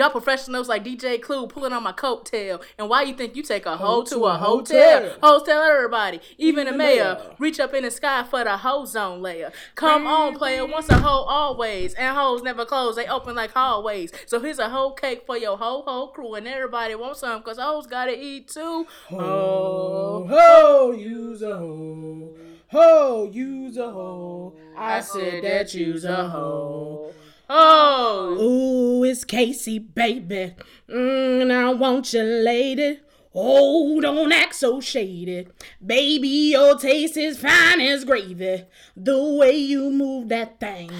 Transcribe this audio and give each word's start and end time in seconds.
Y'all 0.00 0.08
professionals 0.08 0.66
like 0.66 0.82
DJ 0.82 1.20
Clue 1.20 1.46
pulling 1.46 1.74
on 1.74 1.82
my 1.82 1.92
coattail. 1.92 2.62
And 2.78 2.88
why 2.88 3.02
you 3.02 3.12
think 3.12 3.36
you 3.36 3.42
take 3.42 3.66
a 3.66 3.76
hoe 3.76 4.02
to 4.04 4.24
a 4.24 4.38
hotel? 4.38 5.12
hotel? 5.22 5.62
everybody, 5.62 6.22
even 6.38 6.64
the 6.64 6.72
mayor. 6.72 7.20
Reach 7.38 7.60
up 7.60 7.74
in 7.74 7.84
the 7.84 7.90
sky 7.90 8.24
for 8.24 8.42
the 8.42 8.56
hoe 8.56 8.86
zone 8.86 9.20
layer. 9.20 9.52
Come 9.74 10.06
on, 10.06 10.38
player. 10.38 10.64
Once 10.64 10.88
a 10.88 10.96
hoe, 10.96 11.24
always. 11.24 11.92
And 11.92 12.16
hoes 12.16 12.42
never 12.42 12.64
close. 12.64 12.96
They 12.96 13.08
open 13.08 13.34
like 13.36 13.52
hallways. 13.52 14.10
So 14.24 14.40
here's 14.40 14.58
a 14.58 14.70
whole 14.70 14.92
cake 14.92 15.24
for 15.26 15.36
your 15.36 15.58
ho 15.58 15.82
ho 15.86 16.06
crew. 16.06 16.34
And 16.34 16.48
everybody 16.48 16.94
wants 16.94 17.20
some 17.20 17.40
because 17.40 17.58
hoes 17.58 17.86
gotta 17.86 18.18
eat 18.18 18.48
too. 18.48 18.86
Ho, 19.10 20.26
ho, 20.26 20.92
use 20.92 21.42
a 21.42 21.58
hoe. 21.58 22.34
Ho, 22.68 23.28
use 23.30 23.76
a 23.76 23.90
hoe. 23.90 24.54
I 24.78 25.02
said 25.02 25.44
that 25.44 25.74
use 25.74 26.06
a 26.06 26.26
hoe. 26.26 27.12
Oh, 27.52 28.36
Ooh, 28.40 29.04
it's 29.04 29.24
Casey, 29.24 29.80
baby. 29.80 30.54
Mm, 30.88 31.50
I 31.52 31.72
want 31.72 32.12
you, 32.12 32.22
lady. 32.22 33.00
Oh, 33.34 34.00
don't 34.00 34.30
act 34.30 34.54
so 34.54 34.80
shady. 34.80 35.48
Baby, 35.84 36.28
your 36.52 36.78
taste 36.78 37.16
is 37.16 37.38
fine 37.40 37.80
as 37.80 38.04
gravy. 38.04 38.66
The 38.96 39.20
way 39.20 39.56
you 39.56 39.90
move 39.90 40.28
that 40.28 40.60
thing. 40.60 40.92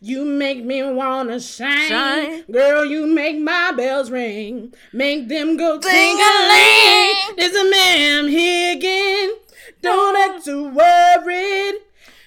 You 0.00 0.24
make 0.24 0.64
me 0.64 0.82
wanna 0.82 1.38
shine. 1.38 1.88
Shine. 1.88 2.44
Girl, 2.50 2.86
you 2.86 3.06
make 3.06 3.38
my 3.38 3.72
bells 3.72 4.10
ring. 4.10 4.72
Make 4.94 5.28
them 5.28 5.58
go 5.58 5.78
Ting-a-ling. 5.78 6.16
ting-a-ling. 6.16 7.36
There's 7.36 7.54
a 7.54 7.70
man 7.70 8.28
here 8.28 8.74
again. 8.74 9.32
Don't 9.82 10.16
act 10.16 10.46
too 10.46 10.68
worried. 10.70 11.74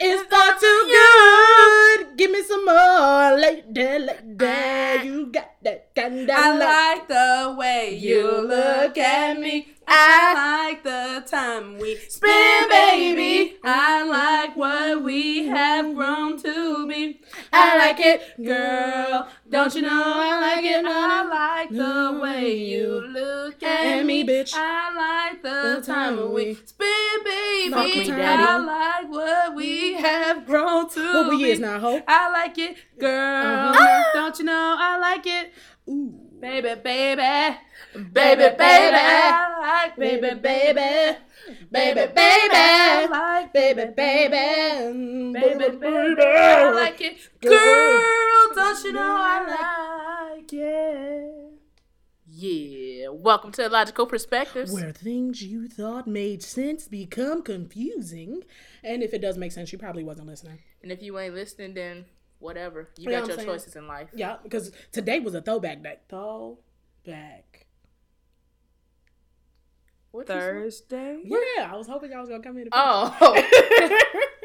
It's 0.05 0.29
not 0.29 0.59
too 0.59 0.79
good. 0.91 2.17
Give 2.17 2.29
me 2.29 2.43
some 2.43 2.65
more. 2.65 3.39
Lady, 3.39 4.03
lady. 4.03 4.35
Ah. 4.43 4.99
You 5.01 5.31
got 5.31 5.55
that 5.63 5.95
kind 5.95 6.27
of 6.29 6.35
I 6.35 6.57
like 6.59 7.07
the 7.07 7.55
way 7.57 7.95
you 7.95 8.27
look 8.43 8.97
at 8.97 9.39
me. 9.39 9.72
I 9.87 10.67
like 10.69 10.83
the 10.83 11.23
time 11.29 11.77
we 11.77 11.95
spend, 12.07 12.69
baby. 12.69 13.57
I 13.63 14.03
like 14.03 14.55
what 14.55 15.03
we 15.03 15.47
have 15.47 15.93
grown 15.93 16.41
to 16.41 16.87
be. 16.87 17.21
I 17.51 17.77
like 17.77 17.99
it, 17.99 18.21
girl. 18.43 19.27
Don't 19.49 19.75
you 19.75 19.81
know 19.81 20.03
I 20.05 20.39
like 20.39 20.65
it? 20.65 20.85
I 20.85 21.23
like 21.23 21.69
the 21.69 22.19
way 22.21 22.55
you 22.55 23.05
look 23.07 23.61
at 23.63 24.05
me, 24.05 24.23
me, 24.23 24.27
bitch. 24.29 24.53
I 24.55 25.29
like 25.31 25.41
the 25.43 25.81
time 25.85 26.33
we 26.33 26.55
spend, 26.55 27.23
baby. 27.23 27.73
I 27.73 28.57
like 28.57 29.11
what 29.11 29.55
we 29.55 29.93
have 29.93 30.45
grown 30.45 30.89
to 30.91 31.13
What 31.13 31.29
we 31.29 31.37
be. 31.43 31.51
is 31.51 31.59
now, 31.59 31.79
ho? 31.79 32.01
I 32.07 32.31
like 32.31 32.57
it, 32.57 32.77
girl. 32.97 33.69
Uh-huh. 33.69 34.03
Don't 34.13 34.39
you 34.39 34.45
know 34.45 34.75
I 34.79 34.97
like 34.97 35.25
it? 35.27 35.51
Ooh. 35.89 36.19
Baby, 36.39 36.75
baby. 36.83 37.57
Baby, 37.93 38.43
baby. 38.57 38.57
I 38.59 39.83
like 39.85 39.95
Baby, 39.97 40.21
baby, 40.39 40.73
baby. 40.73 41.17
Baby, 41.71 42.11
baby. 42.13 43.11
like 43.11 43.53
Baby, 43.53 43.85
baby. 43.95 45.33
baby, 45.33 45.77
baby. 45.77 46.21
I 46.21 46.71
like 46.71 47.01
it. 47.01 47.17
Girl, 47.41 48.55
don't 48.55 48.83
you 48.83 48.93
know 48.93 49.15
I 49.19 50.35
like 50.39 50.53
it? 50.53 51.49
Yeah. 52.25 53.09
Welcome 53.09 53.51
to 53.53 53.67
Logical 53.69 54.05
Perspectives. 54.07 54.71
Where 54.73 54.91
things 54.91 55.43
you 55.43 55.67
thought 55.67 56.07
made 56.07 56.41
sense 56.41 56.87
become 56.87 57.43
confusing. 57.43 58.43
And 58.83 59.03
if 59.03 59.13
it 59.13 59.19
does 59.21 59.37
make 59.37 59.51
sense, 59.51 59.71
you 59.71 59.77
probably 59.77 60.03
wasn't 60.03 60.27
listening. 60.27 60.59
And 60.81 60.91
if 60.91 61.01
you 61.01 61.17
ain't 61.19 61.35
listening, 61.35 61.73
then 61.75 62.05
whatever. 62.39 62.89
You 62.97 63.11
Yeah, 63.11 63.19
got 63.19 63.27
your 63.27 63.37
saying. 63.37 63.47
choices 63.49 63.75
in 63.75 63.87
life. 63.87 64.09
Yeah, 64.15 64.37
because 64.41 64.71
today 64.91 65.19
was 65.19 65.35
a 65.35 65.41
throwback 65.41 65.83
day. 65.83 65.97
Throwback. 66.09 67.62
What? 70.13 70.27
Thursday. 70.27 71.21
Yeah, 71.23 71.71
I 71.73 71.75
was 71.75 71.87
hoping 71.87 72.11
y'all 72.11 72.19
was 72.21 72.29
gonna 72.29 72.43
come 72.43 72.59
in. 72.59 72.69
Oh. 72.71 73.33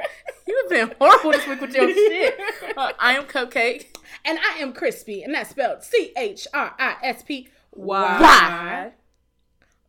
You've 0.46 0.70
been 0.70 0.94
horrible 0.98 1.32
this 1.32 1.46
week 1.46 1.60
with 1.60 1.74
your 1.74 1.92
shit. 1.92 2.40
Uh, 2.74 2.92
I 2.98 3.12
am 3.18 3.24
Cupcake. 3.24 3.94
and 4.24 4.38
I 4.38 4.60
am 4.60 4.72
Chrispy, 4.72 5.22
and 5.22 5.34
that's 5.34 5.50
spelled 5.50 5.82
C 5.84 6.10
H 6.16 6.48
R 6.54 6.74
I 6.78 6.96
S 7.02 7.22
P? 7.22 7.48
Y. 7.72 8.92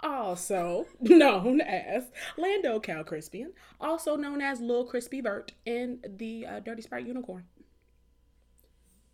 Also 0.02 0.86
known 1.00 1.62
as 1.62 2.12
Lando 2.36 2.82
Calcrispian, 2.82 3.52
also 3.80 4.18
known 4.18 4.42
as 4.42 4.60
Lil 4.60 4.84
Crispy 4.84 5.22
Bert 5.22 5.54
in 5.66 6.00
the 6.06 6.46
uh, 6.46 6.60
Dirty 6.60 6.82
Sprite 6.82 7.08
Unicorn. 7.08 7.46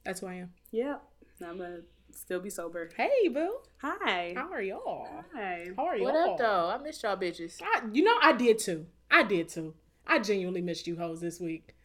That's 0.04 0.22
who 0.22 0.28
I 0.28 0.34
am. 0.34 0.54
Yeah. 0.72 0.98
I'm 1.46 1.60
gonna 1.60 1.82
still 2.16 2.40
be 2.40 2.50
sober. 2.50 2.90
Hey, 2.96 3.28
Boo. 3.30 3.58
Hi. 3.82 4.34
How 4.36 4.52
are 4.52 4.62
y'all? 4.62 5.24
Hi. 5.34 5.68
How 5.78 5.86
are 5.86 5.96
y'all? 5.98 6.06
What 6.06 6.16
up, 6.16 6.38
though? 6.38 6.70
I 6.74 6.78
missed 6.82 7.04
y'all 7.04 7.18
bitches. 7.18 7.62
I, 7.62 7.82
you 7.92 8.04
know, 8.04 8.16
I 8.22 8.34
did 8.34 8.60
too. 8.60 8.86
I 9.12 9.24
did 9.24 9.50
too. 9.50 9.74
I 10.08 10.20
genuinely 10.20 10.62
missed 10.62 10.88
you 10.88 10.98
hoes 10.98 11.22
this 11.22 11.40
week. 11.40 11.76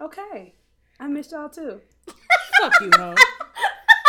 Okay. 0.00 0.54
I 1.00 1.06
missed 1.06 1.32
y'all 1.32 1.48
too. 1.48 1.80
Fuck 2.60 2.80
you, 2.80 2.90
ho. 2.96 3.14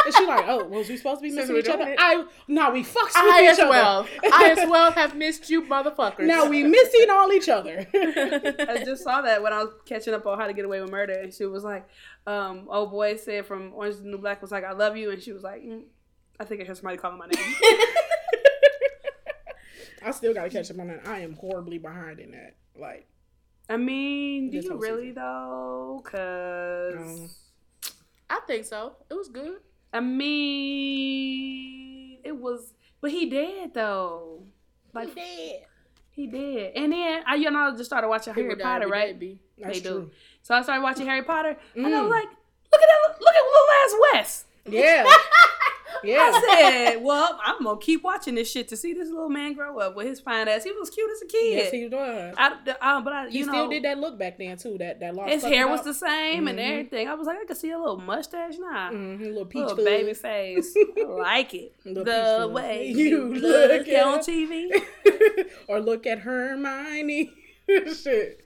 And 0.05 0.15
she 0.15 0.25
like, 0.25 0.45
oh, 0.47 0.65
was 0.65 0.87
we 0.89 0.97
supposed 0.97 1.21
to 1.21 1.29
be 1.29 1.35
missing 1.35 1.53
we're 1.53 1.59
each 1.59 1.67
other? 1.67 1.87
it. 1.87 1.97
I 1.99 2.25
no, 2.47 2.71
we 2.71 2.83
fucks 2.83 3.07
with 3.07 3.15
I 3.15 3.43
each 3.43 3.49
as 3.49 3.59
other. 3.59 3.69
well. 3.69 4.07
I 4.23 4.55
as 4.57 4.69
well 4.69 4.91
have 4.91 5.15
missed 5.15 5.49
you, 5.49 5.63
motherfuckers. 5.63 6.25
Now 6.25 6.45
we 6.45 6.63
missing 6.63 7.07
all 7.09 7.31
each 7.31 7.49
other. 7.49 7.85
I 7.93 8.81
just 8.85 9.03
saw 9.03 9.21
that 9.21 9.41
when 9.43 9.53
I 9.53 9.63
was 9.63 9.73
catching 9.85 10.13
up 10.13 10.25
on 10.25 10.39
how 10.39 10.47
to 10.47 10.53
get 10.53 10.65
away 10.65 10.81
with 10.81 10.89
murder, 10.91 11.13
and 11.13 11.33
she 11.33 11.45
was 11.45 11.63
like, 11.63 11.87
um, 12.25 12.67
"Oh 12.69 12.85
boy 12.85 13.17
said 13.17 13.45
from 13.45 13.73
Orange 13.73 13.95
is 13.95 14.01
the 14.01 14.07
New 14.09 14.17
Black 14.17 14.41
was 14.41 14.51
like, 14.51 14.63
I 14.63 14.71
love 14.71 14.95
you," 14.95 15.11
and 15.11 15.21
she 15.21 15.33
was 15.33 15.43
like, 15.43 15.63
mm, 15.63 15.83
"I 16.39 16.45
think 16.45 16.61
I 16.61 16.65
heard 16.65 16.77
somebody 16.77 16.97
calling 16.97 17.17
my 17.17 17.27
name." 17.27 17.43
I 20.05 20.11
still 20.11 20.33
gotta 20.33 20.49
catch 20.49 20.71
up 20.71 20.79
on 20.79 20.87
that. 20.87 21.07
I 21.07 21.19
am 21.19 21.33
horribly 21.33 21.77
behind 21.77 22.19
in 22.19 22.31
that. 22.31 22.55
Like, 22.75 23.07
I 23.69 23.77
mean, 23.77 24.49
do 24.49 24.57
you 24.57 24.77
really 24.77 25.09
season. 25.09 25.15
though? 25.15 26.01
Cause 26.05 27.19
um, 27.19 27.29
I 28.29 28.39
think 28.47 28.65
so. 28.65 28.93
It 29.09 29.13
was 29.13 29.27
good. 29.27 29.57
I 29.91 29.99
mean, 30.89 32.17
it 32.23 32.35
was, 32.37 32.73
but 33.01 33.11
he 33.11 33.25
did 33.29 33.73
though. 33.73 34.43
Like 34.93 35.13
dead. 35.15 35.65
he 36.11 36.25
did, 36.27 36.75
and 36.75 36.91
then 36.91 37.23
I, 37.27 37.35
you 37.35 37.49
know, 37.51 37.59
I 37.59 37.71
just 37.71 37.85
started 37.85 38.07
watching 38.07 38.33
People 38.33 38.49
Harry 38.51 38.61
Potter, 38.61 38.87
right? 38.87 39.19
That's 39.57 39.77
they 39.77 39.83
do. 39.83 39.89
true. 39.89 40.11
So 40.41 40.55
I 40.55 40.61
started 40.63 40.81
watching 40.81 41.05
Harry 41.05 41.23
Potter, 41.23 41.55
and 41.75 41.85
I 41.87 42.01
was 42.01 42.07
Mm. 42.07 42.09
like, 42.09 42.27
"Look 42.71 42.81
at 42.81 42.87
that! 42.87 43.21
Look 43.21 43.35
at 43.35 43.43
little 43.43 43.69
ass 43.83 43.93
West. 44.13 44.45
Yeah. 44.67 45.05
yeah. 46.03 46.31
I 46.33 46.91
said, 46.93 47.03
"Well, 47.03 47.39
I'm 47.43 47.63
gonna 47.63 47.79
keep 47.79 48.03
watching 48.03 48.35
this 48.35 48.49
shit 48.51 48.67
to 48.69 48.77
see 48.77 48.93
this 48.93 49.09
little 49.09 49.29
man 49.29 49.53
grow 49.53 49.77
up 49.79 49.95
with 49.95 50.07
his 50.07 50.19
fine 50.19 50.47
ass. 50.47 50.63
He 50.63 50.71
was 50.71 50.89
cute 50.89 51.09
as 51.11 51.21
a 51.21 51.25
kid. 51.25 51.55
Yes, 51.57 51.71
he 51.71 51.87
was. 51.87 52.35
I, 52.37 52.57
I, 52.81 53.01
but 53.01 53.13
I, 53.13 53.29
He 53.29 53.39
you 53.39 53.43
still 53.45 53.69
did 53.69 53.83
that 53.83 53.97
look 53.99 54.17
back 54.19 54.37
then 54.37 54.57
too. 54.57 54.77
That 54.77 54.99
that 54.99 55.15
lost 55.15 55.31
his 55.31 55.43
hair 55.43 55.67
was 55.67 55.79
out. 55.81 55.85
the 55.85 55.93
same 55.93 56.47
and 56.47 56.59
Mhm. 56.59 56.69
everything. 56.71 57.07
I 57.07 57.13
was 57.15 57.27
like, 57.27 57.37
I 57.41 57.45
could 57.45 57.57
see 57.57 57.71
a 57.71 57.77
little 57.79 57.97
mustache 57.97 58.55
now, 58.59 58.91
Mhm, 58.91 59.19
little 59.19 59.45
peach 59.45 59.65
little 59.65 59.83
baby 59.85 60.13
face. 60.13 60.75
I 60.97 61.03
like 61.03 61.53
it. 61.53 61.73
The 61.83 62.49
way 62.51 62.87
You 62.87 63.05
you 63.05 63.33
look 63.35 63.71
look 63.71 63.87
at- 63.89 64.05
on 64.05 64.19
TV. 64.19 64.69
or 65.67 65.79
look 65.79 66.05
at 66.07 66.19
Hermione. 66.19 67.31
Shit. 67.69 68.45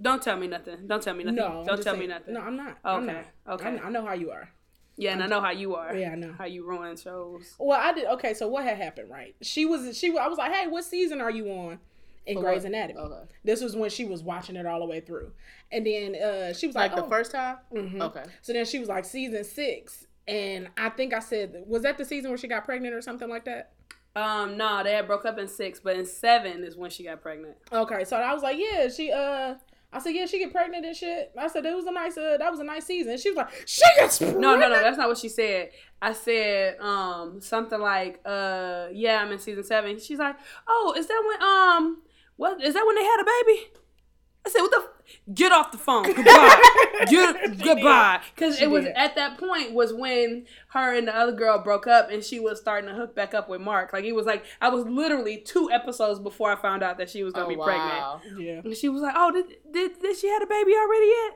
Don't 0.00 0.22
tell 0.22 0.36
me 0.36 0.46
nothing. 0.48 0.86
Don't 0.86 1.02
tell 1.02 1.14
me 1.14 1.24
nothing. 1.24 1.36
No, 1.36 1.64
don't 1.66 1.82
tell 1.82 1.96
me 1.96 2.06
nothing. 2.06 2.34
No, 2.34 2.40
I'm 2.40 2.56
not. 2.56 2.76
I'm 2.84 3.04
Okay, 3.04 3.12
not. 3.46 3.54
okay. 3.60 3.78
I, 3.82 3.86
I 3.86 3.90
know 3.90 4.04
how 4.04 4.12
you 4.12 4.30
are. 4.32 4.48
Yeah, 4.96 5.12
and 5.12 5.22
I 5.22 5.26
know 5.26 5.40
how 5.40 5.50
you 5.50 5.74
are. 5.74 5.94
Yeah, 5.94 6.10
I 6.12 6.14
know. 6.14 6.34
how 6.38 6.44
you 6.44 6.64
ruin 6.66 6.96
shows. 6.96 7.54
Well, 7.58 7.80
I 7.80 7.92
did. 7.92 8.06
Okay, 8.06 8.32
so 8.34 8.46
what 8.48 8.64
had 8.64 8.76
happened? 8.78 9.10
Right? 9.10 9.34
She 9.42 9.66
was. 9.66 9.96
She. 9.98 10.16
I 10.16 10.28
was 10.28 10.38
like, 10.38 10.52
hey, 10.52 10.66
what 10.68 10.84
season 10.84 11.20
are 11.20 11.30
you 11.30 11.48
on? 11.50 11.78
In 12.26 12.36
For 12.36 12.42
Grey's? 12.44 12.64
Anatomy. 12.64 12.98
Okay. 12.98 13.22
This 13.44 13.60
was 13.60 13.76
when 13.76 13.90
she 13.90 14.04
was 14.06 14.22
watching 14.22 14.56
it 14.56 14.64
all 14.66 14.78
the 14.80 14.86
way 14.86 15.00
through, 15.00 15.32
and 15.70 15.84
then 15.84 16.14
uh, 16.14 16.52
she 16.54 16.66
was 16.66 16.74
Like 16.76 16.92
like, 16.92 17.00
the 17.00 17.04
oh. 17.06 17.08
first 17.10 17.32
time? 17.32 17.56
Mhm. 17.72 18.00
Okay. 18.00 18.24
So 18.40 18.52
then 18.54 18.64
she 18.64 18.78
was 18.78 18.88
like 18.88 19.04
season 19.04 19.44
six, 19.44 20.06
and 20.26 20.68
I 20.78 20.88
think 20.90 21.12
I 21.12 21.18
said, 21.18 21.64
was 21.66 21.82
that 21.82 21.98
the 21.98 22.04
season 22.04 22.30
where 22.30 22.38
she 22.38 22.48
got 22.48 22.64
pregnant 22.64 22.94
or 22.94 23.02
something 23.02 23.28
like 23.28 23.44
that? 23.44 23.72
Um, 24.16 24.56
no, 24.56 24.82
they 24.84 24.92
had 24.92 25.06
broke 25.08 25.26
up 25.26 25.38
in 25.38 25.48
six, 25.48 25.80
but 25.80 25.96
in 25.96 26.06
seven 26.06 26.62
is 26.64 26.76
when 26.76 26.88
she 26.88 27.02
got 27.04 27.20
pregnant. 27.20 27.56
Okay, 27.72 28.04
so 28.04 28.16
I 28.16 28.32
was 28.32 28.42
like, 28.42 28.56
yeah, 28.58 28.88
she 28.88 29.10
uh. 29.12 29.56
I 29.94 30.00
said, 30.00 30.10
yeah, 30.10 30.26
she 30.26 30.40
get 30.40 30.52
pregnant 30.52 30.84
and 30.84 30.96
shit. 30.96 31.30
I 31.38 31.46
said, 31.46 31.64
it 31.64 31.74
was 31.74 31.86
a 31.86 31.92
nice, 31.92 32.18
uh, 32.18 32.36
that 32.38 32.50
was 32.50 32.58
a 32.58 32.64
nice 32.64 32.84
season. 32.84 33.16
She 33.16 33.30
was 33.30 33.36
like, 33.36 33.62
she 33.64 33.84
gets 33.96 34.18
pregnant. 34.18 34.40
No, 34.40 34.56
no, 34.56 34.68
no, 34.68 34.82
that's 34.82 34.98
not 34.98 35.08
what 35.08 35.18
she 35.18 35.28
said. 35.28 35.70
I 36.02 36.12
said 36.12 36.78
um 36.80 37.40
something 37.40 37.80
like, 37.80 38.20
uh, 38.26 38.88
yeah, 38.92 39.22
I'm 39.22 39.30
in 39.30 39.38
season 39.38 39.62
seven. 39.62 39.98
She's 40.00 40.18
like, 40.18 40.36
oh, 40.68 40.94
is 40.98 41.06
that 41.06 41.22
when 41.26 41.42
um 41.48 42.02
what 42.36 42.60
is 42.60 42.74
that 42.74 42.84
when 42.84 42.96
they 42.96 43.04
had 43.04 43.20
a 43.20 43.24
baby? 43.24 43.70
I 44.46 44.50
said, 44.50 44.60
what 44.60 44.70
the 44.70 44.76
f- 44.84 45.34
get 45.34 45.52
off 45.52 45.72
the 45.72 45.78
phone. 45.78 46.02
Goodbye. 46.14 46.62
Get, 47.08 47.58
goodbye. 47.62 48.20
Because 48.34 48.60
it 48.60 48.70
was 48.70 48.84
did. 48.84 48.94
at 48.96 49.16
that 49.16 49.36
point 49.38 49.72
was 49.72 49.92
when 49.92 50.46
her 50.68 50.94
and 50.94 51.08
the 51.08 51.14
other 51.16 51.32
girl 51.32 51.58
broke 51.58 51.86
up 51.86 52.10
and 52.10 52.22
she 52.22 52.38
was 52.40 52.60
starting 52.60 52.88
to 52.88 52.94
hook 52.94 53.14
back 53.16 53.34
up 53.34 53.48
with 53.48 53.60
Mark. 53.60 53.92
Like 53.92 54.04
it 54.04 54.12
was 54.14 54.26
like 54.26 54.44
I 54.60 54.68
was 54.68 54.84
literally 54.86 55.38
two 55.38 55.70
episodes 55.72 56.20
before 56.20 56.52
I 56.52 56.56
found 56.56 56.82
out 56.82 56.98
that 56.98 57.10
she 57.10 57.22
was 57.24 57.32
gonna 57.32 57.46
Oh, 57.46 57.48
be 57.48 57.56
pregnant. 57.56 58.40
Yeah. 58.40 58.60
And 58.64 58.76
she 58.76 58.88
was 58.88 59.02
like, 59.02 59.14
Oh, 59.16 59.32
did, 59.32 59.46
did 59.72 59.98
did 60.00 60.16
she 60.16 60.28
had 60.28 60.42
a 60.42 60.46
baby 60.46 60.72
already 60.72 61.06
yet? 61.06 61.32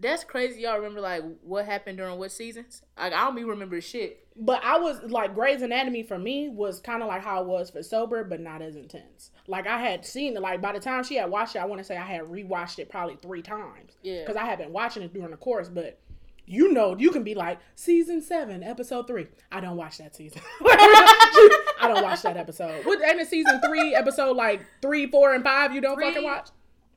That's 0.00 0.24
crazy. 0.24 0.62
Y'all 0.62 0.76
remember 0.78 1.00
like 1.00 1.22
what 1.42 1.66
happened 1.66 1.98
during 1.98 2.18
what 2.18 2.32
seasons? 2.32 2.82
Like 2.98 3.12
I 3.12 3.24
don't 3.24 3.38
even 3.38 3.50
remember 3.50 3.80
shit. 3.80 4.26
But 4.34 4.62
I 4.64 4.78
was 4.78 5.02
like 5.10 5.34
Grey's 5.34 5.62
Anatomy 5.62 6.02
for 6.04 6.18
me 6.18 6.48
was 6.48 6.80
kind 6.80 7.02
of 7.02 7.08
like 7.08 7.22
how 7.22 7.42
it 7.42 7.46
was 7.46 7.70
for 7.70 7.82
sober, 7.82 8.24
but 8.24 8.40
not 8.40 8.62
as 8.62 8.76
intense. 8.76 9.30
Like 9.46 9.66
I 9.66 9.78
had 9.78 10.04
seen 10.06 10.36
it. 10.36 10.40
Like 10.40 10.60
by 10.60 10.72
the 10.72 10.80
time 10.80 11.04
she 11.04 11.16
had 11.16 11.30
watched 11.30 11.56
it, 11.56 11.58
I 11.60 11.64
want 11.64 11.80
to 11.80 11.84
say 11.84 11.96
I 11.96 12.04
had 12.04 12.22
rewatched 12.22 12.78
it 12.78 12.88
probably 12.88 13.16
three 13.20 13.42
times. 13.42 13.96
Yeah. 14.02 14.20
Because 14.20 14.36
I 14.36 14.44
had 14.44 14.58
been 14.58 14.72
watching 14.72 15.02
it 15.02 15.12
during 15.12 15.30
the 15.30 15.36
course, 15.36 15.68
but 15.68 15.98
you 16.44 16.72
know, 16.72 16.96
you 16.96 17.10
can 17.10 17.22
be 17.22 17.34
like 17.34 17.58
season 17.76 18.20
seven, 18.20 18.62
episode 18.62 19.06
three. 19.06 19.28
I 19.50 19.60
don't 19.60 19.76
watch 19.76 19.98
that 19.98 20.14
season. 20.14 20.42
I 20.60 21.68
don't 21.82 22.02
watch 22.02 22.22
that 22.22 22.36
episode. 22.36 22.84
What 22.84 23.00
ain't 23.02 23.20
it 23.20 23.28
season 23.28 23.60
three, 23.64 23.94
episode 23.94 24.36
like 24.36 24.64
three, 24.80 25.06
four, 25.06 25.34
and 25.34 25.44
five? 25.44 25.72
You 25.74 25.80
don't 25.80 25.94
Three. 25.96 26.06
fucking 26.12 26.24
watch. 26.24 26.48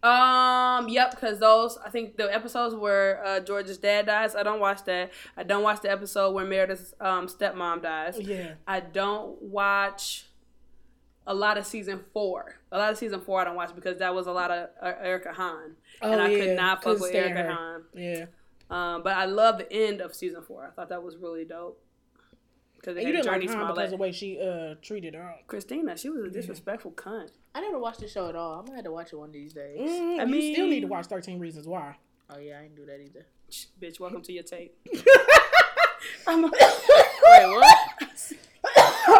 Um, 0.03 0.87
yep, 0.89 1.11
because 1.11 1.39
those 1.39 1.79
I 1.83 1.89
think 1.89 2.17
the 2.17 2.31
episodes 2.33 2.75
where 2.75 3.23
uh, 3.25 3.39
George's 3.39 3.77
dad 3.79 4.05
dies, 4.05 4.35
I 4.35 4.43
don't 4.43 4.59
watch 4.59 4.83
that. 4.85 5.11
I 5.35 5.43
don't 5.43 5.63
watch 5.63 5.81
the 5.81 5.91
episode 5.91 6.33
where 6.33 6.45
Meredith's 6.45 6.93
um, 6.99 7.27
stepmom 7.27 7.81
dies. 7.81 8.19
Yeah. 8.19 8.53
I 8.67 8.81
don't 8.81 9.41
watch 9.41 10.25
a 11.27 11.33
lot 11.33 11.57
of 11.57 11.65
season 11.65 12.01
four. 12.13 12.59
A 12.71 12.77
lot 12.77 12.91
of 12.91 12.97
season 12.97 13.21
four 13.21 13.41
I 13.41 13.45
don't 13.45 13.55
watch 13.55 13.73
because 13.75 13.99
that 13.99 14.13
was 14.13 14.27
a 14.27 14.31
lot 14.31 14.51
of 14.51 14.69
uh, 14.81 14.93
Erica 15.01 15.33
Hahn, 15.33 15.75
and 16.01 16.21
I 16.21 16.29
could 16.29 16.55
not 16.55 16.83
fuck 16.83 16.97
couldn't 16.97 17.01
with 17.01 17.15
Erica 17.15 17.43
her. 17.43 17.51
Hahn. 17.51 17.83
Yeah. 17.93 18.25
Um, 18.69 19.03
but 19.03 19.15
I 19.15 19.25
love 19.25 19.59
the 19.59 19.71
end 19.71 20.01
of 20.01 20.13
season 20.15 20.41
four. 20.41 20.65
I 20.65 20.71
thought 20.71 20.89
that 20.89 21.03
was 21.03 21.17
really 21.17 21.45
dope 21.45 21.79
because 22.75 22.95
they 22.95 23.01
And 23.01 23.09
you 23.09 23.15
didn't 23.15 23.27
like 23.27 23.49
her 23.49 23.67
because 23.67 23.85
of 23.85 23.89
the 23.91 23.97
way 23.97 24.11
she 24.11 24.39
uh 24.39 24.75
treated 24.81 25.13
her. 25.13 25.35
Christina, 25.47 25.97
she 25.97 26.09
was 26.09 26.23
a 26.23 26.29
disrespectful 26.29 26.91
cunt. 26.91 27.31
I 27.53 27.61
never 27.61 27.79
watched 27.79 27.99
the 27.99 28.07
show 28.07 28.27
at 28.27 28.35
all. 28.35 28.59
I'm 28.59 28.65
gonna 28.65 28.77
have 28.77 28.85
to 28.85 28.91
watch 28.91 29.13
it 29.13 29.17
one 29.17 29.29
of 29.29 29.33
these 29.33 29.53
days. 29.53 29.79
Mm, 29.79 30.19
I 30.19 30.25
you 30.25 30.53
still 30.53 30.67
need 30.67 30.81
to 30.81 30.87
watch 30.87 31.05
Thirteen 31.05 31.39
Reasons 31.39 31.67
Why. 31.67 31.95
Oh 32.29 32.39
yeah, 32.39 32.59
I 32.59 32.63
didn't 32.63 32.75
do 32.75 32.85
that 32.85 32.99
either. 32.99 33.25
Bitch, 33.81 33.99
welcome 33.99 34.21
to 34.23 34.33
your 34.33 34.43
tape. 34.43 34.75
Wait, 36.27 37.47
what? 37.47 37.77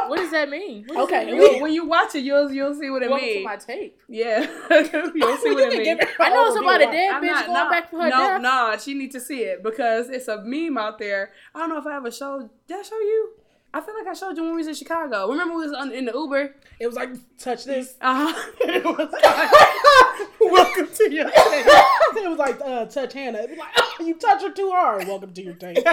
What 0.10 0.18
does 0.18 0.32
that 0.32 0.50
mean? 0.50 0.84
What 0.88 0.96
does 0.96 1.04
Okay, 1.06 1.26
that 1.26 1.34
we- 1.34 1.40
mean? 1.52 1.62
when 1.62 1.74
you 1.74 1.86
watch 1.86 2.16
it, 2.16 2.20
you'll 2.24 2.52
you'll 2.52 2.74
see 2.76 2.90
what 2.90 3.04
it 3.04 3.10
Welcome 3.10 3.28
to 3.28 3.34
means. 3.36 3.46
my 3.46 3.56
tape. 3.58 4.00
Yeah, 4.08 4.40
you'll 4.70 5.38
see 5.38 5.50
You 5.50 5.56
what 5.56 5.72
can 5.72 5.82
it 5.82 5.98
means. 5.98 6.10
I 6.20 6.30
know 6.30 6.46
it's 6.48 6.56
about 6.58 6.82
of 6.82 6.88
why. 6.88 6.92
dead 6.94 7.12
I'm 7.16 7.24
bitch 7.24 7.28
not, 7.28 7.46
going 7.48 7.54
no, 7.64 7.70
back 7.70 7.90
for 7.92 7.98
her 8.02 8.10
no, 8.10 8.18
death. 8.18 8.42
no, 8.42 8.76
she 8.80 8.94
need 8.94 9.12
to 9.12 9.20
see 9.20 9.42
it 9.42 9.64
because 9.64 10.10
it's 10.10 10.28
a 10.28 10.42
meme 10.44 10.78
out 10.78 10.98
there. 11.00 11.32
I 11.54 11.60
don't 11.60 11.70
know 11.70 11.78
if 11.78 11.86
I 11.88 11.96
ever 11.98 12.12
showed. 12.12 12.50
Did 12.68 12.80
I 12.80 12.82
show 12.84 13.00
you? 13.00 13.30
I 13.74 13.82
feel 13.82 13.94
like 13.98 14.08
I 14.08 14.14
showed 14.14 14.38
you 14.38 14.44
when 14.44 14.52
we 14.54 14.60
was 14.60 14.68
in 14.68 14.74
Chicago. 14.74 15.28
Remember 15.30 15.54
we 15.58 15.64
was 15.66 15.74
on, 15.74 15.92
in 15.92 16.06
the 16.06 16.14
Uber? 16.14 16.56
It 16.80 16.88
was 16.88 16.96
like 16.96 17.10
touch 17.38 17.66
this. 17.66 17.96
Uh 18.00 18.32
huh. 18.32 18.52
it 18.62 18.86
was 18.86 19.12
like, 19.12 20.40
welcome 20.40 20.88
to 20.96 21.12
your 21.14 21.26
tape. 21.26 21.36
It 22.16 22.30
was 22.30 22.38
like 22.38 22.62
uh, 22.62 22.86
touch 22.86 23.12
Hannah. 23.12 23.40
It 23.40 23.50
was 23.50 23.60
like 23.60 23.74
oh, 23.76 23.96
you 24.06 24.14
touch 24.16 24.44
her 24.44 24.52
too 24.52 24.72
hard. 24.74 25.06
Welcome 25.08 25.34
to 25.34 25.42
your 25.44 25.56
tape. 25.56 25.84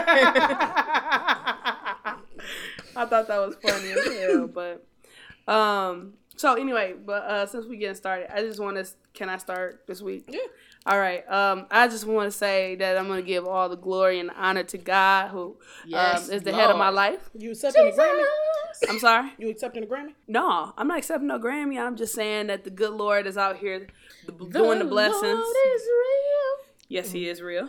I 2.97 3.07
thought 3.07 3.29
that 3.29 3.39
was 3.39 3.57
funny 3.57 3.93
as 3.93 4.07
hell, 4.19 4.47
but 4.49 4.87
um. 5.53 6.15
So 6.37 6.55
anyway, 6.55 6.95
but 7.05 7.23
uh, 7.25 7.47
since 7.47 7.67
we 7.67 7.77
getting 7.77 7.95
started, 7.95 8.35
I 8.35 8.41
just 8.41 8.59
want 8.59 8.77
to. 8.77 8.87
Can 9.13 9.29
I 9.29 9.37
start 9.37 9.85
this 9.87 10.01
week? 10.01 10.25
Yeah. 10.29 10.41
All 10.85 10.99
right. 10.99 11.29
Um, 11.31 11.67
I 11.71 11.87
just 11.87 12.07
want 12.07 12.33
to 12.33 12.37
say 12.37 12.75
that 12.77 12.97
I'm 12.99 13.07
gonna 13.07 13.23
give 13.23 13.47
all 13.47 13.69
the 13.69 13.77
glory 13.77 14.19
and 14.19 14.31
honor 14.37 14.65
to 14.65 14.79
God, 14.79 15.29
who 15.29 15.57
Yes, 15.87 16.29
um, 16.29 16.35
is 16.35 16.43
the 16.43 16.53
head 16.53 16.71
of 16.71 16.77
my 16.77 16.89
life. 16.89 17.31
You 17.39 17.53
accepting 17.53 17.87
a 17.87 17.91
Grammy? 17.91 18.25
I'm 18.89 18.99
sorry. 18.99 19.31
You 19.39 19.49
accepting 19.49 19.85
a 19.85 19.87
Grammy? 19.87 20.15
No, 20.27 20.73
I'm 20.77 20.89
not 20.89 20.99
accepting 20.99 21.29
no 21.29 21.39
Grammy. 21.39 21.79
I'm 21.79 21.97
just 21.97 22.15
saying 22.15 22.49
that 22.49 22.65
the 22.65 22.71
good 22.71 22.93
Lord 22.93 23.27
is 23.27 23.37
out 23.37 23.59
here 23.59 23.87
the, 24.27 24.33
doing 24.33 24.79
the 24.81 24.85
blessings. 24.85 25.23
Lord 25.23 25.57
is 25.75 25.83
real. 25.83 26.67
Yes, 26.89 27.13
He 27.13 27.29
is 27.29 27.41
real. 27.41 27.69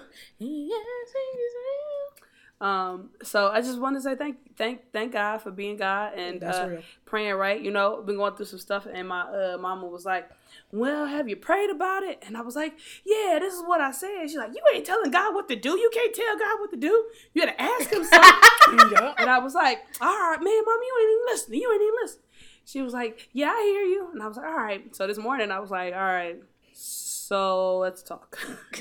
Yes, 2.64 2.76
he's 2.76 2.90
real. 2.90 2.94
Um, 2.94 3.10
so 3.24 3.50
I 3.50 3.62
just 3.62 3.80
want 3.80 3.96
to 3.98 4.02
say 4.02 4.16
thank, 4.16 4.38
thank, 4.56 4.92
thank 4.92 5.14
God 5.14 5.40
for 5.42 5.52
being 5.52 5.78
God 5.78 6.14
and 6.16 6.44
uh, 6.44 6.70
praying 7.06 7.36
right. 7.36 7.62
You 7.62 7.72
know, 7.72 8.02
been 8.02 8.18
going 8.18 8.36
through 8.36 8.46
some 8.46 8.60
stuff, 8.60 8.88
and 8.92 9.08
my 9.08 9.22
uh, 9.22 9.58
mama 9.60 9.88
was 9.88 10.06
like, 10.06 10.30
"Well, 10.72 11.06
have 11.06 11.28
you 11.28 11.36
prayed 11.36 11.70
about 11.70 12.04
it?" 12.04 12.24
And 12.26 12.38
I 12.38 12.42
was 12.42 12.56
like, 12.56 12.74
"Yeah, 13.06 13.40
this 13.40 13.54
is 13.54 13.64
what 13.66 13.82
I 13.82 13.92
said." 13.92 14.24
She's 14.24 14.38
like, 14.38 14.52
"You 14.56 14.62
ain't 14.74 14.86
telling 14.86 15.12
God 15.12 15.34
what 15.34 15.48
to 15.50 15.56
do. 15.56 15.72
You 15.72 15.90
can't 15.94 16.14
tell 16.14 16.38
God 16.38 16.60
what 16.60 16.72
to 16.72 16.78
do. 16.78 17.06
You 17.34 17.46
got 17.46 17.52
to 17.52 17.62
ask 17.62 17.92
Him 17.92 18.04
something." 18.04 18.92
yeah. 18.92 19.14
And 19.24 19.30
I 19.30 19.40
was 19.40 19.54
like, 19.56 19.80
all 20.02 20.08
right, 20.08 20.38
man, 20.42 20.64
mom, 20.66 20.80
you 20.82 20.98
ain't 21.02 21.12
even 21.12 21.26
listening. 21.28 21.62
You 21.62 21.72
ain't 21.72 21.82
even 21.82 21.96
listening. 22.02 22.24
She 22.66 22.82
was 22.82 22.94
like, 22.94 23.30
yeah, 23.34 23.50
I 23.50 23.62
hear 23.62 23.84
you. 23.84 24.10
And 24.14 24.22
I 24.22 24.28
was 24.28 24.38
like, 24.38 24.46
all 24.46 24.56
right. 24.58 24.96
So 24.96 25.08
this 25.08 25.18
morning 25.18 25.52
I 25.52 25.60
was 25.60 25.72
like, 25.72 25.94
all 25.94 26.00
right, 26.00 26.38
so 26.74 27.80
let's 27.80 28.04
talk. 28.04 28.38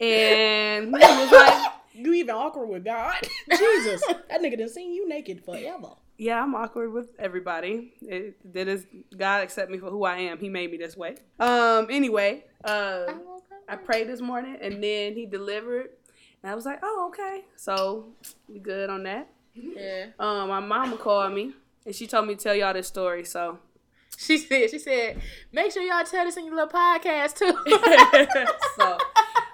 and 0.00 0.86
he 0.86 0.92
was 0.92 1.32
like, 1.32 1.72
You 1.98 2.12
even 2.14 2.34
awkward 2.34 2.68
with 2.68 2.84
God? 2.84 3.16
Jesus, 3.50 4.02
that 4.30 4.40
nigga 4.40 4.58
done 4.58 4.68
seen 4.68 4.92
you 4.92 5.08
naked 5.08 5.44
forever. 5.44 5.88
yeah, 6.16 6.42
I'm 6.42 6.54
awkward 6.54 6.92
with 6.92 7.10
everybody. 7.18 7.92
It, 8.02 8.52
that 8.54 8.68
is, 8.68 8.86
God 9.16 9.42
accept 9.42 9.70
me 9.70 9.78
for 9.78 9.90
who 9.90 10.04
I 10.04 10.16
am. 10.18 10.38
He 10.38 10.48
made 10.48 10.70
me 10.70 10.76
this 10.78 10.96
way. 10.96 11.16
Um. 11.40 11.88
Anyway, 11.90 12.44
uh, 12.64 13.06
I 13.68 13.76
prayed 13.76 14.08
this 14.08 14.20
morning 14.20 14.56
and 14.60 14.82
then 14.82 15.14
he 15.14 15.26
delivered. 15.26 15.90
And 16.42 16.50
I 16.52 16.54
was 16.54 16.64
like, 16.64 16.78
oh, 16.82 17.10
okay. 17.12 17.44
So 17.56 18.14
we 18.48 18.60
good 18.60 18.90
on 18.90 19.02
that. 19.02 19.28
Yeah. 19.54 20.06
Um, 20.20 20.48
my 20.48 20.60
mama 20.60 20.96
called 20.96 21.32
me 21.34 21.52
and 21.84 21.94
she 21.94 22.06
told 22.06 22.26
me 22.28 22.36
to 22.36 22.40
tell 22.42 22.54
y'all 22.54 22.72
this 22.72 22.86
story. 22.86 23.24
So 23.24 23.58
She 24.16 24.38
said, 24.38 24.70
she 24.70 24.78
said, 24.78 25.20
make 25.52 25.72
sure 25.72 25.82
y'all 25.82 26.04
tell 26.04 26.24
this 26.24 26.36
in 26.36 26.44
your 26.46 26.54
little 26.54 26.70
podcast 26.70 27.34
too. 27.36 27.52
so, 28.78 28.98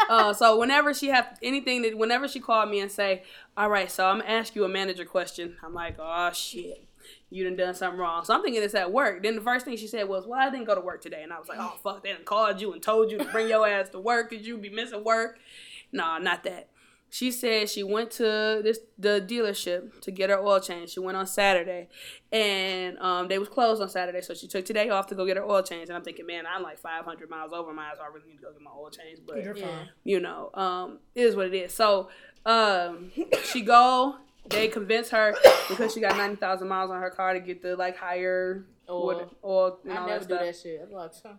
uh, 0.08 0.32
so 0.32 0.58
whenever 0.58 0.92
she 0.94 1.08
have 1.08 1.38
anything 1.42 1.82
that, 1.82 1.96
whenever 1.96 2.28
she 2.28 2.40
called 2.40 2.70
me 2.70 2.80
and 2.80 2.90
say, 2.90 3.22
"All 3.56 3.68
right, 3.68 3.90
so 3.90 4.06
I'm 4.06 4.20
gonna 4.20 4.30
ask 4.30 4.54
you 4.54 4.64
a 4.64 4.68
manager 4.68 5.04
question," 5.04 5.56
I'm 5.62 5.74
like, 5.74 5.96
"Oh 5.98 6.30
shit, 6.32 6.84
you 7.30 7.44
done 7.44 7.56
done 7.56 7.74
something 7.74 7.98
wrong." 7.98 8.24
So 8.24 8.34
I'm 8.34 8.42
thinking 8.42 8.62
it's 8.62 8.74
at 8.74 8.92
work. 8.92 9.22
Then 9.22 9.34
the 9.36 9.40
first 9.42 9.64
thing 9.64 9.76
she 9.76 9.86
said 9.86 10.08
was, 10.08 10.26
"Well, 10.26 10.40
I 10.40 10.50
didn't 10.50 10.66
go 10.66 10.74
to 10.74 10.80
work 10.80 11.00
today," 11.02 11.22
and 11.22 11.32
I 11.32 11.38
was 11.38 11.48
like, 11.48 11.58
"Oh 11.60 11.74
fuck, 11.82 12.02
they 12.02 12.12
done 12.12 12.24
called 12.24 12.60
you 12.60 12.72
and 12.72 12.82
told 12.82 13.10
you 13.10 13.18
to 13.18 13.24
bring 13.24 13.48
your 13.48 13.66
ass 13.66 13.90
to 13.90 14.00
work 14.00 14.30
because 14.30 14.46
you 14.46 14.56
be 14.58 14.70
missing 14.70 15.04
work." 15.04 15.38
No, 15.92 16.18
not 16.18 16.42
that. 16.44 16.68
She 17.14 17.30
said 17.30 17.70
she 17.70 17.84
went 17.84 18.10
to 18.12 18.60
this 18.64 18.80
the 18.98 19.24
dealership 19.24 20.00
to 20.00 20.10
get 20.10 20.30
her 20.30 20.38
oil 20.40 20.58
change. 20.58 20.90
She 20.90 20.98
went 20.98 21.16
on 21.16 21.28
Saturday, 21.28 21.86
and 22.32 22.98
um, 22.98 23.28
they 23.28 23.38
was 23.38 23.48
closed 23.48 23.80
on 23.80 23.88
Saturday, 23.88 24.20
so 24.20 24.34
she 24.34 24.48
took 24.48 24.64
today 24.64 24.90
off 24.90 25.06
to 25.06 25.14
go 25.14 25.24
get 25.24 25.36
her 25.36 25.44
oil 25.44 25.62
change. 25.62 25.88
And 25.90 25.96
I'm 25.96 26.02
thinking, 26.02 26.26
man, 26.26 26.42
I'm 26.44 26.64
like 26.64 26.76
500 26.80 27.30
miles 27.30 27.52
over 27.52 27.72
miles. 27.72 27.98
So 27.98 28.04
I 28.04 28.08
really 28.08 28.26
need 28.30 28.38
to 28.38 28.42
go 28.42 28.50
get 28.52 28.60
my 28.62 28.72
oil 28.76 28.90
change. 28.90 29.20
But 29.24 29.44
You're 29.44 29.54
fine. 29.54 29.90
you 30.02 30.18
know, 30.18 30.50
um, 30.54 30.98
it 31.14 31.22
is 31.22 31.36
what 31.36 31.46
it 31.46 31.54
is. 31.54 31.72
So 31.72 32.08
um, 32.44 33.12
she 33.44 33.60
go. 33.60 34.16
They 34.50 34.66
convince 34.66 35.10
her 35.10 35.36
because 35.68 35.94
she 35.94 36.00
got 36.00 36.16
90,000 36.16 36.66
miles 36.66 36.90
on 36.90 37.00
her 37.00 37.10
car 37.10 37.32
to 37.34 37.38
get 37.38 37.62
the 37.62 37.76
like 37.76 37.96
higher 37.96 38.64
Oil. 38.90 39.04
oil, 39.04 39.30
oil 39.44 39.78
and 39.84 39.92
I 39.92 39.96
all 39.98 40.06
never 40.08 40.24
that 40.24 40.28
do 40.28 40.34
stuff. 40.34 40.46
that 40.46 40.56
shit. 40.56 40.80
I'm 40.84 40.92
like, 40.92 41.12
huh. 41.22 41.32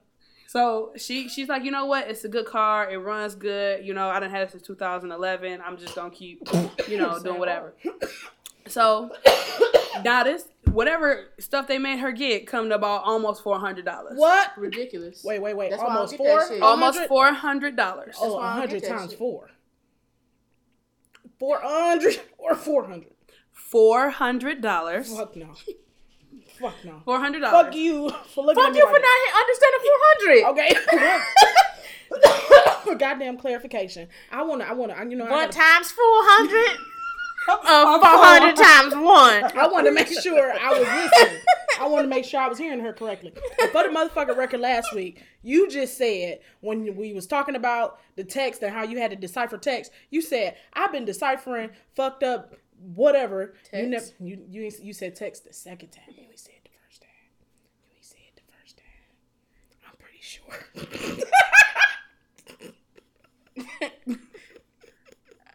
So 0.55 0.93
she 0.95 1.27
she's 1.27 1.50
like, 1.50 1.65
you 1.65 1.71
know 1.71 1.85
what? 1.85 2.07
It's 2.07 2.24
a 2.24 2.29
good 2.29 2.45
car. 2.45 2.89
It 2.89 2.95
runs 2.95 3.35
good. 3.35 3.85
You 3.85 3.93
know, 3.93 4.07
I 4.07 4.21
done 4.21 4.29
had 4.29 4.43
it 4.43 4.51
since 4.51 4.63
2011. 4.63 5.59
I'm 5.59 5.75
just 5.75 5.95
gonna 5.95 6.09
keep, 6.09 6.47
you 6.88 6.97
know, 6.97 7.19
doing 7.24 7.39
whatever. 7.39 7.74
So 8.65 9.12
now 10.05 10.24
this 10.24 10.47
whatever 10.71 11.25
stuff 11.39 11.67
they 11.67 11.77
made 11.77 12.00
her 12.00 12.13
get 12.13 12.47
come 12.47 12.69
to 12.69 12.75
about 12.75 13.03
almost 13.03 13.43
four 13.43 13.59
hundred 13.59 13.83
dollars. 13.83 14.13
What? 14.15 14.57
ridiculous. 14.57 15.25
Wait, 15.25 15.39
wait, 15.39 15.57
wait. 15.57 15.71
That's 15.71 15.83
why 15.83 15.89
I 15.89 15.93
don't 15.95 15.97
Almost 15.97 16.17
get 16.17 16.57
four? 16.59 16.63
Almost 16.63 17.07
four 17.09 17.33
hundred 17.33 17.75
dollars. 17.75 18.15
Oh, 18.17 18.35
why 18.35 18.57
100 18.57 18.81
times 18.81 19.09
shit. 19.09 19.19
four. 19.19 19.50
400 21.38 22.21
or 22.38 22.55
400? 22.55 23.09
Four 23.51 24.09
hundred 24.09 24.62
dollars. 24.62 25.13
Fuck 25.13 25.35
no. 25.35 25.53
Fuck 26.59 26.74
no. 26.85 27.01
Four 27.05 27.19
hundred 27.19 27.41
dollars. 27.41 27.65
Fuck 27.65 27.75
you 27.75 28.09
for 28.33 28.45
looking 28.45 28.63
Fuck 28.63 28.69
at 28.69 28.74
me 28.74 28.79
you 28.79 28.88
for 28.88 29.00
not 29.00 29.35
understanding 29.41 29.81
400. 30.19 30.45
Okay. 30.51 31.25
for 32.83 32.95
goddamn 32.95 33.38
clarification. 33.38 34.07
I 34.31 34.43
want 34.43 34.62
to, 34.62 34.67
I 34.67 34.74
want 34.74 34.95
to, 34.95 35.09
you 35.09 35.15
know, 35.15 35.25
I, 35.25 35.31
One 35.31 35.39
gotta- 35.47 35.57
times 35.57 35.91
400? 35.91 36.77
Uh, 37.47 38.00
400 38.00 38.55
times 38.55 38.95
one. 38.95 39.43
I 39.55 39.67
wanted 39.71 39.89
to 39.89 39.93
make 39.93 40.07
sure 40.07 40.51
I 40.51 40.69
was 40.71 40.79
listening. 40.79 41.41
I 41.79 41.88
wanted 41.88 42.03
to 42.03 42.09
make 42.09 42.25
sure 42.25 42.39
I 42.39 42.47
was 42.47 42.57
hearing 42.57 42.79
her 42.79 42.91
correctly. 42.91 43.33
And 43.62 43.69
for 43.69 43.83
the 43.83 43.89
motherfucking 43.89 44.35
record 44.35 44.62
last 44.62 44.95
week, 44.95 45.21
you 45.43 45.69
just 45.69 45.95
said 45.95 46.39
when 46.62 46.95
we 46.95 47.13
was 47.13 47.27
talking 47.27 47.55
about 47.55 48.00
the 48.15 48.24
text 48.24 48.63
and 48.63 48.74
how 48.74 48.81
you 48.81 48.97
had 48.97 49.12
to 49.12 49.15
decipher 49.15 49.59
text, 49.59 49.91
you 50.09 50.24
said 50.24 50.55
I've 50.74 50.91
been 50.91 51.05
deciphering 51.05 51.69
fucked 51.95 52.24
up 52.24 52.55
whatever. 52.79 53.53
You 53.74 53.88
never 53.88 54.05
you 54.20 54.39
you 54.50 54.72
you 54.82 54.94
said 54.94 55.15
text 55.15 55.46
the 55.46 55.53
second 55.53 55.89
time. 55.89 56.05
You 56.10 56.24
ain't 56.24 56.39
said 56.39 56.53
the 56.63 56.70
first 56.86 57.01
time. 57.01 57.10
You 57.84 57.91
ain't 57.96 58.05
said 58.05 58.17
the 58.36 58.41
first 58.60 58.77
time. 58.77 58.86
I'm 59.88 59.96
pretty 59.98 60.22
sure. 60.22 61.25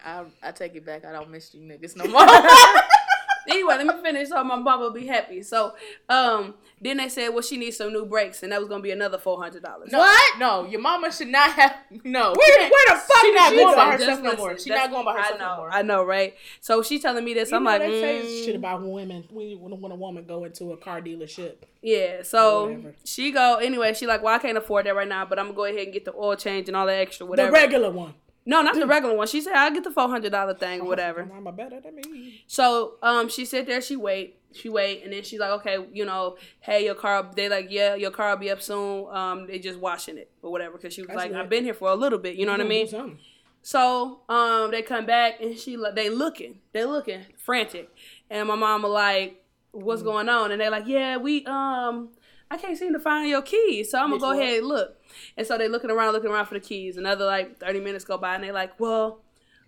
I, 0.03 0.25
I 0.41 0.51
take 0.51 0.75
it 0.75 0.85
back. 0.85 1.05
I 1.05 1.11
don't 1.11 1.29
miss 1.29 1.53
you 1.53 1.61
niggas 1.61 1.95
no 1.95 2.05
more. 2.05 2.25
anyway, 3.49 3.75
let 3.77 3.87
me 3.87 4.01
finish 4.01 4.29
so 4.29 4.43
my 4.43 4.55
mama 4.55 4.83
will 4.83 4.91
be 4.91 5.07
happy. 5.07 5.41
So, 5.43 5.73
um, 6.09 6.55
then 6.83 6.97
they 6.97 7.09
said, 7.09 7.29
well, 7.29 7.41
she 7.41 7.57
needs 7.57 7.77
some 7.77 7.93
new 7.93 8.05
brakes, 8.05 8.41
and 8.41 8.51
that 8.51 8.59
was 8.59 8.67
gonna 8.67 8.81
be 8.81 8.91
another 8.91 9.17
four 9.17 9.41
hundred 9.41 9.61
dollars. 9.63 9.91
No, 9.91 9.99
What? 9.99 10.39
No, 10.39 10.65
your 10.65 10.81
mama 10.81 11.11
should 11.11 11.27
not 11.27 11.51
have. 11.51 11.75
No. 12.03 12.33
Where, 12.33 12.69
where 12.69 12.85
the 12.87 12.95
fuck 12.95 13.21
She 13.21 13.27
did 13.27 13.35
not 13.35 13.49
she 13.51 13.55
going 13.57 13.75
by 13.75 13.97
Just 13.97 14.03
herself 14.03 14.23
no 14.23 14.35
more. 14.35 14.57
She 14.57 14.69
not 14.69 14.89
going 14.89 15.05
by 15.05 15.17
herself 15.17 15.39
know, 15.39 15.47
no 15.47 15.57
more. 15.57 15.71
I 15.71 15.81
know, 15.83 16.03
right? 16.03 16.33
So 16.59 16.81
she's 16.81 17.01
telling 17.01 17.23
me 17.23 17.33
this. 17.33 17.51
You 17.51 17.57
I'm 17.57 17.63
know, 17.63 17.69
like, 17.69 17.81
they 17.81 18.01
say 18.01 18.21
mm, 18.25 18.45
shit 18.45 18.55
about 18.55 18.81
women 18.81 19.25
when, 19.29 19.59
when, 19.59 19.81
when 19.81 19.91
a 19.91 19.95
woman 19.95 20.25
go 20.25 20.43
into 20.43 20.71
a 20.71 20.77
car 20.77 21.01
dealership. 21.01 21.57
Yeah, 21.83 22.23
so 22.23 22.93
she 23.03 23.31
go 23.31 23.55
anyway. 23.55 23.93
She 23.93 24.07
like, 24.07 24.23
well, 24.23 24.33
I 24.35 24.39
can't 24.39 24.57
afford 24.57 24.85
that 24.85 24.95
right 24.95 25.07
now, 25.07 25.25
but 25.25 25.39
I'm 25.39 25.45
gonna 25.45 25.55
go 25.55 25.65
ahead 25.65 25.79
and 25.79 25.93
get 25.93 26.05
the 26.05 26.13
oil 26.15 26.35
change 26.35 26.67
and 26.67 26.75
all 26.75 26.85
that 26.87 26.99
extra, 26.99 27.25
whatever. 27.25 27.49
The 27.51 27.53
regular 27.53 27.91
one. 27.91 28.13
No, 28.45 28.61
not 28.61 28.75
the 28.75 28.87
regular 28.87 29.15
one. 29.15 29.27
She 29.27 29.41
said 29.41 29.53
I'll 29.53 29.71
get 29.71 29.83
the 29.83 29.91
four 29.91 30.09
hundred 30.09 30.31
dollar 30.31 30.53
thing, 30.53 30.81
or 30.81 30.87
whatever. 30.87 31.25
Mama 31.25 31.51
better 31.51 31.79
than 31.79 31.95
me. 31.95 32.43
So 32.47 32.95
um, 33.03 33.29
she 33.29 33.45
sit 33.45 33.67
there, 33.67 33.81
she 33.81 33.95
wait, 33.95 34.39
she 34.51 34.67
wait, 34.69 35.03
and 35.03 35.13
then 35.13 35.23
she's 35.23 35.39
like, 35.39 35.51
okay, 35.51 35.77
you 35.93 36.05
know, 36.05 36.37
hey, 36.61 36.83
your 36.83 36.95
car. 36.95 37.29
They 37.35 37.49
like, 37.49 37.67
yeah, 37.69 37.95
your 37.95 38.11
car 38.11 38.31
will 38.31 38.37
be 38.37 38.49
up 38.49 38.61
soon. 38.61 39.07
Um, 39.13 39.47
they 39.47 39.59
just 39.59 39.79
washing 39.79 40.17
it 40.17 40.31
or 40.41 40.51
whatever, 40.51 40.77
because 40.77 40.93
she 40.93 41.01
was 41.01 41.09
That's 41.09 41.17
like. 41.17 41.33
I've 41.33 41.49
been 41.49 41.63
here 41.63 41.73
for 41.73 41.89
a 41.89 41.95
little 41.95 42.19
bit. 42.19 42.35
You 42.35 42.45
know 42.45 42.53
what 42.53 42.61
I 42.61 42.65
mean? 42.65 43.17
So 43.63 44.21
um, 44.27 44.71
they 44.71 44.81
come 44.81 45.05
back 45.05 45.39
and 45.39 45.55
she 45.57 45.77
like 45.77 45.93
they 45.93 46.09
looking, 46.09 46.59
they 46.73 46.83
looking 46.83 47.21
frantic, 47.37 47.89
and 48.29 48.47
my 48.47 48.55
mama 48.55 48.87
like, 48.87 49.45
what's 49.71 50.01
going 50.01 50.29
on? 50.29 50.51
And 50.51 50.59
they 50.59 50.67
like, 50.69 50.87
yeah, 50.87 51.17
we 51.17 51.45
um, 51.45 52.09
I 52.49 52.57
can't 52.57 52.75
seem 52.75 52.93
to 52.93 52.99
find 52.99 53.29
your 53.29 53.43
keys, 53.43 53.91
so 53.91 53.99
I'm 53.99 54.09
gonna 54.09 54.19
go 54.19 54.27
what? 54.29 54.39
ahead 54.39 54.57
and 54.59 54.67
look. 54.67 54.97
And 55.37 55.45
so 55.45 55.57
they 55.57 55.67
looking 55.67 55.91
around, 55.91 56.13
looking 56.13 56.31
around 56.31 56.45
for 56.45 56.53
the 56.55 56.59
keys. 56.59 56.97
Another 56.97 57.25
like 57.25 57.59
thirty 57.59 57.79
minutes 57.79 58.05
go 58.05 58.17
by, 58.17 58.35
and 58.35 58.43
they 58.43 58.51
like, 58.51 58.79
well. 58.79 59.21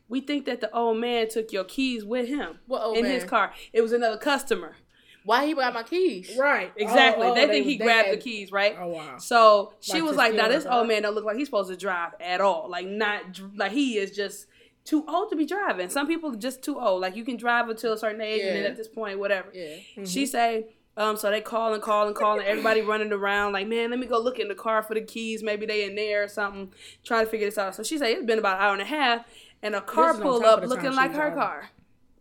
We 0.09 0.19
think 0.19 0.45
that 0.45 0.59
the 0.59 0.69
old 0.75 0.97
man 0.97 1.29
took 1.29 1.53
your 1.53 1.63
keys 1.63 2.03
with 2.03 2.27
him 2.27 2.59
What 2.67 2.83
old 2.83 2.97
in 2.97 3.05
his 3.05 3.23
car. 3.23 3.53
It 3.71 3.81
was 3.81 3.93
another 3.93 4.17
customer. 4.17 4.75
Why 5.25 5.45
he 5.45 5.53
got 5.53 5.73
my 5.73 5.83
keys? 5.83 6.35
Right. 6.38 6.71
Oh, 6.71 6.81
exactly. 6.81 7.25
Oh, 7.25 7.31
oh, 7.31 7.35
they 7.35 7.47
think 7.47 7.65
he 7.65 7.77
they 7.77 7.85
grabbed 7.85 8.09
had- 8.09 8.17
the 8.17 8.21
keys, 8.21 8.51
right? 8.51 8.75
Oh, 8.79 8.88
wow. 8.88 9.17
So 9.17 9.73
she 9.79 9.93
Like 9.93 10.03
was 10.03 10.17
like, 10.17 10.33
"Now 10.33 10.45
steal 10.45 10.59
this 10.59 10.65
old 10.65 10.88
man 10.88 11.03
don't 11.03 11.15
look 11.15 11.25
like 11.25 11.38
he's 11.38 11.47
supposed 11.47 11.69
to 11.69 11.77
drive 11.77 12.12
at 12.19 12.41
all. 12.41 12.69
Like 12.69 12.85
not 12.85 13.39
like 13.55 13.71
he 13.71 13.97
is 13.97 14.12
just 14.12 14.47
too 14.83 15.05
old 15.07 15.29
to 15.29 15.38
be 15.38 15.45
driving. 15.45 15.89
Some 15.89 16.07
people 16.07 16.35
just 16.35 16.62
too 16.62 16.79
old. 16.79 17.01
Like 17.01 17.15
you 17.15 17.23
can 17.23 17.38
drive 17.38 17.69
until 17.69 17.93
a 17.93 17.97
certain 17.97 18.21
age, 18.21 18.43
and 18.43 18.57
then 18.57 18.65
at 18.65 18.75
this 18.75 18.89
point, 18.89 19.17
whatever." 19.17 19.50
Yeah. 19.53 19.77
She 20.03 20.23
mm-hmm. 20.23 20.25
say, 20.25 20.65
um, 20.95 21.17
so 21.17 21.31
they 21.31 21.41
call 21.41 21.73
and 21.73 21.81
call 21.81 22.07
and 22.07 22.15
call, 22.15 22.39
and 22.39 22.43
everybody 22.43 22.81
running 22.81 23.12
around 23.12 23.53
like, 23.53 23.67
"Man, 23.67 23.89
let 23.89 24.00
me 24.00 24.05
go 24.05 24.19
look 24.19 24.38
in 24.39 24.47
the 24.47 24.55
car 24.55 24.83
for 24.83 24.93
the 24.93 25.01
keys. 25.01 25.41
Maybe 25.41 25.65
they 25.65 25.85
in 25.85 25.95
there 25.95 26.23
or 26.23 26.27
something." 26.27 26.71
Trying 27.03 27.25
to 27.25 27.31
figure 27.31 27.47
this 27.47 27.57
out. 27.57 27.75
So 27.75 27.83
she 27.83 27.97
say 27.97 28.13
it's 28.13 28.25
been 28.25 28.39
about 28.39 28.57
an 28.57 28.63
hour 28.63 28.73
and 28.73 28.81
a 28.81 28.85
half, 28.85 29.25
and 29.62 29.75
a 29.75 29.81
car 29.81 30.12
is 30.12 30.17
on 30.17 30.21
pull 30.21 30.45
up 30.45 30.63
looking 30.63 30.93
like 30.93 31.12
her 31.12 31.29
driving. 31.29 31.39
car. 31.39 31.69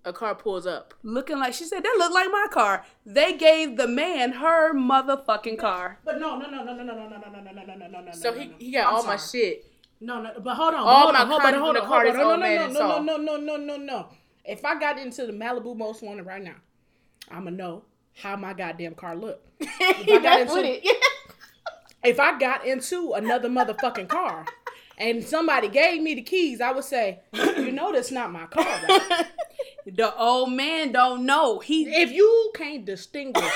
A 0.04 0.12
car 0.12 0.34
pulls 0.34 0.66
up. 0.66 0.94
Looking 1.04 1.38
like 1.38 1.54
she 1.54 1.64
said 1.64 1.84
that 1.84 1.94
looked 1.98 2.14
like 2.14 2.28
my 2.30 2.46
car. 2.50 2.84
They 3.06 3.34
gave 3.34 3.76
the 3.76 3.86
man 3.86 4.32
her 4.32 4.74
motherfucking 4.74 5.58
car. 5.58 5.98
But 6.04 6.18
no, 6.18 6.38
no, 6.38 6.50
no, 6.50 6.64
no, 6.64 6.74
no, 6.74 6.82
no, 6.82 6.94
no, 6.94 7.08
no, 7.08 7.18
no, 7.18 7.40
no, 7.40 7.52
no, 7.52 7.62
no, 7.62 7.74
no, 7.76 7.86
no, 7.86 8.00
no. 8.00 8.12
So 8.12 8.32
he, 8.32 8.52
he 8.58 8.72
got 8.72 8.88
I'm 8.88 8.94
all 8.94 9.04
my 9.04 9.16
shit. 9.16 9.64
No, 10.00 10.20
no, 10.20 10.32
but 10.40 10.56
hold 10.56 10.74
on. 10.74 10.80
All 10.80 11.02
hold 11.02 11.12
my 11.12 11.20
on, 11.20 11.26
hold 11.28 11.42
on, 11.42 11.54
hold 11.54 11.68
on, 11.68 11.74
the 11.74 11.80
car 11.82 12.04
hold 12.06 12.32
on. 12.32 12.40
No, 12.40 12.66
no, 12.66 12.66
no, 12.66 13.02
no, 13.02 13.16
no, 13.16 13.16
no, 13.16 13.36
no, 13.36 13.56
no, 13.56 13.76
no. 13.76 14.08
If 14.44 14.64
I 14.64 14.76
got 14.80 14.98
into 14.98 15.24
the 15.24 15.32
Malibu 15.32 15.76
most 15.76 16.02
wanted 16.02 16.26
right 16.26 16.42
now, 16.42 16.56
I'ma 17.30 17.50
know 17.50 17.84
how 18.14 18.36
my 18.36 18.52
goddamn 18.52 18.94
car 18.94 19.16
looked. 19.16 19.46
got 20.06 20.22
got 20.22 20.40
into-. 20.40 20.80
If 22.04 22.18
I 22.18 22.38
got 22.38 22.66
into 22.66 23.12
another 23.12 23.48
motherfucking 23.48 24.08
car 24.08 24.44
and 24.98 25.22
somebody 25.22 25.68
gave 25.68 26.02
me 26.02 26.14
the 26.14 26.22
keys, 26.22 26.60
I 26.60 26.72
would 26.72 26.84
say, 26.84 27.20
you 27.32 27.70
know 27.70 27.92
that's 27.92 28.10
not 28.10 28.32
my 28.32 28.46
car, 28.46 28.64
right? 28.88 29.26
The 29.84 30.14
old 30.16 30.52
man 30.52 30.92
don't 30.92 31.26
know. 31.26 31.58
He 31.58 31.84
If 31.86 32.12
you 32.12 32.52
can't 32.54 32.84
distinguish 32.84 33.52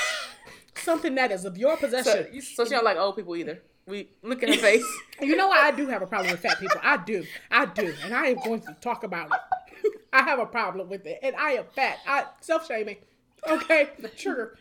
something 0.75 1.15
that 1.15 1.31
is 1.31 1.45
of 1.45 1.57
your 1.57 1.77
possession, 1.77 2.27
you- 2.33 2.41
so 2.41 2.65
she 2.65 2.71
don't 2.71 2.83
like 2.83 2.97
old 2.97 3.15
people 3.15 3.33
either. 3.37 3.61
We 3.85 4.09
look 4.21 4.43
at 4.43 4.49
her 4.49 4.55
face. 4.57 4.83
you 5.21 5.37
know 5.37 5.47
what? 5.47 5.59
I 5.63 5.71
do 5.71 5.87
have 5.87 6.01
a 6.01 6.07
problem 6.07 6.31
with 6.31 6.41
fat 6.41 6.59
people. 6.59 6.81
I 6.83 6.97
do. 6.97 7.23
I 7.49 7.65
do. 7.65 7.93
And 8.03 8.13
I 8.13 8.25
am 8.27 8.35
going 8.43 8.59
to 8.61 8.75
talk 8.81 9.05
about 9.05 9.27
it. 9.27 9.91
I 10.11 10.23
have 10.23 10.39
a 10.39 10.45
problem 10.45 10.89
with 10.89 11.05
it. 11.05 11.19
And 11.23 11.33
I 11.37 11.51
am 11.51 11.63
fat. 11.73 11.99
I 12.05 12.25
self 12.41 12.67
shaming. 12.67 12.97
Okay. 13.49 13.89
Trigger. 14.17 14.57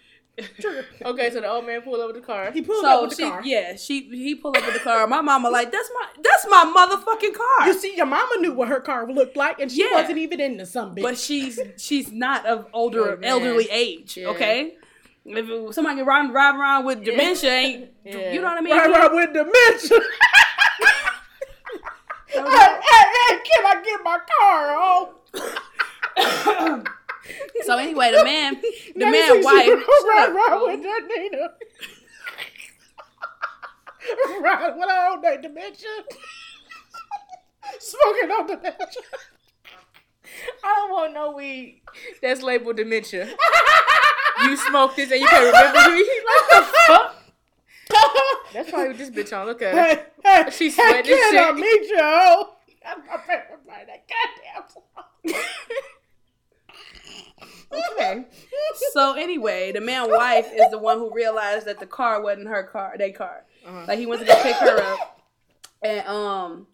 Trigger. 0.60 0.84
okay, 1.02 1.30
so 1.30 1.40
the 1.40 1.48
old 1.48 1.64
man 1.66 1.80
pulled 1.80 1.96
over 1.98 2.12
the 2.12 2.20
car. 2.20 2.50
He 2.52 2.60
pulled 2.60 2.84
up 2.84 3.00
with 3.02 3.10
the 3.12 3.16
she 3.16 3.22
car. 3.30 3.40
yeah 3.42 3.74
she 3.76 4.02
he 4.10 4.34
pulled 4.34 4.54
up 4.58 4.64
with 4.66 4.74
the 4.74 4.80
car. 4.80 5.06
My 5.06 5.22
mama 5.22 5.48
like 5.48 5.72
that's 5.72 5.90
my 5.94 6.06
that's 6.22 6.46
my 6.50 6.64
motherfucking 6.76 7.32
car. 7.34 7.66
You 7.66 7.72
see, 7.72 7.96
your 7.96 8.04
mama 8.04 8.36
knew 8.40 8.52
what 8.52 8.68
her 8.68 8.80
car 8.80 9.10
looked 9.10 9.34
like, 9.36 9.60
and 9.60 9.72
she 9.72 9.80
Yeah. 9.88 9.94
wasn't 9.94 10.18
even 10.18 10.40
into 10.40 10.66
some 10.66 10.94
bitch. 10.94 11.02
but 11.02 11.16
she's 11.16 11.58
she's 11.78 12.12
not 12.12 12.44
of 12.44 12.66
older 12.74 13.12
Oh, 13.16 13.18
elderly 13.22 13.66
age. 13.70 14.18
Yeah. 14.18 14.26
Okay. 14.28 14.74
If 15.24 15.48
it- 15.48 15.74
somebody 15.74 15.96
can 15.96 16.04
ride, 16.06 16.30
drive 16.30 16.54
around 16.56 16.84
with 16.84 17.02
dementia, 17.02 17.50
ain't 17.50 17.88
Yeah. 18.04 18.30
you 18.32 18.40
know 18.42 18.48
what 18.48 18.58
I 18.58 18.60
mean? 18.60 18.76
right, 18.76 18.90
right 18.90 19.10
with 19.14 19.32
dementia. 19.32 20.00
hey, 22.28 22.40
hey, 22.42 23.04
hey, 23.14 23.38
can 23.42 23.64
I 23.64 23.82
get 23.82 24.04
my 24.04 24.18
car 24.38 24.76
home? 26.18 26.84
So 27.66 27.76
anyway, 27.78 28.12
the 28.12 28.24
man, 28.24 28.54
the 28.94 29.04
Let 29.04 29.10
man 29.10 29.42
wife, 29.42 29.66
Right, 29.66 29.84
shut 30.16 30.32
right 30.34 30.60
with 30.62 30.80
oh. 30.80 30.82
that 30.82 31.02
Nina. 31.08 31.48
right, 34.40 34.76
what 34.76 34.88
I 34.88 35.08
own 35.12 35.20
that 35.22 35.42
dementia. 35.42 35.88
Smoking 37.80 38.30
on 38.30 38.46
dementia. 38.46 39.02
I 40.62 40.74
don't 40.76 40.90
want 40.92 41.14
no 41.14 41.32
weed 41.32 41.82
that's 42.22 42.42
labeled 42.42 42.76
dementia. 42.76 43.26
you 44.44 44.56
smoke 44.56 44.94
this 44.94 45.10
and 45.10 45.20
you 45.20 45.26
can't 45.26 45.44
remember 45.46 45.96
me. 45.96 46.02
Like 46.24 46.48
the 46.50 46.72
fuck? 46.86 47.16
That's 48.52 48.70
probably 48.70 48.88
what 48.88 48.98
this 48.98 49.10
bitch 49.10 49.36
on. 49.36 49.46
Look 49.46 49.62
at 49.62 49.74
her. 49.74 49.82
Hey, 49.82 50.04
hey, 50.44 50.50
She's 50.50 50.76
hey, 50.76 50.82
sweating 50.90 51.12
and 51.12 51.20
can 51.20 51.36
I 51.36 51.46
shit. 51.46 51.56
meet 51.56 51.88
you, 51.88 51.98
hoe? 51.98 52.48
I'm 52.86 52.98
my 53.06 53.16
favorite 53.18 53.66
part 53.66 53.80
of 53.82 53.86
that 53.88 54.04
goddamn 54.06 54.68
song. 54.70 55.42
Okay. 57.72 58.24
So 58.92 59.14
anyway, 59.14 59.72
the 59.72 59.80
man 59.80 60.10
wife 60.10 60.48
is 60.52 60.70
the 60.70 60.78
one 60.78 60.98
who 60.98 61.12
realized 61.12 61.66
that 61.66 61.80
the 61.80 61.86
car 61.86 62.22
wasn't 62.22 62.48
her 62.48 62.62
car, 62.64 62.94
their 62.96 63.12
car. 63.12 63.44
Uh-huh. 63.66 63.84
Like 63.88 63.98
he 63.98 64.06
went 64.06 64.20
to 64.20 64.26
go 64.26 64.42
pick 64.42 64.56
her 64.56 64.80
up, 64.80 65.20
and 65.82 66.06
um, 66.06 66.66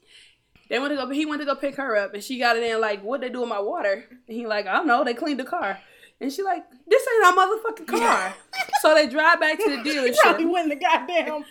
they 0.68 0.78
went 0.78 0.90
to 0.90 0.96
go. 0.96 1.08
He 1.10 1.26
went 1.26 1.40
to 1.40 1.46
go 1.46 1.54
pick 1.54 1.76
her 1.76 1.96
up, 1.96 2.14
and 2.14 2.22
she 2.22 2.38
got 2.38 2.56
it 2.56 2.62
in 2.62 2.80
like, 2.80 3.02
"What 3.02 3.20
they 3.20 3.30
do 3.30 3.40
with 3.40 3.48
my 3.48 3.60
water?" 3.60 4.04
And 4.10 4.36
he 4.36 4.46
like, 4.46 4.66
"I 4.66 4.74
don't 4.74 4.86
know. 4.86 5.04
They 5.04 5.14
cleaned 5.14 5.40
the 5.40 5.44
car." 5.44 5.78
And 6.20 6.32
she 6.32 6.42
like, 6.42 6.64
"This 6.86 7.02
ain't 7.14 7.38
our 7.38 7.46
motherfucking 7.46 7.86
car." 7.86 8.34
so 8.80 8.94
they 8.94 9.08
drive 9.08 9.40
back 9.40 9.58
to 9.58 9.70
the 9.70 9.76
dealership. 9.90 10.16
Probably 10.20 10.46
went 10.46 10.70
in 10.70 10.78
the 10.78 10.84
goddamn 10.84 11.44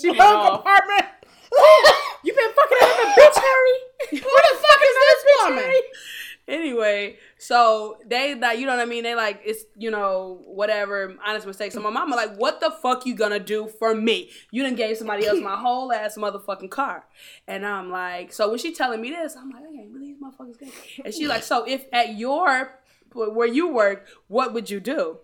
She 0.00 0.12
glove 0.12 0.54
compartment. 0.54 1.06
You 2.24 2.34
been 2.34 2.50
fucking 2.50 2.78
another 2.82 3.10
bitch, 3.12 3.36
Harry? 3.36 3.78
Who 4.10 4.16
the 4.18 4.58
fuck 4.58 4.80
is 4.82 4.96
this 5.00 5.24
woman? 5.44 5.72
Anyway, 6.48 7.16
so 7.38 7.98
they 8.04 8.34
like, 8.34 8.58
you 8.58 8.66
know 8.66 8.76
what 8.76 8.82
I 8.82 8.84
mean? 8.84 9.04
They 9.04 9.14
like, 9.14 9.40
it's 9.44 9.64
you 9.76 9.90
know 9.90 10.42
whatever, 10.44 11.16
honest 11.24 11.46
mistake. 11.46 11.72
So 11.72 11.80
my 11.80 11.90
mama 11.90 12.16
like, 12.16 12.36
what 12.36 12.60
the 12.60 12.70
fuck 12.70 13.06
you 13.06 13.14
gonna 13.14 13.38
do 13.38 13.68
for 13.68 13.94
me? 13.94 14.30
You 14.50 14.62
done 14.62 14.74
gave 14.74 14.96
somebody 14.96 15.26
else 15.26 15.40
my 15.40 15.56
whole 15.60 15.92
ass 15.92 16.16
motherfucking 16.16 16.70
car, 16.70 17.04
and 17.46 17.64
I'm 17.64 17.90
like, 17.90 18.32
so 18.32 18.48
when 18.50 18.58
she 18.58 18.74
telling 18.74 19.00
me 19.00 19.10
this, 19.10 19.36
I'm 19.36 19.50
like, 19.50 19.62
I 19.62 19.74
can't 19.74 19.92
believe 19.92 20.08
these 20.08 20.22
motherfuckers. 20.22 20.58
Gave. 20.58 21.00
And 21.04 21.14
she 21.14 21.26
like, 21.26 21.42
so 21.42 21.64
if 21.64 21.86
at 21.92 22.16
your 22.16 22.78
where 23.14 23.46
you 23.46 23.68
work, 23.68 24.06
what 24.28 24.52
would 24.52 24.70
you 24.70 24.80
do? 24.80 25.18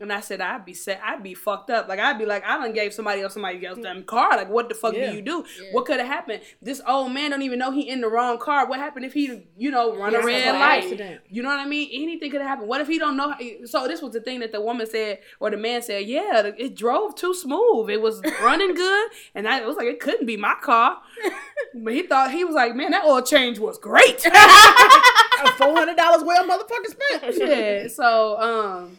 And 0.00 0.12
I 0.12 0.20
said, 0.20 0.40
I'd 0.40 0.64
be 0.64 0.74
set, 0.74 1.00
I'd 1.04 1.22
be 1.22 1.34
fucked 1.34 1.70
up. 1.70 1.88
Like 1.88 1.98
I'd 2.00 2.18
be 2.18 2.26
like, 2.26 2.44
I 2.44 2.58
done 2.58 2.72
gave 2.72 2.92
somebody 2.92 3.20
else 3.22 3.34
somebody 3.34 3.64
else 3.64 3.78
them 3.78 4.02
car. 4.04 4.36
Like 4.36 4.48
what 4.48 4.68
the 4.68 4.74
fuck 4.74 4.94
Yeah. 4.94 5.10
do 5.10 5.16
you 5.16 5.22
do? 5.22 5.44
What 5.72 5.86
could 5.86 5.98
have 5.98 6.08
happened? 6.08 6.42
This 6.60 6.80
old 6.86 7.12
man 7.12 7.30
don't 7.30 7.42
even 7.42 7.58
know 7.58 7.70
he 7.70 7.88
in 7.88 8.00
the 8.00 8.08
wrong 8.08 8.38
car. 8.38 8.66
What 8.66 8.78
happened 8.80 9.04
if 9.04 9.12
he, 9.12 9.42
you 9.56 9.70
know, 9.70 9.96
run 9.96 10.14
a 10.14 10.22
red 10.24 10.52
light? 10.54 10.84
accident. 10.84 11.20
You 11.28 11.42
know 11.42 11.48
what 11.50 11.60
I 11.60 11.66
mean? 11.66 11.88
Anything 11.92 12.30
could 12.30 12.40
have 12.40 12.48
happened. 12.50 12.68
What 12.68 12.80
if 12.80 12.88
he 12.88 12.98
don't 12.98 13.16
know? 13.16 13.34
So 13.64 13.86
this 13.86 14.02
was 14.02 14.12
the 14.12 14.20
thing 14.20 14.40
that 14.40 14.52
the 14.52 14.60
woman 14.60 14.86
said, 14.86 15.18
or 15.38 15.50
the 15.50 15.56
man 15.56 15.82
said, 15.82 16.06
yeah, 16.06 16.42
it 16.58 16.74
drove 16.76 17.14
too 17.14 17.34
smooth. 17.34 17.90
It 17.90 18.00
was 18.00 18.20
running 18.42 18.74
good, 18.74 19.08
and 19.34 19.46
I 19.48 19.60
it 19.60 19.66
was 19.66 19.76
like 19.76 19.86
it 19.86 20.00
couldn't 20.00 20.26
be 20.26 20.36
my 20.36 20.54
car. 20.60 20.98
But 21.72 21.92
he 21.92 22.02
thought 22.02 22.32
he 22.32 22.44
was 22.44 22.56
like, 22.56 22.74
man, 22.74 22.90
that 22.90 23.04
oil 23.04 23.22
change 23.22 23.60
was 23.60 23.78
great. 23.78 24.20
Four 25.56 25.74
hundred 25.74 25.96
dollars 25.96 26.22
well 26.24 26.44
motherfucker 26.46 26.86
spent. 26.90 27.36
yeah. 27.38 27.88
So 27.88 28.38
um, 28.40 28.98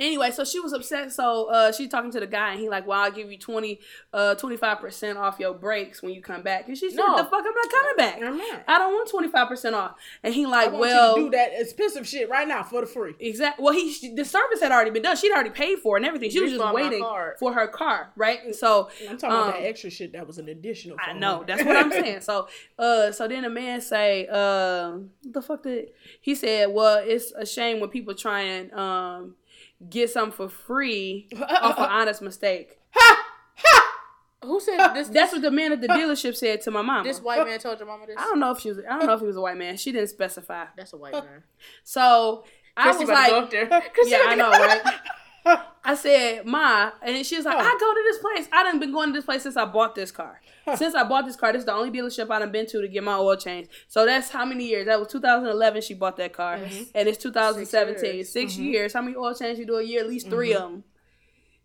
anyway, 0.00 0.30
so 0.30 0.44
she 0.44 0.60
was 0.60 0.72
upset. 0.72 1.12
So 1.12 1.46
uh, 1.46 1.72
she 1.72 1.88
talking 1.88 2.10
to 2.12 2.20
the 2.20 2.26
guy, 2.26 2.52
and 2.52 2.60
he 2.60 2.68
like, 2.68 2.86
"Well, 2.86 3.00
I'll 3.00 3.10
give 3.10 3.30
you 3.30 3.38
20, 3.38 3.80
uh, 4.12 4.34
25 4.34 4.80
percent 4.80 5.18
off 5.18 5.38
your 5.38 5.54
brakes 5.54 6.02
when 6.02 6.12
you 6.12 6.20
come 6.20 6.42
back." 6.42 6.68
And 6.68 6.76
she 6.76 6.90
said, 6.90 6.98
No. 6.98 7.16
"The 7.16 7.24
fuck, 7.24 7.44
I'm 7.46 7.54
not 7.54 7.70
coming 7.70 7.96
back. 7.96 8.22
I'm 8.22 8.36
not. 8.36 8.64
I 8.68 8.78
don't 8.78 8.92
want 8.92 9.08
twenty 9.10 9.28
five 9.28 9.48
percent 9.48 9.74
off." 9.74 9.94
And 10.22 10.34
he 10.34 10.46
like, 10.46 10.72
"Well, 10.72 11.14
do 11.16 11.30
that 11.30 11.50
expensive 11.54 12.06
shit 12.06 12.28
right 12.28 12.46
now 12.46 12.62
for 12.62 12.80
the 12.80 12.86
free. 12.86 13.14
Exactly. 13.20 13.62
Well, 13.62 13.74
he 13.74 14.12
the 14.14 14.24
service 14.24 14.60
had 14.60 14.72
already 14.72 14.90
been 14.90 15.02
done. 15.02 15.16
She'd 15.16 15.32
already 15.32 15.50
paid 15.50 15.78
for 15.78 15.96
it 15.96 16.00
and 16.00 16.06
everything. 16.06 16.30
She 16.30 16.40
was 16.40 16.52
just 16.52 16.74
waiting 16.74 17.04
for 17.38 17.52
her 17.52 17.68
car, 17.68 18.12
right? 18.16 18.44
And 18.44 18.54
so 18.54 18.88
I'm 19.08 19.18
talking 19.18 19.36
about 19.36 19.54
um, 19.54 19.60
that 19.62 19.66
extra 19.66 19.90
shit 19.90 20.12
that 20.12 20.26
was 20.26 20.38
an 20.38 20.48
additional. 20.48 20.96
I 21.00 21.12
know 21.12 21.40
her. 21.40 21.44
that's 21.46 21.64
what 21.64 21.76
I'm 21.76 21.90
saying. 21.90 22.04
So, 22.24 22.48
uh, 22.78 23.12
so 23.12 23.28
then 23.28 23.42
the 23.42 23.50
man 23.50 23.80
say, 23.80 24.26
uh, 24.30 24.98
the 25.22 25.42
fuck 25.42 25.62
did 25.62 25.90
he 26.20 26.34
said? 26.34 26.70
Well, 26.72 27.02
it's 27.04 27.32
a 27.32 27.44
shame 27.44 27.80
when 27.80 27.90
people 27.90 28.14
try 28.14 28.40
and 28.40 28.72
um 28.72 29.03
Um, 29.04 29.34
get 29.90 30.10
something 30.10 30.32
for 30.36 30.48
free 30.48 31.28
off 31.48 31.78
an 31.78 31.84
honest 31.84 32.22
mistake. 32.22 32.78
Who 34.42 34.60
said 34.60 34.92
this? 34.94 35.08
That's 35.08 35.32
what 35.32 35.42
the 35.42 35.50
man 35.50 35.72
at 35.72 35.80
the 35.80 35.88
dealership 35.98 36.36
said 36.36 36.60
to 36.62 36.70
my 36.70 36.82
mom. 36.82 37.04
this 37.04 37.20
white 37.20 37.46
man 37.46 37.58
told 37.58 37.78
your 37.78 37.88
mama 37.88 38.06
this. 38.06 38.16
I 38.18 38.24
don't 38.24 38.40
know 38.40 38.50
if 38.50 38.60
she 38.60 38.68
was. 38.68 38.78
I 38.78 38.98
don't 38.98 39.06
know 39.06 39.14
if 39.14 39.20
he 39.20 39.26
was 39.26 39.36
a 39.36 39.40
white 39.40 39.56
man. 39.56 39.76
She 39.76 39.90
didn't 39.92 40.08
specify. 40.10 40.66
That's 40.76 40.92
a 40.92 40.96
white 40.98 41.14
man. 41.14 41.44
So 41.82 42.44
I 42.76 42.82
Chrissy 42.84 43.04
was 43.06 43.08
about 43.10 43.50
to 43.50 43.66
go 43.66 43.70
like. 43.70 43.96
Yeah, 44.04 44.18
I 44.26 44.34
know, 44.34 44.50
right? 44.50 44.82
I 45.46 45.94
said, 45.94 46.46
Ma, 46.46 46.90
and 47.02 47.14
then 47.14 47.24
she 47.24 47.36
was 47.36 47.44
like, 47.44 47.56
Huh. 47.58 47.64
I 47.64 47.78
go 47.78 47.94
to 47.94 48.02
this 48.04 48.18
place. 48.18 48.48
I 48.52 48.62
done 48.62 48.80
been 48.80 48.92
going 48.92 49.08
to 49.10 49.12
this 49.12 49.24
place 49.24 49.42
since 49.42 49.56
I 49.56 49.66
bought 49.66 49.94
this 49.94 50.10
car. 50.10 50.40
Since 50.76 50.94
I 50.94 51.04
bought 51.04 51.26
this 51.26 51.36
car, 51.36 51.52
this 51.52 51.60
is 51.60 51.66
the 51.66 51.74
only 51.74 51.90
dealership 51.90 52.30
I 52.30 52.38
done 52.38 52.50
been 52.50 52.66
to 52.68 52.80
to 52.80 52.88
get 52.88 53.04
my 53.04 53.16
oil 53.16 53.36
changed. 53.36 53.70
So 53.88 54.06
that's 54.06 54.30
how 54.30 54.46
many 54.46 54.64
years? 54.64 54.86
That 54.86 54.98
was 54.98 55.08
2011 55.08 55.82
she 55.82 55.92
bought 55.92 56.16
that 56.16 56.32
car. 56.32 56.56
Mm-hmm. 56.56 56.84
And 56.94 57.08
it's 57.08 57.18
2017. 57.22 57.96
Six 57.98 58.14
years. 58.14 58.32
Six 58.32 58.52
mm-hmm. 58.54 58.62
years. 58.62 58.92
How 58.94 59.02
many 59.02 59.16
oil 59.16 59.34
changes 59.34 59.58
you 59.58 59.66
do 59.66 59.76
a 59.76 59.82
year? 59.82 60.00
At 60.00 60.08
least 60.08 60.30
3 60.30 60.48
mm-hmm. 60.48 60.56
of 60.56 60.70
them. 60.70 60.84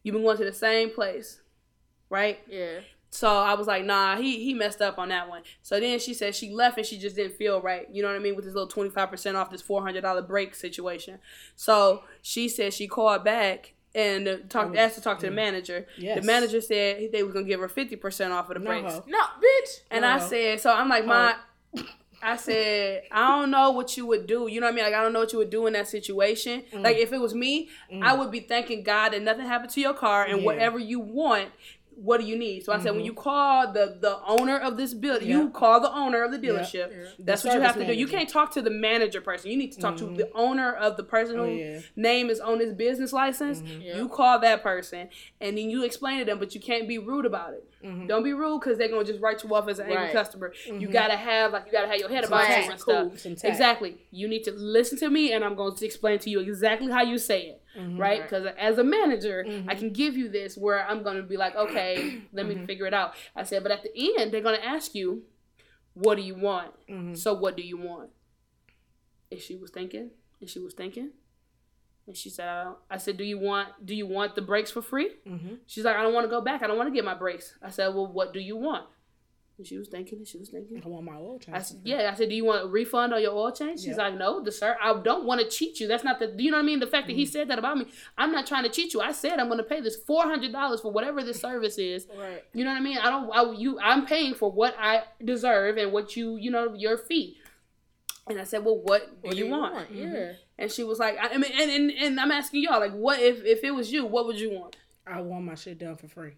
You've 0.04 0.14
been 0.14 0.24
going 0.24 0.38
to 0.38 0.46
the 0.46 0.54
same 0.54 0.92
place, 0.92 1.40
right? 2.10 2.40
Yeah. 2.50 2.80
So 3.12 3.28
I 3.28 3.56
was 3.56 3.66
like, 3.66 3.84
nah, 3.86 4.18
he 4.18 4.44
he 4.44 4.54
messed 4.54 4.82
up 4.82 5.00
on 5.00 5.10
that 5.10 5.28
one. 5.30 5.42
So 5.64 5.80
then 5.80 6.00
she 6.00 6.14
said 6.14 6.36
she 6.36 6.52
left 6.52 6.78
and 6.78 6.86
she 6.86 6.98
just 6.98 7.16
didn't 7.16 7.36
feel 7.38 7.60
right. 7.62 7.88
You 7.92 8.04
know 8.04 8.10
what 8.10 8.16
I 8.16 8.20
mean? 8.20 8.36
With 8.36 8.46
this 8.46 8.54
little 8.54 8.70
twenty 8.70 8.92
five 8.92 9.10
percent 9.10 9.36
off 9.36 9.50
this 9.50 9.62
four 9.62 9.82
hundred 9.82 10.02
dollar 10.02 10.22
break 10.22 10.54
situation. 10.54 11.20
So 11.56 12.04
she 12.22 12.48
said 12.48 12.74
she 12.74 12.88
called 12.88 13.24
back 13.24 13.74
and 13.96 14.28
uh, 14.28 14.38
talked 14.48 14.78
asked 14.78 14.96
to 14.96 15.02
talk 15.02 15.18
to 15.20 15.26
the 15.26 15.32
manager. 15.32 15.88
Yes. 15.98 16.20
The 16.20 16.26
manager 16.26 16.62
said 16.62 17.12
they 17.12 17.24
was 17.24 17.34
gonna 17.34 17.46
give 17.48 17.60
her 17.60 17.68
fifty 17.68 17.96
percent 17.96 18.32
off 18.32 18.50
of 18.52 18.54
the 18.56 18.60
No, 18.64 18.70
brakes. 18.70 19.02
No, 19.08 19.20
bitch. 19.20 19.80
And 19.90 20.06
I 20.06 20.20
said, 20.20 20.62
so 20.62 20.72
I'm 20.72 20.88
like, 20.88 21.06
my, 21.06 21.36
I 22.22 22.36
said, 22.36 23.04
I 23.12 23.28
don't 23.40 23.50
know 23.50 23.72
what 23.72 23.96
you 23.96 24.06
would 24.06 24.28
do. 24.28 24.48
You 24.48 24.60
know 24.60 24.68
what 24.68 24.74
I 24.74 24.76
mean? 24.76 24.86
Like, 24.86 24.94
I 24.94 25.02
don't 25.02 25.14
know 25.14 25.22
what 25.22 25.32
you 25.32 25.40
would 25.40 25.50
do 25.50 25.68
in 25.68 25.74
that 25.74 25.88
situation. 25.88 26.64
Mm. 26.74 26.84
Like, 26.84 26.98
if 26.98 27.14
it 27.14 27.18
was 27.20 27.34
me, 27.34 27.70
I 28.02 28.14
would 28.14 28.30
be 28.30 28.42
thanking 28.42 28.84
God 28.84 29.14
that 29.14 29.22
nothing 29.22 29.46
happened 29.46 29.72
to 29.72 29.80
your 29.82 29.94
car 29.94 30.26
and 30.26 30.40
Yeah. 30.40 30.46
whatever 30.46 30.78
you 30.78 31.00
want. 31.00 31.50
What 32.02 32.22
do 32.22 32.26
you 32.26 32.38
need? 32.38 32.64
So 32.64 32.72
I 32.72 32.80
said, 32.80 32.96
when 32.96 33.04
you 33.04 33.14
call 33.14 33.72
the 33.74 33.98
the 34.00 34.20
owner 34.26 34.58
of 34.58 34.78
this 34.78 34.94
building, 34.94 35.28
you 35.28 35.40
Mm-hmm. 35.40 35.52
Call 35.52 35.82
the 35.82 35.92
owner 35.94 36.24
of 36.24 36.32
the 36.32 36.38
dealership. 36.40 36.92
Yeah. 36.92 37.04
That's 37.20 37.42
The 37.42 37.50
what 37.50 37.56
you 37.56 37.62
have 37.62 37.76
to 37.76 37.86
do. 37.86 37.94
You 37.94 38.08
can't 38.08 38.30
talk 38.30 38.54
to 38.54 38.62
the 38.62 38.70
manager 38.70 39.20
person. 39.22 39.52
You 39.52 39.58
need 39.58 39.72
to 39.74 39.80
talk 39.82 39.98
to 39.98 40.06
the 40.06 40.30
owner 40.34 40.74
of 40.74 40.96
the 40.98 41.04
person 41.04 41.40
Oh, 41.40 41.46
who 41.46 41.52
yeah. 41.56 41.80
name 41.96 42.30
is 42.30 42.40
on 42.40 42.60
his 42.60 42.74
business 42.74 43.12
license. 43.12 43.62
Yeah. 43.62 43.98
You 43.98 44.08
call 44.10 44.40
that 44.40 44.64
person 44.64 45.10
and 45.42 45.58
then 45.58 45.70
you 45.70 45.84
explain 45.84 46.20
to 46.20 46.26
them, 46.26 46.40
but 46.40 46.56
you 46.56 46.62
can't 46.62 46.88
be 46.88 46.98
rude 46.98 47.26
about 47.26 47.54
it. 47.54 47.66
Mm-hmm. 47.84 48.08
Don't 48.08 48.24
be 48.24 48.34
rude 48.34 48.60
because 48.62 48.78
they're 48.78 48.90
gonna 48.90 49.04
just 49.06 49.22
write 49.22 49.44
you 49.44 49.54
off 49.56 49.68
as 49.70 49.80
an 49.80 49.88
angry 49.88 50.06
Right. 50.06 50.14
customer. 50.14 50.54
You 50.66 50.88
gotta 50.88 51.16
have 51.18 51.52
like 51.54 51.66
you 51.66 51.72
gotta 51.72 51.88
have 51.88 51.98
your 52.00 52.10
head 52.10 52.24
about 52.26 52.48
you 52.48 52.72
and 52.72 52.80
stuff. 52.80 53.24
tact. 53.24 53.46
Exactly. 53.46 53.98
You 54.12 54.28
need 54.28 54.44
to 54.44 54.52
listen 54.52 54.98
to 55.00 55.10
me, 55.10 55.32
and 55.34 55.44
I'm 55.44 55.56
going 55.56 55.76
to 55.76 55.86
explain 55.86 56.20
to 56.20 56.30
you 56.30 56.40
exactly 56.42 56.92
how 56.92 57.02
you 57.04 57.18
say 57.18 57.42
it. 57.44 57.59
Mm-hmm. 57.78 57.98
Right? 57.98 58.22
Because 58.24 58.48
as 58.58 58.78
a 58.80 58.84
manager, 58.84 59.46
I 59.68 59.76
can 59.76 59.92
give 59.94 60.18
you 60.18 60.28
this 60.30 60.58
where 60.58 60.86
I'm 60.88 61.04
going 61.04 61.18
to 61.18 61.24
be 61.24 61.38
like, 61.38 61.56
okay, 61.56 62.22
let 62.34 62.46
Mm-hmm. 62.48 62.62
me 62.62 62.66
figure 62.66 62.88
it 62.88 62.94
out. 62.94 63.14
I 63.36 63.44
said, 63.44 63.62
but 63.64 63.72
at 63.72 63.84
the 63.84 63.92
end, 64.20 64.32
they're 64.32 64.42
going 64.42 64.60
to 64.60 64.66
ask 64.66 64.96
you, 64.96 65.24
what 65.94 66.16
do 66.16 66.22
you 66.24 66.36
want? 66.36 66.72
Mm-hmm. 66.90 67.14
So 67.16 67.34
what 67.34 67.56
do 67.58 67.64
you 67.64 67.78
want? 67.78 68.10
And 69.32 69.40
she 69.40 69.56
was 69.56 69.70
thinking, 69.70 70.10
and 70.42 70.50
she 70.50 70.60
was 70.60 70.74
thinking, 70.74 71.12
and 72.08 72.18
she 72.18 72.30
said, 72.32 72.48
I, 72.48 72.74
I 72.90 72.98
said, 72.98 73.18
do 73.18 73.24
you 73.24 73.38
want 73.38 73.86
do 73.86 73.94
you 73.96 74.08
want 74.08 74.34
the 74.34 74.42
breaks 74.42 74.72
for 74.72 74.82
free? 74.82 75.12
Mm-hmm. 75.28 75.56
She's 75.68 75.84
like, 75.86 75.96
I 75.96 76.02
don't 76.02 76.14
want 76.14 76.26
to 76.26 76.30
go 76.30 76.42
back. 76.42 76.64
I 76.64 76.68
don't 76.68 76.78
want 76.78 76.90
to 76.90 76.94
get 76.94 77.06
my 77.06 77.14
breaks. 77.14 77.54
I 77.62 77.70
said, 77.70 77.90
well, 77.90 78.08
what 78.08 78.34
do 78.34 78.40
you 78.40 78.58
want? 78.58 78.86
And 79.60 79.68
she 79.68 79.78
was 79.78 79.90
thinking, 79.90 80.18
and 80.20 80.28
she 80.28 80.38
was 80.38 80.50
thinking. 80.50 80.82
I 80.84 80.88
want 80.88 81.04
my 81.06 81.16
oil 81.18 81.38
change. 81.38 81.56
I 81.58 81.62
said, 81.62 81.82
yeah. 81.84 82.10
I 82.12 82.16
said, 82.16 82.30
do 82.30 82.36
you 82.36 82.46
want 82.46 82.64
a 82.64 82.68
refund 82.68 83.14
on 83.14 83.22
your 83.22 83.34
oil 83.34 83.52
change? 83.52 83.82
She's 83.82 83.98
Yeah. 83.98 84.04
like, 84.08 84.16
no, 84.16 84.42
the 84.42 84.52
sir, 84.54 84.78
I 84.82 84.94
don't 85.02 85.26
want 85.26 85.42
to 85.42 85.48
cheat 85.50 85.82
you. 85.82 85.88
That's 85.88 86.04
not 86.06 86.18
the, 86.20 86.34
you 86.38 86.50
know 86.50 86.56
what 86.58 86.64
I 86.64 86.66
mean? 86.66 86.80
The 86.80 86.88
fact 86.88 87.08
that 87.08 87.14
he 87.14 87.24
Mm-hmm. 87.24 87.32
said 87.34 87.48
that 87.50 87.60
about 87.60 87.78
me, 87.78 87.86
I'm 88.18 88.32
not 88.32 88.48
trying 88.48 88.64
to 88.64 88.70
cheat 88.70 88.94
you. 88.94 89.02
I 89.02 89.12
said 89.12 89.38
I'm 89.38 89.48
going 89.48 89.58
to 89.58 89.64
pay 89.66 89.82
this 89.82 89.98
four 89.98 90.24
hundred 90.24 90.54
dollars 90.54 90.80
for 90.82 90.92
whatever 90.94 91.22
this 91.24 91.42
service 91.42 91.78
is. 91.78 92.08
Right. 92.18 92.42
You 92.54 92.64
know 92.64 92.72
what 92.72 92.78
I 92.80 92.84
mean? 92.84 92.98
I 92.98 93.10
don't, 93.10 93.30
I, 93.32 93.52
you, 93.52 93.78
I'm 93.82 94.06
paying 94.06 94.34
for 94.34 94.50
what 94.50 94.76
I 94.80 95.04
deserve 95.24 95.76
and 95.78 95.92
what 95.92 96.16
you, 96.16 96.38
you 96.38 96.50
know, 96.52 96.74
your 96.74 96.98
fee. 96.98 97.36
And 98.30 98.40
I 98.40 98.46
said, 98.46 98.64
well, 98.64 98.78
what 98.78 99.22
do 99.24 99.28
What 99.28 99.36
you, 99.38 99.48
want? 99.50 99.92
Yeah. 99.92 100.34
And 100.58 100.72
she 100.72 100.84
was 100.86 101.00
like, 101.00 101.18
I, 101.18 101.34
I 101.34 101.38
mean, 101.38 101.52
and, 101.60 101.70
and 101.72 101.92
and 101.92 102.20
I'm 102.20 102.32
asking 102.32 102.64
y'all, 102.64 102.80
like, 102.80 102.94
what 102.94 103.20
if 103.20 103.44
if 103.44 103.64
it 103.64 103.72
was 103.72 103.92
you, 103.92 104.06
what 104.06 104.26
would 104.28 104.40
you 104.40 104.52
want? 104.52 104.78
I 105.08 105.20
want 105.22 105.44
my 105.46 105.56
shit 105.56 105.80
done 105.80 105.96
for 105.98 106.08
free. 106.08 106.34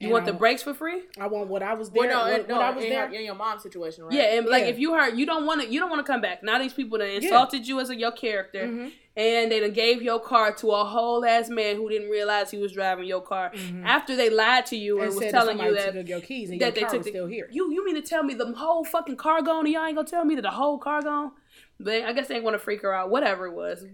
You 0.00 0.06
And 0.06 0.12
want 0.14 0.22
I 0.26 0.30
the 0.32 0.38
brakes 0.38 0.62
for 0.62 0.72
free? 0.72 1.02
I 1.20 1.26
want 1.26 1.48
what 1.48 1.62
I 1.62 1.74
was 1.74 1.90
there. 1.90 2.08
Well, 2.08 2.08
no, 2.26 2.32
what, 2.32 2.40
in- 2.40 2.46
no, 2.48 2.54
what 2.56 2.64
I 2.64 2.70
was 2.70 2.84
in, 2.84 2.88
there. 2.90 3.06
her- 3.06 3.12
in 3.12 3.22
your 3.22 3.34
mom's 3.34 3.62
situation, 3.62 4.04
right? 4.04 4.14
Yeah, 4.14 4.38
and 4.38 4.46
like 4.46 4.62
Yeah. 4.62 4.70
if 4.70 4.78
you 4.78 4.94
heard, 4.94 5.18
you 5.18 5.26
don't 5.26 5.44
want 5.44 5.60
to, 5.60 5.68
you 5.70 5.78
don't 5.78 5.90
want 5.90 6.04
to 6.04 6.10
come 6.10 6.22
back. 6.22 6.42
Now 6.42 6.58
these 6.58 6.72
people 6.72 6.96
that 6.98 7.10
insulted 7.14 7.68
you 7.68 7.80
as 7.80 7.90
a, 7.90 7.96
your 7.96 8.10
character, 8.10 8.60
Mhm. 8.66 8.92
and 9.14 9.52
they 9.52 9.60
done 9.60 9.72
gave 9.72 10.00
your 10.00 10.18
car 10.18 10.54
to 10.54 10.70
a 10.70 10.84
whole 10.86 11.22
ass 11.26 11.50
man 11.50 11.76
who 11.76 11.86
didn't 11.90 12.08
realize 12.08 12.50
he 12.50 12.56
was 12.56 12.72
driving 12.72 13.04
your 13.04 13.20
car 13.20 13.52
after 13.84 14.16
they 14.16 14.30
lied 14.30 14.64
to 14.66 14.76
you 14.76 15.00
and, 15.02 15.10
and 15.10 15.20
was 15.20 15.30
telling 15.30 15.58
you 15.60 15.74
that 15.74 15.92
took 15.92 16.08
your 16.08 16.20
keys 16.20 16.48
and 16.48 16.58
that 16.62 16.64
your 16.64 16.72
they 16.72 16.80
car 16.80 16.90
took 16.92 16.98
was 17.00 17.04
the, 17.04 17.10
still 17.12 17.26
here. 17.26 17.48
You 17.52 17.70
you 17.70 17.84
mean 17.84 17.96
to 17.96 18.02
tell 18.02 18.22
me 18.22 18.32
the 18.32 18.50
whole 18.54 18.84
fucking 18.84 19.16
car 19.16 19.42
gone 19.42 19.66
and 19.66 19.74
y'all 19.74 19.84
ain't 19.84 19.96
gonna 19.96 20.08
tell 20.08 20.24
me 20.24 20.34
that 20.36 20.42
the 20.42 20.50
whole 20.50 20.78
car 20.78 21.02
gone? 21.02 21.32
But 21.78 22.04
I 22.04 22.14
guess 22.14 22.28
they 22.28 22.40
want 22.40 22.54
to 22.54 22.58
freak 22.58 22.80
her 22.82 22.94
out. 22.94 23.10
Whatever 23.10 23.46
it 23.46 23.52
was, 23.52 23.84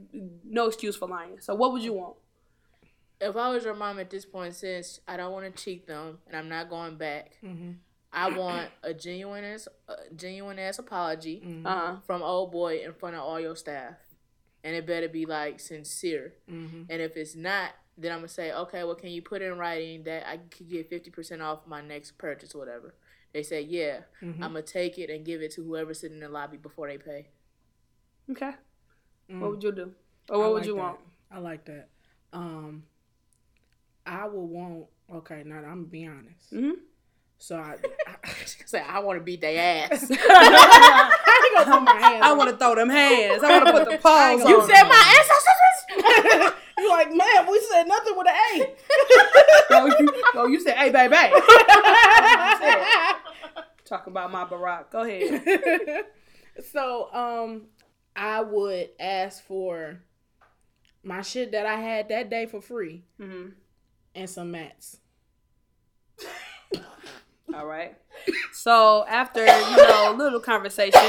no 0.44 0.66
excuse 0.66 0.94
for 0.96 1.08
lying. 1.08 1.40
So 1.40 1.52
what 1.56 1.72
would 1.72 1.82
you 1.82 1.94
want? 1.94 2.14
If 3.20 3.34
I 3.36 3.48
was 3.50 3.64
your 3.64 3.74
mom 3.74 3.98
at 3.98 4.10
this 4.10 4.26
point, 4.26 4.54
since 4.54 5.00
I 5.08 5.16
don't 5.16 5.32
want 5.32 5.44
to 5.54 5.62
cheat 5.64 5.86
them 5.86 6.18
and 6.26 6.36
I'm 6.36 6.48
not 6.48 6.68
going 6.68 6.96
back, 6.96 7.32
Mm-hmm. 7.44 7.72
I 8.12 8.30
want 8.36 8.68
a 8.82 8.94
genuine 8.94 9.44
ass, 9.44 9.68
a 9.88 10.14
genuine 10.14 10.58
ass 10.58 10.78
apology 10.78 11.42
Mm-hmm. 11.44 11.66
Uh 11.66 11.70
huh. 11.70 11.96
from 12.06 12.22
old 12.22 12.50
boy 12.52 12.80
in 12.84 12.92
front 12.94 13.14
of 13.16 13.22
all 13.22 13.38
your 13.40 13.56
staff, 13.56 13.94
and 14.64 14.74
it 14.74 14.86
better 14.86 15.08
be 15.08 15.26
like 15.26 15.60
sincere. 15.60 16.34
Mm-hmm. 16.50 16.82
And 16.88 17.02
if 17.02 17.16
it's 17.16 17.34
not, 17.34 17.70
then 17.98 18.12
I'm 18.12 18.18
gonna 18.18 18.28
say, 18.28 18.52
okay, 18.52 18.84
well, 18.84 18.94
can 18.94 19.10
you 19.10 19.20
put 19.22 19.42
in 19.42 19.58
writing 19.58 20.04
that 20.04 20.26
I 20.28 20.36
could 20.38 20.68
get 20.70 20.88
fifty 20.88 21.10
percent 21.10 21.42
off 21.42 21.66
my 21.66 21.80
next 21.82 22.16
purchase, 22.16 22.54
or 22.54 22.58
whatever? 22.58 22.94
They 23.32 23.42
say, 23.42 23.60
yeah, 23.62 24.00
Mm-hmm. 24.22 24.42
I'm 24.42 24.52
gonna 24.52 24.62
take 24.62 24.98
it 24.98 25.10
and 25.10 25.24
give 25.24 25.42
it 25.42 25.52
to 25.52 25.62
whoever's 25.64 26.00
sitting 26.00 26.16
in 26.18 26.22
the 26.22 26.28
lobby 26.30 26.56
before 26.58 26.88
they 26.88 26.96
pay. 26.98 27.28
Okay. 28.30 28.52
Mm. 29.30 29.40
What 29.40 29.50
would 29.50 29.62
you 29.62 29.72
do? 29.72 29.92
Or 30.30 30.38
what 30.38 30.46
I 30.46 30.48
would 30.50 30.66
you 30.66 30.74
that. 30.76 30.80
want? 30.82 30.98
I 31.30 31.38
like 31.38 31.64
that. 31.66 31.88
Um, 32.32 32.84
I 34.06 34.26
would 34.26 34.40
want. 34.40 34.86
Okay, 35.12 35.42
now 35.44 35.56
I'm 35.56 35.64
gonna 35.64 35.82
be 35.84 36.06
honest. 36.06 36.50
hmm 36.50 36.70
So 37.38 37.56
I, 37.56 37.76
I, 38.06 38.32
Say, 38.44 38.80
I 38.88 39.00
want 39.00 39.18
to 39.18 39.24
beat 39.24 39.40
their 39.40 39.88
ass. 39.90 40.10
I 40.20 41.42
ain't 41.44 41.66
gonna 41.66 41.78
put 41.78 41.82
my 41.84 42.00
hands. 42.00 42.22
I 42.24 42.32
want 42.32 42.50
to 42.50 42.56
throw 42.56 42.74
them 42.74 42.88
hands. 42.90 43.42
I 43.42 43.50
want 43.50 43.66
to 43.66 43.72
put 43.72 43.84
the 43.90 43.98
paws 43.98 44.42
on. 44.42 44.48
You 44.48 44.60
them. 44.60 44.68
said 44.68 44.82
my 44.84 45.14
ancestors. 45.18 46.52
you 46.78 46.90
like, 46.90 47.08
man, 47.08 47.46
we 47.50 47.60
said 47.70 47.84
nothing 47.86 48.16
with 48.16 48.26
an 48.28 48.34
A. 48.52 48.76
no, 49.70 49.86
you, 49.86 50.22
yo, 50.34 50.46
you 50.46 50.60
said, 50.60 50.76
hey, 50.76 50.90
baby. 50.90 51.16
Talk 53.84 54.06
about 54.08 54.32
my 54.32 54.44
Barack. 54.44 54.90
Go 54.90 55.02
ahead. 55.02 56.04
so, 56.72 57.12
um, 57.12 57.62
I 58.16 58.40
would 58.40 58.90
ask 58.98 59.44
for 59.44 60.00
my 61.04 61.22
shit 61.22 61.52
that 61.52 61.66
I 61.66 61.76
had 61.76 62.08
that 62.08 62.30
day 62.30 62.46
for 62.46 62.60
free 62.60 63.04
hmm 63.20 63.48
and 64.16 64.28
some 64.28 64.50
mats. 64.50 64.98
All 67.54 67.66
right. 67.66 67.96
So 68.52 69.04
after 69.08 69.40
you 69.44 69.76
know 69.76 70.12
a 70.12 70.16
little 70.16 70.40
conversation, 70.40 71.00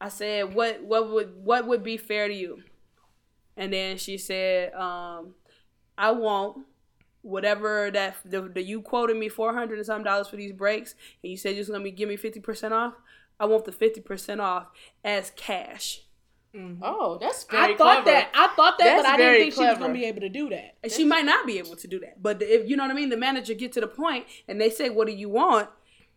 I 0.00 0.08
said, 0.08 0.54
"What 0.54 0.82
what 0.84 1.10
would 1.10 1.44
what 1.44 1.66
would 1.66 1.82
be 1.82 1.96
fair 1.96 2.28
to 2.28 2.34
you?" 2.34 2.62
And 3.56 3.72
then 3.72 3.96
she 3.96 4.18
said, 4.18 4.72
um, 4.74 5.34
"I 5.96 6.12
want 6.12 6.64
whatever 7.22 7.90
that 7.90 8.16
the, 8.24 8.42
the 8.42 8.62
you 8.62 8.80
quoted 8.80 9.16
me 9.16 9.28
four 9.28 9.52
hundred 9.52 9.78
and 9.78 9.86
some 9.86 10.04
dollars 10.04 10.28
for 10.28 10.36
these 10.36 10.52
breaks, 10.52 10.94
and 11.22 11.30
you 11.30 11.36
said 11.36 11.56
you're 11.56 11.64
gonna 11.64 11.82
be 11.82 11.90
give 11.90 12.08
me 12.08 12.16
fifty 12.16 12.40
percent 12.40 12.72
off. 12.72 12.94
I 13.40 13.46
want 13.46 13.64
the 13.64 13.72
fifty 13.72 14.00
percent 14.00 14.40
off 14.40 14.68
as 15.02 15.32
cash." 15.34 16.02
Mm-hmm. 16.54 16.82
oh, 16.82 17.18
that's 17.20 17.44
I 17.50 17.74
thought 17.76 18.04
clever. 18.04 18.04
that. 18.06 18.30
I 18.34 18.48
thought 18.56 18.78
that, 18.78 18.84
That's 18.84 19.02
but 19.02 19.12
I 19.12 19.16
didn't 19.18 19.40
think 19.42 19.54
she 19.54 19.60
was 19.60 19.78
gonna 19.78 19.92
be 19.92 20.06
able 20.06 20.20
to 20.22 20.28
do 20.30 20.48
that. 20.48 20.76
And 20.82 20.90
she 20.90 21.04
might 21.04 21.24
not 21.26 21.46
be 21.46 21.58
able 21.58 21.76
to 21.76 21.86
do 21.86 22.00
that, 22.00 22.22
but 22.22 22.40
if 22.42 22.68
you 22.68 22.76
know 22.76 22.84
what 22.84 22.90
I 22.90 22.94
mean, 22.94 23.10
the 23.10 23.16
manager 23.18 23.52
get 23.54 23.72
to 23.72 23.80
the 23.80 23.86
point 23.86 24.24
and 24.48 24.60
they 24.60 24.70
say, 24.70 24.88
"What 24.88 25.06
do 25.06 25.12
you 25.12 25.28
want?" 25.28 25.68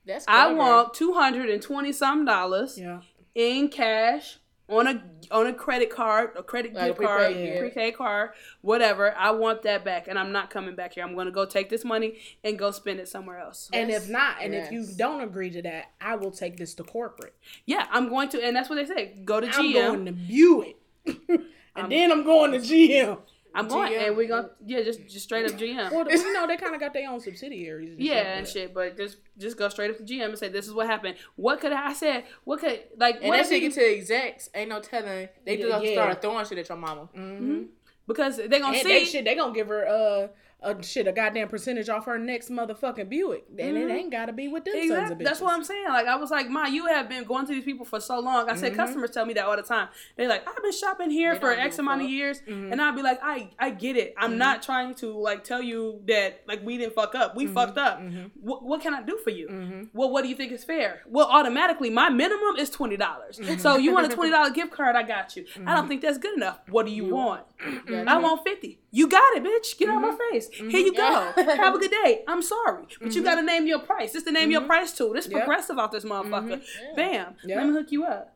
That's 0.05 0.25
I 0.27 0.51
want 0.53 0.93
two 0.93 1.13
hundred 1.13 1.49
and 1.49 1.61
twenty 1.61 1.91
some 1.91 2.23
dollars 2.25 2.77
Yeah. 2.79 3.01
in 3.35 3.69
cash 3.69 4.37
on 4.71 4.87
a 4.87 5.03
on 5.29 5.47
a 5.47 5.53
credit 5.53 5.89
card, 5.89 6.31
a 6.37 6.43
credit 6.43 6.73
Like 6.73 6.83
a 6.83 6.87
gift 6.87 7.01
card, 7.01 7.25
prepaid, 7.27 7.53
yeah. 7.53 7.59
prepaid 7.59 7.97
card, 7.97 8.29
whatever. 8.61 9.13
I 9.15 9.31
want 9.31 9.61
that 9.63 9.83
back, 9.85 10.07
and 10.07 10.17
I'm 10.17 10.31
not 10.31 10.49
coming 10.49 10.75
back 10.75 10.93
here. 10.93 11.03
I'm 11.03 11.15
gonna 11.15 11.29
go 11.31 11.45
take 11.45 11.69
this 11.69 11.83
money 11.85 12.19
and 12.43 12.57
go 12.57 12.71
spend 12.71 12.99
it 12.99 13.07
somewhere 13.07 13.37
else. 13.39 13.69
And 13.73 13.89
Yes. 13.89 14.03
if 14.05 14.09
not, 14.09 14.37
and 14.41 14.55
if 14.55 14.71
you 14.71 14.87
don't 14.97 15.21
agree 15.21 15.49
to 15.51 15.61
that, 15.63 15.91
I 15.99 16.15
will 16.15 16.31
take 16.31 16.57
this 16.57 16.73
to 16.75 16.83
corporate. 16.83 17.35
Yeah, 17.65 17.85
I'm 17.91 18.09
going 18.09 18.29
to, 18.29 18.43
and 18.43 18.55
that's 18.55 18.69
what 18.69 18.75
they 18.75 18.85
say. 18.85 19.17
Go 19.25 19.39
to 19.41 19.47
GM. 19.47 19.53
I'm 19.59 19.65
GM. 19.65 19.73
going 19.73 20.05
to 20.05 20.11
Buick. 20.13 20.77
and 21.75 21.91
then 21.91 22.11
I'm 22.11 22.23
going 22.23 22.51
to 22.53 22.59
GM. 22.59 23.19
I'm 23.53 23.67
going, 23.67 23.91
GM. 23.91 24.07
and 24.07 24.17
we're 24.17 24.27
gonna 24.27 24.49
yeah, 24.65 24.81
just 24.83 25.07
just 25.07 25.25
straight 25.25 25.45
up 25.45 25.57
GM. 25.59 25.91
Well, 25.91 26.09
you 26.09 26.33
know, 26.33 26.47
they 26.47 26.55
kind 26.57 26.73
of 26.73 26.79
got 26.79 26.93
their 26.93 27.09
own 27.09 27.19
subsidiaries. 27.19 27.91
And 27.91 27.99
Yeah, 27.99 28.13
shit, 28.13 28.25
and 28.27 28.45
but- 28.45 28.51
shit, 28.51 28.73
but 28.73 28.97
just 28.97 29.17
just 29.37 29.57
go 29.57 29.67
straight 29.69 29.91
up 29.91 29.97
to 29.97 30.03
GM 30.03 30.25
and 30.29 30.37
say 30.37 30.47
this 30.49 30.67
is 30.67 30.73
what 30.73 30.87
happened. 30.87 31.15
What 31.35 31.59
could 31.59 31.73
I, 31.73 31.93
said? 31.93 32.23
What 32.45 32.59
could 32.61 32.79
like 32.97 33.19
And 33.21 33.33
that 33.33 33.47
shit 33.47 33.61
get 33.61 33.73
to 33.73 33.79
the 33.81 33.97
execs. 33.97 34.49
Ain't 34.55 34.69
no 34.69 34.79
telling. 34.79 35.27
They 35.45 35.57
Yeah, 35.57 35.67
just 35.67 35.85
yeah. 35.85 35.93
start 35.93 36.21
throwing 36.21 36.45
shit 36.45 36.57
at 36.59 36.69
your 36.69 36.77
mama. 36.77 37.09
Mm-hmm. 37.15 37.63
because 38.07 38.37
they 38.37 38.47
gonna 38.47 38.67
And 38.67 38.77
see 38.77 38.83
they 38.83 39.05
shit, 39.05 39.25
they 39.25 39.35
gonna 39.35 39.53
give 39.53 39.67
her 39.67 39.87
uh 39.87 40.27
a 40.63 40.83
shit 40.83 41.07
a 41.07 41.11
goddamn 41.11 41.47
percentage 41.47 41.89
off 41.89 42.05
her 42.05 42.19
next 42.19 42.49
motherfucking 42.51 43.09
Buick, 43.09 43.45
and 43.57 43.75
it 43.77 43.87
Mhm. 43.87 43.91
ain't 43.91 44.11
gotta 44.11 44.31
be 44.31 44.47
with 44.47 44.63
them 44.63 44.73
sons 44.75 44.83
of 44.91 44.91
Exactly. 44.91 45.15
bitches. 45.15 45.27
That's 45.27 45.41
what 45.41 45.53
I'm 45.53 45.63
saying. 45.63 45.87
Like 45.87 46.05
I 46.07 46.15
was 46.15 46.29
like, 46.29 46.49
Ma, 46.49 46.65
you 46.67 46.85
have 46.85 47.09
been 47.09 47.23
going 47.23 47.47
to 47.47 47.53
these 47.53 47.63
people 47.63 47.83
for 47.85 47.99
so 47.99 48.19
long. 48.19 48.47
I 48.47 48.55
said 48.55 48.73
Mhm. 48.73 48.75
customers 48.75 49.09
tell 49.09 49.25
me 49.25 49.33
that 49.33 49.45
all 49.45 49.55
the 49.55 49.63
time. 49.63 49.87
They're 50.17 50.27
like, 50.27 50.47
I've 50.47 50.61
been 50.61 50.71
shopping 50.71 51.09
here 51.09 51.33
They 51.33 51.39
for 51.39 51.51
X 51.51 51.79
amount 51.79 52.01
of 52.01 52.05
fuck. 52.05 52.11
years, 52.11 52.41
Mhm. 52.47 52.71
and 52.71 52.79
I'd 52.81 52.95
be 52.95 53.01
like, 53.01 53.19
I 53.23 53.49
I 53.57 53.71
get 53.71 53.97
it. 53.97 54.13
I'm 54.17 54.33
Mhm. 54.33 54.37
not 54.37 54.61
trying 54.61 54.93
to 54.95 55.07
like 55.17 55.43
tell 55.43 55.63
you 55.63 56.01
that 56.07 56.41
like 56.47 56.63
we 56.63 56.77
didn't 56.77 56.93
fuck 56.93 57.15
up. 57.15 57.35
We 57.35 57.47
fucked 57.47 57.79
up. 57.79 57.99
Mhm. 57.99 58.29
What, 58.39 58.61
what 58.63 58.81
can 58.81 58.93
I 58.93 59.01
do 59.01 59.17
for 59.17 59.31
you? 59.31 59.87
Well, 59.93 60.11
what 60.11 60.21
do 60.21 60.29
you 60.29 60.35
think 60.35 60.51
is 60.51 60.63
fair? 60.63 61.01
Well, 61.07 61.25
automatically, 61.27 61.89
my 61.89 62.09
minimum 62.09 62.57
is 62.57 62.69
twenty 62.69 62.97
dollars. 62.97 63.39
So 63.59 63.77
you 63.77 63.91
want 63.93 64.11
a 64.11 64.15
twenty 64.15 64.29
dollar 64.31 64.49
gift 64.59 64.71
card? 64.71 64.95
I 64.95 65.01
got 65.03 65.35
you. 65.35 65.45
I 65.65 65.73
don't 65.75 65.87
think 65.87 66.01
that's 66.01 66.19
good 66.19 66.35
enough. 66.35 66.59
What 66.69 66.85
do 66.85 66.91
you, 66.91 67.05
want? 67.05 67.41
I 67.89 68.17
want 68.17 68.43
fifty. 68.43 68.79
You 68.91 69.07
got 69.07 69.37
it, 69.37 69.43
bitch. 69.43 69.77
Get 69.77 69.89
on 69.89 70.01
my 70.01 70.15
face. 70.31 70.49
Here 70.51 70.67
mm-hmm. 70.67 70.75
you 70.75 70.93
go. 70.93 71.33
Have 71.55 71.75
a 71.75 71.79
good 71.79 71.91
day. 71.91 72.23
I'm 72.27 72.41
sorry, 72.41 72.85
but 73.01 73.15
you 73.15 73.23
got 73.23 73.35
to 73.35 73.37
mm-hmm. 73.37 73.47
name 73.47 73.67
your 73.67 73.79
price. 73.79 74.13
This 74.13 74.23
to 74.23 74.31
name 74.31 74.51
your 74.51 74.61
mm-hmm. 74.61 74.69
price 74.69 74.91
too. 74.91 75.11
This 75.13 75.27
Yep. 75.27 75.39
progressive 75.39 75.77
off 75.77 75.91
this 75.91 76.03
motherfucker. 76.03 76.61
Yeah. 76.61 76.95
Bam. 76.95 77.35
Yeah. 77.45 77.55
Let 77.57 77.67
me 77.67 77.73
hook 77.73 77.91
you 77.91 78.03
up. 78.05 78.35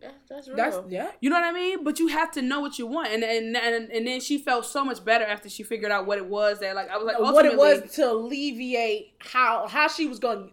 That's, 0.00 0.14
that's 0.28 0.48
real. 0.48 0.56
That's 0.56 0.78
yeah. 0.88 1.10
You 1.20 1.30
know 1.30 1.36
what 1.36 1.44
I 1.44 1.52
mean? 1.52 1.82
But 1.84 1.98
you 1.98 2.08
have 2.08 2.30
to 2.32 2.42
know 2.42 2.60
what 2.60 2.78
you 2.78 2.86
want, 2.86 3.08
and 3.12 3.24
and 3.24 3.56
and, 3.56 3.90
and 3.90 4.06
then 4.06 4.20
she 4.20 4.38
felt 4.38 4.64
so 4.66 4.84
much 4.84 5.04
better 5.04 5.24
after 5.24 5.48
she 5.48 5.62
figured 5.62 5.90
out 5.90 6.06
what 6.06 6.18
it 6.18 6.26
was. 6.26 6.60
That 6.60 6.74
like 6.76 6.88
I 6.90 6.96
was 6.96 7.06
like, 7.06 7.18
what 7.18 7.44
it 7.44 7.52
ultimately- 7.52 7.82
was 7.82 7.94
to 7.96 8.10
alleviate 8.10 9.12
how 9.18 9.66
how 9.66 9.88
she 9.88 10.06
was 10.06 10.18
going, 10.18 10.50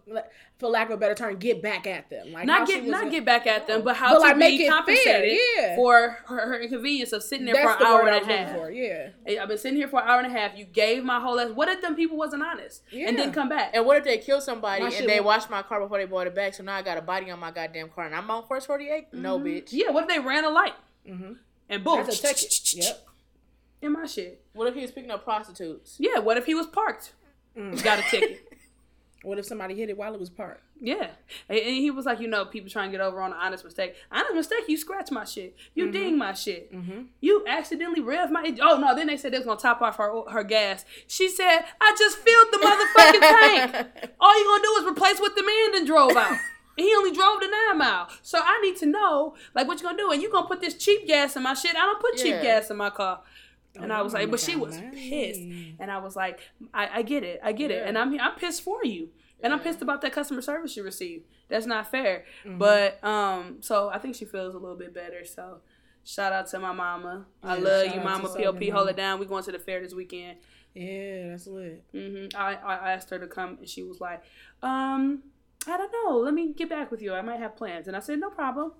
for 0.58 0.68
lack 0.70 0.88
of 0.88 0.94
a 0.94 0.96
better 0.96 1.14
term, 1.14 1.36
get 1.36 1.62
back 1.62 1.86
at 1.86 2.08
them. 2.10 2.32
Like 2.32 2.46
not 2.46 2.66
get 2.66 2.84
not 2.84 3.00
gonna- 3.02 3.10
get 3.10 3.24
back 3.24 3.46
at 3.46 3.66
them, 3.66 3.82
but 3.82 3.94
how 3.96 4.14
But, 4.14 4.14
to 4.14 4.20
like, 4.20 4.34
be 4.34 4.38
make 4.40 4.60
it 4.60 4.64
fair, 4.64 4.72
compensated 4.72 5.38
yeah. 5.58 5.76
for 5.76 6.18
her, 6.26 6.36
her 6.48 6.60
inconvenience 6.60 7.12
of 7.12 7.22
sitting 7.22 7.44
there 7.46 7.54
That's 7.54 7.72
for 7.72 7.78
the 7.78 7.84
an 7.84 7.92
hour 7.92 8.08
and 8.08 8.24
a 8.30 8.36
half. 8.36 8.56
for. 8.56 8.70
Yeah. 8.70 9.10
I've 9.40 9.48
been 9.48 9.58
sitting 9.58 9.76
here 9.76 9.86
for 9.88 10.00
an 10.02 10.08
hour 10.08 10.18
and 10.20 10.34
a 10.34 10.38
half. 10.38 10.56
You 10.56 10.64
gave 10.64 11.04
my 11.04 11.20
whole 11.20 11.38
ass. 11.38 11.50
What 11.50 11.68
if 11.68 11.82
them 11.82 11.94
people 11.94 12.16
wasn't 12.16 12.42
honest 12.42 12.82
Yeah. 12.90 13.08
and 13.08 13.16
didn't 13.16 13.32
come 13.34 13.48
back? 13.50 13.70
And 13.74 13.84
what 13.84 13.98
if 13.98 14.04
they 14.04 14.16
killed 14.18 14.42
somebody 14.42 14.82
My 14.82 14.88
and 14.90 15.06
they 15.08 15.20
washed 15.20 15.50
my 15.50 15.60
car 15.62 15.78
before 15.80 15.98
they 15.98 16.06
bought 16.06 16.26
it 16.26 16.34
back? 16.34 16.54
So 16.54 16.62
now 16.62 16.74
I 16.76 16.82
got 16.82 16.96
a 16.96 17.02
body 17.02 17.30
on 17.30 17.38
my 17.38 17.50
goddamn 17.50 17.90
car 17.90 18.06
and 18.06 18.14
I'm 18.14 18.28
on 18.30 18.46
first 18.48 18.66
48? 18.66 19.08
Mm-hmm. 19.12 19.22
No, 19.22 19.35
bitch. 19.40 19.68
yeah, 19.72 19.90
what 19.90 20.04
if 20.04 20.08
they 20.08 20.18
ran 20.20 20.44
a 20.44 20.50
light 20.50 20.74
Mm-hmm. 21.08 21.32
and 21.68 21.84
boom, 21.84 22.04
That's 22.04 22.18
a 22.18 22.22
ticket. 22.22 22.74
Yep. 22.74 23.06
in 23.82 23.92
my 23.92 24.06
shit? 24.06 24.42
What 24.54 24.66
if 24.68 24.74
he 24.74 24.82
was 24.82 24.90
picking 24.90 25.10
up 25.10 25.22
prostitutes? 25.24 25.96
Yeah, 25.98 26.18
what 26.18 26.36
if 26.36 26.46
he 26.46 26.54
was 26.54 26.66
parked? 26.66 27.12
Mm. 27.56 27.82
Got 27.82 27.98
a 28.00 28.02
ticket. 28.02 28.42
What 29.22 29.38
if 29.40 29.46
somebody 29.46 29.74
hit 29.74 29.88
it 29.88 29.96
while 29.96 30.14
it 30.14 30.20
was 30.20 30.30
parked? 30.30 30.62
Yeah, 30.80 31.08
and, 31.48 31.58
and 31.58 31.74
he 31.74 31.90
was 31.90 32.06
like, 32.06 32.20
you 32.20 32.28
know, 32.28 32.44
people 32.44 32.70
trying 32.70 32.92
to 32.92 32.96
get 32.96 33.00
over 33.04 33.20
on 33.20 33.32
an 33.32 33.38
honest 33.40 33.64
mistake. 33.64 33.96
Honest 34.12 34.34
mistake, 34.34 34.64
you 34.68 34.76
scratch 34.76 35.10
my 35.10 35.24
shit, 35.24 35.56
you 35.74 35.90
ding 35.90 36.16
my 36.16 36.32
shit, 36.32 36.72
Mm-hmm. 36.72 37.00
you 37.20 37.42
accidentally 37.48 38.00
rev 38.02 38.30
my. 38.30 38.54
Oh 38.62 38.78
no! 38.78 38.94
Then 38.94 39.08
they 39.08 39.16
said 39.16 39.32
they 39.32 39.38
was 39.38 39.46
gonna 39.46 39.58
top 39.58 39.82
off 39.82 39.96
her 39.96 40.12
her 40.30 40.44
gas. 40.44 40.84
She 41.08 41.28
said, 41.28 41.62
I 41.80 41.96
just 41.98 42.18
filled 42.18 42.48
the 42.52 42.58
motherfucking 42.58 43.20
tank. 43.20 44.12
All 44.20 44.38
you 44.38 44.44
gonna 44.44 44.62
do 44.62 44.84
is 44.86 44.92
replace 44.92 45.18
what 45.18 45.34
the 45.34 45.42
man 45.42 45.72
then 45.72 45.86
drove 45.86 46.14
out. 46.16 46.36
And 46.78 46.84
he 46.86 46.94
only 46.94 47.12
drove 47.12 47.40
the 47.40 47.48
nine 47.48 47.78
mile. 47.78 48.08
So 48.22 48.38
I 48.42 48.60
need 48.62 48.76
to 48.78 48.86
know, 48.86 49.34
like, 49.54 49.66
what 49.66 49.78
you 49.78 49.84
gonna 49.84 49.96
do? 49.98 50.10
And 50.10 50.20
you 50.20 50.30
gonna 50.30 50.46
put 50.46 50.60
this 50.60 50.74
cheap 50.74 51.06
gas 51.06 51.34
in 51.36 51.42
my 51.42 51.54
shit? 51.54 51.74
I 51.76 51.80
don't 51.80 52.00
put 52.00 52.16
cheap 52.16 52.34
Yeah. 52.34 52.42
gas 52.42 52.70
in 52.70 52.76
my 52.76 52.90
car. 52.90 53.22
And 53.78 53.92
I 53.92 54.00
Oh 54.00 54.04
was 54.04 54.14
like, 54.14 54.26
my 54.28 54.30
but 54.32 54.40
she 54.40 54.56
was 54.56 54.76
man. 54.78 54.92
pissed. 54.92 55.40
And 55.78 55.90
I 55.90 55.98
was 55.98 56.16
like, 56.16 56.40
I, 56.72 56.88
I 56.98 57.02
get 57.02 57.22
it, 57.24 57.40
I 57.42 57.52
get 57.52 57.70
it, 57.70 57.86
and 57.86 57.96
I'm 57.98 58.18
I'm 58.18 58.34
pissed 58.36 58.62
for 58.62 58.82
you, 58.84 59.10
and 59.42 59.52
I'm 59.52 59.60
pissed 59.60 59.82
about 59.82 60.00
that 60.02 60.12
customer 60.12 60.40
service 60.40 60.76
you 60.76 60.82
received. 60.82 61.26
That's 61.48 61.66
not 61.66 61.90
fair. 61.90 62.24
Mm-hmm. 62.44 62.58
But 62.58 63.02
um, 63.04 63.58
so 63.60 63.90
I 63.90 63.98
think 63.98 64.14
she 64.16 64.24
feels 64.24 64.54
a 64.54 64.58
little 64.58 64.76
bit 64.78 64.94
better. 64.94 65.24
So 65.26 65.58
shout 66.04 66.32
out 66.32 66.46
to 66.48 66.58
my 66.58 66.72
mama. 66.72 67.26
I 67.42 67.56
love 67.58 67.86
you, 67.86 68.00
mama. 68.00 68.22
POP, 68.24 68.32
Southern 68.32 68.54
hold 68.54 68.72
Mama. 68.72 68.90
it 68.90 68.96
down. 68.96 69.18
We 69.20 69.26
going 69.26 69.44
to 69.44 69.52
the 69.52 69.58
fair 69.58 69.80
this 69.82 69.92
weekend. 69.94 70.38
Yeah, 70.74 71.28
that's 71.30 71.46
lit. 71.46 71.84
hmm 71.92 72.26
I, 72.34 72.54
I 72.54 72.92
asked 72.94 73.10
her 73.10 73.18
to 73.18 73.26
come, 73.26 73.58
and 73.60 73.68
she 73.68 73.82
was 73.82 74.00
like, 74.00 74.22
um, 74.62 75.22
I 75.66 75.76
don't 75.76 75.92
know. 75.92 76.18
Let 76.18 76.34
me 76.34 76.52
get 76.52 76.68
back 76.68 76.90
with 76.90 77.02
you. 77.02 77.12
I 77.14 77.22
might 77.22 77.38
have 77.40 77.56
plans. 77.56 77.88
And 77.88 77.96
I 77.96 78.00
said, 78.00 78.20
no 78.20 78.30
problem. 78.30 78.72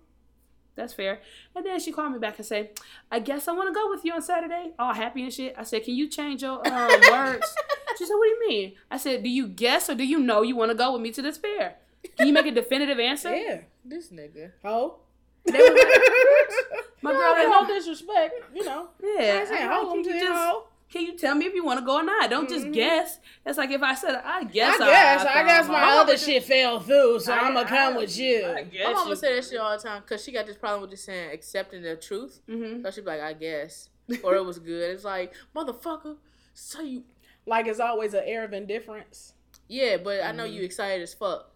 That's 0.76 0.92
fair. 0.92 1.20
And 1.54 1.64
then 1.64 1.80
she 1.80 1.90
called 1.90 2.12
me 2.12 2.18
back 2.18 2.38
and 2.38 2.46
said, 2.46 2.78
I 3.10 3.18
guess 3.18 3.48
I 3.48 3.52
want 3.52 3.68
to 3.68 3.74
go 3.74 3.88
with 3.88 4.04
you 4.04 4.12
on 4.12 4.22
Saturday. 4.22 4.72
All 4.78 4.92
happy 4.92 5.22
and 5.22 5.32
shit. 5.32 5.54
I 5.58 5.64
said, 5.64 5.84
can 5.84 5.94
you 5.94 6.08
change 6.08 6.42
your 6.42 6.66
um, 6.66 7.00
words? 7.10 7.54
She 7.96 8.04
said, 8.04 8.14
what 8.14 8.24
do 8.26 8.30
you 8.30 8.48
mean? 8.48 8.72
I 8.90 8.98
said, 8.98 9.22
do 9.22 9.30
you 9.30 9.48
guess 9.48 9.88
or 9.88 9.94
do 9.94 10.06
you 10.06 10.18
know 10.18 10.42
you 10.42 10.54
want 10.54 10.70
to 10.70 10.76
go 10.76 10.92
with 10.92 11.00
me 11.00 11.10
to 11.12 11.22
this 11.22 11.38
fair? 11.38 11.76
Can 12.16 12.26
you 12.26 12.32
make 12.32 12.46
a 12.46 12.52
definitive 12.52 12.98
answer? 13.00 13.34
Yeah. 13.36 13.60
This 13.84 14.08
nigga. 14.08 14.50
Ho. 14.64 14.98
They 15.44 15.52
like, 15.52 15.62
my 17.02 17.12
girl, 17.12 17.34
no, 17.36 17.60
no 17.62 17.66
disrespect. 17.68 18.34
You 18.52 18.64
know. 18.64 18.88
yeah. 19.00 19.08
I 19.08 19.38
ain't 19.38 19.48
saying 19.48 19.62
I'm 19.62 19.70
like, 19.70 19.80
hold 19.80 20.04
them 20.04 20.62
can 20.90 21.02
you 21.02 21.08
your 21.08 21.14
just- 21.16 21.24
hoe. 21.24 21.28
Can 21.28 21.32
you 21.32 21.32
tell 21.32 21.34
me 21.34 21.46
if 21.46 21.54
you 21.54 21.64
want 21.64 21.80
to 21.80 21.84
go 21.86 21.96
or 21.96 22.02
not? 22.04 22.30
Don't 22.30 22.48
just 22.48 22.70
guess. 22.72 23.18
That's 23.44 23.58
like 23.58 23.70
if 23.70 23.82
I 23.82 23.94
said, 23.94 24.20
I 24.24 24.44
guess. 24.44 24.74
Mm-hmm. 24.74 24.82
I 24.84 24.86
guess. 24.86 25.20
I, 25.22 25.32
found 25.34 25.46
guess 25.48 25.66
my 25.68 25.72
my- 25.80 25.92
other 25.98 26.16
shit 26.16 26.44
fell 26.44 26.80
through, 26.80 27.20
so 27.20 27.32
I- 27.32 27.38
I'm 27.38 27.54
gonna 27.54 27.68
come 27.68 27.94
I- 27.94 27.98
with 27.98 28.18
you. 28.18 28.46
I 28.46 28.62
guess 28.62 28.86
My 28.86 28.92
mama 28.92 29.10
you- 29.10 29.16
say 29.16 29.34
that 29.34 29.44
shit 29.44 29.58
all 29.58 29.76
the 29.76 29.82
time 29.82 30.02
because 30.02 30.22
she 30.24 30.32
got 30.32 30.46
this 30.46 30.56
problem 30.56 30.82
with 30.82 30.90
just 30.90 31.04
saying 31.04 31.30
accepting 31.32 31.82
the 31.82 31.96
truth. 31.96 32.40
Mhm. 32.48 32.82
So 32.82 32.90
she 32.90 33.00
be 33.00 33.06
like, 33.08 33.20
I 33.20 33.32
guess. 33.32 33.88
Or 34.22 34.36
it 34.36 34.44
was 34.44 34.58
good. 34.60 34.90
It's 34.92 35.02
like, 35.04 35.34
motherfucker, 35.54 36.16
so 36.54 36.80
you. 36.82 37.04
Like 37.48 37.66
it's 37.68 37.78
always 37.80 38.12
an 38.14 38.22
air 38.24 38.42
of 38.44 38.52
indifference. 38.52 39.32
Yeah, 39.68 39.98
but 39.98 40.22
I 40.24 40.32
know 40.32 40.44
you 40.44 40.62
excited 40.62 41.00
as 41.02 41.14
fuck. 41.14 41.52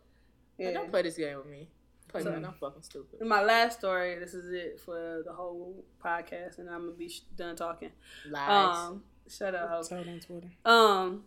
Like, 0.59 0.69
Mm-hmm. 0.69 0.75
Don't 0.75 0.91
play 0.91 1.03
this 1.03 1.17
game 1.17 1.37
with 1.37 1.47
me. 1.47 1.69
Play 2.09 2.23
So- 2.23 2.31
me, 2.31 2.45
I'm 2.45 2.53
fucking 2.53 2.83
stupid. 2.83 3.21
My 3.27 3.43
last 3.43 3.79
story. 3.81 4.19
This 4.19 4.35
is 4.35 4.53
it 4.53 4.81
for 4.85 5.23
the 5.25 5.33
whole 5.33 5.85
podcast, 6.05 6.59
and 6.59 6.69
I'm 6.69 6.81
gonna 6.87 6.93
be 6.93 7.13
done 7.37 7.55
talking. 7.57 7.91
Lies. 8.29 8.77
Um, 8.77 9.03
shut 9.29 9.55
up. 9.55 9.69
hoe. 9.71 9.83
Told 9.83 10.09
on 10.09 10.21
Twitter. 10.21 10.49
Um, 10.65 11.25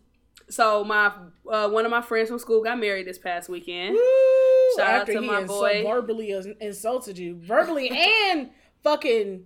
so 0.49 0.83
my 0.83 1.11
uh, 1.49 1.69
one 1.69 1.85
of 1.85 1.91
my 1.91 2.01
friends 2.01 2.29
from 2.29 2.39
school 2.39 2.63
got 2.63 2.79
married 2.79 3.07
this 3.07 3.17
past 3.17 3.49
weekend. 3.49 3.95
Woo! 3.95 4.01
Shout 4.77 5.01
out 5.01 5.05
to 5.07 5.19
he 5.21 5.27
my 5.27 5.43
insul- 5.43 5.47
boy. 5.47 5.83
verbally 5.87 6.31
insulted 6.59 7.17
you, 7.17 7.35
verbally 7.35 7.89
and 7.89 8.49
fucking 8.83 9.45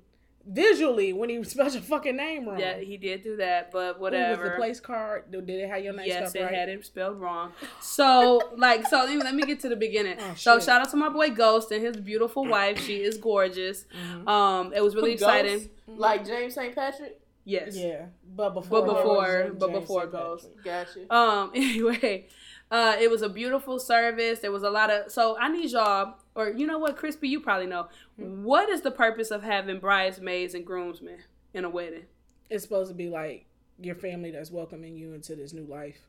visually 0.50 1.12
when 1.12 1.30
he 1.30 1.44
spelled 1.44 1.74
your 1.74 1.84
fucking 1.84 2.16
name 2.16 2.48
wrong. 2.48 2.58
Yeah, 2.60 2.78
he 2.80 2.96
did 2.96 3.22
do 3.22 3.36
that, 3.36 3.70
but 3.72 3.96
Who 3.96 4.02
whatever. 4.02 4.42
was 4.44 4.52
the 4.52 4.56
place 4.56 4.80
card? 4.80 5.30
Did 5.30 5.50
it 5.50 5.70
have 5.70 5.84
your 5.84 5.94
name 5.94 6.06
Yes, 6.08 6.30
spelled 6.30 6.52
it 6.52 6.56
had 6.56 6.70
it 6.70 6.86
spelled 6.86 7.20
wrong. 7.20 7.52
So, 7.82 8.54
like, 8.56 8.88
so 8.88 9.00
let 9.00 9.10
me, 9.10 9.18
let 9.18 9.36
me 9.36 9.44
get 9.44 9.60
to 9.62 9.70
the 9.70 9.76
beginning. 9.76 10.18
Oh, 10.22 10.34
so, 10.38 10.56
shit. 10.58 10.64
shout 10.68 10.82
out 10.82 10.90
to 10.92 10.98
my 10.98 11.10
boy 11.10 11.32
Ghost 11.32 11.72
and 11.72 11.84
his 11.86 11.98
beautiful 11.98 12.46
wife. 12.46 12.82
She 12.82 13.04
is 13.04 13.18
gorgeous. 13.18 13.84
Mm-hmm. 14.14 14.28
Um, 14.28 14.74
it 14.74 14.82
was 14.82 14.96
really 14.96 15.12
Ghost? 15.16 15.24
exciting. 15.24 15.70
Like 15.88 16.26
James 16.26 16.56
St. 16.56 16.74
Patrick? 16.74 17.20
Yes. 17.48 17.78
Yeah, 17.78 18.08
but 18.36 18.50
before, 18.50 18.82
But 18.86 18.96
before, 18.96 19.52
but 19.58 19.72
before 19.72 20.02
St. 20.02 20.12
Ghost. 20.12 20.50
Gotcha. 20.66 21.14
Um. 21.16 21.52
Anyway, 21.56 22.28
uh, 22.70 22.98
it 23.00 23.10
was 23.10 23.22
a 23.22 23.30
beautiful 23.30 23.80
service. 23.80 24.40
There 24.40 24.52
was 24.52 24.64
a 24.64 24.70
lot 24.70 24.90
of. 24.92 25.10
So 25.10 25.38
I 25.40 25.48
need 25.48 25.72
y'all, 25.72 26.16
or 26.36 26.50
you 26.50 26.68
know 26.68 26.78
what, 26.78 26.98
Chrispy, 26.98 27.30
you 27.30 27.40
probably 27.40 27.68
know. 27.68 27.88
Hmm. 28.20 28.44
What 28.44 28.68
is 28.70 28.82
the 28.82 28.92
purpose 28.92 29.32
of 29.32 29.44
having 29.44 29.80
bridesmaids 29.80 30.56
and 30.56 30.66
groomsmen 30.66 31.20
in 31.54 31.64
a 31.64 31.70
wedding? 31.70 32.04
It's 32.50 32.64
supposed 32.64 32.90
to 32.92 32.96
be 32.96 33.08
like 33.10 33.46
your 33.80 33.96
family 33.96 34.32
that's 34.32 34.52
welcoming 34.52 34.98
you 34.98 35.14
into 35.14 35.34
this 35.36 35.54
new 35.54 35.66
life. 35.66 36.00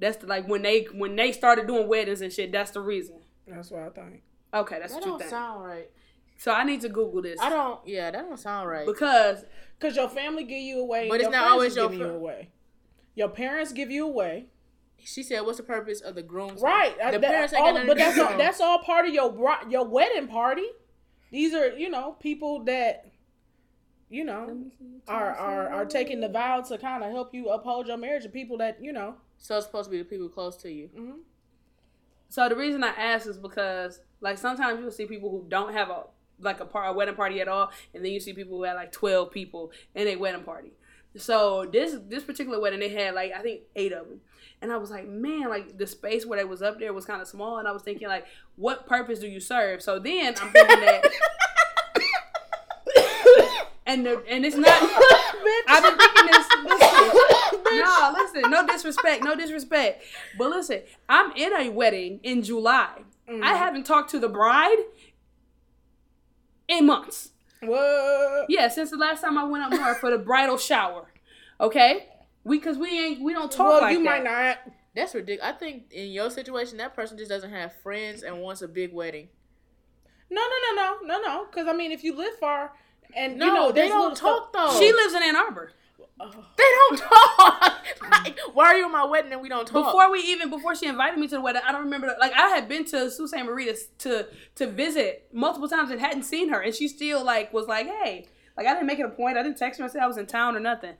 That's 0.00 0.16
the, 0.16 0.26
like 0.26 0.48
when 0.48 0.62
they 0.62 0.88
when 0.92 1.14
they 1.14 1.30
started 1.30 1.68
doing 1.68 1.86
weddings 1.86 2.22
and 2.22 2.32
shit. 2.32 2.50
That's 2.50 2.72
the 2.72 2.80
reason. 2.80 3.20
That's 3.46 3.70
what 3.70 3.82
I 3.82 3.90
think. 3.90 4.22
Okay, 4.52 4.78
that's 4.80 4.92
That 4.92 4.98
what 4.98 5.04
you 5.04 5.10
don't 5.12 5.18
think. 5.20 5.30
sound 5.30 5.64
right. 5.64 5.90
So 6.36 6.52
I 6.52 6.64
need 6.64 6.80
to 6.82 6.88
Google 6.88 7.22
this 7.22 7.40
I 7.40 7.48
don't, 7.48 7.80
yeah, 7.86 8.10
that 8.10 8.28
don't 8.28 8.38
sound 8.38 8.68
right. 8.68 8.86
because 8.86 9.44
Cause 9.78 9.94
your 9.96 10.08
family 10.08 10.44
give 10.44 10.58
you 10.60 10.80
away, 10.80 11.08
But 11.08 11.20
it's 11.20 11.30
not 11.30 11.48
always 11.48 11.72
is 11.72 11.76
your 11.76 11.88
giving 11.90 12.06
you 12.06 12.12
away. 12.14 12.50
Your 13.14 13.28
parents 13.28 13.72
give 13.72 13.90
you 13.90 14.06
away, 14.06 14.46
She 15.02 15.22
said, 15.22 15.40
what's 15.40 15.58
the 15.58 15.64
purpose 15.64 16.00
of 16.00 16.14
the 16.14 16.22
groom's 16.22 16.62
right? 16.62 16.94
The 16.96 17.18
that- 17.18 17.22
parents 17.22 17.52
ain't 17.54 17.62
all- 17.66 17.74
got 17.74 17.86
but 17.86 17.98
that's 17.98 18.18
all, 18.18 18.38
that's 18.38 18.60
all 18.60 18.78
part 18.78 19.06
of 19.06 19.12
your 19.14 19.34
your 19.68 19.86
wedding 19.86 20.28
party. 20.28 20.66
These 21.30 21.52
are 21.54 21.76
you 21.76 21.90
know 21.90 22.12
people 22.20 22.64
that 22.64 23.06
you 24.08 24.24
know 24.24 24.64
are 25.08 25.30
are 25.34 25.68
are 25.68 25.84
taking 25.84 26.20
the 26.20 26.28
vow 26.28 26.60
to 26.62 26.78
kind 26.78 27.02
of 27.04 27.10
help 27.10 27.34
you 27.34 27.48
uphold 27.48 27.86
your 27.88 27.96
marriage. 27.98 28.24
And 28.24 28.32
people 28.32 28.56
that 28.58 28.82
you 28.82 28.92
know. 28.92 29.16
So 29.38 29.56
it's 29.58 29.66
supposed 29.66 29.86
to 29.86 29.90
be 29.90 29.98
the 29.98 30.04
people 30.04 30.28
close 30.30 30.56
to 30.58 30.70
you. 30.70 30.88
mhm. 30.96 31.18
So 32.28 32.48
the 32.48 32.56
reason 32.56 32.82
I 32.82 32.88
ask 32.88 33.26
is 33.26 33.36
because 33.38 34.00
like 34.20 34.38
sometimes 34.38 34.80
you'll 34.80 34.90
see 34.90 35.06
people 35.06 35.30
who 35.30 35.44
don't 35.48 35.72
have 35.72 35.90
a 35.90 36.04
like 36.40 36.60
a, 36.60 36.64
par- 36.64 36.86
a 36.86 36.92
wedding 36.92 37.14
party 37.14 37.40
at 37.40 37.48
all, 37.48 37.70
and 37.94 38.04
then 38.04 38.12
you 38.12 38.20
see 38.20 38.32
people 38.32 38.56
who 38.56 38.64
had 38.64 38.74
like 38.74 38.92
twelve 38.92 39.30
people 39.30 39.72
in 39.94 40.08
a 40.08 40.16
wedding 40.16 40.42
party. 40.42 40.72
So 41.16 41.66
this 41.70 41.96
this 42.08 42.24
particular 42.24 42.60
wedding, 42.60 42.80
they 42.80 42.90
had 42.90 43.14
like 43.14 43.32
I 43.32 43.42
think 43.42 43.62
eight 43.74 43.92
of 43.92 44.08
them, 44.08 44.20
and 44.60 44.72
I 44.72 44.76
was 44.76 44.90
like, 44.90 45.08
man, 45.08 45.48
like 45.48 45.78
the 45.78 45.86
space 45.86 46.26
where 46.26 46.38
they 46.38 46.44
was 46.44 46.62
up 46.62 46.78
there 46.78 46.92
was 46.92 47.04
kind 47.04 47.22
of 47.22 47.28
small, 47.28 47.58
and 47.58 47.66
I 47.66 47.72
was 47.72 47.82
thinking 47.82 48.08
like, 48.08 48.26
what 48.56 48.86
purpose 48.86 49.18
do 49.18 49.26
you 49.26 49.40
serve? 49.40 49.82
So 49.82 49.98
then 49.98 50.34
I'm 50.40 50.50
thinking 50.50 50.80
that. 50.80 51.04
And 53.88 54.04
the, 54.04 54.20
and 54.28 54.44
it's 54.44 54.56
not. 54.56 54.68
I've 55.68 55.82
been 55.82 55.96
thinking 55.96 56.26
this. 56.26 56.46
Listen, 56.66 57.78
no, 57.78 58.14
listen. 58.14 58.50
No 58.50 58.66
disrespect. 58.66 59.22
No 59.22 59.36
disrespect. 59.36 60.02
But 60.36 60.50
listen, 60.50 60.82
I'm 61.08 61.30
in 61.32 61.54
a 61.54 61.68
wedding 61.68 62.18
in 62.22 62.42
July. 62.42 62.88
I 63.28 63.32
mm-hmm. 63.32 63.42
haven't 63.42 63.84
talked 63.84 64.10
to 64.10 64.18
the 64.18 64.28
bride 64.28 64.76
in 66.68 66.86
months. 66.86 67.30
What? 67.60 68.46
Yeah, 68.48 68.68
since 68.68 68.90
the 68.90 68.96
last 68.96 69.22
time 69.22 69.38
I 69.38 69.44
went 69.44 69.64
up 69.64 69.70
north 69.72 69.98
for 69.98 70.10
the 70.10 70.18
bridal 70.18 70.58
shower. 70.58 71.06
Okay, 71.60 72.06
we 72.44 72.58
because 72.58 72.76
we 72.78 72.88
ain't 73.06 73.22
we 73.22 73.32
don't 73.32 73.50
talk 73.50 73.66
Well, 73.68 73.80
like 73.82 73.92
you 73.96 74.04
that. 74.04 74.04
might 74.04 74.24
not. 74.24 74.58
That's 74.94 75.14
ridiculous. 75.14 75.52
I 75.54 75.58
think 75.58 75.92
in 75.92 76.10
your 76.12 76.30
situation, 76.30 76.78
that 76.78 76.94
person 76.94 77.16
just 77.18 77.30
doesn't 77.30 77.50
have 77.50 77.72
friends 77.82 78.22
and 78.22 78.40
wants 78.40 78.62
a 78.62 78.68
big 78.68 78.92
wedding. 78.92 79.28
No, 80.30 80.40
no, 80.42 80.74
no, 80.74 80.82
no, 81.02 81.18
no, 81.18 81.22
no. 81.22 81.46
Because 81.46 81.66
I 81.68 81.72
mean, 81.72 81.92
if 81.92 82.02
you 82.04 82.16
live 82.16 82.34
far, 82.38 82.72
and 83.14 83.38
No, 83.38 83.46
you 83.46 83.54
know, 83.54 83.72
they 83.72 83.88
don't 83.88 84.00
little 84.00 84.16
stuff- 84.16 84.52
talk 84.52 84.72
though. 84.74 84.78
She 84.80 84.92
lives 84.92 85.14
in 85.14 85.22
Ann 85.22 85.36
Arbor. 85.36 85.70
They 86.18 86.26
don't 86.62 86.98
talk. 87.36 87.74
like, 88.10 88.38
why 88.54 88.66
are 88.66 88.76
you 88.78 88.86
at 88.86 88.90
my 88.90 89.04
wedding 89.04 89.32
and 89.32 89.42
we 89.42 89.48
don't 89.48 89.66
talk? 89.66 89.84
Before 89.84 90.10
we 90.10 90.20
even 90.20 90.48
before 90.50 90.74
she 90.74 90.86
invited 90.86 91.18
me 91.18 91.28
to 91.28 91.34
the 91.36 91.40
wedding, 91.40 91.62
I 91.66 91.72
don't 91.72 91.84
remember. 91.84 92.14
Like 92.18 92.32
I 92.32 92.48
had 92.48 92.68
been 92.68 92.84
to 92.86 93.10
Sault 93.10 93.28
Ste. 93.30 93.44
Marie 93.44 93.66
to, 93.66 93.76
to 93.98 94.26
to 94.54 94.66
visit 94.66 95.28
multiple 95.32 95.68
times 95.68 95.90
and 95.90 96.00
hadn't 96.00 96.22
seen 96.22 96.48
her, 96.48 96.60
and 96.60 96.74
she 96.74 96.88
still 96.88 97.22
like 97.24 97.52
was 97.52 97.66
like, 97.66 97.86
hey, 97.86 98.26
like 98.56 98.66
I 98.66 98.72
didn't 98.72 98.86
make 98.86 98.98
it 98.98 99.04
a 99.06 99.10
point. 99.10 99.36
I 99.36 99.42
didn't 99.42 99.58
text 99.58 99.78
her 99.78 99.84
and 99.84 99.92
say 99.92 99.98
I 99.98 100.06
was 100.06 100.16
in 100.16 100.26
town 100.26 100.56
or 100.56 100.60
nothing. 100.60 100.94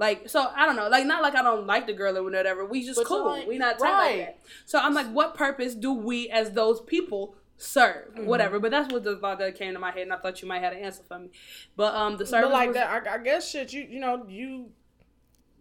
Like 0.00 0.28
so, 0.28 0.48
I 0.54 0.66
don't 0.66 0.76
know. 0.76 0.88
Like 0.88 1.06
not 1.06 1.22
like 1.22 1.34
I 1.36 1.42
don't 1.42 1.66
like 1.66 1.86
the 1.86 1.92
girl 1.92 2.16
or 2.18 2.22
whatever. 2.24 2.64
We 2.64 2.84
just 2.84 2.98
But 2.98 3.06
cool. 3.06 3.26
like- 3.26 3.46
we 3.46 3.58
not 3.58 3.78
tight 3.78 3.92
right. 3.92 4.16
like 4.18 4.26
that. 4.26 4.38
So 4.66 4.78
I'm 4.80 4.94
like, 4.94 5.06
what 5.12 5.34
purpose 5.34 5.74
do 5.74 5.92
we 5.92 6.30
as 6.30 6.52
those 6.52 6.80
people 6.80 7.34
serve? 7.58 8.14
Mm-hmm. 8.14 8.24
Whatever. 8.26 8.58
But 8.58 8.70
that's 8.70 8.90
what 8.92 9.04
the 9.04 9.16
thought 9.16 9.38
that 9.40 9.54
came 9.56 9.74
to 9.74 9.78
my 9.78 9.90
head, 9.90 10.02
and 10.02 10.12
I 10.12 10.16
thought 10.16 10.40
you 10.40 10.48
might 10.48 10.62
have 10.62 10.72
an 10.72 10.78
answer 10.78 11.02
for 11.06 11.18
me. 11.18 11.28
But 11.76 11.94
um, 11.94 12.16
the 12.16 12.24
service 12.26 12.46
But 12.48 12.52
like 12.54 12.68
was, 12.68 12.74
that, 12.76 13.06
I, 13.06 13.14
I 13.16 13.18
guess 13.18 13.50
shit. 13.50 13.72
You 13.72 13.82
you 13.82 14.00
know 14.00 14.24
you 14.28 14.70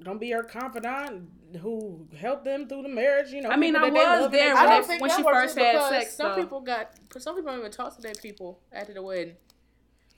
gonna 0.04 0.20
be 0.20 0.30
her 0.32 0.44
confidant 0.44 1.28
who 1.62 2.08
helped 2.18 2.46
them 2.46 2.68
through 2.68 2.84
the 2.84 2.90
marriage. 2.90 3.32
You 3.32 3.42
know. 3.42 3.50
I 3.50 3.58
mean, 3.58 3.76
I 3.76 3.90
was 3.90 4.32
there 4.32 4.54
when 4.54 4.58
I 4.58 4.64
they- 4.64 4.70
don't 4.70 4.76
trust. 4.78 4.88
think 4.90 5.02
when 5.02 5.12
she 5.12 5.24
first 5.24 5.58
had 5.58 5.90
sex, 5.90 6.16
Some 6.16 6.30
though. 6.36 6.42
people 6.44 6.62
got. 6.62 6.92
Some 7.18 7.36
people 7.36 7.52
don't 7.52 7.60
even 7.60 7.72
talk 7.72 7.96
to 7.96 8.02
their 8.02 8.14
people 8.14 8.60
after 8.72 8.94
the 8.94 9.02
wedding. 9.02 9.36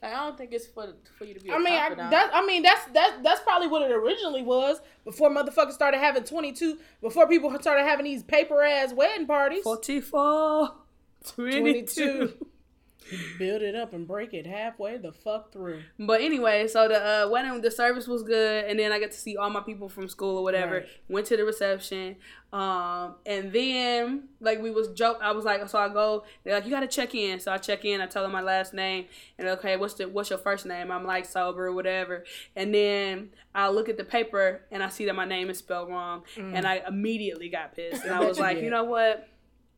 Like, 0.01 0.13
I 0.13 0.25
don't 0.25 0.37
think 0.37 0.53
it's 0.53 0.65
for 0.65 0.93
for 1.17 1.25
you 1.25 1.33
to 1.33 1.39
be. 1.41 1.49
I 1.51 1.55
I 1.55 1.57
mean, 1.59 1.73
I, 1.73 1.93
that, 2.09 2.31
I 2.33 2.45
mean 2.45 2.61
that's 2.63 2.85
that's 2.93 3.21
that's 3.21 3.41
probably 3.41 3.67
what 3.67 3.81
it 3.81 3.91
originally 3.93 4.41
was 4.43 4.79
before 5.03 5.29
motherfuckers 5.29 5.73
started 5.73 5.97
having 5.97 6.23
twenty 6.23 6.53
two. 6.53 6.77
Before 7.01 7.27
people 7.27 7.53
started 7.59 7.83
having 7.83 8.05
these 8.05 8.23
paper 8.23 8.63
ass 8.63 8.93
wedding 8.93 9.27
parties. 9.27 9.61
44, 9.63 10.73
22. 11.35 12.33
Build 13.39 13.61
it 13.61 13.75
up 13.75 13.93
and 13.93 14.07
break 14.07 14.33
it 14.33 14.45
halfway 14.45 14.97
the 14.97 15.11
fuck 15.11 15.51
through. 15.51 15.81
But 15.97 16.21
anyway, 16.21 16.67
so 16.67 16.87
the 16.87 17.25
uh, 17.25 17.29
wedding, 17.29 17.59
the 17.61 17.71
service 17.71 18.07
was 18.07 18.21
good, 18.21 18.65
and 18.65 18.77
then 18.77 18.91
I 18.91 18.99
got 18.99 19.11
to 19.11 19.17
see 19.17 19.35
all 19.35 19.49
my 19.49 19.61
people 19.61 19.89
from 19.89 20.07
school 20.07 20.37
or 20.37 20.43
whatever. 20.43 20.75
Right. 20.75 20.87
Went 21.07 21.25
to 21.27 21.37
the 21.37 21.43
reception, 21.43 22.17
um, 22.53 23.15
and 23.25 23.51
then 23.51 24.29
like 24.39 24.61
we 24.61 24.69
was 24.69 24.89
joke. 24.89 25.19
I 25.21 25.31
was 25.31 25.45
like, 25.45 25.67
so 25.69 25.79
I 25.79 25.89
go. 25.89 26.23
They're 26.43 26.55
like, 26.55 26.65
you 26.65 26.71
got 26.71 26.81
to 26.81 26.87
check 26.87 27.15
in. 27.15 27.39
So 27.39 27.51
I 27.51 27.57
check 27.57 27.85
in. 27.85 28.01
I 28.01 28.05
tell 28.05 28.23
them 28.23 28.31
my 28.31 28.41
last 28.41 28.73
name, 28.73 29.05
and 29.37 29.47
okay, 29.49 29.77
what's 29.77 29.95
the 29.95 30.07
what's 30.07 30.29
your 30.29 30.39
first 30.39 30.65
name? 30.65 30.91
I'm 30.91 31.05
like 31.05 31.25
sober 31.25 31.67
or 31.67 31.73
whatever, 31.73 32.25
and 32.55 32.73
then 32.73 33.29
I 33.55 33.69
look 33.69 33.89
at 33.89 33.97
the 33.97 34.03
paper 34.03 34.61
and 34.71 34.83
I 34.83 34.89
see 34.89 35.05
that 35.05 35.15
my 35.15 35.25
name 35.25 35.49
is 35.49 35.57
spelled 35.57 35.89
wrong, 35.89 36.23
and 36.37 36.67
I 36.67 36.83
immediately 36.87 37.49
got 37.49 37.75
pissed, 37.75 38.03
and 38.03 38.13
I 38.13 38.19
was 38.27 38.39
like, 38.39 38.61
you 38.61 38.69
know 38.69 38.83
what? 38.83 39.28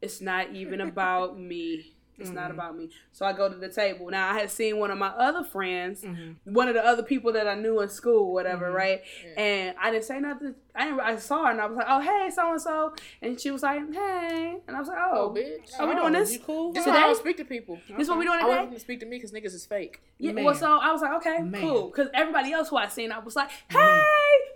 It's 0.02 0.22
not 0.22 0.52
even 0.54 0.82
about 0.82 1.40
me. 1.40 1.94
It's 2.22 2.30
not 2.30 2.46
mm-hmm. 2.46 2.60
about 2.60 2.78
me. 2.78 2.90
So 3.12 3.26
I 3.26 3.34
go 3.34 3.50
to 3.50 3.56
the 3.56 3.70
table. 3.70 4.10
Now 4.10 4.30
I 4.30 4.40
had 4.40 4.52
seen 4.52 4.78
one 4.78 4.92
of 4.92 4.98
my 4.98 5.08
other 5.08 5.44
friends, 5.44 6.04
mm-hmm. 6.04 6.54
one 6.54 6.68
of 6.68 6.76
the 6.76 6.86
other 6.86 7.04
people 7.04 7.34
that 7.34 7.48
I 7.48 7.56
knew 7.56 7.82
in 7.82 7.90
school, 7.90 8.32
whatever, 8.32 8.68
mm-hmm. 8.68 8.76
right? 8.76 9.02
And 9.38 9.76
I 9.82 9.92
didn't 9.92 10.06
say 10.06 10.20
nothing. 10.20 10.56
I 10.76 10.86
didn't, 10.86 11.00
I 11.02 11.16
saw 11.18 11.46
her 11.46 11.52
and 11.52 11.60
I 11.60 11.66
was 11.66 11.76
like, 11.78 11.88
"Oh, 11.90 12.00
hey, 12.00 12.30
so 12.34 12.52
and 12.52 12.62
so," 12.62 12.96
and 13.22 13.40
she 13.40 13.52
was 13.52 13.62
like, 13.62 13.94
"Hey," 13.94 14.58
and 14.68 14.76
I 14.76 14.80
was 14.80 14.88
like, 14.88 14.98
"Oh, 15.00 15.12
oh, 15.14 15.36
bitch. 15.36 15.78
are 15.80 15.88
we 15.88 15.94
oh, 15.94 16.00
doing 16.00 16.14
this? 16.14 16.32
You 16.32 16.40
cool? 16.40 16.72
This 16.72 16.86
is 16.86 16.92
how 16.92 16.98
I 16.98 17.08
don't 17.08 17.18
speak 17.18 17.38
to 17.38 17.46
people. 17.46 17.78
This 17.98 18.08
what 18.08 18.18
we 18.18 18.26
doing 18.26 18.40
I 18.40 18.44
want 18.44 18.54
today?" 18.54 18.66
them 18.66 18.74
to 18.76 18.80
speak 18.80 19.00
to 19.02 19.06
me 19.06 19.18
because 19.18 19.32
niggas 19.32 19.54
is 19.54 19.66
fake. 19.66 20.02
Yeah, 20.18 20.32
Man. 20.34 20.46
well, 20.46 20.56
so 20.56 20.78
I 20.78 20.92
was 20.92 21.02
like, 21.02 21.14
okay, 21.16 21.42
Man. 21.42 21.62
cool. 21.62 21.88
Because 21.88 22.08
everybody 22.14 22.54
else 22.54 22.70
who 22.70 22.78
I 22.78 22.88
seen, 22.88 23.12
I 23.12 23.20
was 23.20 23.36
like, 23.36 23.50
hey, 23.70 24.04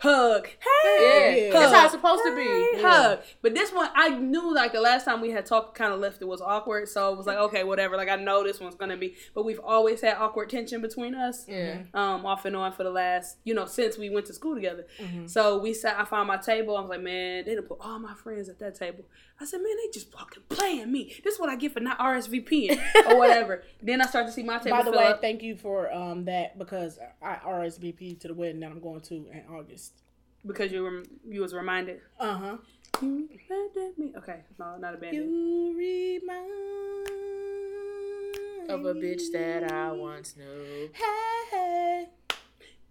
hug, 0.01 0.47
hey, 0.47 1.47
Yeah, 1.47 1.53
hug. 1.53 1.61
that's 1.61 1.73
how 1.75 1.83
it's 1.85 1.93
supposed 1.93 2.23
to 2.25 2.35
be. 2.35 2.43
hey, 2.43 2.81
hug. 2.81 3.19
But 3.41 3.55
this 3.55 3.71
one, 3.71 3.89
I 3.95 4.09
knew 4.09 4.53
like 4.53 4.73
the 4.73 4.81
last 4.81 5.05
time 5.05 5.21
we 5.21 5.31
had 5.31 5.45
talked, 5.45 5.75
kind 5.77 5.93
of 5.93 5.99
left 5.99 6.21
it 6.21 6.25
was 6.25 6.41
awkward. 6.41 6.87
So 6.89 7.11
it 7.13 7.17
was 7.17 7.25
like, 7.25 7.37
okay, 7.37 7.63
whatever. 7.63 7.97
Like 7.97 8.09
I 8.09 8.15
know 8.15 8.43
this 8.43 8.59
one's 8.59 8.75
gonna 8.75 8.97
be, 8.97 9.15
but 9.33 9.45
we've 9.45 9.59
always 9.59 10.01
had 10.01 10.17
awkward 10.17 10.49
tension 10.49 10.81
between 10.81 11.15
us. 11.15 11.45
Yeah. 11.47 11.83
Um, 11.93 12.25
off 12.25 12.45
and 12.45 12.55
on 12.55 12.71
for 12.73 12.83
the 12.83 12.91
last, 12.91 13.37
you 13.43 13.53
know, 13.53 13.65
since 13.65 13.97
we 13.97 14.09
went 14.09 14.25
to 14.27 14.33
school 14.33 14.55
together. 14.55 14.85
Mm-hmm. 14.99 15.27
So 15.27 15.57
we 15.59 15.73
sat. 15.73 15.99
I 15.99 16.05
found 16.05 16.27
my 16.27 16.37
table. 16.37 16.77
I 16.77 16.81
was 16.81 16.89
like, 16.89 17.01
man, 17.01 17.45
they 17.45 17.51
didn't 17.55 17.67
put 17.67 17.77
all 17.81 17.99
my 17.99 18.13
friends 18.13 18.49
at 18.49 18.59
that 18.59 18.75
table. 18.75 19.05
I 19.39 19.45
said, 19.45 19.57
man, 19.57 19.75
they 19.83 19.91
just 19.91 20.11
fucking 20.13 20.43
playing 20.49 20.91
me. 20.91 21.13
This 21.23 21.33
is 21.35 21.39
what 21.39 21.49
I 21.49 21.55
get 21.57 21.73
for 21.73 21.81
not 21.81 21.99
RSVPing 21.99 22.79
or 23.09 23.17
whatever. 23.17 23.63
then 23.81 24.01
I 24.01 24.05
start 24.05 24.27
to 24.27 24.31
see 24.31 24.43
my 24.43 24.59
table. 24.59 24.77
By 24.77 24.83
the 24.83 24.91
fill 24.91 24.99
way, 24.99 25.07
up. 25.07 25.21
thank 25.21 25.43
you 25.43 25.57
for 25.57 25.91
um 25.93 26.25
that 26.25 26.57
because 26.57 26.97
I 27.21 27.35
RSVP 27.45 28.19
to 28.21 28.27
the 28.29 28.33
wedding 28.33 28.61
that 28.61 28.71
I'm 28.71 28.79
going 28.79 29.01
to 29.01 29.15
in 29.15 29.43
August. 29.49 30.01
because 30.45 30.71
you 30.71 30.83
were 30.83 31.03
you 31.27 31.41
was 31.41 31.53
reminded. 31.53 31.99
Uh 32.19 32.37
huh. 32.37 32.57
You 33.01 33.27
reminded 33.49 33.97
me. 33.97 34.13
Okay, 34.17 34.39
no, 34.57 34.77
not 34.77 34.93
a 34.93 34.97
band. 34.97 35.13
You 35.15 35.73
remind 35.77 36.49
Of 38.69 38.85
a 38.85 38.93
bitch 38.93 39.31
that 39.33 39.69
I 39.71 39.91
once 39.91 40.35
knew. 40.37 40.89
Hey. 40.93 42.07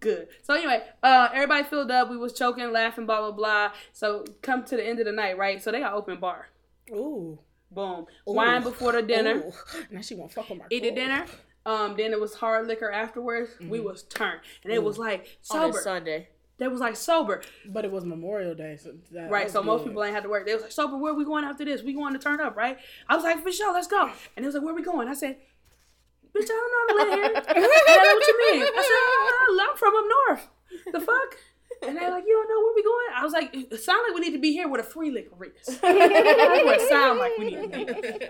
Good. 0.05 0.27
So 0.43 0.53
anyway, 0.53 0.83
uh, 1.01 1.29
everybody 1.33 1.63
filled 1.63 1.89
up. 1.89 2.11
We 2.11 2.17
was 2.17 2.33
choking, 2.33 2.71
laughing, 2.71 3.07
blah 3.07 3.21
blah 3.21 3.31
blah. 3.31 3.71
So 3.91 4.23
come 4.43 4.63
to 4.65 4.77
the 4.77 4.85
end 4.85 4.99
of 4.99 5.05
the 5.05 5.11
night, 5.11 5.35
right? 5.35 5.59
So 5.61 5.71
they 5.71 5.79
got 5.79 5.93
open 5.93 6.19
bar. 6.19 6.49
Ooh. 6.91 7.39
Boom. 7.71 8.05
Wine 8.27 8.61
before 8.61 8.91
the 8.91 9.01
dinner. 9.01 9.37
Ooh. 9.37 9.53
Now 9.89 10.01
she 10.01 10.13
won't 10.13 10.31
fuck 10.31 10.47
with 10.47 10.59
my 10.59 10.65
Eat 10.69 10.83
the 10.83 10.91
dinner. 10.91 11.25
Um, 11.65 11.95
then 11.97 12.11
it 12.11 12.19
was 12.19 12.35
hard 12.35 12.67
liquor 12.67 12.91
afterwards. 12.91 13.49
We 13.59 13.79
was 13.79 14.03
turned, 14.03 14.41
and 14.63 14.71
it 14.71 14.83
was 14.83 14.99
like 14.99 15.39
sober. 15.41 15.81
Sunday. 15.81 16.29
They 16.57 16.69
was 16.69 16.79
like 16.79 16.95
sober, 16.95 17.41
But 17.65 17.83
it 17.83 17.91
was 17.91 18.05
Memorial 18.05 18.55
Day, 18.55 18.77
so 18.77 18.93
that 19.11 19.29
right? 19.29 19.51
So 19.51 19.61
most 19.61 19.83
people 19.83 20.01
ain't 20.03 20.13
had 20.13 20.23
to 20.23 20.29
work. 20.29 20.45
They 20.45 20.53
was 20.53 20.63
like 20.63 20.71
sober. 20.71 20.97
Where 20.97 21.13
we 21.13 21.25
going 21.25 21.43
after 21.43 21.65
this? 21.65 21.81
We 21.81 21.93
going 21.93 22.13
to 22.13 22.19
turn 22.19 22.39
up, 22.39 22.55
right? 22.55 22.77
I 23.09 23.15
was 23.15 23.25
like, 23.25 23.41
for 23.43 23.51
sure, 23.51 23.73
let's 23.73 23.87
go. 23.87 24.09
And 24.35 24.43
they 24.43 24.45
was 24.45 24.55
like, 24.55 24.63
where 24.63 24.73
we 24.73 24.81
going? 24.81 25.09
I 25.09 25.15
said, 25.15 25.37
bitch, 26.35 26.49
I 26.51 26.55
don't 26.59 26.71
know 26.71 26.81
how 26.81 26.87
to 26.87 26.95
live 26.99 27.13
here. 27.19 27.33
Like, 27.35 27.47
what 28.13 28.27
you 28.27 28.37
mean? 28.53 28.63
I 28.63 28.81
said, 28.83 29.59
"Uh, 29.59 29.69
I'm 29.71 29.77
from 29.77 29.93
up 29.95 30.05
north. 30.27 30.47
The 30.93 30.99
fuck? 30.99 31.37
And 31.87 31.95
they're 31.97 32.09
like, 32.09 32.23
you 32.25 32.33
don't 32.33 32.49
know 32.49 32.63
where 32.65 32.73
we 32.75 32.83
going? 32.83 33.05
I 33.15 33.23
was 33.23 33.33
like, 33.33 33.49
it 33.53 33.83
sounds 33.83 33.99
like 34.07 34.15
we 34.15 34.21
need 34.21 34.31
to 34.31 34.39
be 34.39 34.51
here 34.53 34.67
with 34.67 34.79
a 34.81 34.83
free 34.83 35.11
liquor. 35.11 35.35
That's 35.67 35.81
what 35.81 36.81
it 36.81 36.89
sound 36.89 37.19
like 37.19 37.31
we 37.37 37.45
need 37.45 37.61
to 37.61 37.67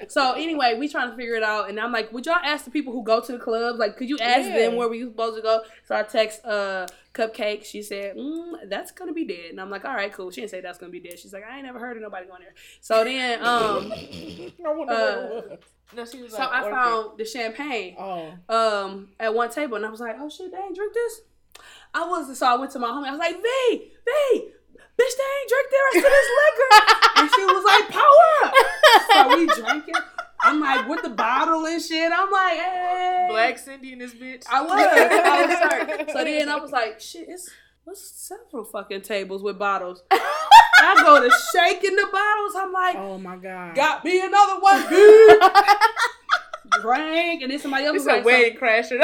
be. 0.01 0.07
So 0.09 0.33
anyway, 0.33 0.75
we 0.79 0.89
trying 0.89 1.11
to 1.11 1.15
figure 1.15 1.35
it 1.35 1.43
out, 1.43 1.69
and 1.69 1.79
I'm 1.79 1.91
like, 1.91 2.11
would 2.11 2.25
y'all 2.25 2.39
ask 2.43 2.65
the 2.65 2.71
people 2.71 2.91
who 2.91 3.03
go 3.03 3.21
to 3.21 3.31
the 3.31 3.37
clubs, 3.39 3.77
like, 3.79 3.97
could 3.97 4.09
you 4.09 4.17
ask 4.19 4.49
Yeah. 4.49 4.55
them 4.69 4.75
where 4.75 4.89
we 4.89 5.01
supposed 5.03 5.35
to 5.37 5.41
go? 5.41 5.61
So 5.85 5.95
I 5.95 6.03
text 6.03 6.43
uh 6.45 6.87
Cupcake. 7.15 7.63
She 7.65 7.81
said, 7.81 8.15
mm, 8.17 8.69
that's 8.69 8.91
gonna 8.91 9.13
be 9.13 9.25
dead, 9.25 9.49
and 9.51 9.59
I'm 9.61 9.69
like, 9.69 9.85
all 9.85 9.93
right, 9.95 10.11
cool. 10.13 10.29
She 10.31 10.41
didn't 10.41 10.51
say 10.51 10.61
that's 10.61 10.77
gonna 10.77 10.91
be 10.91 10.99
dead. 10.99 11.17
She's 11.17 11.33
like, 11.33 11.43
I 11.49 11.55
ain't 11.55 11.65
never 11.65 11.79
heard 11.79 11.95
of 11.97 12.03
nobody 12.03 12.27
going 12.27 12.41
there. 12.41 12.53
So 12.81 13.03
then, 13.03 13.39
um, 13.43 13.91
I 13.91 14.51
Uh, 14.63 14.75
where. 14.75 15.57
No, 15.95 16.03
she 16.05 16.21
was 16.23 16.31
so 16.33 16.39
like, 16.39 16.49
I 16.51 16.61
working. 16.63 16.75
found 16.77 17.17
the 17.19 17.25
champagne 17.25 17.95
Oh. 17.97 18.33
um 18.49 19.09
at 19.19 19.33
one 19.33 19.49
table, 19.49 19.77
and 19.77 19.85
I 19.85 19.89
was 19.89 19.99
like, 20.01 20.15
oh 20.19 20.29
shit, 20.29 20.51
they 20.51 20.57
ain't 20.57 20.75
drink 20.75 20.93
this. 20.93 21.21
I 21.93 22.05
was 22.07 22.37
so 22.37 22.45
I 22.47 22.55
went 22.57 22.71
to 22.71 22.79
my 22.79 22.87
homie. 22.87 23.07
I 23.07 23.11
was 23.11 23.19
like, 23.19 23.35
V, 23.35 23.41
V, 23.41 24.51
bitch, 24.97 25.15
they 25.15 25.31
ain't 25.37 25.49
drink 25.49 25.69
the 25.71 25.77
rest 25.93 26.05
of 26.05 26.11
this 26.11 26.29
liquor, 26.41 26.71
and 27.17 27.29
she 27.35 27.45
was 27.45 27.63
like, 27.63 27.89
power 27.89 28.27
up. 28.43 28.53
So 29.13 29.37
we 29.37 29.45
drank 29.47 29.87
it. 29.87 29.95
I'm 30.45 30.59
like 30.59 30.87
with 30.87 31.01
the 31.03 31.09
bottle 31.09 31.65
and 31.65 31.81
shit. 31.81 32.11
I'm 32.13 32.31
like, 32.31 32.53
hey, 32.57 33.27
Black 33.29 33.57
Cindy 33.57 33.93
in 33.93 33.99
this 33.99 34.13
bitch. 34.13 34.43
I 34.51 34.61
was. 34.61 34.71
I 34.71 35.45
was 35.45 35.57
sorry. 35.57 36.05
So 36.13 36.23
then 36.23 36.49
I 36.49 36.55
was 36.57 36.71
like, 36.71 36.99
shit, 37.01 37.25
it's 37.29 37.49
what's 37.83 38.09
several 38.11 38.63
fucking 38.63 39.01
tables 39.01 39.41
with 39.43 39.57
bottles. 39.59 40.03
I 40.11 41.01
go 41.03 41.21
to 41.21 41.33
shaking 41.53 41.95
the 41.95 42.07
bottles. 42.11 42.53
I'm 42.57 42.71
like, 42.73 42.95
Oh 42.97 43.17
my 43.17 43.37
god. 43.37 43.75
got 43.75 44.03
me 44.05 44.19
another 44.23 44.59
one, 44.59 44.81
bitch. 44.83 45.49
Drank, 46.81 47.41
and 47.43 47.51
then 47.51 47.59
somebody 47.59 47.85
else 47.85 47.93
This 47.95 48.05
was 48.05 48.13
a 48.13 48.15
like, 48.17 48.25
wedding 48.25 48.57
crasher. 48.57 48.99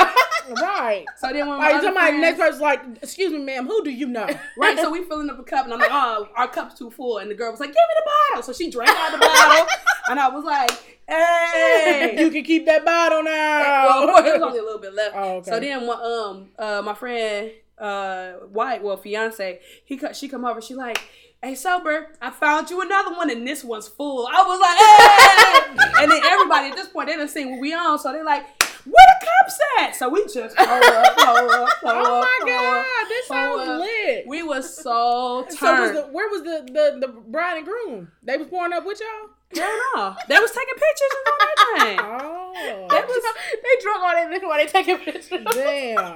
Right. 0.62 1.06
so, 1.18 1.28
so 1.28 1.34
then 1.34 1.48
when 1.48 1.58
my 1.60 1.66
Like 1.68 1.76
other 1.76 1.84
somebody 1.88 2.08
friends- 2.08 2.22
next 2.22 2.38
person's 2.40 2.62
like, 2.62 2.82
excuse 3.02 3.32
me, 3.32 3.40
ma'am, 3.40 3.66
who 3.68 3.84
do 3.84 3.92
you 3.92 4.08
know? 4.08 4.28
Right, 4.58 4.78
so 4.78 4.90
we 4.92 5.04
filling 5.04 5.30
up 5.30 5.40
a 5.40 5.44
cup, 5.44 5.66
and 5.66 5.74
I'm 5.74 5.80
like, 5.80 5.90
oh, 5.92 6.28
our 6.36 6.48
cup's 6.48 6.78
too 6.78 6.90
full. 6.90 7.20
And 7.20 7.30
the 7.32 7.36
girl 7.36 7.52
was 7.52 7.60
like, 7.60 7.70
give 7.70 7.76
me 7.76 7.96
the 8.04 8.12
bottle. 8.34 8.44
So 8.44 8.52
she 8.52 8.70
drank 8.70 8.90
out 8.90 9.12
the 9.14 9.20
bottle, 9.20 9.68
and 10.10 10.20
I 10.20 10.28
was 10.30 10.44
like, 10.44 11.01
Hey. 11.12 12.16
You 12.18 12.32
can 12.32 12.44
keep 12.44 12.66
that 12.68 12.86
bottle 12.86 13.24
now. 13.24 14.06
well, 14.06 14.24
there 14.24 14.34
was 14.34 14.42
only 14.42 14.60
a 14.60 14.64
little 14.64 14.80
bit 14.80 14.94
left. 14.94 15.16
Oh, 15.22 15.38
okay. 15.38 15.52
So 15.52 15.60
then, 15.60 15.90
um, 15.90 16.50
uh, 16.58 16.82
my 16.84 16.94
friend, 16.94 17.52
uh, 17.78 18.32
White, 18.52 18.82
well, 18.82 18.96
fiance, 18.98 19.60
he 19.84 20.00
she 20.14 20.28
come 20.30 20.46
over. 20.46 20.62
She 20.62 20.74
like, 20.74 21.00
hey, 21.44 21.56
sober, 21.56 22.08
I 22.22 22.30
found 22.30 22.70
you 22.70 22.82
another 22.82 23.12
one, 23.16 23.30
and 23.30 23.46
this 23.46 23.64
one's 23.64 23.88
full. 23.88 24.28
I 24.28 24.44
was 24.44 24.60
like, 24.60 24.78
hey, 24.78 26.02
and 26.04 26.12
then 26.12 26.22
everybody 26.24 26.70
at 26.70 26.76
this 26.76 26.88
point 26.88 27.10
they 27.10 27.18
done 27.18 27.28
seen 27.28 27.52
what 27.52 27.60
we 27.60 27.74
on, 27.74 28.00
so 28.00 28.14
they 28.14 28.24
like, 28.24 28.46
where 28.86 29.06
the 29.20 29.26
cups 29.26 29.60
at? 29.80 29.96
So 29.96 30.10
we 30.10 30.24
just 30.26 30.56
pull 30.58 30.66
up, 30.68 31.16
pull 31.16 31.50
up, 31.52 31.70
pull 31.82 31.90
Oh 31.90 32.22
up, 32.22 32.24
my 32.24 32.40
pull 32.42 32.50
up, 32.54 32.86
god, 32.86 33.10
this 33.10 33.28
sounds 33.28 33.68
up. 33.70 33.80
lit. 33.82 34.28
We 34.28 34.44
was 34.44 34.76
so 34.84 34.84
So 34.84 35.44
was 35.50 35.56
turned. 35.60 35.98
the, 35.98 36.02
where 36.12 36.30
was 36.30 36.44
the, 36.44 36.64
the 36.72 37.08
the 37.08 37.14
bride 37.14 37.58
and 37.58 37.66
groom? 37.66 38.12
They 38.24 38.38
was 38.38 38.48
pouring 38.48 38.74
up 38.74 38.86
with 38.86 39.00
y'all. 39.00 39.30
Hell 39.54 39.80
no. 39.96 40.16
They 40.30 40.40
was 40.40 40.52
taking 40.52 40.76
pictures 40.76 41.14
and 41.18 41.28
all 41.28 41.38
that 41.40 41.86
thing. 41.86 42.00
Oh, 42.64 42.88
That 42.90 43.08
was 43.08 43.24
they 43.64 43.82
drunk 43.82 44.02
all 44.04 44.12
that 44.14 44.30
liquor 44.30 44.48
while 44.48 44.58
they 44.58 44.68
taking 44.68 44.98
pictures. 44.98 45.30
they 45.30 45.96
damn. 45.96 46.16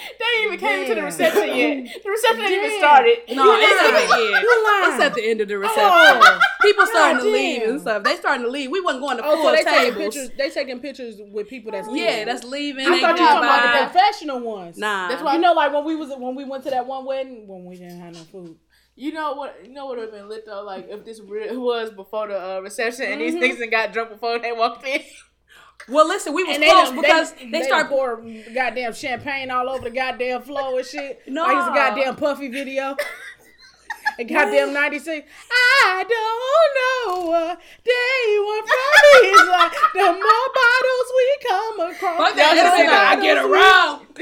Ain't 0.00 0.46
even 0.46 0.58
came 0.58 0.86
to 0.88 0.94
the 0.94 1.02
reception 1.02 1.48
yet. 1.56 2.02
The 2.04 2.10
reception 2.10 2.42
ain't 2.42 2.52
even 2.52 2.70
Damn. 2.70 2.78
started. 2.78 3.18
no, 3.30 3.56
it's 3.58 3.82
at 3.82 3.92
lying. 3.92 4.08
the 4.08 4.36
end. 4.36 4.46
It's 4.94 5.02
at 5.04 5.14
the 5.14 5.24
end 5.30 5.40
of 5.40 5.48
the 5.48 5.58
reception. 5.58 5.82
Oh. 5.84 6.40
People 6.62 6.86
starting 6.86 7.18
to 7.22 7.30
leave 7.30 7.60
damn. 7.60 7.70
and 7.70 7.80
stuff. 7.80 8.02
They 8.04 8.16
starting 8.16 8.44
to 8.44 8.50
leave. 8.50 8.70
We 8.70 8.80
wasn't 8.80 9.02
going 9.02 9.16
to 9.18 9.24
Oh, 9.24 9.36
full 9.36 9.44
so 9.44 9.52
they 9.52 9.64
taking 9.64 9.94
tables. 9.94 10.14
pictures. 10.14 10.30
They 10.36 10.50
taking 10.50 10.80
pictures 10.80 11.16
with 11.32 11.48
people 11.48 11.72
that's 11.72 11.88
leaving. 11.88 12.08
Yeah, 12.18 12.24
that's 12.24 12.44
leaving. 12.44 12.86
I 12.86 12.90
they 12.90 13.00
thought 13.00 13.16
you 13.18 13.24
were 13.24 13.30
drive 13.30 13.42
talking 13.42 13.70
about 13.70 13.92
the 13.92 13.98
professional 13.98 14.40
ones. 14.40 14.76
Nah. 14.78 15.08
That's 15.08 15.22
why- 15.22 15.34
You 15.34 15.40
know, 15.40 15.52
like 15.52 15.72
when 15.72 15.84
we 15.84 15.96
was 15.96 16.10
when 16.16 16.34
we 16.34 16.44
went 16.44 16.64
to 16.64 16.70
that 16.70 16.86
one 16.86 17.04
wedding 17.04 17.46
when 17.48 17.64
we 17.64 17.76
didn't 17.76 18.00
have 18.00 18.14
no 18.14 18.20
food. 18.20 18.56
You 18.96 19.12
know 19.12 19.32
what? 19.34 19.56
You 19.64 19.72
know 19.72 19.86
what 19.86 19.96
would 19.96 20.02
have 20.04 20.12
been 20.12 20.28
lit 20.28 20.44
though? 20.44 20.62
Like 20.62 20.86
if 20.90 21.04
this 21.06 21.20
was 21.22 21.90
before 21.90 22.28
the 22.28 22.38
uh, 22.56 22.60
reception 22.60 23.06
and 23.06 23.20
Mhm. 23.20 23.40
these 23.40 23.56
niggas 23.58 23.70
got 23.70 23.92
drunk 23.94 24.10
before 24.10 24.38
they 24.38 24.52
walked 24.52 24.86
in. 24.86 25.00
Well, 25.88 26.06
listen, 26.06 26.32
we 26.34 26.44
was 26.44 26.54
And 26.54 26.62
they 26.62 26.70
close 26.70 26.90
because 26.92 27.32
they, 27.32 27.50
they 27.50 27.62
start. 27.62 27.88
pour 27.88 28.22
goddamn 28.54 28.92
champagne 28.94 29.50
all 29.50 29.68
over 29.68 29.84
the 29.84 29.90
goddamn 29.90 30.42
floor 30.42 30.78
and 30.78 30.86
shit. 30.86 31.22
No. 31.26 31.42
like 31.42 31.56
it's 31.58 31.68
a 31.68 31.74
goddamn 31.74 32.16
puffy 32.16 32.48
video. 32.48 32.96
And 34.18 34.28
goddamn 34.28 34.72
96. 34.74 35.26
I 35.50 36.04
don't 36.08 36.74
know 37.22 37.30
what 37.30 37.60
they 37.84 38.38
want 38.38 38.66
from. 38.66 38.76
It's 39.22 39.48
like 39.48 39.72
the 39.94 40.12
more 40.12 40.48
bottles 40.58 41.08
we 41.16 41.38
come 41.46 41.80
across. 41.80 42.18
Fuck 42.18 42.34
that. 42.36 42.54
the 42.54 42.60
Y'all 42.60 42.76
should 42.76 42.86
more 42.86 42.96
I 42.96 43.16
get 43.22 43.38
around. 43.38 44.06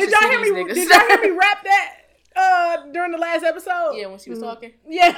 Did 0.00 0.10
y'all 0.10 0.30
hear 0.30 0.40
me? 0.40 0.50
niggas. 0.50 0.74
Did 0.74 0.88
y'all 0.88 1.06
hear 1.08 1.20
me 1.22 1.30
rap 1.38 1.62
that 1.64 1.97
uh, 2.38 2.76
during 2.92 3.10
the 3.12 3.18
last 3.18 3.44
episode? 3.44 3.92
Yeah, 3.96 4.06
when 4.06 4.18
she 4.18 4.30
was 4.30 4.38
talking. 4.40 4.72
Yeah. 4.88 5.16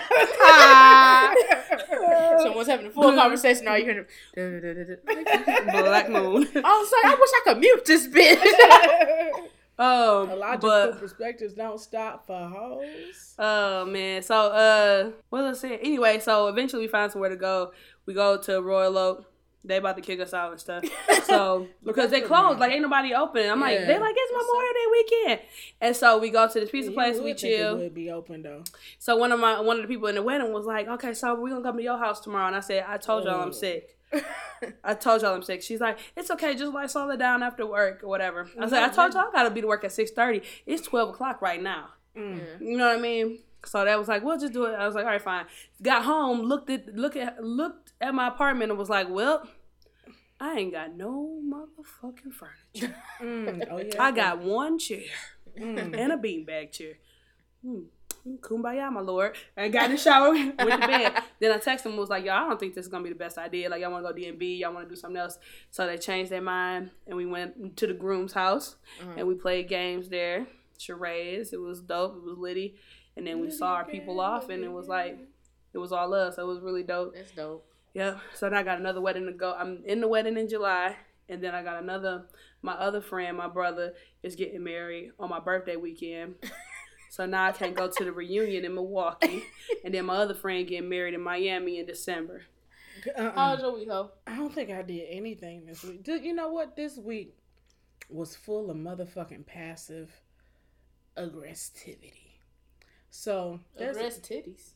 Someone's 2.43 2.69
having 2.69 2.87
a 2.87 2.91
full 2.91 3.13
conversation. 3.15 3.69
All 3.69 3.79
you 3.79 3.85
hear 3.85 4.07
them. 4.35 4.97
Black 5.71 6.09
Moon. 6.11 6.49
I 6.55 6.79
was 6.79 6.93
like, 6.93 7.05
I 7.05 7.15
wish 7.19 7.31
I 7.35 7.41
could 7.45 7.59
mute 7.59 7.85
this 7.85 8.07
bitch. 8.09 9.47
Um, 9.81 10.29
Illogical 10.29 10.69
but 10.69 11.01
perspectives 11.01 11.55
don't 11.55 11.81
stop 11.81 12.27
for 12.27 12.37
hoes. 12.49 13.35
oh 13.39 13.87
man, 13.87 14.23
so 14.23 14.35
uh, 14.35 15.11
what 15.31 15.43
was 15.43 15.57
I 15.65 15.69
saying? 15.69 15.81
Anyway, 15.83 16.19
so 16.19 16.49
eventually 16.49 16.83
we 16.83 16.89
find 16.89 17.11
somewhere 17.11 17.31
to 17.31 17.37
go. 17.37 17.73
We 18.05 18.13
go 18.13 18.37
to 18.43 18.61
Royal 18.61 18.99
Oak. 18.99 19.25
They 19.63 19.77
about 19.77 19.97
to 19.97 20.03
kick 20.03 20.21
us 20.21 20.33
out 20.33 20.53
and 20.53 20.61
stuff. 20.61 20.85
So 21.25 21.69
because 21.85 22.11
they 22.11 22.23
closed, 22.23 22.59
like 22.59 22.73
ain't 22.73 22.83
nobody 22.83 23.15
open. 23.15 23.49
I'm 23.49 23.61
like, 23.61 23.79
Yeah. 23.79 23.87
they 23.87 23.99
like 23.99 24.15
it's 24.17 24.33
Memorial 24.33 24.73
Day 24.73 24.87
weekend, 24.93 25.41
and 25.81 25.95
so 25.95 26.19
we 26.19 26.31
go 26.31 26.49
to 26.49 26.61
this 26.61 26.71
pizza 26.71 26.91
You 26.91 26.95
place. 26.95 27.17
would 27.17 27.25
We 27.25 27.35
think 27.35 27.45
it 27.53 27.57
chill. 27.59 27.77
would 27.79 27.95
be 27.95 28.11
open 28.11 28.43
though. 28.43 28.65
So 28.99 29.17
one 29.17 29.31
of 29.33 29.39
my 29.39 29.61
one 29.61 29.77
of 29.77 29.83
the 29.83 29.89
people 29.89 30.09
in 30.09 30.15
the 30.17 30.23
wedding 30.23 30.53
was 30.53 30.67
like, 30.67 30.89
"Okay, 30.89 31.13
so 31.15 31.35
we're 31.41 31.51
gonna 31.51 31.63
come 31.63 31.77
to 31.77 31.83
your 31.83 31.99
house 31.99 32.21
tomorrow." 32.21 32.47
And 32.49 32.57
I 32.57 32.61
said, 32.61 32.85
"I 32.89 32.97
told 32.97 33.25
y'all 33.25 33.41
I'm 33.43 33.49
Oh. 33.49 33.53
sick. 33.53 33.97
I 34.83 34.95
told 34.95 35.23
y'all 35.23 35.35
I'm 35.35 35.43
sick." 35.43 35.63
She's 35.63 35.81
like, 35.81 35.99
"It's 36.17 36.31
okay, 36.33 36.55
just 36.57 36.73
like 36.73 36.91
slow 36.91 37.11
it 37.11 37.19
down 37.19 37.43
after 37.45 37.65
work 37.67 38.03
or 38.03 38.09
whatever." 38.09 38.49
I 38.59 38.69
said, 38.69 38.83
"I 38.83 38.89
told 38.89 39.13
y'all 39.15 39.29
I 39.29 39.31
gotta 39.33 39.51
be 39.51 39.61
to 39.61 39.67
work 39.69 39.85
at 39.85 39.93
six 39.93 40.11
thirty. 40.11 40.43
It's 40.67 40.83
twelve 40.83 41.11
o'clock 41.11 41.41
right 41.43 41.63
now. 41.63 41.91
Mm. 42.17 42.61
You 42.61 42.77
know 42.77 42.89
what 42.89 42.99
I 42.99 43.01
mean?" 43.01 43.39
So 43.67 43.85
that 43.85 43.99
was 43.99 44.09
like, 44.09 44.23
"We'll 44.25 44.39
just 44.39 44.53
do 44.53 44.65
it." 44.65 44.75
I 44.75 44.87
was 44.87 44.95
like, 44.95 45.05
"All 45.05 45.11
right, 45.13 45.21
fine." 45.23 45.47
Got 45.83 46.05
home, 46.05 46.41
looked 46.43 46.71
at 46.71 46.95
look 46.95 47.17
at 47.17 47.43
looked 47.45 47.93
at 48.01 48.15
my 48.15 48.29
apartment 48.29 48.71
and 48.71 48.79
was 48.79 48.89
like, 48.91 49.09
"Well." 49.09 49.49
I 50.43 50.55
ain't 50.55 50.73
got 50.73 50.97
no 50.97 51.39
motherfucking 51.45 52.33
furniture. 52.33 52.97
Mm. 53.23 53.69
Oh 53.71 53.77
yeah. 53.79 54.03
I 54.03 54.11
got 54.11 54.39
one 54.41 54.79
chair 54.79 55.03
Mm. 55.59 55.95
and 55.99 56.13
a 56.13 56.17
beanbag 56.17 56.73
chair. 56.73 56.95
Hmm. 57.63 57.81
Kumbaya, 58.41 58.91
my 58.91 59.01
lord. 59.01 59.37
And 59.57 59.71
got 59.73 59.87
in 59.87 59.93
the 59.93 59.97
shower, 59.99 60.31
went 60.33 60.57
to 60.59 60.79
bed. 60.89 61.13
Then 61.41 61.53
I 61.53 61.59
texted 61.59 61.87
him, 61.87 61.97
was 61.99 62.09
like, 62.09 62.25
y'all, 62.25 62.35
I 62.45 62.49
don't 62.49 62.59
think 62.61 62.75
this 62.75 62.85
is 62.87 62.91
going 62.91 63.03
to 63.03 63.09
be 63.09 63.13
the 63.13 63.19
best 63.19 63.37
idea. 63.37 63.69
Like, 63.69 63.81
y'all 63.83 63.91
want 63.93 64.05
to 64.07 64.13
go 64.13 64.17
D&B, 64.17 64.57
y'all 64.57 64.73
want 64.73 64.89
to 64.89 64.95
do 64.95 64.99
something 64.99 65.21
else. 65.21 65.39
So 65.71 65.87
they 65.87 65.99
changed 65.99 66.31
their 66.31 66.41
mind, 66.43 66.91
and 67.07 67.17
we 67.17 67.27
went 67.27 67.77
to 67.79 67.87
the 67.87 67.95
groom's 67.95 68.33
house, 68.33 68.77
and 69.17 69.27
we 69.27 69.35
played 69.35 69.69
games 69.69 70.09
there, 70.09 70.47
charades. 70.79 71.53
It 71.53 71.61
was 71.61 71.81
dope. 71.83 72.17
It 72.17 72.23
was 72.23 72.39
litty. 72.39 72.77
And 73.21 73.27
then 73.27 73.39
we 73.39 73.51
saw 73.51 73.75
our 73.75 73.85
people 73.85 74.19
off, 74.19 74.49
and 74.49 74.65
it 74.65 74.73
was 74.73 74.89
like, 74.89 75.19
it 75.75 75.77
was 75.77 75.93
all 75.93 76.15
us. 76.15 76.37
So 76.37 76.43
it 76.43 76.47
was 76.47 76.63
really 76.63 76.83
dope. 76.83 77.15
That's 77.15 77.31
dope. 77.33 77.67
Yeah. 77.93 78.17
So 78.35 78.49
then 78.49 78.59
I 78.59 78.63
got 78.63 78.79
another 78.79 79.03
wedding 79.03 79.27
to 79.27 79.33
go. 79.33 79.53
I'm 79.53 79.83
in 79.85 80.01
the 80.01 80.09
wedding 80.09 80.39
in 80.39 80.49
July, 80.49 80.97
and 81.29 81.45
then 81.45 81.55
I 81.55 81.63
got 81.63 81.83
another. 81.83 82.25
My 82.63 82.73
other 82.73 83.03
friend, 83.03 83.37
my 83.37 83.47
brother, 83.47 83.93
is 84.23 84.37
getting 84.37 84.65
married 84.65 85.11
on 85.21 85.29
my 85.29 85.39
birthday 85.39 85.77
weekend. 85.77 86.37
so 87.11 87.27
now 87.27 87.45
I 87.45 87.53
can't 87.53 87.75
go 87.75 87.91
to 87.91 88.05
the 88.05 88.11
reunion 88.11 88.65
in 88.65 88.75
Milwaukee, 88.75 89.45
and 89.85 89.93
then 89.93 90.07
my 90.07 90.17
other 90.17 90.33
friend 90.35 90.67
getting 90.67 90.89
married 90.89 91.13
in 91.13 91.21
Miami 91.21 91.79
in 91.79 91.85
December. 91.85 92.45
Uh-uh. 93.07 93.33
How 93.33 93.53
was 93.53 93.61
your 93.61 93.75
week, 93.75 93.91
ho? 93.91 94.13
I 94.27 94.37
don't 94.37 94.55
think 94.55 94.71
I 94.71 94.81
did 94.81 95.09
anything 95.11 95.67
this 95.67 95.85
week. 95.85 96.03
Did 96.03 96.25
you 96.25 96.33
know 96.33 96.49
what? 96.49 96.75
This 96.75 96.97
week 96.97 97.37
was 98.09 98.35
full 98.35 98.71
of 98.71 98.79
motherfucking 98.79 99.45
passive 99.45 100.11
aggressivity. 101.19 102.30
So 103.11 103.61
there's 103.77 103.97
Aggress 103.97 104.21
titties. 104.21 104.71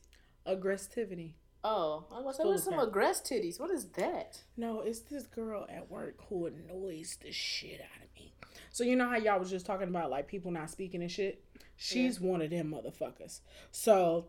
aggressivity. 0.45 1.33
Oh, 1.63 2.05
I 2.11 2.19
was 2.19 2.37
like, 2.37 2.47
what's 2.47 2.63
some 2.63 2.75
aggress 2.75 3.23
titties? 3.23 3.59
What 3.59 3.71
is 3.71 3.85
that? 3.93 4.41
No, 4.55 4.81
it's 4.81 4.99
this 4.99 5.25
girl 5.25 5.65
at 5.67 5.89
work 5.89 6.15
who 6.29 6.45
annoys 6.45 7.17
the 7.23 7.31
shit 7.31 7.81
out 7.81 8.03
of 8.03 8.13
me. 8.15 8.33
So 8.71 8.83
you 8.83 8.95
know 8.95 9.09
how 9.09 9.17
y'all 9.17 9.39
was 9.39 9.49
just 9.49 9.65
talking 9.65 9.87
about 9.87 10.11
like 10.11 10.27
people 10.27 10.51
not 10.51 10.69
speaking 10.69 11.01
and 11.01 11.09
shit? 11.11 11.43
She's 11.75 12.19
one 12.21 12.41
of 12.41 12.51
them 12.51 12.71
motherfuckers. 12.71 13.39
So 13.71 14.27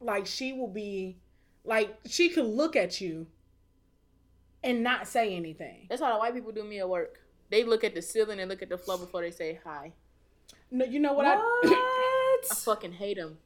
like 0.00 0.26
she 0.26 0.52
will 0.54 0.68
be 0.72 1.18
like 1.64 1.94
she 2.06 2.28
could 2.30 2.46
look 2.46 2.74
at 2.74 3.00
you 3.00 3.26
and 4.64 4.82
not 4.82 5.06
say 5.06 5.34
anything. 5.36 5.86
That's 5.90 6.00
how 6.00 6.12
the 6.12 6.18
white 6.18 6.34
people 6.34 6.52
do 6.52 6.64
me 6.64 6.78
at 6.78 6.88
work. 6.88 7.20
They 7.50 7.64
look 7.64 7.84
at 7.84 7.94
the 7.94 8.00
ceiling 8.00 8.40
and 8.40 8.48
look 8.48 8.62
at 8.62 8.70
the 8.70 8.78
floor 8.78 8.96
before 8.98 9.20
they 9.20 9.30
say 9.30 9.60
hi. 9.62 9.92
No, 10.70 10.86
you 10.86 11.00
know 11.00 11.12
what, 11.12 11.26
I 11.26 11.34
I 12.50 12.54
fucking 12.54 12.92
hate 12.92 13.16
them. 13.16 13.38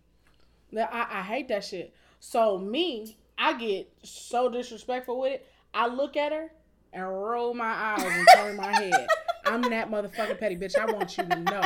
Now, 0.71 0.89
I, 0.91 1.21
I 1.21 1.23
hate 1.23 1.49
that 1.49 1.65
shit. 1.65 1.95
So 2.21 2.59
me, 2.59 3.17
I 3.39 3.59
get 3.59 3.93
so 4.03 4.51
disrespectful 4.51 5.21
with 5.21 5.33
it. 5.33 5.47
I 5.75 5.87
look 5.89 6.17
at 6.17 6.33
her 6.33 6.51
and 6.93 7.05
roll 7.07 7.55
my 7.55 7.67
eyes 7.67 8.03
and 8.03 8.29
turn 8.35 8.57
my 8.57 8.73
head. 8.73 9.07
I'm 9.47 9.63
that 9.63 9.91
motherfucking 9.91 10.39
petty 10.39 10.57
bitch. 10.57 10.77
I 10.77 10.91
want 10.91 11.17
you 11.17 11.25
to 11.25 11.37
know. 11.37 11.63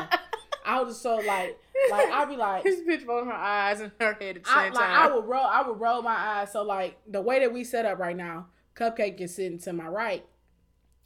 I 0.65 0.83
was 0.83 1.01
so 1.01 1.17
like, 1.17 1.59
like 1.91 2.09
I'll 2.11 2.27
be 2.27 2.37
like, 2.37 2.65
This 2.65 2.81
bitch 2.81 3.07
rolling 3.07 3.27
her 3.27 3.33
eyes 3.33 3.81
and 3.81 3.93
her 4.01 4.15
head 4.15 4.37
at 4.37 4.45
the 4.45 4.51
I, 4.51 4.65
same 4.65 4.75
like 4.75 4.89
I 4.89 5.15
would 5.15 5.25
roll, 5.25 5.45
I 5.45 5.67
would 5.67 5.81
roll 5.81 6.03
my 6.03 6.15
eyes. 6.15 6.53
So 6.53 6.63
like 6.63 6.99
the 7.07 7.21
way 7.21 7.41
that 7.41 7.53
we 7.53 7.65
set 7.65 7.87
up 7.87 7.99
right 7.99 8.17
now, 8.17 8.47
Cupcake 8.75 9.21
is 9.21 9.35
sitting 9.35 9.59
to 9.61 9.73
my 9.73 9.89
right, 9.89 10.25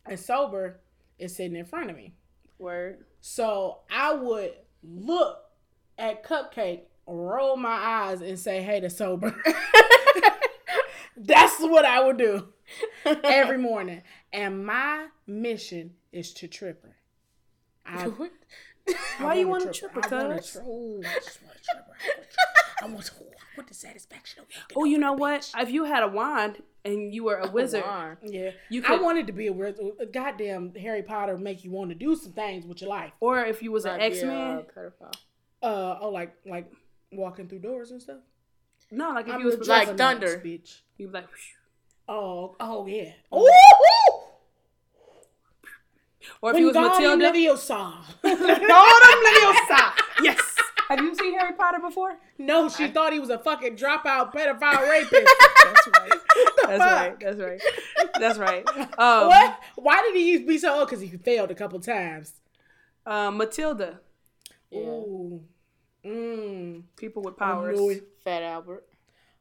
and 0.06 0.18
Sober 0.18 0.80
is 1.18 1.36
sitting 1.36 1.56
in 1.56 1.64
front 1.64 1.90
of 1.90 1.96
me. 1.96 2.14
Word. 2.58 3.04
So 3.20 3.80
I 3.90 4.14
would 4.14 4.52
look 4.82 5.43
at 5.98 6.24
Cupcake, 6.24 6.82
roll 7.06 7.56
my 7.56 7.70
eyes, 7.74 8.20
and 8.20 8.38
say, 8.38 8.62
"Hey, 8.62 8.80
to 8.80 8.90
sober." 8.90 9.34
That's 11.16 11.60
what 11.60 11.84
I 11.84 12.02
would 12.02 12.16
do 12.16 12.48
every 13.04 13.58
morning, 13.58 14.02
and 14.32 14.66
my 14.66 15.06
mission 15.26 15.94
is 16.12 16.32
to 16.34 16.48
trip 16.48 16.82
her. 16.82 16.96
I, 17.86 18.08
What? 18.08 18.30
I 19.20 19.34
you 19.36 19.48
want 19.48 19.72
trip 19.74 19.92
her, 19.92 20.00
I 20.04 20.22
wanna 20.22 20.36
cuz? 20.38 20.52
tri- 20.52 20.62
ooh, 20.62 21.00
I 21.06 21.14
just 21.14 21.42
want 21.42 21.56
to 21.56 21.62
trip. 21.64 21.84
I 22.82 22.86
want 22.86 23.04
to. 23.06 23.12
I 23.14 23.56
want 23.56 23.68
the 23.68 23.74
satisfaction 23.74 24.40
of 24.42 24.46
Oh, 24.76 24.84
you 24.84 24.98
know 24.98 25.12
what? 25.14 25.42
bitch. 25.42 25.62
If 25.62 25.70
you 25.70 25.84
had 25.84 26.02
a 26.02 26.08
wand 26.08 26.60
and 26.84 27.14
you 27.14 27.24
were 27.24 27.36
a 27.36 27.48
wizard, 27.50 27.84
Wine. 27.86 28.16
Yeah, 28.24 28.50
You 28.68 28.82
I 28.82 28.86
could- 28.88 29.00
wanted 29.02 29.26
to 29.28 29.32
be 29.32 29.46
a 29.46 29.52
wizard. 29.52 29.86
Goddamn 30.12 30.74
Harry 30.74 31.02
Potter 31.02 31.38
make 31.38 31.64
you 31.64 31.70
want 31.70 31.90
to 31.90 31.94
do 31.94 32.14
some 32.16 32.32
things 32.32 32.66
with 32.66 32.80
your 32.82 32.90
life. 32.90 33.12
or 33.20 33.44
if 33.44 33.62
you 33.62 33.70
was 33.72 33.84
an 33.86 34.00
a 34.00 34.04
X 34.04 34.22
Men, 34.22 34.64
pedophile. 34.76 35.14
Uh 35.64 35.98
oh, 36.02 36.10
like 36.10 36.34
like 36.44 36.70
walking 37.10 37.48
through 37.48 37.60
doors 37.60 37.90
and 37.90 38.02
stuff. 38.02 38.20
no, 38.90 39.12
like 39.12 39.26
if 39.28 39.34
I'm 39.34 39.40
you 39.40 39.46
was 39.46 39.66
like 39.66 39.88
Juggernaut, 39.88 39.98
thunder. 39.98 40.42
bitch. 40.44 40.80
you 40.98 41.06
was 41.06 41.14
like, 41.14 41.30
whoosh. 41.30 41.52
Oh, 42.06 42.54
oh 42.60 42.86
yeah. 42.86 43.12
or 46.42 46.50
if 46.52 46.58
you 46.58 46.66
was 46.66 46.76
Wingardium 46.76 47.18
Matilda, 47.18 47.32
Leviosa. 47.32 47.94
Wingardium 48.24 49.24
Leviosa. 49.24 49.92
Yes. 50.22 50.54
Have 50.90 51.00
you 51.00 51.14
seen 51.14 51.38
Harry 51.38 51.54
Potter 51.54 51.78
before? 51.80 52.18
No, 52.36 52.68
she 52.68 52.88
thought 52.88 53.14
he 53.14 53.18
was 53.18 53.30
a 53.30 53.38
fucking 53.38 53.74
dropout 53.76 54.34
pedophile 54.34 54.82
rapist. 54.90 55.34
That's 55.64 55.88
right. 55.88 56.20
That's 56.66 56.78
fuck? 56.78 56.80
right. 56.80 57.20
That's 57.20 57.38
right. 57.38 57.62
That's 58.20 58.38
right. 58.38 58.68
Um, 58.98 59.28
what? 59.28 59.60
Why 59.76 60.02
did 60.02 60.14
he 60.14 60.38
be 60.38 60.58
so 60.58 60.78
old? 60.78 60.88
Because 60.90 61.00
he 61.00 61.08
failed 61.16 61.50
a 61.50 61.54
couple 61.54 61.80
times. 61.80 62.34
Uh, 63.06 63.30
Matilda. 63.30 64.00
Yeah. 64.70 64.80
Ooh. 64.80 65.40
Mmm. 66.04 66.82
People 66.96 67.22
with 67.22 67.36
powers. 67.36 67.78
knew. 67.78 68.00
Fat 68.24 68.42
Albert. 68.42 68.84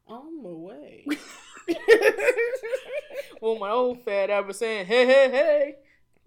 On 0.08 0.42
my 0.44 0.50
way. 0.50 1.06
Well, 3.42 3.58
my 3.60 3.70
old 3.72 4.02
fat 4.04 4.30
Albert 4.30 4.54
saying, 4.56 4.86
hey, 4.86 5.06
hey, 5.06 5.30
hey. 5.30 5.76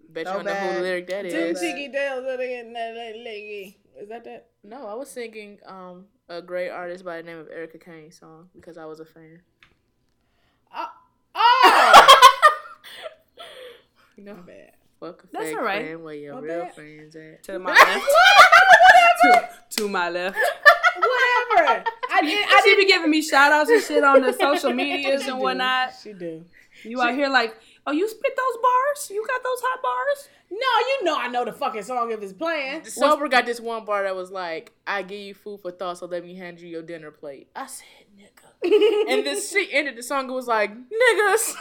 Bet 0.09 0.25
you 0.27 0.31
So 0.31 0.35
don't 0.37 0.45
know 0.45 0.53
who 0.53 0.67
bad. 0.67 0.77
the 0.77 0.81
lyric 0.81 1.07
that 1.07 1.21
Two 1.23 1.35
is. 1.35 1.59
cheeky 1.59 1.91
tails 1.91 2.19
of 2.19 2.37
the 2.37 2.37
that. 2.73 3.73
Is 3.99 4.09
that 4.09 4.23
that? 4.25 4.47
No, 4.63 4.85
I 4.87 4.93
was 4.93 5.09
singing 5.09 5.57
um 5.65 6.05
a 6.29 6.41
great 6.43 6.69
artist 6.69 7.03
by 7.03 7.17
the 7.17 7.23
name 7.23 7.39
of 7.39 7.49
Erica 7.49 7.79
Khan 7.79 8.11
song 8.11 8.49
because 8.55 8.77
I 8.77 8.85
was 8.85 8.99
a 8.99 9.05
fan. 9.05 9.41
Oh! 10.75 10.87
oh! 11.35 12.17
You 14.15 14.23
know, 14.23 14.35
my 14.35 14.41
bad. 14.41 14.71
fuck 14.99 15.23
a 15.23 15.27
That's 15.31 15.45
fake 15.45 15.57
all 15.57 15.63
right. 15.63 15.85
fan 15.87 16.03
where 16.03 16.13
your 16.15 16.33
My 16.35 16.39
real 16.41 16.59
bad. 16.65 16.75
fans 16.75 17.15
at. 17.15 17.43
To 17.43 17.59
my 17.59 17.71
left. 17.71 18.05
To, 19.31 19.49
to 19.77 19.87
my 19.89 20.09
left. 20.09 20.37
Whatever. 20.95 21.83
I 22.11 22.21
did. 22.21 22.45
I 22.47 22.61
She 22.63 22.69
did. 22.75 22.77
be 22.77 22.85
giving 22.87 23.09
me 23.11 23.21
shout 23.21 23.51
outs 23.51 23.69
and 23.69 23.81
shit 23.83 24.03
on 24.03 24.21
the 24.21 24.33
social 24.33 24.73
medias 24.81 25.23
She 25.23 25.29
and 25.29 25.37
do. 25.39 25.43
whatnot. 25.43 25.93
She 26.01 26.13
do. 26.13 26.43
You 26.83 27.01
out 27.01 27.13
here 27.15 27.27
like, 27.29 27.55
oh, 27.87 27.91
you 27.91 28.07
spit 28.07 28.35
those 28.35 28.57
bars? 28.61 29.09
You 29.11 29.25
got 29.27 29.43
those 29.43 29.59
hot 29.61 29.81
bars? 29.81 30.29
No, 30.49 30.57
you 30.57 31.03
know 31.03 31.17
I 31.17 31.27
know 31.27 31.43
the 31.43 31.51
fucking 31.51 31.83
song 31.83 32.11
if 32.11 32.21
it's 32.21 32.31
playing. 32.33 32.85
Sober 32.85 33.27
got 33.27 33.45
this 33.45 33.59
one 33.59 33.83
bar 33.83 34.03
that 34.03 34.15
was 34.15 34.31
like, 34.31 34.71
"I 34.87 35.01
give 35.01 35.19
you 35.19 35.33
food 35.33 35.59
for 35.59 35.71
thought, 35.71 35.97
so 35.97 36.05
let 36.05 36.23
me 36.23 36.35
hand 36.35 36.61
you 36.61 36.69
your 36.69 36.83
dinner 36.83 37.11
plate." 37.11 37.49
I 37.53 37.65
said, 37.65 37.85
"Nigga," 38.17 38.53
and 39.11 39.25
then 39.27 39.41
she 39.41 39.67
ended 39.73 39.97
the 39.97 40.03
song. 40.03 40.29
It 40.29 40.33
was 40.33 40.47
like, 40.47 40.71
"Niggas." 40.73 41.53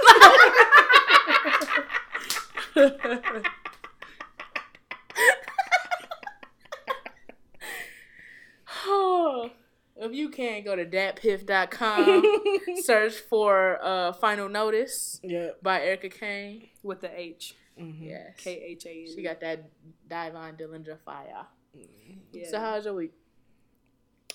If 9.98 10.12
you 10.12 10.28
can't 10.28 10.64
go 10.64 10.76
to 10.76 10.84
datpiff.com, 10.84 12.22
search 12.82 13.14
for 13.14 13.78
uh, 13.82 14.12
"Final 14.12 14.48
Notice" 14.48 15.20
Yeah. 15.22 15.50
by 15.62 15.80
Erica 15.82 16.10
Khan. 16.10 16.62
With 16.82 17.00
the 17.00 17.18
H. 17.18 17.54
Yes, 17.78 18.34
K 18.38 18.52
H 18.70 18.86
A 18.86 18.90
N. 18.90 19.06
she 19.14 19.22
got 19.22 19.40
that 19.40 19.68
Divine 20.08 20.54
Dillinger 20.56 20.98
fire. 21.04 21.46
Yeah. 22.32 22.50
So 22.50 22.58
how's 22.60 22.84
your 22.86 22.94
week? 22.94 23.12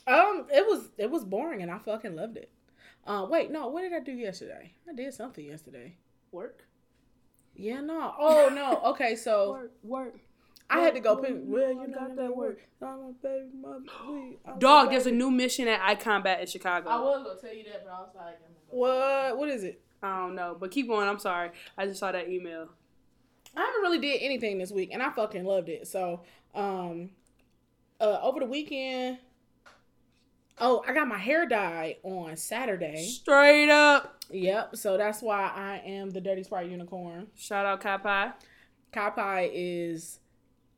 Um, 0.08 0.48
it 0.52 0.66
was 0.68 0.90
it 0.98 1.10
was 1.10 1.24
boring 1.24 1.62
and 1.62 1.72
I 1.72 1.78
fucking 1.80 2.16
loved 2.16 2.38
it. 2.38 2.52
Uh, 3.06 3.26
wait, 3.30 3.50
no, 3.52 3.68
what 3.70 3.82
did 3.82 3.94
I 3.94 4.00
do 4.00 4.12
yesterday? 4.12 4.74
I 4.90 4.94
did 4.94 5.14
something 5.14 5.44
yesterday. 5.46 5.98
Work. 6.32 6.66
Yeah, 7.56 7.82
no. 7.82 8.14
Oh 8.20 8.50
no. 8.54 8.92
Okay, 8.92 9.16
so 9.16 9.52
work, 9.52 9.72
work. 9.84 10.16
I 10.72 10.80
had 10.80 10.94
to 10.96 11.00
go 11.00 11.16
work, 11.16 11.26
pick. 11.26 11.36
Well, 11.44 11.70
you 11.72 11.88
got 11.94 12.10
know 12.10 12.16
that 12.16 12.36
work. 12.36 12.60
I'm 12.82 12.88
a 12.88 13.12
baby 13.22 13.46
mother. 13.62 13.80
we- 14.08 14.38
I'm 14.46 14.56
a 14.56 14.60
Dog, 14.60 14.90
there's 14.92 15.06
a 15.06 15.12
new 15.12 15.30
mission 15.30 15.68
at 15.68 15.82
Icon 15.82 16.24
Bat 16.24 16.42
in 16.42 16.48
Chicago. 16.48 16.90
I 16.90 17.00
was 17.00 17.24
gonna 17.24 17.40
tell 17.42 17.54
you 17.54 17.64
that, 17.66 17.84
but 17.86 17.92
I 17.92 18.00
was 18.00 18.10
like, 18.16 18.26
I'm 18.26 18.54
gonna 18.54 18.72
go. 18.72 18.78
What? 18.78 19.38
What 19.38 19.50
is 19.50 19.64
it? 19.64 19.82
I 20.04 20.18
don't 20.20 20.36
know, 20.36 20.58
but 20.60 20.72
keep 20.72 20.88
going. 20.88 21.08
I'm 21.08 21.20
sorry. 21.20 21.52
I 21.78 21.86
just 21.86 22.00
saw 22.00 22.12
that 22.12 22.30
email. 22.30 22.70
I 23.56 23.60
haven't 23.66 23.82
really 23.82 24.00
did 24.00 24.22
anything 24.22 24.58
this 24.58 24.72
week, 24.72 24.90
and 24.94 25.04
I 25.04 25.12
fucking 25.12 25.44
loved 25.44 25.70
it. 25.70 25.88
So, 25.88 26.22
um, 26.56 27.12
uh, 28.00 28.20
over 28.22 28.40
the 28.40 28.46
weekend. 28.46 29.20
Oh, 30.58 30.84
I 30.88 30.94
got 30.94 31.08
my 31.08 31.18
hair 31.18 31.46
dyed 31.48 31.98
on 32.04 32.38
Saturday. 32.38 33.04
Straight 33.06 33.70
up. 33.70 34.24
Yep. 34.30 34.76
So 34.76 34.96
that's 34.98 35.22
why 35.22 35.52
I 35.54 35.82
am 35.86 36.12
the 36.12 36.22
Dirty 36.22 36.44
Sprite 36.44 36.70
Unicorn. 36.70 37.28
Shout 37.36 37.66
out 37.66 37.82
Kai 37.82 37.98
Pie. 37.98 38.32
Kai 38.92 39.10
Pie 39.10 39.50
is 39.54 40.20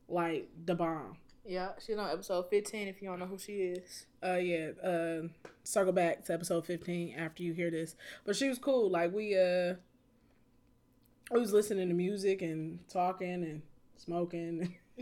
like 0.07 0.49
the 0.65 0.75
bomb. 0.75 1.17
Yeah, 1.45 1.71
she's 1.85 1.97
on 1.97 2.09
episode 2.09 2.49
15. 2.49 2.87
If 2.87 3.01
you 3.01 3.09
don't 3.09 3.19
know 3.19 3.25
who 3.25 3.37
she 3.37 3.53
is, 3.53 4.05
Uh 4.23 4.35
yeah, 4.35 4.69
uh 4.81 5.27
circle 5.63 5.91
back 5.93 6.23
to 6.25 6.33
episode 6.33 6.65
15 6.65 7.15
after 7.17 7.43
you 7.43 7.53
hear 7.53 7.69
this. 7.69 7.95
But 8.25 8.35
she 8.35 8.47
was 8.47 8.57
cool. 8.59 8.89
Like 8.89 9.13
we 9.13 9.37
uh 9.37 9.75
we 11.31 11.39
was 11.39 11.51
listening 11.53 11.89
to 11.89 11.93
music 11.93 12.41
and 12.41 12.79
talking 12.89 13.43
and 13.43 13.61
smoking. 13.97 14.75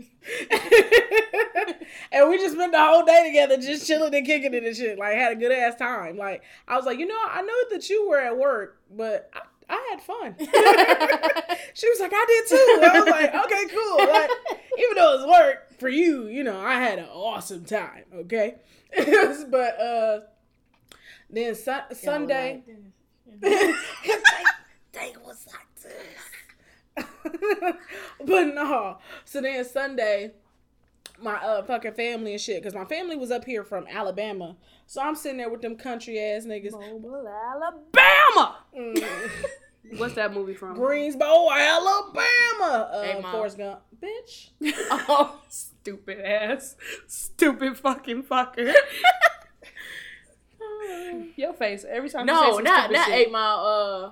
and 2.10 2.28
we 2.30 2.38
just 2.38 2.54
spent 2.54 2.72
the 2.72 2.80
whole 2.80 3.04
day 3.04 3.26
together 3.26 3.56
just 3.58 3.86
chilling 3.86 4.14
and 4.14 4.26
kicking 4.26 4.54
it 4.54 4.64
and 4.64 4.76
shit. 4.76 4.98
Like 4.98 5.14
had 5.14 5.32
a 5.32 5.36
good 5.36 5.52
ass 5.52 5.76
time. 5.76 6.16
Like 6.16 6.42
I 6.66 6.76
was 6.76 6.86
like, 6.86 6.98
you 6.98 7.06
know, 7.06 7.20
I 7.28 7.42
know 7.42 7.54
that 7.70 7.88
you 7.88 8.08
were 8.08 8.18
at 8.18 8.36
work, 8.36 8.80
but 8.90 9.30
I, 9.34 9.40
I 9.72 9.88
had 9.90 10.02
fun. 10.02 10.36
she 11.74 11.88
was 11.88 11.98
like, 11.98 12.12
I 12.14 12.24
did 12.28 12.46
too. 12.48 12.80
I 12.82 13.00
was 13.00 13.08
like, 13.08 13.34
okay, 13.34 13.64
cool. 13.74 13.98
Like, 14.06 14.30
even 14.78 14.96
though 14.96 15.14
it's 15.14 15.24
was 15.24 15.30
work 15.30 15.78
for 15.78 15.88
you, 15.88 16.26
you 16.26 16.44
know, 16.44 16.60
I 16.60 16.74
had 16.74 16.98
an 16.98 17.06
awesome 17.06 17.64
time. 17.64 18.04
Okay, 18.14 18.56
but 19.48 19.80
uh, 19.80 20.20
then 21.30 21.54
su- 21.54 21.94
Sunday. 21.94 22.62
they, 23.40 23.72
they 24.92 25.14
was 25.24 25.46
like 25.46 25.74
this. 25.82 27.74
but 28.26 28.54
no. 28.54 28.98
So 29.24 29.40
then 29.40 29.64
Sunday, 29.64 30.32
my 31.18 31.36
uh 31.36 31.62
fucking 31.62 31.94
family 31.94 32.32
and 32.32 32.40
shit, 32.40 32.62
because 32.62 32.74
my 32.74 32.84
family 32.84 33.16
was 33.16 33.30
up 33.30 33.46
here 33.46 33.64
from 33.64 33.86
Alabama. 33.86 34.56
So 34.86 35.00
I'm 35.00 35.14
sitting 35.14 35.38
there 35.38 35.48
with 35.48 35.62
them 35.62 35.76
country 35.76 36.20
ass 36.20 36.44
niggas. 36.44 36.72
Mobile, 36.72 37.26
Alabama. 37.26 38.58
Mm. 38.78 39.02
What's 39.96 40.14
that 40.14 40.32
movie 40.32 40.54
from? 40.54 40.74
Greensboro, 40.74 41.50
Alabama. 41.52 42.90
Uh, 42.92 43.02
Hey, 43.02 43.20
Mom. 43.20 43.32
Forrest 43.32 43.58
Gump, 43.58 43.80
bitch. 44.00 44.50
oh, 44.90 45.40
stupid 45.48 46.20
ass. 46.24 46.76
Stupid 47.06 47.76
fucking 47.76 48.22
fucker. 48.24 48.72
Your 51.36 51.52
face 51.52 51.84
every 51.88 52.08
time. 52.10 52.28
you 52.28 52.34
say 52.34 52.40
no, 52.50 52.58
not 52.58 52.90
not 52.92 53.06
shit. 53.06 53.14
Eight 53.14 53.32
Mile. 53.32 53.66
Uh, 53.66 54.10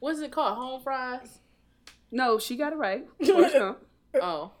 what's 0.00 0.20
it 0.20 0.30
called? 0.30 0.56
Home 0.56 0.82
fries. 0.82 1.38
No, 2.10 2.38
she 2.38 2.56
got 2.56 2.72
it 2.72 2.76
right. 2.76 3.06
Forrest 3.24 3.54
Gump. 3.54 3.78
Oh, 4.20 4.52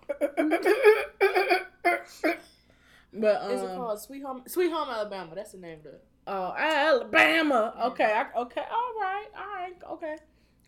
But 3.14 3.50
is 3.52 3.62
it 3.62 3.70
um, 3.70 3.76
called 3.76 4.00
Sweet 4.00 4.22
Home? 4.22 4.42
Sweet 4.46 4.72
Home 4.72 4.88
Alabama. 4.88 5.34
That's 5.34 5.52
the 5.52 5.58
name 5.58 5.80
of 5.80 5.86
it. 5.86 6.04
Oh, 6.26 6.54
Alabama. 6.56 7.74
Okay, 7.86 8.04
I, 8.04 8.26
okay, 8.42 8.60
all 8.70 8.92
right, 9.00 9.26
all 9.36 9.46
right, 9.54 9.74
okay, 9.92 10.16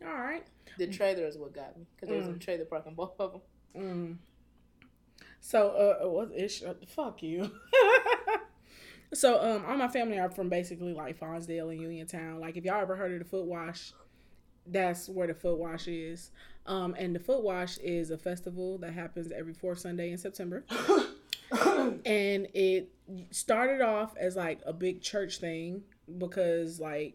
all 0.05 0.15
right. 0.15 0.45
The 0.79 0.89
trailer 0.89 1.27
is 1.27 1.39
what 1.39 1.55
got 1.55 1.77
me 1.77 1.87
because 1.95 2.09
there 2.09 2.19
was 2.19 2.27
Mm. 2.27 2.37
a 2.37 2.39
trailer 2.39 2.65
park 2.65 2.85
on 2.87 2.95
both 2.95 3.13
of 3.21 3.33
them. 3.33 3.41
Mm. 3.77 4.17
So, 5.41 5.69
uh, 6.03 6.09
what 6.09 6.33
is 6.35 6.65
fuck 6.89 7.23
you? 7.23 7.51
so, 9.15 9.41
um, 9.41 9.65
all 9.67 9.77
my 9.77 9.89
family 9.89 10.19
are 10.19 10.31
from 10.31 10.49
basically 10.49 10.93
like 10.93 11.19
Faunsdale 11.19 11.69
and 11.71 11.81
Uniontown. 11.81 12.41
Like, 12.41 12.57
if 12.57 12.65
y'all 12.65 12.81
ever 12.81 12.97
heard 12.97 13.13
of 13.13 13.19
the 13.21 13.25
Foot 13.25 13.45
Wash, 13.45 13.93
that's 14.67 15.09
where 15.09 15.27
the 15.29 15.35
Foot 15.35 15.59
Wash 15.59 15.87
is. 15.87 16.31
Um, 16.67 16.97
and 16.99 17.15
the 17.15 17.21
Foot 17.21 17.43
Wash 17.43 17.77
is 17.79 18.11
a 18.11 18.19
festival 18.19 18.79
that 18.79 18.93
happens 18.95 19.31
every 19.31 19.53
fourth 19.55 19.79
Sunday 19.79 20.11
in 20.11 20.19
September. 20.19 20.65
and 22.05 22.49
it 22.55 22.91
started 23.31 23.81
off 23.81 24.17
as 24.17 24.37
like 24.37 24.61
a 24.67 24.73
big 24.73 25.03
church 25.03 25.39
thing 25.39 25.83
because 26.19 26.81
like 26.81 27.15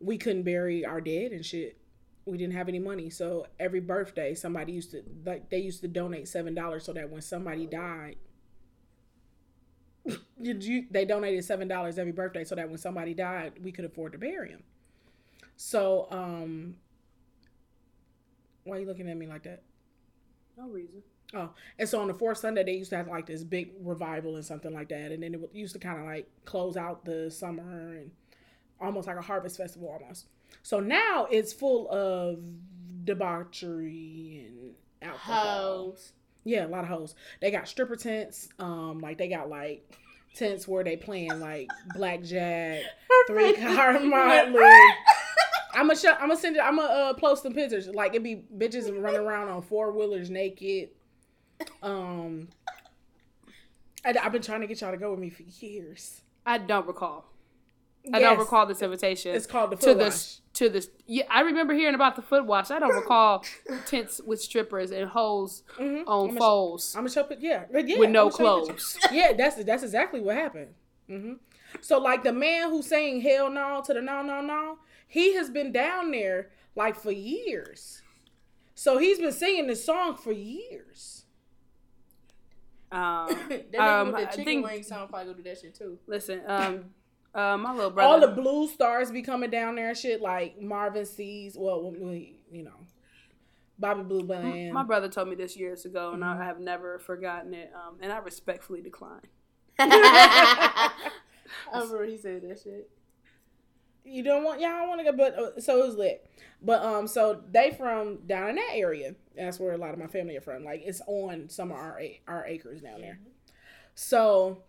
we 0.00 0.18
couldn't 0.18 0.42
bury 0.42 0.84
our 0.84 1.00
dead 1.00 1.32
and 1.32 1.44
shit. 1.44 1.78
We 2.24 2.38
didn't 2.38 2.54
have 2.54 2.68
any 2.68 2.78
money. 2.78 3.10
So 3.10 3.46
every 3.58 3.80
birthday 3.80 4.34
somebody 4.34 4.72
used 4.72 4.92
to 4.92 5.02
like 5.24 5.50
they 5.50 5.58
used 5.58 5.80
to 5.82 5.88
donate 5.88 6.28
seven 6.28 6.54
dollars 6.54 6.84
so 6.84 6.92
that 6.92 7.10
when 7.10 7.22
somebody 7.22 7.66
died 7.66 8.16
you 10.40 10.86
they 10.90 11.04
donated 11.04 11.44
seven 11.44 11.68
dollars 11.68 11.98
every 11.98 12.12
birthday 12.12 12.44
so 12.44 12.54
that 12.54 12.68
when 12.68 12.78
somebody 12.78 13.14
died 13.14 13.52
we 13.62 13.72
could 13.72 13.84
afford 13.84 14.12
to 14.12 14.18
bury 14.18 14.50
him. 14.50 14.62
So 15.56 16.08
um 16.10 16.76
why 18.64 18.76
are 18.76 18.80
you 18.80 18.86
looking 18.86 19.08
at 19.08 19.16
me 19.16 19.26
like 19.26 19.42
that 19.44 19.62
No 20.56 20.68
reason. 20.68 21.02
Oh, 21.34 21.50
and 21.78 21.88
so 21.88 22.00
on 22.00 22.08
the 22.08 22.14
fourth 22.14 22.38
Sunday, 22.38 22.62
they 22.62 22.74
used 22.74 22.90
to 22.90 22.96
have 22.96 23.08
like 23.08 23.26
this 23.26 23.42
big 23.42 23.70
revival 23.80 24.36
and 24.36 24.44
something 24.44 24.72
like 24.72 24.88
that, 24.90 25.12
and 25.12 25.22
then 25.22 25.34
it 25.34 25.40
used 25.54 25.72
to 25.72 25.78
kind 25.78 25.98
of 25.98 26.04
like 26.04 26.28
close 26.44 26.76
out 26.76 27.04
the 27.04 27.30
summer 27.30 27.94
and 27.94 28.10
almost 28.80 29.06
like 29.06 29.16
a 29.16 29.22
harvest 29.22 29.56
festival 29.56 29.88
almost. 29.88 30.26
So 30.62 30.80
now 30.80 31.26
it's 31.30 31.52
full 31.52 31.90
of 31.90 32.38
debauchery 33.04 34.44
and 34.46 34.74
alcohol. 35.00 35.34
Hoes. 35.34 36.12
Yeah, 36.44 36.66
a 36.66 36.68
lot 36.68 36.84
of 36.84 36.88
hoes. 36.88 37.14
They 37.40 37.50
got 37.50 37.68
stripper 37.68 37.96
tents. 37.96 38.48
Um, 38.58 38.98
like 38.98 39.16
they 39.16 39.28
got 39.28 39.48
like 39.48 39.90
tents 40.34 40.66
where 40.68 40.84
they 40.84 40.96
playing 40.96 41.40
like 41.40 41.68
blackjack, 41.94 42.82
three 43.26 43.54
card 43.54 44.02
motley. 44.04 44.60
I'm 45.74 45.86
gonna 45.88 45.98
show, 45.98 46.12
I'm 46.12 46.28
gonna 46.28 46.36
send 46.36 46.56
it. 46.56 46.62
I'm 46.62 46.76
gonna 46.76 46.88
uh, 46.92 47.14
post 47.14 47.42
some 47.42 47.52
pictures. 47.54 47.88
Like 47.88 48.12
it'd 48.12 48.22
be 48.22 48.44
bitches 48.56 48.90
running 49.02 49.20
around 49.20 49.48
on 49.48 49.62
four 49.62 49.92
wheelers 49.92 50.30
naked. 50.30 50.90
Um, 51.82 52.48
I, 54.04 54.14
have 54.18 54.32
been 54.32 54.42
trying 54.42 54.62
to 54.62 54.66
get 54.66 54.80
y'all 54.80 54.90
to 54.90 54.96
go 54.96 55.10
with 55.10 55.20
me 55.20 55.30
for 55.30 55.42
years. 55.64 56.22
I 56.44 56.58
don't 56.58 56.86
recall. 56.86 57.26
I 58.12 58.18
don't 58.18 58.38
recall 58.38 58.66
this 58.66 58.82
invitation. 58.82 59.34
It's 59.34 59.46
called 59.46 59.70
the 59.70 59.76
to 59.76 59.82
foot 59.82 59.98
this 59.98 60.40
to 60.54 60.68
this. 60.68 60.90
Yeah, 61.06 61.24
I 61.30 61.42
remember 61.42 61.72
hearing 61.72 61.94
about 61.94 62.16
the 62.16 62.22
foot 62.22 62.44
wash. 62.46 62.70
I 62.70 62.78
don't 62.80 62.94
recall 62.94 63.44
tents 63.86 64.20
with 64.26 64.40
strippers 64.40 64.90
and 64.90 65.08
hoes 65.08 65.62
Mhm. 65.78 66.04
on 66.06 66.30
I'ma- 66.30 66.40
foals 66.40 66.94
I'm 66.96 67.02
gonna 67.02 67.10
show 67.10 67.26
it. 67.26 67.38
Yeah, 67.40 67.64
yeah 67.72 67.98
with 67.98 68.10
no 68.10 68.28
clothes. 68.28 68.98
yeah, 69.12 69.32
that's 69.34 69.62
that's 69.64 69.82
exactly 69.84 70.20
what 70.20 70.34
happened. 70.36 70.74
hmm 71.06 71.34
So 71.80 71.98
like 71.98 72.24
the 72.24 72.32
man 72.32 72.70
who's 72.70 72.86
saying 72.86 73.20
"Hell 73.20 73.50
No" 73.50 73.82
to 73.86 73.94
the 73.94 74.02
"No 74.02 74.22
No 74.22 74.40
No," 74.40 74.78
he 75.12 75.34
has 75.34 75.50
been 75.50 75.72
down 75.72 76.10
there 76.10 76.48
like 76.74 76.96
for 76.96 77.12
years. 77.12 78.00
So 78.74 78.96
he's 78.96 79.18
been 79.18 79.32
singing 79.32 79.66
this 79.66 79.84
song 79.84 80.16
for 80.16 80.32
years. 80.32 81.24
Um, 82.90 83.28
that 83.72 83.74
Um, 83.78 84.06
with 84.08 84.14
I 84.16 84.20
the 84.24 84.26
chicken 84.30 84.44
think- 84.44 84.66
wing 84.66 84.82
sound 84.82 85.10
probably 85.10 85.32
go 85.32 85.36
do 85.36 85.42
that 85.44 85.58
shit 85.60 85.74
too. 85.74 85.98
listen, 86.06 86.40
um, 86.46 86.84
uh, 87.34 87.56
my 87.58 87.72
little 87.74 87.90
brother. 87.90 88.08
All 88.08 88.20
the 88.20 88.28
blue 88.40 88.68
stars 88.68 89.10
be 89.10 89.22
coming 89.22 89.50
down 89.50 89.74
there 89.76 89.88
and 89.90 89.96
shit 89.96 90.20
like 90.22 90.60
Marvin 90.60 91.04
Sease. 91.06 91.56
Well, 91.58 91.94
you 92.50 92.62
know, 92.64 92.76
Bobby 93.78 94.02
Blue 94.02 94.22
Bland. 94.24 94.72
my 94.74 94.82
brother 94.82 95.08
told 95.08 95.28
me 95.28 95.34
this 95.34 95.56
years 95.56 95.84
ago, 95.84 96.12
and 96.12 96.22
Mm-hmm. 96.22 96.42
I 96.42 96.44
have 96.44 96.58
never 96.60 96.98
forgotten 96.98 97.52
it. 97.54 97.70
Um, 97.74 97.96
and 98.00 98.12
I 98.12 98.18
respectfully 98.18 98.80
decline. 98.82 99.20
I 99.78 100.90
remember 101.72 102.04
he 102.06 102.16
said 102.18 102.42
that 102.42 102.60
shit. 102.62 102.90
You 104.04 104.22
don't 104.22 104.44
want 104.44 104.60
y'all 104.60 104.88
want 104.88 105.00
to 105.00 105.04
go 105.04 105.16
but 105.16 105.38
uh, 105.38 105.60
so 105.60 105.82
it 105.82 105.86
was 105.86 105.96
lit. 105.96 106.28
But 106.60 106.82
um 106.82 107.06
so 107.06 107.42
they 107.50 107.70
from 107.70 108.18
down 108.26 108.50
in 108.50 108.56
that 108.56 108.72
area. 108.72 109.14
That's 109.36 109.58
where 109.58 109.72
a 109.72 109.78
lot 109.78 109.92
of 109.92 109.98
my 109.98 110.06
family 110.06 110.36
are 110.36 110.40
from. 110.40 110.64
Like 110.64 110.82
it's 110.84 111.00
on 111.06 111.48
some 111.48 111.70
of 111.70 111.76
our 111.76 112.00
our 112.26 112.44
acres 112.46 112.82
down 112.82 113.00
there. 113.00 113.18
So 113.94 114.62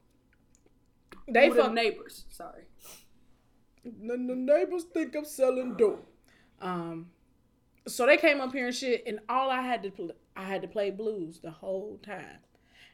they 1.27 1.49
them 1.49 1.73
neighbors. 1.73 2.25
Sorry. 2.29 2.63
the, 3.83 4.17
the 4.17 4.35
neighbors 4.35 4.85
think 4.93 5.15
i'm 5.15 5.25
selling 5.25 5.75
dope. 5.75 6.07
Um 6.61 7.07
so 7.87 8.05
they 8.05 8.17
came 8.17 8.39
up 8.39 8.53
here 8.53 8.67
and 8.67 8.75
shit 8.75 9.03
and 9.05 9.19
all 9.27 9.49
i 9.49 9.61
had 9.61 9.83
to 9.83 9.91
pl- 9.91 10.15
i 10.37 10.43
had 10.43 10.61
to 10.61 10.67
play 10.67 10.89
blues 10.89 11.39
the 11.39 11.51
whole 11.51 11.99
time. 12.03 12.39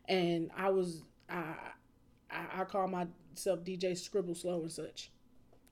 And 0.08 0.52
i 0.56 0.70
was 0.70 1.04
i 1.30 1.54
i, 2.32 2.62
I 2.62 2.64
call 2.64 2.88
myself 2.88 3.60
dj 3.64 3.98
scribble 3.98 4.36
slow 4.36 4.62
and 4.62 4.72
such 4.72 5.12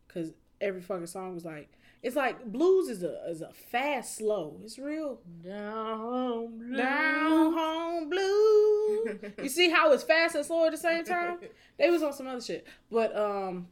because 0.07 0.33
every 0.59 0.81
fucking 0.81 1.07
song 1.07 1.33
was 1.33 1.45
like 1.45 1.69
it's 2.03 2.15
like 2.15 2.45
blues 2.45 2.89
is 2.89 3.03
a 3.03 3.23
is 3.29 3.41
a 3.41 3.51
fast 3.53 4.17
slow. 4.17 4.59
It's 4.63 4.77
real 4.77 5.19
Down 5.43 5.99
home, 5.99 6.75
down 6.75 7.53
home 7.53 8.09
blue 8.09 9.19
you 9.43 9.49
see 9.49 9.69
how 9.69 9.91
it's 9.91 10.03
fast 10.03 10.35
and 10.35 10.45
slow 10.45 10.65
at 10.65 10.71
the 10.71 10.77
same 10.77 11.03
time? 11.03 11.39
They 11.77 11.89
was 11.89 12.03
on 12.03 12.13
some 12.13 12.27
other 12.27 12.41
shit. 12.41 12.67
But 12.91 13.15
um 13.17 13.67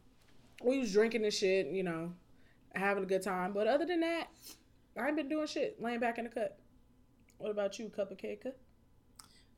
we 0.64 0.78
was 0.78 0.92
drinking 0.92 1.24
and 1.24 1.32
shit 1.32 1.66
you 1.68 1.82
know 1.84 2.12
having 2.74 3.04
a 3.04 3.06
good 3.06 3.22
time. 3.22 3.52
But 3.52 3.66
other 3.68 3.86
than 3.86 4.00
that 4.00 4.28
i 4.98 5.06
ain't 5.06 5.16
been 5.16 5.28
doing 5.28 5.46
shit. 5.46 5.80
Laying 5.80 6.00
back 6.00 6.18
in 6.18 6.24
the 6.24 6.30
cut 6.30 6.58
what 7.38 7.50
about 7.50 7.78
you 7.78 7.88
cup 7.90 8.10
of 8.10 8.18
cake 8.18 8.42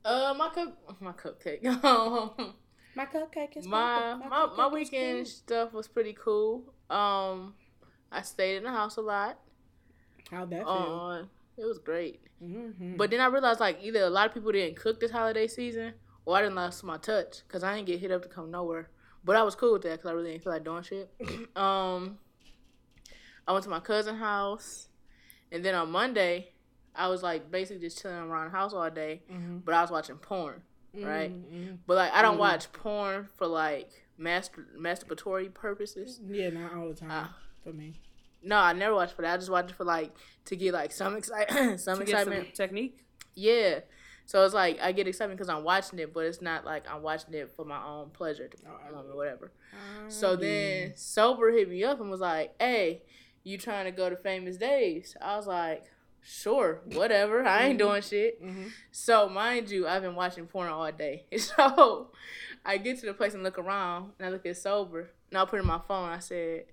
Uh, 0.05 0.35
my 0.37 0.49
cup, 0.51 0.79
my 1.01 1.13
cupcake. 1.13 1.63
My 2.95 3.07
cupcake 3.07 3.57
is 3.57 3.67
my 3.67 4.15
my 4.15 4.29
my 4.29 4.47
cupcake 4.47 4.73
weekend 4.73 5.19
cool. 5.19 5.25
stuff 5.27 5.73
was 5.73 5.87
pretty 5.87 6.17
cool. 6.19 6.75
Um, 6.91 7.55
I 8.11 8.23
stayed 8.23 8.57
in 8.57 8.63
the 8.65 8.71
house 8.71 8.97
a 8.97 9.01
lot. 9.03 9.39
how'd 10.31 10.51
that 10.51 10.65
feel 10.65 10.69
Uh, 10.69 11.23
it 11.61 11.65
was 11.67 11.79
great. 11.79 12.21
mm-hmm. 12.43 12.97
But 12.97 13.11
then 13.11 13.21
I 13.21 13.27
realized 13.27 13.61
like 13.61 13.79
either 13.83 14.01
a 14.03 14.11
lot 14.11 14.27
of 14.27 14.35
people 14.35 14.53
didn't 14.53 14.77
cook 14.77 15.01
this 15.01 15.11
holiday 15.11 15.47
season, 15.49 15.95
or 16.25 16.37
I 16.37 16.43
didn't 16.43 16.55
lost 16.57 16.85
my 16.85 16.97
touch 16.99 17.43
because 17.47 17.63
I 17.65 17.75
didn't 17.75 17.87
get 17.89 18.01
hit 18.01 18.11
up 18.11 18.23
to 18.23 18.29
come 18.29 18.51
nowhere. 18.51 18.91
But 19.25 19.37
I 19.37 19.43
was 19.43 19.55
cool 19.55 19.73
with 19.75 19.83
that 19.83 19.93
because 19.99 20.11
I 20.11 20.13
really 20.13 20.31
didn't 20.33 20.45
feel 20.45 20.53
like 20.53 20.65
doing 20.65 20.83
shit. 20.83 21.11
um, 21.57 22.19
I 23.47 23.53
went 23.53 23.65
to 23.65 23.71
my 23.71 23.81
cousin's 23.81 24.19
house, 24.19 24.89
and 25.51 25.65
then 25.65 25.75
on 25.75 25.91
Monday, 25.91 26.53
I 26.95 27.09
was 27.09 27.23
like 27.23 27.51
basically 27.51 27.81
just 27.87 28.01
chilling 28.01 28.17
around 28.19 28.47
the 28.47 28.51
house 28.57 28.73
all 28.73 28.89
day. 28.91 29.23
Mhm. 29.31 29.65
But 29.65 29.75
I 29.75 29.83
was 29.83 29.91
watching 29.91 30.17
porn, 30.17 30.63
right? 30.95 31.31
Mhm. 31.33 31.79
But 31.87 31.97
like 31.97 32.13
I 32.13 32.23
don't 32.23 32.37
Mhm. 32.37 32.41
watch 32.41 32.73
porn 32.73 33.29
for 33.37 33.47
like 33.47 33.91
master 34.19 34.67
masturbatory 34.79 35.53
purposes. 35.53 36.21
yeah 36.29 36.51
not 36.51 36.75
all 36.75 36.89
the 36.89 36.95
time 36.95 37.09
Ah. 37.11 37.37
for 37.63 37.73
me 37.73 37.95
No, 38.43 38.57
I 38.57 38.73
never 38.73 38.95
watch 38.95 39.13
for 39.13 39.23
that. 39.23 39.35
I 39.35 39.37
just 39.37 39.51
watch 39.51 39.71
it 39.71 39.77
for 39.77 39.85
like 39.85 40.15
to 40.47 40.57
get 40.57 40.73
like 40.73 40.93
some 40.93 41.17
excitement, 41.17 41.81
some 41.87 41.99
To 41.99 42.05
get 42.05 42.11
some 42.25 42.33
excitement. 42.33 42.55
technique. 42.55 43.05
Yeah. 43.35 43.81
So 44.27 44.45
it's 44.45 44.55
like 44.55 44.79
I 44.81 44.93
get 44.93 45.09
excited 45.09 45.33
because 45.37 45.49
I'm 45.49 45.65
watching 45.65 45.99
it, 45.99 46.13
but 46.15 46.25
it's 46.27 46.41
not 46.43 46.65
like 46.65 46.85
I'm 46.89 47.03
watching 47.03 47.33
it 47.35 47.51
for 47.57 47.65
my 47.65 47.83
own 47.85 48.11
pleasure 48.11 48.47
to 48.47 48.57
Oh, 48.69 49.11
or 49.11 49.17
whatever. 49.17 49.51
So 50.09 50.37
then 50.37 50.93
sober 50.97 51.51
hit 51.51 51.69
me 51.69 51.83
up 51.83 52.01
and 52.01 52.11
was 52.11 52.21
like, 52.21 52.55
"Hey, 52.61 53.03
you 53.43 53.59
trying 53.59 53.87
to 53.87 53.91
go 53.91 54.09
to 54.11 54.17
Famous 54.17 54.57
Dave's?" 54.57 55.17
I 55.21 55.37
was 55.37 55.47
like, 55.47 55.85
"Sure, 56.23 56.81
whatever. 56.93 57.45
I 57.47 57.67
ain't 57.67 57.79
doing 57.79 58.03
shit." 58.03 58.43
Mhm. 58.43 58.71
So 58.91 59.29
mind 59.29 59.71
you, 59.71 59.87
I've 59.87 60.03
been 60.03 60.15
watching 60.15 60.47
porn 60.47 60.69
all 60.69 60.91
day. 60.93 61.27
So 61.39 62.11
I 62.65 62.77
get 62.79 62.99
to 63.01 63.07
the 63.07 63.15
place 63.15 63.35
and 63.35 63.43
look 63.43 63.59
around, 63.59 64.13
and 64.19 64.27
I 64.29 64.31
look 64.31 64.45
at 64.47 64.57
sober, 64.57 65.11
and 65.31 65.39
I 65.39 65.45
put 65.45 65.61
in 65.61 65.67
my 65.67 65.81
phone. 65.87 66.09
I 66.11 66.19
said, 66.19 66.65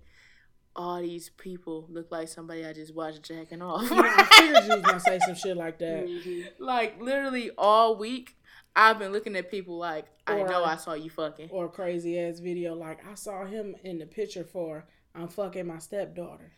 "All 0.76 1.02
these 1.02 1.30
people 1.30 1.88
look 1.90 2.12
like 2.12 2.28
somebody 2.28 2.66
I 2.66 2.74
just 2.74 2.94
watched 2.94 3.24
jacking 3.24 3.62
off." 3.62 3.88
I 3.92 4.24
figured 4.26 4.64
you 4.66 4.70
was 4.76 4.82
gonna 4.82 5.00
say 5.00 5.20
some 5.26 5.36
shit 5.36 5.56
like 5.56 5.80
that. 5.80 6.52
like 6.60 7.00
literally 7.02 7.52
all 7.58 7.96
week, 7.98 8.36
I've 8.76 9.00
been 9.00 9.12
looking 9.14 9.36
at 9.38 9.50
people 9.50 9.78
like, 9.78 10.06
"I 10.28 10.42
know 10.44 10.64
I 10.66 10.76
saw 10.76 10.94
you 10.96 11.10
fucking." 11.10 11.50
Or 11.52 11.70
crazy 11.70 12.20
ass 12.20 12.40
video 12.40 12.76
like 12.76 13.06
I 13.08 13.14
saw 13.16 13.46
him 13.46 13.76
in 13.84 14.00
the 14.00 14.06
picture 14.06 14.44
for 14.44 14.86
I'm 15.14 15.30
fucking 15.30 15.66
my 15.66 15.78
stepdaughter. 15.80 16.52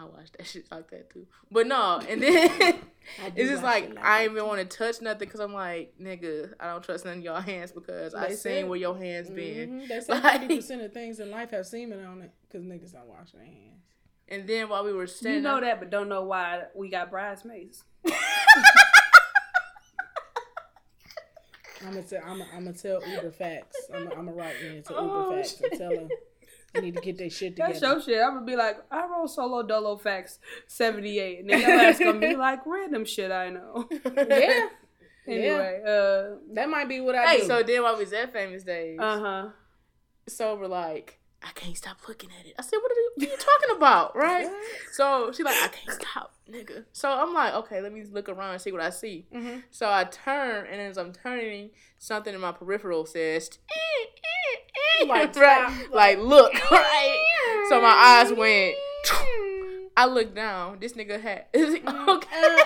I 0.00 0.04
watched 0.04 0.36
that 0.38 0.46
shit 0.48 0.64
like 0.70 0.90
that 0.90 1.10
too. 1.10 1.26
But 1.50 1.66
no, 1.66 2.00
and 2.08 2.22
then 2.22 2.50
it's 3.36 3.50
just 3.50 3.62
like 3.62 3.90
like 3.90 3.98
I 3.98 4.02
that, 4.18 4.22
ain't 4.22 4.32
even 4.32 4.46
want 4.46 4.68
to 4.70 4.76
touch 4.76 5.00
nothing 5.02 5.20
because 5.20 5.40
I'm 5.40 5.52
like, 5.52 5.94
nigga, 6.00 6.52
I 6.58 6.68
don't 6.68 6.82
trust 6.82 7.04
none 7.04 7.18
of 7.18 7.24
y'all 7.24 7.40
hands 7.40 7.72
because 7.72 8.14
I 8.14 8.28
seen 8.28 8.36
said- 8.36 8.68
where 8.68 8.78
your 8.78 8.96
hands 8.96 9.28
been. 9.30 9.80
Mhm. 9.82 9.88
They 9.88 10.00
say 10.00 10.12
Like- 10.14 10.40
fifty 10.40 10.56
percent 10.56 10.82
of 10.82 10.92
things 10.92 11.20
in 11.20 11.30
life 11.30 11.50
have 11.50 11.66
semen 11.66 12.04
on 12.04 12.22
it 12.22 12.30
because 12.48 12.64
niggas 12.64 12.92
don't 12.92 13.06
wash 13.08 13.32
their 13.32 13.44
hands. 13.44 13.56
And 14.28 14.46
then 14.48 14.68
while 14.68 14.84
we 14.84 14.92
were 14.92 15.06
standing, 15.08 15.42
You 15.42 15.48
know 15.48 15.56
up- 15.56 15.62
that, 15.62 15.80
but 15.80 15.90
don't 15.90 16.08
know 16.08 16.22
why 16.24 16.62
we 16.74 16.88
got 16.88 17.10
bridesmaids. 17.10 17.82
I'm 21.82 21.94
gonna 21.94 22.02
tell. 22.02 22.20
I'm 22.24 22.38
gonna 22.64 22.72
tell 22.74 23.02
Uber 23.06 23.30
facts. 23.30 23.76
I'm 23.92 24.04
gonna 24.04 24.14
I'm 24.16 24.26
gonna 24.26 24.36
write 24.36 24.56
in 24.60 24.82
to 24.82 24.92
Uber 24.92 25.00
Oh, 25.02 25.34
facts 25.36 25.60
and 25.62 25.78
tell 25.78 25.90
them 25.90 26.08
they 26.72 26.80
need 26.80 26.94
to 26.96 27.00
get 27.00 27.18
their 27.18 27.30
shit 27.30 27.56
together. 27.56 27.72
That's 27.72 27.82
your 27.82 28.00
shit. 28.02 28.22
I'm 28.22 28.34
gonna 28.34 28.46
be 28.46 28.56
like, 28.56 28.76
I 28.90 29.06
wrote 29.06 29.28
solo 29.30 29.62
dolo 29.62 29.96
facts 29.96 30.38
78. 30.66 31.40
And 31.40 31.50
then 31.50 31.60
your 31.60 31.70
ass 31.70 31.98
gonna 31.98 32.18
be 32.18 32.34
like, 32.48 32.66
random 32.66 33.04
shit 33.04 33.30
I 33.30 33.50
know. 33.50 33.88
yeah, 34.16 34.68
anyway, 35.26 35.80
uh, 35.86 36.36
that 36.54 36.68
might 36.68 36.88
be 36.88 37.00
what 37.00 37.14
I 37.14 37.26
Hey, 37.26 37.40
do. 37.40 37.46
so 37.46 37.62
then 37.62 37.82
while 37.82 37.94
we 37.96 38.04
was 38.04 38.12
at 38.12 38.32
Famous 38.32 38.64
Dave's, 38.64 39.00
uh 39.00 39.20
huh. 39.20 39.48
sober 40.28 40.66
like, 40.66 41.19
I 41.42 41.52
can't 41.54 41.76
stop 41.76 41.96
looking 42.06 42.28
at 42.38 42.46
it. 42.46 42.54
I 42.58 42.62
said, 42.62 42.76
what 42.82 42.92
are 42.92 42.94
you, 42.94 43.10
what 43.16 43.28
are 43.28 43.30
you 43.30 43.36
talking 43.38 43.76
about, 43.76 44.14
right? 44.26 44.46
So 44.92 45.32
she's 45.32 45.44
like, 45.44 45.56
I 45.62 45.68
can't 45.68 46.00
stop, 46.00 46.34
nigga. 46.50 46.84
So 46.92 47.10
I'm 47.10 47.32
like, 47.32 47.54
okay, 47.54 47.80
let 47.80 47.92
me 47.92 48.04
look 48.04 48.28
around 48.28 48.52
and 48.52 48.60
see 48.60 48.72
what 48.72 48.82
I 48.82 48.90
see. 48.90 49.26
Mhm. 49.34 49.62
So 49.70 49.90
I 49.90 50.04
turn, 50.04 50.66
and 50.70 50.80
as 50.82 50.98
I'm 50.98 51.12
turning, 51.12 51.70
something 51.98 52.34
in 52.34 52.40
my 52.42 52.52
peripheral 52.52 53.06
says, 53.06 53.58
eh, 53.70 54.04
eh, 54.04 55.02
eh, 55.02 55.06
Like, 55.08 55.34
right, 55.36 55.86
like 55.92 56.18
look, 56.18 56.52
right. 56.70 57.66
So 57.70 57.80
my 57.80 57.88
eyes 57.88 58.32
went. 58.32 58.76
I 60.00 60.06
look 60.06 60.34
down. 60.34 60.78
This 60.80 60.94
nigga 60.94 61.20
had 61.20 61.44
okay. 61.54 62.56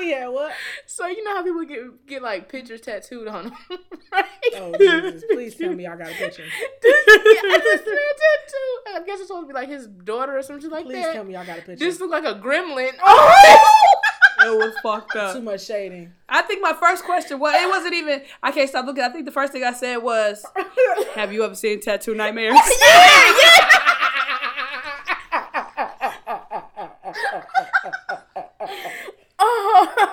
yeah, 0.00 0.28
what? 0.28 0.52
So 0.86 1.08
you 1.08 1.24
know 1.24 1.34
how 1.34 1.42
people 1.42 1.64
get 1.64 2.06
get 2.06 2.22
like 2.22 2.48
pictures 2.48 2.82
tattooed 2.82 3.26
on 3.26 3.44
them, 3.46 3.52
right? 4.12 4.24
Oh 4.54 4.72
Jesus! 4.78 5.24
Please 5.32 5.56
tell 5.56 5.74
me 5.74 5.88
I 5.88 5.96
got 5.96 6.06
a 6.06 6.14
picture. 6.14 6.44
I 6.44 7.60
just 7.64 7.84
said 7.84 7.94
tattoo. 8.22 8.94
I 8.94 9.02
guess 9.04 9.18
it's 9.18 9.26
supposed 9.26 9.48
to 9.48 9.52
be 9.52 9.54
like 9.54 9.68
his 9.68 9.88
daughter 9.88 10.38
or 10.38 10.42
something 10.42 10.70
like 10.70 10.84
Please 10.84 11.02
that. 11.02 11.14
tell 11.14 11.24
me 11.24 11.32
y'all 11.34 11.44
got 11.44 11.58
a 11.58 11.62
picture. 11.62 11.84
This 11.84 11.98
looked 11.98 12.12
like 12.12 12.24
a 12.24 12.38
gremlin. 12.38 12.92
It 14.38 14.50
was 14.56 14.74
fucked 14.82 15.16
up. 15.16 15.34
Too 15.34 15.40
much 15.40 15.64
shading. 15.64 16.12
I 16.28 16.42
think 16.42 16.60
my 16.60 16.74
first 16.74 17.04
question 17.04 17.38
was, 17.38 17.54
it 17.54 17.68
wasn't 17.68 17.94
even, 17.94 18.22
I 18.42 18.52
can't 18.52 18.68
stop 18.68 18.84
looking. 18.84 19.02
I 19.02 19.08
think 19.08 19.24
the 19.24 19.32
first 19.32 19.52
thing 19.52 19.64
I 19.64 19.72
said 19.72 19.96
was, 19.96 20.44
Have 21.14 21.32
you 21.32 21.42
ever 21.42 21.54
seen 21.54 21.80
Tattoo 21.80 22.14
Nightmares? 22.14 22.54
oh. 22.54 23.65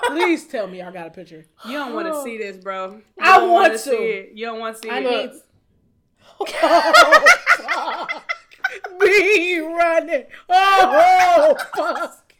Please 0.08 0.46
tell 0.46 0.66
me 0.66 0.82
I 0.82 0.90
got 0.90 1.06
a 1.06 1.10
picture. 1.10 1.46
You 1.66 1.72
don't 1.72 1.94
want 1.94 2.08
to 2.08 2.22
see 2.22 2.38
this, 2.38 2.56
bro. 2.56 2.92
You 2.92 3.02
I 3.20 3.38
want 3.38 3.52
wanna 3.52 3.78
see 3.78 3.90
it. 3.92 4.32
You 4.34 4.46
don't 4.46 4.60
want 4.60 4.76
to 4.76 4.82
see 4.82 4.90
I 4.90 4.98
it. 4.98 5.04
need. 5.04 5.30
Oh, 6.40 7.24
fuck. 7.58 8.24
Be 9.00 9.60
running. 9.60 10.24
Oh, 10.48 11.56
fuck. 11.76 12.20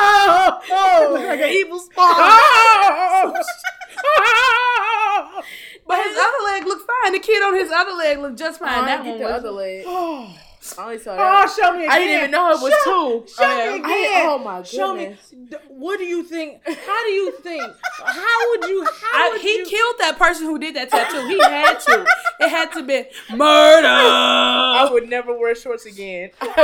Oh, 0.00 0.60
oh. 0.70 1.10
like 1.14 1.40
an 1.40 1.44
oh. 1.44 1.50
evil 1.50 1.78
spawn. 1.80 2.14
Oh. 2.16 3.42
But 5.86 6.02
his 6.06 6.16
other 6.16 6.44
leg 6.46 6.64
looked 6.64 6.90
fine. 7.02 7.12
The 7.12 7.18
kid 7.18 7.42
on 7.42 7.54
his 7.54 7.70
other 7.70 7.92
leg 7.92 8.18
looked 8.18 8.38
just 8.38 8.60
Oh, 8.62 8.64
fine. 8.64 8.84
I 8.84 8.86
that 8.86 9.04
one 9.04 9.18
the 9.18 9.28
other 9.28 9.50
leg. 9.50 9.84
oh, 10.78 10.88
I 10.88 10.96
saw 10.96 11.16
oh, 11.18 11.46
show 11.60 11.72
me 11.72 11.80
again. 11.84 11.90
I 11.90 11.98
didn't 11.98 12.18
even 12.18 12.30
know 12.30 12.50
it 12.52 12.60
was 12.60 12.72
show, 12.84 13.20
two. 13.20 13.26
Show 13.32 13.44
Oh, 13.44 13.58
yeah. 13.58 13.76
me 13.76 13.82
I 13.84 13.96
again. 13.96 14.22
oh, 14.26 14.38
my 14.38 14.62
Show 14.62 14.94
me. 14.94 15.16
goodness. 15.30 15.60
What 15.68 15.98
do 15.98 16.04
you 16.04 16.22
think? 16.22 16.60
How 16.66 17.04
do 17.04 17.10
you 17.12 17.32
think? 17.42 17.62
How 18.04 18.50
would 18.50 18.64
you? 18.68 18.84
How 19.02 19.26
I, 19.26 19.30
would 19.32 19.40
he 19.40 19.58
you? 19.58 19.64
killed 19.66 19.94
that 20.00 20.18
person 20.18 20.46
who 20.46 20.58
did 20.58 20.74
that 20.76 20.90
tattoo. 20.90 21.26
He 21.28 21.40
had 21.42 21.78
to. 21.80 22.06
It 22.40 22.48
had 22.48 22.72
to 22.72 22.82
be 22.82 23.04
murder. 23.36 23.86
I 23.86 24.88
would 24.90 25.08
never 25.08 25.36
wear 25.38 25.54
shorts 25.54 25.86
again. 25.86 26.30
I 26.40 26.46
would 26.46 26.54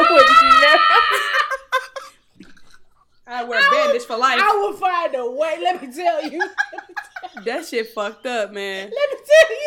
never. 2.47 2.55
I 3.33 3.45
wear 3.45 3.61
bandage 3.71 4.03
for 4.07 4.17
life. 4.17 4.41
I 4.43 4.57
will 4.57 4.73
find 4.73 5.15
a 5.15 5.31
way. 5.31 5.57
Let 5.63 5.81
me 5.81 5.93
tell 5.95 6.29
you. 6.29 6.43
That 7.45 7.65
shit 7.67 7.91
fucked 7.91 8.27
up, 8.27 8.51
man. 8.53 8.91
Let 8.91 9.11
me 9.11 9.17
tell 9.17 9.51
you. 9.51 9.60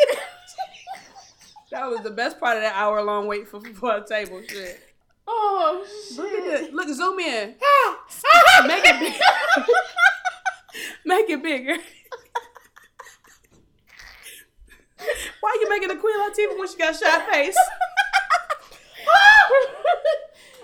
That 1.74 1.90
was 1.90 2.02
the 2.02 2.10
best 2.12 2.38
part 2.38 2.56
of 2.56 2.62
that 2.62 2.76
hour 2.76 3.02
long 3.02 3.26
wait 3.26 3.48
for, 3.48 3.60
for 3.74 3.96
a 3.96 4.06
table 4.06 4.40
shit. 4.48 4.80
Oh 5.26 5.84
Look 6.16 6.28
at 6.32 6.44
shit. 6.44 6.44
this. 6.44 6.72
Look, 6.72 6.88
zoom 6.88 7.18
in. 7.18 7.56
Ah, 7.60 8.64
Make 8.68 8.84
it 8.84 9.00
big. 9.00 9.14
Make 11.04 11.30
it 11.30 11.42
bigger. 11.42 11.76
Why 15.40 15.58
you 15.60 15.68
making 15.68 15.90
a 15.90 15.96
Queen 15.96 16.16
Latifah 16.16 16.56
when 16.60 16.68
she 16.68 16.76
got 16.76 16.94
shot 16.96 17.28
face? 17.28 17.56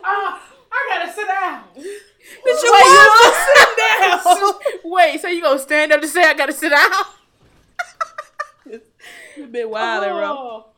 Ah, 0.03 0.41
I 0.73 0.89
gotta 0.95 1.13
sit 1.13 1.27
down. 1.29 1.65
Bitch, 1.77 2.63
you 2.63 2.73
Wait, 2.73 2.85
was 2.87 3.37
sitting 3.45 3.77
down. 3.99 4.55
Wait, 4.93 5.21
so 5.21 5.29
you 5.29 5.43
gonna 5.43 5.59
stand 5.59 5.93
up 5.93 6.01
to 6.01 6.09
say 6.09 6.23
I 6.25 6.33
gotta 6.35 6.53
sit 6.55 6.71
down? 6.71 6.91
You 9.37 9.47
been 9.47 9.69
wild, 9.69 10.05
bro. 10.05 10.70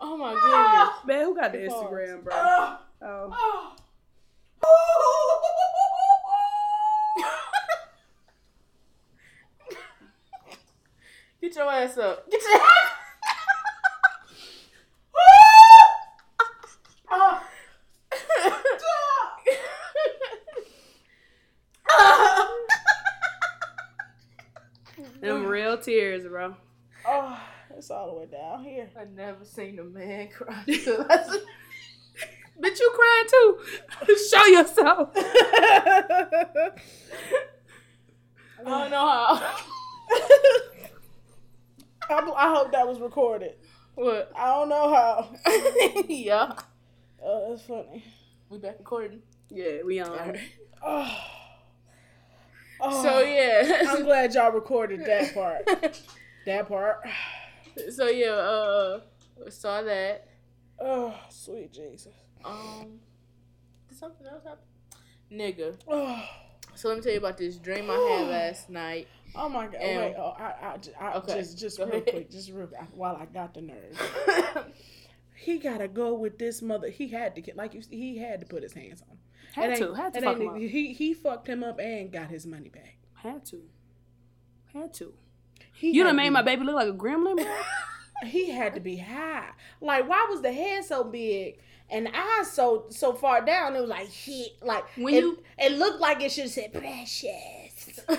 Oh, 0.00 0.16
my 0.16 0.34
goodness. 0.34 1.04
Man, 1.06 1.24
who 1.24 1.34
got 1.34 1.52
the 1.52 1.58
Instagram, 1.58 2.24
bro? 2.24 2.32
Ah, 2.34 2.80
Oh. 3.02 3.30
ah. 3.32 3.76
Get 11.40 11.54
your 11.56 11.70
ass 11.70 11.98
up. 11.98 12.30
Get 12.30 12.40
your 12.42 12.60
Ah. 17.10 17.44
Them 25.20 25.46
real 25.46 25.78
tears, 25.78 26.24
bro. 26.26 26.54
Oh, 27.06 27.40
it's 27.76 27.90
all 27.90 28.06
the 28.06 28.20
way 28.20 28.26
down 28.26 28.64
here. 28.64 28.88
I 28.98 29.04
never 29.04 29.44
seen 29.44 29.78
a 29.78 29.84
man 29.84 30.28
cry. 30.28 30.62
till 30.66 31.06
Bitch, 32.60 32.78
you 32.78 32.92
crying 32.94 33.26
too. 33.28 33.58
Show 34.30 34.44
yourself. 34.46 35.10
I 35.16 36.70
don't 38.64 38.90
know 38.90 39.08
how. 39.08 39.56
I, 42.10 42.32
I 42.36 42.54
hope 42.54 42.70
that 42.72 42.86
was 42.86 43.00
recorded. 43.00 43.56
What? 43.96 44.30
I 44.36 44.46
don't 44.46 44.68
know 44.68 44.94
how. 44.94 45.34
yeah. 46.08 46.52
Oh, 47.22 47.50
that's 47.50 47.62
funny. 47.62 48.04
We 48.50 48.58
back 48.58 48.78
recording. 48.78 49.22
Yeah, 49.50 49.82
we 49.84 50.00
on. 50.00 50.38
Oh. 50.82 51.18
Oh. 52.80 53.02
So 53.04 53.20
yeah. 53.20 53.84
I'm 53.88 54.02
glad 54.02 54.34
y'all 54.34 54.50
recorded 54.50 55.06
that 55.06 55.32
part. 55.32 55.64
That 56.44 56.68
part. 56.68 57.06
so 57.94 58.08
yeah, 58.08 58.28
uh 58.30 59.00
saw 59.50 59.82
that. 59.82 60.28
Oh, 60.80 61.14
sweet 61.28 61.72
Jesus. 61.72 62.12
Um 62.44 63.00
did 63.88 63.98
something 63.98 64.26
else 64.26 64.42
happen? 64.44 64.58
Nigga. 65.32 65.76
Oh, 65.88 66.22
So 66.74 66.88
let 66.88 66.96
me 66.98 67.02
tell 67.02 67.12
you 67.12 67.18
about 67.18 67.38
this 67.38 67.56
dream 67.56 67.90
I 67.90 67.94
had 67.94 68.28
last 68.28 68.70
night. 68.70 69.08
oh 69.34 69.48
my 69.48 69.66
God. 69.66 69.74
And- 69.76 69.98
Wait, 70.00 70.14
oh, 70.18 70.34
I, 70.38 70.44
I, 70.44 70.78
I 71.00 71.14
Okay, 71.18 71.34
just, 71.38 71.58
just 71.58 71.78
go 71.78 71.84
real 71.86 71.94
ahead. 71.94 72.08
quick, 72.10 72.30
just 72.30 72.50
real 72.50 72.68
while 72.94 73.16
I 73.16 73.26
got 73.26 73.54
the 73.54 73.62
nerve. 73.62 74.66
He 75.36 75.58
gotta 75.58 75.88
go 75.88 76.14
with 76.14 76.38
this 76.38 76.62
mother. 76.62 76.88
He 76.88 77.08
had 77.08 77.34
to 77.34 77.40
get 77.42 77.54
like 77.56 77.74
you. 77.74 77.82
He 77.90 78.16
had 78.16 78.40
to 78.40 78.46
put 78.46 78.62
his 78.62 78.72
hands 78.72 79.02
on. 79.02 79.08
him. 79.10 79.18
Had 79.52 79.70
It 79.72 79.78
to. 79.84 79.92
Had 79.92 80.12
to 80.14 80.18
it 80.20 80.24
fuck 80.24 80.38
him 80.38 80.48
up. 80.48 80.56
He 80.56 80.92
he 80.94 81.12
fucked 81.12 81.46
him 81.48 81.62
up 81.62 81.78
and 81.80 82.10
got 82.10 82.30
his 82.30 82.46
money 82.46 82.70
back. 82.70 82.96
Had 83.14 83.44
to. 83.46 83.60
Had 84.72 84.94
to. 84.94 85.12
He 85.74 85.90
You 85.92 86.04
done 86.04 86.16
made 86.16 86.24
be- 86.28 86.30
my 86.30 86.42
baby 86.42 86.64
look 86.64 86.74
like 86.76 86.88
a 86.88 86.92
gremlin. 86.92 87.46
He 88.26 88.48
had 88.50 88.74
to 88.74 88.80
be 88.80 88.96
high. 88.96 89.50
Like 89.82 90.08
why 90.08 90.26
was 90.30 90.40
the 90.40 90.52
head 90.52 90.84
so 90.84 91.04
big 91.04 91.58
and 91.90 92.06
the 92.06 92.16
eyes 92.16 92.50
so 92.50 92.86
so 92.88 93.12
far 93.12 93.44
down? 93.44 93.76
It 93.76 93.80
was 93.80 93.90
like 93.90 94.08
shit. 94.10 94.52
Like 94.62 94.84
When 94.96 95.12
it, 95.14 95.20
you- 95.20 95.42
it 95.58 95.72
looked 95.72 96.00
like 96.00 96.22
it 96.22 96.30
should 96.32 96.48
say 96.48 96.68
precious. 96.72 98.00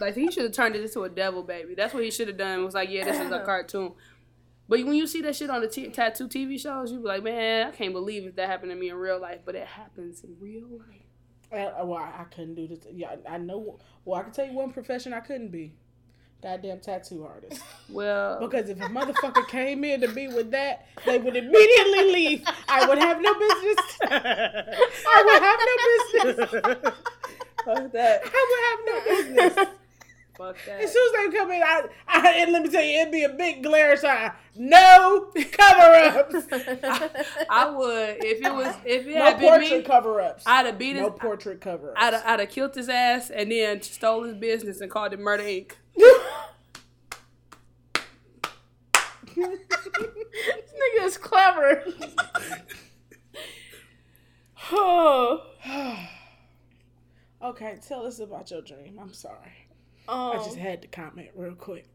Like 0.00 0.14
he 0.14 0.30
should 0.32 0.44
have 0.44 0.52
turned 0.52 0.74
it 0.74 0.82
into 0.82 1.02
a 1.02 1.08
devil 1.08 1.42
baby. 1.42 1.74
That's 1.74 1.92
what 1.94 2.02
he 2.02 2.10
should 2.10 2.28
have 2.28 2.36
done. 2.36 2.60
It 2.60 2.64
was 2.64 2.74
like, 2.74 2.90
yeah, 2.90 3.04
this 3.04 3.20
is 3.20 3.30
a 3.30 3.40
cartoon. 3.44 3.92
But 4.68 4.84
when 4.84 4.94
you 4.94 5.06
see 5.06 5.20
that 5.22 5.36
shit 5.36 5.50
on 5.50 5.60
the 5.60 5.68
t- 5.68 5.88
tattoo 5.90 6.28
TV 6.28 6.58
shows, 6.58 6.90
you 6.90 6.98
be 6.98 7.04
like, 7.04 7.22
man, 7.22 7.68
I 7.68 7.70
can't 7.72 7.92
believe 7.92 8.24
if 8.24 8.34
that 8.36 8.48
happened 8.48 8.70
to 8.72 8.76
me 8.76 8.88
in 8.88 8.96
real 8.96 9.20
life. 9.20 9.40
But 9.44 9.54
it 9.54 9.66
happens 9.66 10.24
in 10.24 10.36
real 10.40 10.66
life. 10.68 11.01
Uh, 11.52 11.84
well, 11.84 11.98
I, 11.98 12.22
I 12.22 12.24
couldn't 12.24 12.54
do 12.54 12.66
this. 12.66 12.78
Yeah, 12.90 13.16
I 13.28 13.34
I 13.34 13.38
know. 13.38 13.78
Well, 14.04 14.18
I 14.20 14.22
can 14.24 14.32
tell 14.32 14.46
you 14.46 14.52
one 14.54 14.72
profession 14.72 15.12
I 15.12 15.20
couldn't 15.20 15.50
be. 15.50 15.74
Goddamn 16.42 16.80
tattoo 16.80 17.24
artist. 17.24 17.62
Well, 17.88 18.40
Because 18.40 18.68
if 18.70 18.78
a 18.80 18.84
motherfucker 18.88 19.46
came 19.48 19.84
in 19.84 20.00
to 20.00 20.08
be 20.08 20.26
with 20.28 20.50
that, 20.52 20.86
they 21.04 21.18
would 21.18 21.36
immediately 21.36 22.12
leave. 22.12 22.42
I 22.68 22.86
would 22.88 22.98
have 22.98 23.20
no 23.20 23.34
business. 23.34 23.98
I 24.02 25.22
would 25.26 25.42
have 25.42 25.60
no 25.68 25.76
business. 26.24 26.94
fuck 27.64 27.92
that. 27.92 28.22
I 28.24 28.46
would 28.48 28.64
have 28.68 28.80
no 28.86 29.44
business. 29.54 29.68
Fuck 30.36 30.56
As 30.66 30.92
soon 30.92 31.06
as 31.08 31.30
they 31.32 31.36
come 31.36 31.50
in, 31.50 31.62
I, 31.62 31.82
I 32.08 32.34
and 32.38 32.52
let 32.52 32.62
me 32.62 32.70
tell 32.70 32.82
you, 32.82 33.00
it'd 33.00 33.12
be 33.12 33.24
a 33.24 33.28
big 33.28 33.62
glare 33.62 33.96
sign. 33.98 34.32
No 34.56 35.30
cover 35.34 36.18
ups. 36.18 36.46
I 37.50 37.68
would 37.70 38.16
if 38.24 38.44
it 38.44 38.54
was 38.54 38.74
if 38.84 39.06
it 39.06 39.14
No 39.14 39.24
had 39.24 39.38
been 39.38 39.48
portrait 39.48 39.78
me. 39.78 39.82
cover 39.82 40.20
ups. 40.22 40.44
I'd 40.46 40.66
have 40.66 40.78
beat 40.78 40.96
his. 40.96 41.02
No 41.02 41.10
portrait 41.10 41.60
cover 41.60 41.90
ups. 41.90 41.98
I'd 42.00 42.14
have, 42.14 42.22
I'd 42.24 42.40
have 42.40 42.48
killed 42.48 42.74
his 42.74 42.88
ass 42.88 43.28
and 43.30 43.50
then 43.52 43.82
stole 43.82 44.22
his 44.24 44.34
business 44.34 44.80
and 44.80 44.90
called 44.90 45.12
it 45.12 45.18
Murder 45.20 45.42
Inc. 45.42 45.72
this 49.34 49.58
nigga 50.72 51.04
is 51.04 51.18
clever. 51.18 51.84
oh. 54.72 55.42
okay, 57.42 57.78
tell 57.86 58.06
us 58.06 58.18
about 58.18 58.50
your 58.50 58.62
dream. 58.62 58.98
I'm 59.00 59.12
sorry. 59.12 59.61
Um, 60.08 60.32
I 60.32 60.36
just 60.36 60.56
had 60.56 60.82
to 60.82 60.88
comment 60.88 61.30
real 61.34 61.54
quick. 61.54 61.86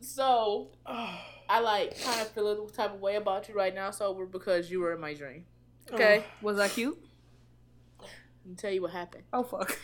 so 0.00 0.68
Oh, 0.86 1.20
I 1.48 1.60
like 1.60 2.00
kind 2.02 2.20
of 2.22 2.28
feel 2.30 2.48
a 2.66 2.70
type 2.70 2.94
of 2.94 3.00
way 3.00 3.16
about 3.16 3.48
you 3.48 3.54
right 3.54 3.74
now, 3.74 3.90
sober, 3.90 4.24
because 4.26 4.70
you 4.70 4.80
were 4.80 4.92
in 4.94 5.00
my 5.00 5.14
dream. 5.14 5.44
Okay, 5.92 6.24
Was 6.40 6.58
I 6.58 6.68
cute? 6.68 6.98
let 8.00 8.10
me 8.46 8.54
tell 8.56 8.70
you 8.72 8.80
what 8.82 8.92
happened. 8.92 9.24
Oh 9.32 9.42
fuck. 9.42 9.78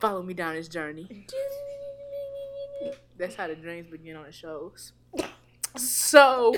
Follow 0.00 0.22
me 0.22 0.34
down 0.34 0.54
this 0.54 0.66
journey. 0.68 1.26
That's 3.16 3.36
how 3.36 3.46
the 3.46 3.54
dreams 3.54 3.86
begin 3.90 4.16
on 4.16 4.24
the 4.24 4.32
shows. 4.32 4.92
So, 5.76 6.54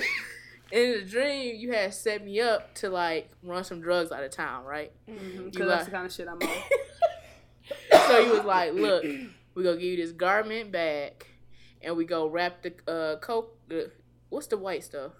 in 0.71 0.91
the 0.93 1.01
dream, 1.03 1.55
you 1.57 1.71
had 1.71 1.93
set 1.93 2.23
me 2.25 2.39
up 2.41 2.73
to 2.75 2.89
like 2.89 3.29
run 3.43 3.63
some 3.63 3.79
drugs 3.81 4.11
out 4.11 4.23
of 4.23 4.31
town, 4.31 4.65
right? 4.65 4.91
Because 5.05 5.59
You 5.59 5.65
that's 5.65 5.83
are- 5.83 5.85
the 5.85 5.91
kind 5.91 6.05
of 6.07 6.11
shit 6.13 6.27
I'm 6.27 6.39
on. 6.41 6.49
so 8.07 8.19
you 8.19 8.31
was 8.33 8.43
like, 8.45 8.73
look, 8.73 9.05
we 9.57 9.63
gonna 9.63 9.75
give 9.77 9.89
you 9.89 9.97
this 9.97 10.11
garment 10.11 10.71
back, 10.71 11.25
and 11.81 11.97
we 11.97 12.05
go 12.05 12.27
wrap 12.27 12.61
the 12.61 12.73
uh 12.87 13.17
coke. 13.19 13.57
Uh, 13.71 13.89
what's 14.29 14.45
the 14.47 14.57
white 14.57 14.83
stuff? 14.83 15.13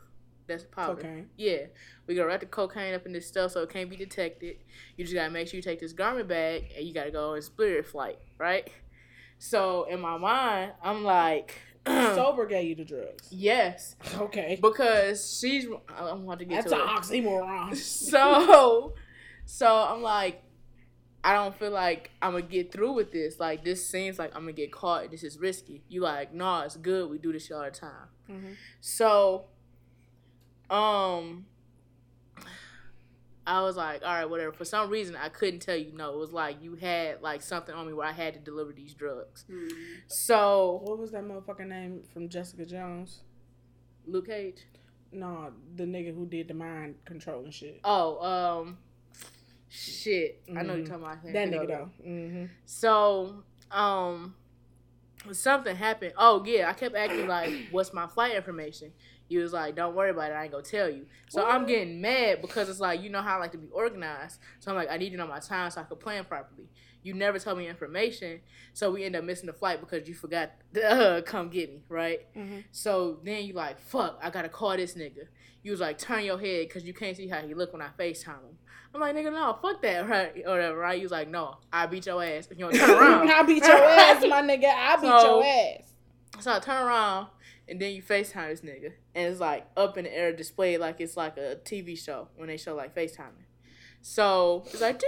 That's 0.47 0.63
powder. 0.63 0.95
Cocaine. 1.01 1.29
Yeah, 1.37 1.63
we 2.05 2.13
gonna 2.15 2.27
wrap 2.27 2.39
the 2.41 2.45
cocaine 2.45 2.93
up 2.93 3.05
in 3.07 3.11
this 3.13 3.27
stuff 3.27 3.51
so 3.51 3.63
it 3.63 3.69
can't 3.69 3.89
be 3.89 3.95
detected. 3.97 4.57
You 4.95 5.03
just 5.05 5.15
gotta 5.15 5.31
make 5.31 5.47
sure 5.47 5.57
you 5.57 5.61
take 5.63 5.79
this 5.79 5.91
garment 5.91 6.27
bag 6.29 6.71
and 6.77 6.85
you 6.85 6.93
gotta 6.93 7.11
go 7.11 7.33
on 7.33 7.41
spirit 7.41 7.85
flight, 7.87 8.19
right? 8.37 8.69
So 9.39 9.85
in 9.85 9.99
my 9.99 10.17
mind, 10.17 10.73
I'm 10.83 11.03
like, 11.03 11.59
Sober 11.87 12.45
gave 12.45 12.65
you 12.69 12.75
the 12.75 12.85
drugs. 12.85 13.27
yes, 13.31 13.95
Okay. 14.15 14.57
because 14.61 15.39
she's. 15.39 15.65
I 15.89 16.01
don't 16.05 16.25
want 16.25 16.39
to 16.39 16.45
get 16.45 16.63
That's 16.63 16.71
to 16.73 16.81
an 16.83 16.89
it. 16.89 17.23
oxymoron. 17.25 17.75
So, 17.77 18.93
so 19.45 19.67
I'm 19.67 20.01
like, 20.01 20.43
I 21.23 21.33
don't 21.33 21.55
feel 21.57 21.71
like 21.71 22.11
I'm 22.21 22.31
gonna 22.33 22.43
get 22.43 22.71
through 22.71 22.93
with 22.93 23.11
this. 23.11 23.39
Like 23.39 23.63
this 23.65 23.89
seems 23.89 24.17
like 24.17 24.33
I'm 24.35 24.41
gonna 24.43 24.53
get 24.53 24.71
caught. 24.71 25.11
This 25.11 25.23
is 25.23 25.37
risky. 25.37 25.83
You 25.89 26.01
like, 26.01 26.33
no, 26.33 26.61
it's 26.61 26.77
good. 26.77 27.09
We 27.09 27.17
do 27.17 27.31
this 27.33 27.51
all 27.51 27.63
the 27.63 27.71
time. 27.71 28.07
Mhm. 28.29 28.55
So, 28.79 29.45
um, 30.69 31.45
I 33.45 33.61
was 33.61 33.77
like, 33.77 34.01
all 34.03 34.09
right, 34.13 34.29
whatever. 34.29 34.51
For 34.51 34.65
some 34.65 34.89
reason, 34.89 35.15
I 35.15 35.29
couldn't 35.29 35.61
tell 35.61 35.77
you 35.77 35.93
no. 35.93 36.13
It 36.13 36.17
was 36.17 36.31
like 36.33 36.61
you 36.61 36.75
had 36.75 37.21
like 37.21 37.41
something 37.41 37.73
on 37.73 37.87
me 37.87 37.93
where 37.93 38.05
I 38.07 38.11
had 38.11 38.33
to 38.33 38.39
deliver 38.39 38.73
these 38.73 38.93
drugs. 38.93 39.45
Mm. 39.49 39.71
So 40.07 40.81
What 40.83 40.97
was 40.99 41.11
that 41.11 41.23
motherfucker 41.23 41.65
name 41.67 42.03
from 42.13 42.27
Jessica 42.29 42.65
Jones? 42.65 43.21
Luke 44.05 44.27
Cage. 44.27 44.65
No, 45.13 45.53
the 45.75 45.85
nigga 45.85 46.13
who 46.13 46.25
did 46.25 46.49
the 46.49 46.53
mind 46.53 46.95
controlling 47.05 47.51
shit. 47.51 47.79
Oh, 47.85 48.19
um, 48.21 48.77
shit. 49.69 50.41
I 50.55 50.63
know 50.63 50.75
you're 50.75 50.85
Mhm. 50.85 50.87
talking 50.89 51.03
about 51.03 51.23
That 51.23 51.49
nigga 51.49 51.67
though. 51.67 51.91
Mm-hmm. 52.05 52.45
So, 52.65 53.43
um, 53.71 54.35
something 55.31 55.75
happened. 55.75 56.13
Oh 56.17 56.43
yeah, 56.45 56.69
I 56.69 56.73
kept 56.73 56.95
asking 56.95 57.27
like, 57.27 57.51
"What's 57.71 57.93
my 57.93 58.07
flight 58.07 58.35
information?" 58.35 58.93
You 59.29 59.41
was 59.41 59.51
like, 59.51 59.75
"Don't 59.75 59.93
worry 59.95 60.11
about 60.11 60.31
it. 60.31 60.35
I 60.35 60.43
ain't 60.43 60.51
gonna 60.51 60.63
tell 60.63 60.89
you." 60.89 61.05
So 61.29 61.45
I'm 61.45 61.65
getting 61.65 61.99
mad 61.99 62.41
because 62.41 62.69
it's 62.69 62.79
like 62.79 63.01
you 63.01 63.09
know 63.09 63.21
how 63.21 63.35
I 63.37 63.39
like 63.39 63.51
to 63.53 63.57
be 63.57 63.67
organized. 63.71 64.39
So 64.59 64.71
I'm 64.71 64.77
like, 64.77 64.89
I 64.89 64.97
need 64.97 65.09
to 65.11 65.17
know 65.17 65.27
my 65.27 65.39
time 65.39 65.69
so 65.71 65.81
I 65.81 65.83
can 65.83 65.97
plan 65.97 66.23
properly. 66.25 66.69
You 67.03 67.13
never 67.13 67.39
tell 67.39 67.55
me 67.55 67.67
information, 67.67 68.41
so 68.73 68.91
we 68.91 69.03
end 69.05 69.15
up 69.15 69.23
missing 69.23 69.45
the 69.47 69.53
flight 69.53 69.79
because 69.79 70.07
you 70.07 70.13
forgot 70.15 70.51
to 70.73 70.89
uh, 71.17 71.21
come 71.21 71.49
get 71.49 71.71
me, 71.73 71.83
right? 71.89 72.21
Mhm. 72.35 72.63
So 72.71 73.19
then 73.23 73.45
you 73.45 73.53
like, 73.53 73.79
fuck, 73.79 74.19
I 74.21 74.29
gotta 74.29 74.49
call 74.49 74.75
this 74.77 74.95
nigga. 74.95 75.27
You 75.63 75.71
was 75.71 75.79
like, 75.81 75.97
turn 75.97 76.23
your 76.23 76.39
head 76.39 76.67
because 76.67 76.83
you 76.85 76.93
can't 76.93 77.17
see 77.17 77.27
how 77.27 77.41
he 77.41 77.53
look 77.53 77.73
when 77.73 77.81
I 77.81 77.89
FaceTime 77.99 78.27
him. 78.43 78.57
I'm 78.93 79.01
like, 79.01 79.15
nigga, 79.15 79.31
no, 79.31 79.57
fuck 79.61 79.81
that, 79.81 80.07
right? 80.09 80.33
Or 80.45 80.51
whatever, 80.51 80.77
right? 80.77 80.97
You 80.97 81.03
was 81.03 81.11
like, 81.11 81.29
no, 81.29 81.57
I 81.71 81.85
beat 81.85 82.05
your 82.05 82.23
ass 82.23 82.47
if 82.49 82.57
you 82.57 82.65
don't 82.69 82.73
turn 82.75 82.89
around. 82.97 83.29
I 83.31 83.43
beat 83.43 83.63
your 83.63 83.75
ass, 83.75 84.21
my 84.27 84.41
nigga. 84.41 84.65
I 84.65 84.95
beat 84.95 85.07
So- 85.07 85.39
your 85.41 85.45
ass. 85.45 85.83
So 86.39 86.53
I 86.53 86.59
turn 86.59 86.85
around 86.85 87.27
and 87.67 87.79
then 87.81 87.93
you 87.95 88.03
FaceTime 88.03 88.49
this 88.49 88.61
nigga. 88.61 88.91
And 89.15 89.31
it's 89.31 89.39
like 89.39 89.65
up 89.75 89.97
in 89.97 90.03
the 90.05 90.15
air 90.15 90.31
displayed 90.33 90.79
like 90.79 91.01
it's 91.01 91.17
like 91.17 91.37
a 91.37 91.57
TV 91.63 91.97
show 91.97 92.27
when 92.35 92.47
they 92.47 92.57
show 92.57 92.75
like 92.75 92.93
FaceTiming. 92.93 93.45
So 94.01 94.63
it's 94.67 94.81
like 94.81 95.01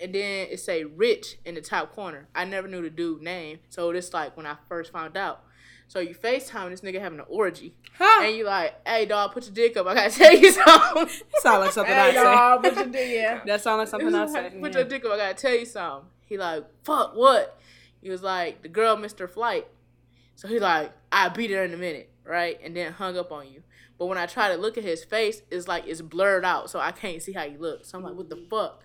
and 0.00 0.14
then 0.14 0.48
it 0.50 0.60
say 0.60 0.84
Rich 0.84 1.38
in 1.44 1.54
the 1.54 1.60
top 1.60 1.94
corner. 1.94 2.28
I 2.34 2.44
never 2.44 2.68
knew 2.68 2.80
the 2.82 2.90
dude 2.90 3.22
name. 3.22 3.58
So 3.68 3.90
it's 3.90 4.12
like 4.14 4.36
when 4.36 4.46
I 4.46 4.56
first 4.68 4.92
found 4.92 5.16
out. 5.16 5.42
So 5.88 6.00
you 6.00 6.14
FaceTime 6.14 6.70
this 6.70 6.80
nigga 6.80 7.00
having 7.00 7.20
an 7.20 7.26
orgy. 7.28 7.74
Huh? 7.96 8.24
And 8.24 8.36
you 8.36 8.44
like, 8.44 8.74
hey 8.86 9.06
dog, 9.06 9.32
put 9.32 9.44
your 9.44 9.54
dick 9.54 9.76
up. 9.76 9.86
I 9.86 9.94
gotta 9.94 10.10
tell 10.18 10.34
you 10.36 10.50
something. 10.50 11.06
That 11.06 11.40
sound 11.42 11.60
like 11.64 11.72
something 11.72 11.94
I 11.94 12.10
Hey, 12.10 12.14
say. 12.16 12.22
y'all, 12.22 12.60
what 12.60 12.76
you 12.76 12.84
do? 12.86 12.98
Yeah. 12.98 13.40
That 13.46 13.60
sound 13.62 13.78
like 13.78 13.88
something 13.88 14.14
I 14.14 14.26
say. 14.26 14.52
Put 14.60 14.74
your 14.74 14.84
dick 14.84 15.04
up. 15.04 15.12
I 15.12 15.16
gotta 15.16 15.34
tell 15.34 15.54
you 15.54 15.64
something. 15.64 16.08
He 16.26 16.36
like, 16.38 16.64
fuck 16.84 17.14
what? 17.14 17.58
He 18.02 18.10
was 18.10 18.22
like, 18.22 18.62
the 18.62 18.68
girl 18.68 18.96
missed 18.96 19.18
her 19.20 19.28
flight. 19.28 19.66
So 20.34 20.48
he 20.48 20.58
like, 20.58 20.92
I 21.12 21.28
beat 21.28 21.50
her 21.50 21.62
in 21.64 21.72
a 21.72 21.76
minute, 21.76 22.10
right? 22.24 22.58
And 22.62 22.76
then 22.76 22.92
hung 22.92 23.16
up 23.16 23.30
on 23.32 23.46
you. 23.50 23.62
But 23.98 24.06
when 24.06 24.18
I 24.18 24.26
try 24.26 24.48
to 24.54 24.60
look 24.60 24.76
at 24.76 24.84
his 24.84 25.02
face, 25.04 25.40
it's 25.50 25.66
like 25.66 25.84
it's 25.86 26.02
blurred 26.02 26.44
out, 26.44 26.68
so 26.68 26.78
I 26.78 26.90
can't 26.92 27.22
see 27.22 27.32
how 27.32 27.48
he 27.48 27.56
looks. 27.56 27.88
So 27.90 27.96
I'm 27.98 28.04
like, 28.04 28.14
what 28.14 28.28
the 28.28 28.36
fuck? 28.50 28.82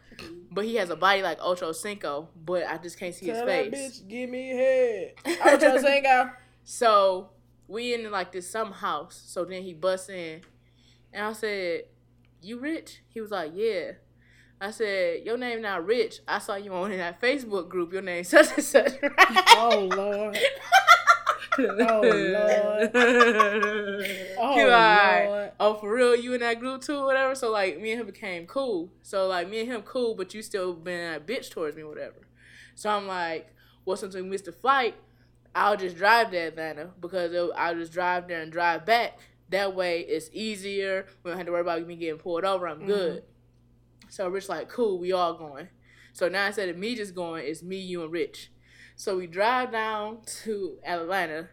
But 0.50 0.64
he 0.66 0.76
has 0.76 0.90
a 0.90 0.96
body 0.96 1.22
like 1.22 1.40
Ocho 1.42 1.74
Cinco, 1.74 2.30
but 2.46 2.66
I 2.66 2.78
just 2.78 2.98
can't 2.98 3.14
see 3.14 3.26
his 3.26 3.40
Tell 3.40 3.46
that 3.48 3.72
face. 3.74 4.02
bitch, 4.02 4.08
give 4.08 4.30
me 4.30 4.50
head. 4.50 5.14
Ocho 5.44 5.78
Cinco. 5.82 6.30
So 6.64 7.30
we 7.68 7.94
in 7.94 8.10
like 8.12 8.32
this 8.32 8.50
some 8.50 8.72
house. 8.72 9.22
So 9.28 9.46
then 9.46 9.64
he 9.64 9.74
busts 9.74 10.10
in, 10.10 10.42
and 11.14 11.26
I 11.26 11.34
said, 11.34 11.84
"You 12.42 12.60
rich?" 12.60 13.02
He 13.10 13.22
was 13.22 13.32
like, 13.32 13.52
"Yeah." 13.56 13.94
I 14.60 14.70
said, 14.72 15.26
"Your 15.26 15.38
name 15.38 15.64
not 15.64 15.86
Rich. 15.86 16.20
I 16.28 16.38
saw 16.38 16.56
you 16.56 16.72
on 16.76 16.92
in 16.92 17.00
that 17.00 17.20
Facebook 17.20 17.68
group. 17.68 17.92
Your 17.94 18.04
name 18.04 18.24
such 18.24 18.54
and 18.56 18.64
such." 18.64 18.94
Oh 19.58 19.90
Lord. 19.96 20.38
Oh 21.60 22.02
Lord. 22.02 22.92
Oh 24.38 24.56
He 24.56 24.64
like, 24.66 25.28
Lord. 25.28 25.52
oh, 25.60 25.74
for 25.76 25.94
real, 25.94 26.16
you 26.16 26.34
in 26.34 26.40
that 26.40 26.60
group 26.60 26.82
too, 26.82 27.04
whatever. 27.06 27.36
So 27.36 27.52
like, 27.52 27.80
me 27.80 27.92
and 27.92 28.00
him 28.02 28.08
became 28.08 28.48
cool. 28.48 28.90
So 29.02 29.28
like, 29.28 29.50
me 29.50 29.60
and 29.62 29.72
him 29.72 29.82
cool, 29.82 30.16
but 30.16 30.34
you 30.34 30.42
still 30.42 30.74
been 30.74 31.14
a 31.16 31.20
bitch 31.20 31.50
towards 31.50 31.76
me, 31.76 31.84
whatever. 31.84 32.28
So 32.76 32.90
I'm 32.90 33.06
like, 33.08 33.54
well, 33.86 33.98
since 33.98 34.16
we 34.16 34.22
missed 34.22 34.46
the 34.46 34.52
flight, 34.54 34.96
I'll 35.54 35.78
just 35.78 35.98
drive 35.98 36.32
to 36.32 36.38
Atlanta 36.38 36.92
because 37.00 37.34
it, 37.34 37.50
I'll 37.56 37.76
just 37.76 37.92
drive 37.92 38.28
there 38.28 38.42
and 38.42 38.52
drive 38.52 38.86
back. 38.86 39.20
That 39.50 39.76
way, 39.76 40.02
it's 40.02 40.30
easier. 40.32 41.08
We 41.24 41.32
don't 41.32 41.38
have 41.38 41.46
to 41.46 41.52
worry 41.52 41.62
about 41.62 41.86
me 41.86 41.96
getting 41.96 42.20
pulled 42.20 42.46
over. 42.46 42.68
I'm 42.68 42.80
mm-hmm. 42.80 42.88
good. 42.88 43.24
So 44.10 44.28
Rich 44.28 44.50
like, 44.50 44.70
cool, 44.70 45.00
we 45.00 45.12
all 45.12 45.34
going. 45.34 45.68
So 46.14 46.28
now 46.28 46.48
instead 46.48 46.70
of 46.70 46.78
me 46.78 46.96
just 46.96 47.16
going, 47.16 47.46
it's 47.46 47.64
me, 47.64 47.78
you, 47.78 48.04
and 48.04 48.12
Rich. 48.12 48.52
So 48.96 49.18
we 49.18 49.28
drive 49.28 49.72
down 49.72 50.20
to 50.44 50.78
Atlanta, 50.86 51.50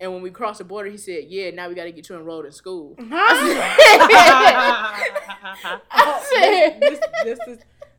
and 0.00 0.12
when 0.12 0.22
we 0.22 0.30
cross 0.30 0.58
the 0.58 0.64
border, 0.64 0.88
he 0.88 0.96
said, 0.96 1.24
"Yeah, 1.28 1.50
now 1.50 1.68
we 1.68 1.74
got 1.74 1.84
to 1.84 1.92
get 1.92 2.08
you 2.08 2.16
enrolled 2.16 2.46
in 2.46 2.52
school." 2.52 2.94
I 3.00 3.76
said, 6.32 6.80
this, 6.80 7.00
this 7.24 7.38
is 7.46 7.58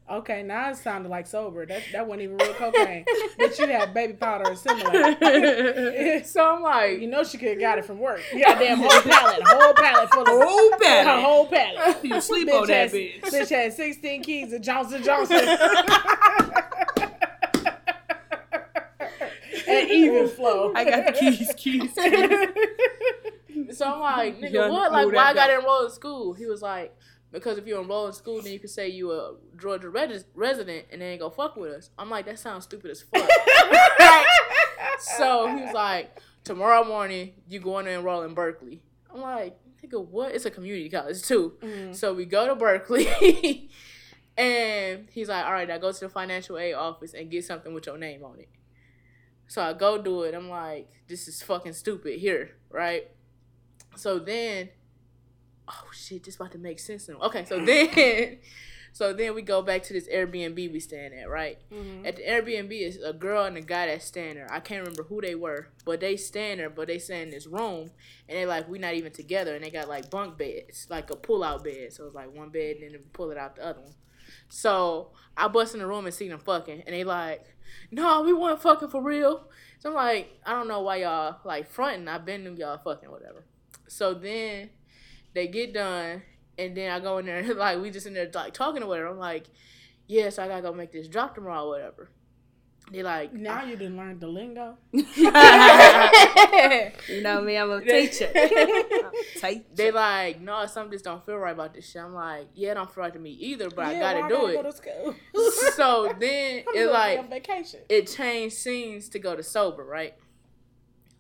okay. 0.10 0.44
Now 0.44 0.70
it 0.72 0.78
sounded 0.78 1.10
like 1.10 1.28
sober. 1.28 1.66
That 1.66 1.84
that 1.94 2.08
wasn't 2.08 2.24
even 2.24 2.38
real 2.38 2.54
cocaine. 2.54 3.06
but 3.38 3.58
you 3.60 3.68
had 3.68 3.94
baby 3.94 4.14
powder 4.14 4.50
and 4.50 4.58
similar. 4.58 6.24
so 6.26 6.56
I'm 6.56 6.62
like, 6.62 7.00
You 7.00 7.08
know 7.08 7.24
she 7.24 7.38
could 7.38 7.50
have 7.50 7.60
got 7.60 7.78
it 7.78 7.86
from 7.86 8.00
work. 8.00 8.22
Goddamn 8.32 8.78
whole 8.80 8.90
pallet, 9.02 9.42
whole 9.46 9.74
pallet 9.74 10.10
full 10.14 10.22
of 10.24 10.28
Whole 10.28 10.74
a 10.74 10.78
pallet. 10.80 11.24
whole 11.24 11.48
pallet. 11.48 12.04
You 12.06 12.22
sleep 12.22 12.52
on 12.54 12.68
that 12.68 12.92
has, 12.92 12.94
bitch. 12.94 13.22
Bitch 13.22 13.50
had 13.50 13.74
16 13.74 14.24
keys 14.24 14.54
of 14.54 14.62
Johnson 14.62 15.04
Johnson. 15.04 15.48
and 19.68 19.90
even 19.90 20.28
flow. 20.30 20.72
I 20.76 20.84
got 20.86 21.06
the 21.06 21.12
keys, 21.14 21.54
keys. 21.58 21.94
so 23.78 23.86
I'm 23.94 24.00
like, 24.00 24.40
nigga, 24.40 24.52
Young 24.54 24.72
what? 24.72 24.92
Like, 24.92 25.08
why 25.12 25.30
I 25.30 25.34
got 25.34 25.50
enrolled 25.50 25.86
in 25.86 25.92
school? 25.92 26.34
He 26.34 26.46
was 26.46 26.62
like, 26.62 26.96
because 27.32 27.58
if 27.58 27.68
you 27.68 27.80
enroll 27.80 28.08
in 28.08 28.14
school, 28.14 28.42
then 28.42 28.54
you 28.54 28.60
can 28.60 28.70
say 28.70 28.88
you 28.90 29.12
a 29.12 29.36
Georgia 29.60 29.90
resident 29.90 30.86
and 30.92 31.02
they 31.02 31.12
ain't 31.12 31.22
gonna 31.22 31.34
fuck 31.34 31.56
with 31.56 31.72
us. 31.72 31.90
I'm 31.98 32.10
like, 32.10 32.26
that 32.26 32.40
sounds 32.40 32.64
stupid 32.64 32.92
as 32.92 33.02
fuck. 33.02 33.30
so 35.00 35.48
he 35.56 35.64
was 35.64 35.74
like, 35.74 36.20
tomorrow 36.44 36.84
morning 36.84 37.34
you 37.48 37.60
going 37.60 37.86
to 37.86 37.92
enroll 37.92 38.24
in 38.24 38.34
Berkeley. 38.34 38.82
I'm 39.14 39.22
like, 39.22 39.58
nigga, 39.84 40.04
what? 40.06 40.34
It's 40.34 40.46
a 40.46 40.52
community 40.52 40.90
college 40.90 41.22
too. 41.22 41.54
Mhm. 41.62 41.96
So 41.96 42.14
we 42.14 42.26
go 42.26 42.48
to 42.48 42.56
Berkeley, 42.56 43.70
and 44.38 45.08
he's 45.12 45.30
like, 45.30 45.46
all 45.46 45.52
right, 45.54 45.68
now 45.68 45.78
go 45.78 45.92
to 45.92 46.00
the 46.00 46.10
financial 46.10 46.58
aid 46.58 46.74
office 46.74 47.14
and 47.14 47.30
get 47.30 47.46
something 47.46 47.74
with 47.74 47.86
your 47.86 47.98
name 47.98 48.24
on 48.24 48.40
it. 48.40 48.50
So 49.48 49.62
I 49.62 49.74
go 49.74 50.02
do 50.02 50.24
it. 50.24 50.34
I'm 50.36 50.50
like, 50.50 50.90
this 51.08 51.28
is 51.28 51.42
fucking 51.42 51.74
stupid 51.74 52.20
here, 52.20 52.52
right? 52.70 53.08
So 53.96 54.20
then, 54.20 54.70
oh 55.68 55.88
shit, 55.94 56.24
this 56.24 56.36
about 56.36 56.52
to 56.54 56.58
make 56.58 56.80
sense 56.80 57.08
now. 57.10 57.16
Okay, 57.20 57.46
so 57.46 57.60
then, 57.60 58.38
so 58.94 59.14
then 59.14 59.36
we 59.36 59.42
go 59.42 59.62
back 59.62 59.84
to 59.84 59.94
this 59.94 60.08
Airbnb 60.08 60.56
we 60.72 60.80
staying 60.80 61.14
at, 61.14 61.30
right? 61.30 61.60
Mhm. 61.72 62.06
At 62.08 62.16
the 62.18 62.24
Airbnb 62.24 62.72
is 62.72 62.98
a 63.04 63.14
girl 63.14 63.46
and 63.46 63.58
a 63.58 63.62
guy 63.62 63.88
that's 63.88 64.06
staying 64.06 64.36
there. 64.36 64.48
I 64.52 64.60
can't 64.60 64.80
remember 64.82 65.04
who 65.04 65.22
they 65.22 65.36
were, 65.36 65.68
but 65.86 66.00
they 66.00 66.16
staying 66.18 66.58
there, 66.58 66.70
but 66.70 66.88
they 66.88 67.00
stay 67.00 67.22
in 67.22 67.30
this 67.30 67.48
room, 67.48 67.92
and 68.28 68.38
they 68.38 68.46
like 68.46 68.68
we 68.70 68.80
not 68.80 68.94
even 68.94 69.12
together, 69.12 69.56
and 69.56 69.64
they 69.64 69.70
got 69.72 69.88
like 69.88 70.10
bunk 70.10 70.38
beds, 70.38 70.88
like 70.90 71.10
a 71.10 71.16
pull 71.16 71.44
out 71.44 71.64
bed. 71.64 71.94
So 71.94 72.06
it's 72.06 72.16
like 72.16 72.34
one 72.34 72.50
bed, 72.50 72.78
and 72.78 72.94
then 72.94 73.02
pull 73.14 73.32
it 73.32 73.38
out 73.38 73.56
the 73.56 73.66
other 73.66 73.82
one. 73.82 73.94
So 74.50 75.12
I 75.36 75.48
bust 75.48 75.74
in 75.74 75.80
the 75.82 75.88
room 75.88 76.06
and 76.06 76.14
see 76.14 76.28
them 76.30 76.40
fucking, 76.40 76.84
and 76.86 76.96
they 76.96 77.04
like, 77.04 77.46
no, 77.92 78.22
we 78.24 78.34
weren't 78.34 78.62
fucking 78.62 78.90
for 78.90 79.02
real. 79.02 79.50
So 79.80 79.90
I'm 79.90 79.96
like, 79.96 80.40
I 80.46 80.54
don't 80.54 80.68
know 80.68 80.82
why 80.82 80.98
y'all 80.98 81.38
like 81.44 81.70
fronting. 81.70 82.08
I've 82.08 82.26
been 82.26 82.44
to 82.46 82.52
y'all 82.54 82.78
fucking 82.78 83.12
whatever. 83.12 83.44
So 83.88 84.14
then 84.14 84.70
they 85.34 85.48
get 85.48 85.74
done, 85.74 86.22
and 86.58 86.76
then 86.76 86.92
I 86.92 87.00
go 87.00 87.18
in 87.20 87.26
there 87.26 87.54
like 87.56 87.82
we 87.82 87.92
just 87.92 88.08
in 88.08 88.14
there 88.14 88.30
like 88.34 88.54
talking 88.54 88.84
or 88.84 88.88
whatever. 88.88 89.08
I'm 89.10 89.20
like, 89.20 89.46
yeah, 90.08 90.30
so 90.30 90.44
I 90.44 90.48
gotta 90.48 90.62
go 90.62 90.74
make 90.74 90.92
this 90.92 91.08
drop 91.08 91.36
tomorrow 91.36 91.66
or 91.66 91.70
whatever. 91.70 92.10
They 92.90 93.04
like 93.04 93.34
Now 93.34 93.66
you 93.66 93.76
done 93.76 93.98
learned 93.98 94.22
the 94.22 94.28
lingo. 94.28 94.78
You 94.94 95.04
know 97.22 97.42
me, 97.42 97.58
I'm 97.58 97.70
a 97.72 97.82
teacher. 97.82 98.32
Teacher. 98.34 99.62
they 99.76 99.92
like, 99.92 100.40
no, 100.42 100.66
something 100.68 100.92
just 100.94 101.04
don't 101.06 101.26
feel 101.26 101.36
right 101.36 101.52
about 101.52 101.74
this 101.74 101.90
shit. 101.90 102.02
I'm 102.02 102.14
like, 102.14 102.48
yeah, 102.56 102.72
it 102.72 102.76
don't 102.76 102.90
feel 102.94 103.04
right 103.04 103.12
to 103.14 103.20
me 103.20 103.32
either, 103.32 103.70
but 103.70 103.86
I 103.86 104.00
gotta 104.00 104.22
why 104.22 104.30
do 104.30 104.36
Go 104.36 104.48
it. 104.48 104.64
to 104.64 104.72
school? 104.72 105.16
so 105.76 106.14
then 106.20 106.64
I'm 106.70 106.76
it 106.78 106.90
like 106.92 107.20
on 107.20 107.30
vacation. 107.30 107.82
it 107.90 108.08
changed 108.08 108.56
scenes 108.56 109.10
to 109.10 109.20
go 109.20 109.36
to 109.36 109.44
sober, 109.44 109.84
right? 109.84 110.16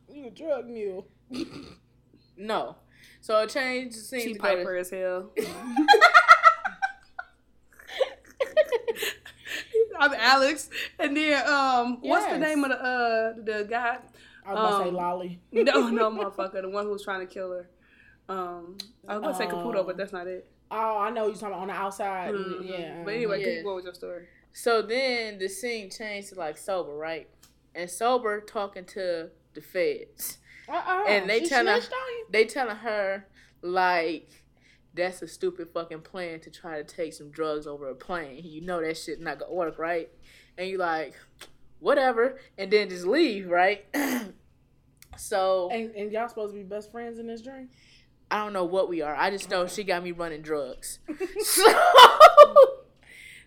You 0.09 0.27
a 0.27 0.29
drug 0.29 0.67
mule. 0.67 1.05
No. 2.37 2.77
So 3.21 3.39
it 3.41 3.49
changed 3.49 3.95
scenes 3.95 4.23
She 4.23 4.33
to 4.33 4.39
go 4.39 4.47
piper 4.47 4.73
to 4.75 4.79
as 4.79 4.89
hell. 4.89 5.31
I'm 9.99 10.13
Alex, 10.13 10.69
and 10.99 11.17
then 11.17 11.47
um, 11.47 11.97
what's 12.01 12.25
the 12.27 12.37
name 12.37 12.63
of 12.63 12.69
the 12.69 12.77
uh 12.79 13.33
the 13.43 13.65
guy? 13.67 13.97
I 14.45 14.53
was 14.53 14.59
about 14.59 14.77
to 14.77 14.83
say 14.83 14.89
Um, 14.89 14.95
lolly. 14.95 15.39
No, 15.51 15.89
no, 15.89 16.11
motherfucker, 16.31 16.61
the 16.61 16.69
one 16.69 16.85
who 16.85 16.91
was 16.91 17.03
trying 17.03 17.25
to 17.25 17.33
kill 17.33 17.51
her. 17.51 17.69
Um, 18.29 18.77
I 19.07 19.17
was 19.17 19.23
gonna 19.23 19.35
say 19.35 19.47
Caputo, 19.47 19.85
but 19.85 19.97
that's 19.97 20.11
not 20.13 20.27
it. 20.27 20.49
Oh, 20.69 20.97
I 20.99 21.09
know 21.09 21.25
you're 21.27 21.33
talking 21.35 21.47
about 21.47 21.61
on 21.61 21.67
the 21.69 21.73
outside. 21.73 22.33
Mhm. 22.35 22.69
Yeah. 22.69 23.01
But 23.03 23.13
anyway, 23.15 23.39
Yeah. 23.39 23.55
keep 23.55 23.63
going 23.63 23.75
with 23.77 23.85
your 23.85 23.93
story. 23.95 24.27
So 24.53 24.81
then 24.81 25.39
the 25.39 25.47
scene 25.47 25.89
changed 25.89 26.29
to 26.29 26.35
like 26.35 26.57
sober, 26.57 26.93
right? 26.93 27.27
And 27.73 27.89
sober 27.89 28.41
talking 28.41 28.85
to 28.85 29.29
the 29.53 29.61
feds. 29.61 30.37
Uh-uh. 30.69 31.05
and 31.07 31.29
they 31.29 31.39
She 31.41 31.49
tell 31.49 31.65
her- 31.65 31.73
snitched 31.81 31.93
on 31.93 32.09
you? 32.17 32.25
They 32.31 32.45
telling 32.45 32.75
her 32.77 33.27
like 33.61 34.29
that's 34.93 35.21
a 35.21 35.27
stupid 35.27 35.69
fucking 35.73 36.01
plan 36.01 36.39
to 36.41 36.49
try 36.49 36.81
to 36.81 36.83
take 36.83 37.13
some 37.13 37.29
drugs 37.29 37.67
over 37.67 37.87
a 37.89 37.95
plane. 37.95 38.41
You 38.43 38.61
know 38.61 38.81
that 38.81 38.97
shit 38.97 39.19
not 39.21 39.39
gonna 39.39 39.53
work, 39.53 39.77
right? 39.77 40.09
And 40.57 40.67
you 40.67 40.77
like, 40.79 41.13
whatever, 41.79 42.39
and 42.57 42.71
then 42.71 42.89
just 42.89 43.05
leave, 43.05 43.47
right? 43.47 43.85
so 45.17 45.69
And, 45.71 45.91
and 45.95 46.11
y'all 46.11 46.27
supposed 46.27 46.53
to 46.53 46.57
be 46.57 46.63
best 46.63 46.91
friends 46.91 47.19
in 47.19 47.27
this 47.27 47.41
dream? 47.41 47.69
I 48.29 48.43
don't 48.43 48.53
know 48.53 48.65
what 48.65 48.89
we 48.89 49.01
are. 49.01 49.15
I 49.15 49.29
just 49.29 49.49
know 49.49 49.67
she 49.67 49.83
got 49.83 50.03
me 50.03 50.11
running 50.11 50.41
drugs. 50.41 50.99
so, 51.39 51.63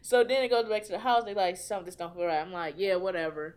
so 0.01 0.25
then 0.25 0.43
it 0.45 0.49
goes 0.51 0.68
back 0.68 0.85
to 0.85 0.93
the 0.93 0.99
house. 0.99 1.25
They 1.25 1.35
like 1.35 1.57
something 1.57 1.87
just 1.87 1.99
don't 1.99 2.14
feel 2.14 2.25
right. 2.27 2.41
I'm 2.41 2.53
like, 2.53 2.75
yeah, 2.79 2.95
whatever. 2.97 3.57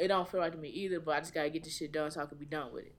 It 0.00 0.08
don't 0.08 0.28
feel 0.28 0.40
right 0.40 0.52
to 0.52 0.58
me 0.58 0.68
either, 0.68 1.00
but 1.00 1.12
I 1.16 1.20
just 1.20 1.32
gotta 1.34 1.50
get 1.50 1.64
this 1.64 1.76
shit 1.76 1.92
done 1.92 2.10
so 2.10 2.20
I 2.20 2.26
can 2.26 2.38
be 2.38 2.44
done 2.44 2.72
with 2.72 2.84
it. 2.84 2.94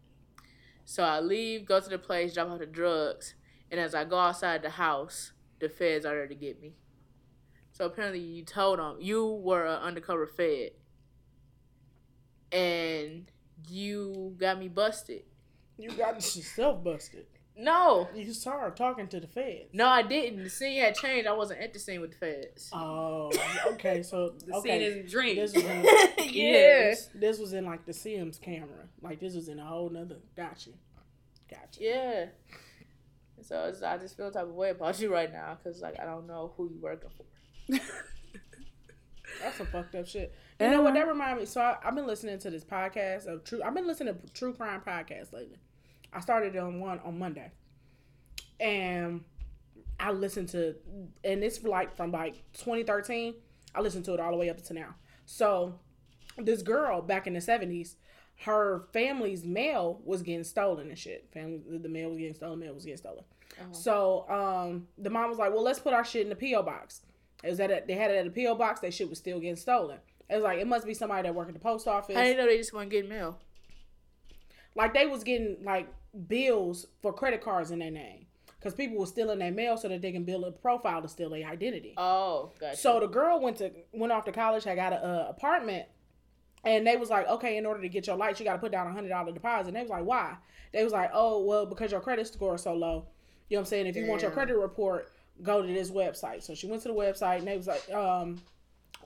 So 0.89 1.03
I 1.03 1.19
leave, 1.19 1.65
go 1.65 1.79
to 1.79 1.87
the 1.87 1.99
place, 1.99 2.33
drop 2.33 2.49
off 2.49 2.57
the 2.57 2.65
drugs, 2.65 3.35
and 3.69 3.79
as 3.79 3.93
I 3.93 4.05
go 4.05 4.17
outside 4.17 4.63
the 4.63 4.71
house, 4.71 5.33
the 5.59 5.69
feds 5.69 6.03
are 6.03 6.15
there 6.15 6.25
to 6.25 6.33
get 6.33 6.59
me. 6.59 6.73
So 7.73 7.85
apparently 7.85 8.21
you 8.21 8.43
told 8.43 8.79
them 8.79 8.95
you 8.99 9.23
were 9.23 9.67
an 9.67 9.83
undercover 9.83 10.25
fed, 10.25 10.71
and 12.51 13.29
you 13.69 14.35
got 14.39 14.57
me 14.57 14.67
busted. 14.67 15.25
You 15.77 15.91
got 15.91 16.15
yourself 16.15 16.83
busted. 16.83 17.27
No, 17.59 18.07
You 18.15 18.33
saw 18.33 18.59
her 18.59 18.71
talking 18.71 19.07
to 19.09 19.19
the 19.19 19.27
feds. 19.27 19.69
no, 19.73 19.85
I 19.87 20.01
didn't. 20.01 20.43
The 20.43 20.49
scene 20.49 20.79
had 20.81 20.95
changed. 20.95 21.27
I 21.27 21.33
wasn't 21.33 21.59
at 21.61 21.73
the 21.73 21.79
scene 21.79 21.99
with 21.99 22.11
the 22.11 22.17
feds. 22.17 22.69
Oh, 22.71 23.31
okay. 23.73 24.01
So 24.01 24.33
The 24.45 24.55
okay. 24.55 24.79
scene 24.93 25.03
the 25.03 25.09
dream. 25.09 25.35
This 25.35 25.53
was 25.53 25.63
in, 25.63 25.83
yeah, 26.31 26.95
this 27.15 27.37
was 27.37 27.53
in 27.53 27.65
like 27.65 27.85
the 27.85 27.93
Sims 27.93 28.39
camera. 28.39 28.87
Like 29.01 29.19
this 29.19 29.35
was 29.35 29.49
in 29.49 29.59
a 29.59 29.65
whole 29.65 29.89
nother. 29.89 30.17
Gotcha. 30.37 30.71
Gotcha. 31.49 31.79
yeah. 31.81 32.25
So 33.41 33.65
it's, 33.65 33.81
I 33.81 33.97
just 33.97 34.15
feel 34.17 34.31
type 34.31 34.43
of 34.43 34.53
way 34.53 34.69
about 34.69 34.99
you 34.99 35.11
right 35.11 35.31
now 35.31 35.57
because 35.61 35.81
like 35.81 35.99
I 35.99 36.05
don't 36.05 36.27
know 36.27 36.53
who 36.55 36.69
you 36.69 36.79
working 36.81 37.09
for. 37.15 37.25
That's 39.41 39.57
some 39.57 39.67
fucked 39.67 39.95
up 39.95 40.07
shit. 40.07 40.33
You 40.59 40.69
know 40.69 40.81
what? 40.81 40.93
That 40.93 41.07
reminded 41.07 41.39
me. 41.41 41.45
So 41.45 41.61
I, 41.61 41.77
I've 41.83 41.95
been 41.95 42.07
listening 42.07 42.39
to 42.39 42.49
this 42.49 42.63
podcast 42.63 43.27
of 43.27 43.43
true. 43.43 43.61
I've 43.63 43.73
been 43.73 43.87
listening 43.87 44.15
to 44.15 44.33
true 44.33 44.53
crime 44.53 44.81
podcasts 44.85 45.31
lately. 45.31 45.57
I 46.13 46.19
started 46.19 46.55
on 46.57 46.79
one 46.79 46.99
on 47.05 47.19
Monday, 47.19 47.51
and 48.59 49.23
I 49.99 50.11
listened 50.11 50.49
to, 50.49 50.75
and 51.23 51.43
it's 51.43 51.63
like 51.63 51.95
from 51.95 52.11
like 52.11 52.43
2013. 52.53 53.35
I 53.75 53.81
listened 53.81 54.05
to 54.05 54.13
it 54.13 54.19
all 54.19 54.31
the 54.31 54.37
way 54.37 54.49
up 54.49 54.61
to 54.63 54.73
now. 54.73 54.95
So 55.25 55.79
this 56.37 56.63
girl 56.63 57.01
back 57.01 57.27
in 57.27 57.33
the 57.33 57.39
70s, 57.39 57.95
her 58.45 58.87
family's 58.93 59.43
mail 59.43 60.01
was 60.03 60.23
getting 60.23 60.43
stolen 60.43 60.89
and 60.89 60.97
shit. 60.97 61.29
Family, 61.31 61.77
the 61.77 61.89
mail 61.89 62.09
was 62.09 62.17
getting 62.17 62.33
stolen. 62.33 62.59
Mail 62.59 62.73
was 62.73 62.85
getting 62.85 62.97
stolen. 62.97 63.23
So 63.71 64.25
um, 64.29 64.87
the 64.97 65.09
mom 65.09 65.29
was 65.29 65.37
like, 65.37 65.51
"Well, 65.51 65.63
let's 65.63 65.79
put 65.79 65.93
our 65.93 66.05
shit 66.05 66.21
in 66.23 66.29
the 66.29 66.35
PO 66.35 66.63
box." 66.63 67.01
It 67.43 67.49
was 67.49 67.59
at 67.59 67.71
a, 67.71 67.83
they 67.85 67.95
had 67.95 68.11
it 68.11 68.17
at 68.17 68.27
a 68.27 68.29
PO 68.29 68.55
box. 68.55 68.79
That 68.81 68.93
shit 68.93 69.09
was 69.09 69.17
still 69.17 69.39
getting 69.39 69.55
stolen. 69.55 69.97
It 70.29 70.35
was 70.35 70.43
like 70.43 70.59
it 70.59 70.67
must 70.67 70.85
be 70.85 70.93
somebody 70.93 71.23
that 71.23 71.35
worked 71.35 71.49
at 71.49 71.55
the 71.55 71.59
post 71.59 71.87
office. 71.87 72.15
I 72.15 72.23
didn't 72.23 72.37
know 72.37 72.45
they 72.45 72.57
just 72.57 72.73
want 72.73 72.89
to 72.89 72.95
get 72.95 73.09
mail. 73.09 73.37
Like 74.75 74.93
they 74.93 75.07
was 75.07 75.23
getting 75.23 75.57
like 75.63 75.87
bills 76.27 76.87
for 77.01 77.13
credit 77.13 77.41
cards 77.41 77.71
in 77.71 77.79
their 77.79 77.91
name 77.91 78.25
because 78.59 78.73
people 78.73 78.97
were 78.97 79.05
stealing 79.05 79.39
their 79.39 79.51
mail 79.51 79.77
so 79.77 79.87
that 79.87 80.01
they 80.01 80.11
can 80.11 80.23
build 80.23 80.43
a 80.43 80.51
profile 80.51 81.01
to 81.01 81.07
steal 81.07 81.29
their 81.29 81.47
identity. 81.47 81.93
Oh, 81.97 82.51
gotcha. 82.59 82.77
So 82.77 82.99
the 82.99 83.07
girl 83.07 83.39
went 83.39 83.57
to 83.57 83.71
went 83.93 84.11
off 84.11 84.25
to 84.25 84.31
college, 84.31 84.67
I 84.67 84.75
got 84.75 84.93
a 84.93 85.03
uh, 85.03 85.27
apartment, 85.29 85.87
and 86.63 86.85
they 86.85 86.97
was 86.97 87.09
like, 87.09 87.27
okay, 87.27 87.57
in 87.57 87.65
order 87.65 87.81
to 87.81 87.89
get 87.89 88.07
your 88.07 88.17
lights, 88.17 88.39
you 88.39 88.45
got 88.45 88.53
to 88.53 88.59
put 88.59 88.71
down 88.71 88.87
a 88.87 88.91
hundred 88.91 89.09
dollar 89.09 89.31
deposit. 89.31 89.69
And 89.69 89.77
they 89.77 89.81
was 89.81 89.89
like, 89.89 90.03
why? 90.03 90.35
They 90.73 90.83
was 90.83 90.93
like, 90.93 91.11
oh, 91.13 91.43
well, 91.43 91.65
because 91.65 91.91
your 91.91 92.01
credit 92.01 92.27
score 92.27 92.55
is 92.55 92.63
so 92.63 92.73
low. 92.73 93.07
You 93.49 93.55
know 93.55 93.61
what 93.61 93.67
I'm 93.67 93.69
saying? 93.69 93.87
If 93.87 93.95
you 93.95 94.05
want 94.05 94.21
your 94.21 94.31
credit 94.31 94.57
report, 94.57 95.11
go 95.41 95.61
to 95.61 95.67
this 95.67 95.89
website. 95.89 96.43
So 96.43 96.53
she 96.53 96.67
went 96.67 96.83
to 96.83 96.89
the 96.89 96.93
website, 96.93 97.39
and 97.39 97.47
they 97.47 97.57
was 97.57 97.67
like, 97.67 97.89
um, 97.91 98.39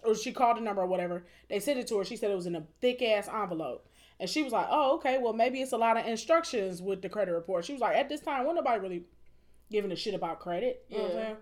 or 0.04 0.16
she 0.16 0.34
called 0.34 0.58
the 0.58 0.62
number 0.62 0.82
or 0.82 0.88
whatever. 0.88 1.24
They 1.48 1.60
sent 1.60 1.80
it 1.80 1.88
to 1.88 2.00
her. 2.00 2.04
She 2.04 2.18
said 2.18 2.32
it 2.32 2.36
was 2.36 2.48
in 2.48 2.56
a 2.56 2.64
thick 2.82 3.02
ass 3.02 3.30
envelope. 3.30 3.88
And 4.20 4.30
she 4.30 4.44
was 4.44 4.54
like, 4.54 4.68
oh, 4.70 4.96
okay, 4.96 5.18
well, 5.18 5.34
maybe 5.34 5.62
it's 5.62 5.72
a 5.74 5.78
lot 5.78 5.98
of 5.98 6.06
instructions 6.06 6.82
with 6.82 7.02
the 7.02 7.10
credit 7.10 7.34
report. 7.34 7.66
She 7.66 7.74
was 7.74 7.82
like, 7.82 7.96
at 7.98 8.10
this 8.10 8.22
time, 8.22 8.46
wasn't 8.46 8.64
nobody 8.64 8.80
really 8.80 9.04
giving 9.72 9.92
a 9.92 9.96
shit 9.96 10.14
about 10.14 10.40
credit. 10.40 10.86
You 10.90 10.98
know 10.98 11.04
what 11.04 11.12
I'm 11.12 11.18
Yeah. 11.18 11.24
saying? 11.26 11.38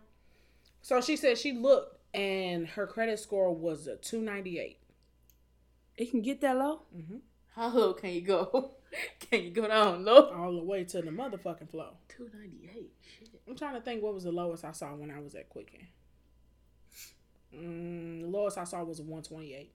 So 0.82 1.02
she 1.02 1.16
said 1.18 1.38
she 1.38 1.52
looked 1.52 1.98
and 2.16 2.68
her 2.70 2.88
credit 2.88 3.20
score 3.20 3.54
was 3.54 3.88
a 3.88 3.98
298. 3.98 4.78
it 5.98 6.10
can 6.10 6.22
get 6.22 6.42
that 6.42 6.58
low. 6.58 6.82
How 7.56 7.68
low 7.68 7.94
can 7.94 8.12
you 8.12 8.22
go? 8.22 8.72
can 9.20 9.44
you 9.44 9.52
go 9.52 9.68
down 9.68 10.04
low? 10.06 10.32
All 10.32 10.56
the 10.56 10.64
way 10.64 10.84
to 10.86 11.02
the 11.02 11.12
motherfucking 11.12 11.70
flow. 11.70 11.98
Two 12.08 12.30
ninety 12.34 12.70
eight. 12.76 12.94
Shit. 13.20 13.30
I'm 13.48 13.56
trying 13.56 13.76
to 13.76 13.82
think 13.82 14.02
what 14.02 14.14
was 14.14 14.24
the 14.24 14.32
lowest 14.32 14.66
I 14.66 14.72
saw 14.72 14.96
when 14.96 15.12
I 15.12 15.20
was 15.20 15.36
at 15.36 15.50
Quicken. 15.50 15.88
Mm, 17.54 18.22
the 18.22 18.28
lowest 18.28 18.58
I 18.58 18.64
saw 18.64 18.84
was 18.84 19.00
a 19.00 19.04
128. 19.04 19.72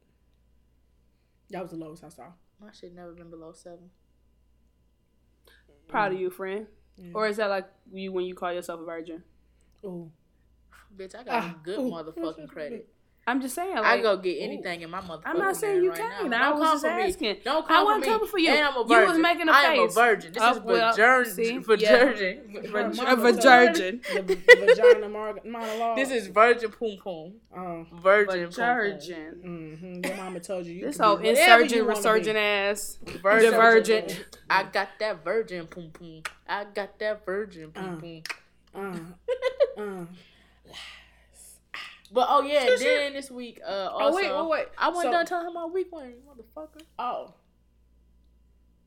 That 1.51 1.63
was 1.63 1.71
the 1.71 1.77
lowest 1.77 2.03
I 2.03 2.09
saw. 2.09 2.25
My 2.61 2.73
shit 2.73 2.95
never 2.95 3.13
been 3.13 3.31
below 3.31 3.53
seven. 3.53 3.91
Proud 5.89 6.13
of 6.13 6.21
you, 6.21 6.31
friend. 6.31 6.67
Yeah. 6.97 7.11
Or 7.15 7.27
is 7.29 7.37
that 7.37 7.51
like 7.51 7.67
you 7.93 8.13
when 8.13 8.25
you 8.25 8.35
call 8.35 8.53
yourself 8.53 8.81
a 8.81 8.85
virgin? 8.85 9.23
Ooh. 9.85 10.11
Bitch, 10.97 11.15
I 11.15 11.23
got 11.25 11.43
Ah, 11.43 11.55
good 11.63 11.79
motherfucking 11.79 12.49
credit. 12.49 12.89
I'm 13.29 13.41
just 13.41 13.57
saying. 13.57 13.77
I 13.77 13.81
Like, 13.81 14.03
go 14.03 14.17
get 14.19 14.37
anything 14.41 14.83
in 14.83 14.91
my 14.91 15.01
motherfucking 15.01 15.23
I'm 15.25 15.39
not 15.39 15.57
saying 15.57 15.83
you 15.83 15.91
right 15.91 15.99
can't. 15.99 16.31
Now. 16.31 16.37
I 16.37 16.51
Don't 16.51 16.59
was 16.61 16.69
come 16.69 16.75
just 16.75 16.85
for 16.87 16.97
me. 16.97 17.03
asking. 17.03 17.37
Don't 17.45 17.65
I 17.65 17.69
come 17.69 17.85
wasn't 17.87 18.05
for 18.05 18.11
coming 18.13 18.29
for 18.29 18.39
you. 18.39 18.51
And 18.51 18.67
I'm 18.69 18.77
a 18.77 18.79
You 18.83 18.87
virgin. 18.87 19.09
was 19.11 19.19
making 19.19 19.49
a 19.49 19.51
I 19.53 19.63
am 19.63 19.79
a 19.81 19.87
face. 19.87 19.95
virgin. 19.97 20.33
This 20.33 20.43
Oh, 20.45 20.51
is 20.53 20.59
well, 20.61 20.95
virgin. 20.97 21.35
see? 21.35 21.59
Virgin. 21.67 22.61
Vir- 22.63 22.69
Her 22.73 22.79
a 22.79 22.95
mama 22.95 23.17
virgin. 23.17 24.01
told 24.01 24.17
her 24.17 24.23
The 24.23 24.35
vagina 24.67 25.09
monologue. 25.09 25.97
This 25.97 26.11
is 26.13 26.29
virgin 26.29 26.71
poom 26.71 26.99
poom. 27.03 27.35
Oh. 27.57 27.87
Virgin. 28.01 28.49
Virgin. 28.51 29.41
Mm-hmm. 29.45 30.05
Your 30.07 30.17
mama 30.17 30.39
told 30.39 30.67
you. 30.67 30.75
you 30.75 30.85
This 30.87 30.97
could 30.97 31.05
whole 31.07 31.17
be 31.17 31.29
whatever 31.31 31.65
you 31.65 31.85
insurgent, 31.85 31.89
resurgent 31.89 32.37
be. 32.37 32.41
ass. 32.41 32.99
Virgin. 33.23 33.51
Divergent. 33.51 34.27
I 34.49 34.63
got 34.63 34.89
that 35.01 35.25
virgin 35.25 35.67
poom 35.67 35.91
poom. 35.91 36.23
I 36.49 36.65
got 36.73 36.97
that 37.01 37.27
virgin 37.27 37.73
poom 37.73 38.23
Uh. 38.75 38.81
poom. 38.81 39.15
Uh, 39.77 39.81
uh. 39.83 40.05
But 42.13 42.27
oh 42.31 42.43
yeah, 42.43 42.65
shit. 42.67 42.81
then 42.81 43.13
this 43.15 43.31
week, 43.31 43.61
uh, 43.67 43.89
also, 43.93 44.13
Oh 44.13 44.15
wait, 44.15 44.33
wait, 44.33 44.49
wait. 44.49 44.67
I 44.79 44.89
wasn't 44.89 45.07
So- 45.07 45.11
done 45.13 45.27
telling 45.27 45.47
him 45.49 45.55
my 45.55 45.65
week 45.67 45.89
went, 45.91 46.15
motherfucker. 46.27 46.83
Oh, 46.99 47.35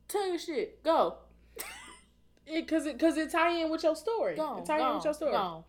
Tell 0.08 0.28
your 0.28 0.40
shit. 0.40 0.84
Go. 0.84 1.18
it 2.48 2.68
cause 2.68 2.86
it 2.86 3.00
cause 3.00 3.16
it 3.18 3.32
tie 3.32 3.62
in 3.62 3.70
with 3.70 3.84
your 3.84 3.96
story. 3.96 4.36
Go. 4.36 4.58
it 4.58 4.66
tie 4.66 4.76
in 4.76 4.80
Go. 4.82 4.96
with 4.96 5.06
your 5.06 5.14
story. 5.14 5.32
Go. 5.32 5.66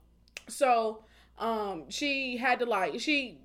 So, 0.48 1.04
um, 1.38 1.84
she 1.90 2.36
had 2.38 2.58
to 2.60 2.64
like 2.66 2.98
she 3.00 3.38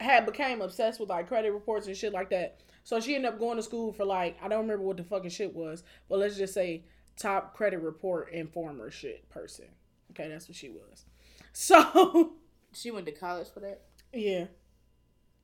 had 0.00 0.26
became 0.26 0.60
obsessed 0.60 0.98
with 0.98 1.08
like 1.08 1.28
credit 1.28 1.52
reports 1.52 1.86
and 1.86 1.96
shit 1.96 2.12
like 2.12 2.30
that. 2.30 2.60
So 2.82 3.00
she 3.00 3.14
ended 3.14 3.32
up 3.32 3.38
going 3.38 3.56
to 3.56 3.62
school 3.62 3.92
for 3.92 4.04
like 4.04 4.36
I 4.42 4.48
don't 4.48 4.62
remember 4.62 4.82
what 4.84 4.96
the 4.96 5.04
fucking 5.04 5.30
shit 5.30 5.54
was, 5.54 5.84
but 6.08 6.18
let's 6.18 6.36
just 6.36 6.52
say 6.52 6.84
top 7.16 7.54
credit 7.56 7.80
report 7.80 8.32
informer 8.32 8.90
shit 8.90 9.28
person. 9.30 9.66
Okay, 10.10 10.28
that's 10.28 10.48
what 10.48 10.56
she 10.56 10.70
was. 10.70 11.04
So 11.56 12.32
She 12.74 12.90
went 12.90 13.06
to 13.06 13.12
college 13.12 13.48
for 13.52 13.60
that. 13.60 13.80
yeah, 14.12 14.46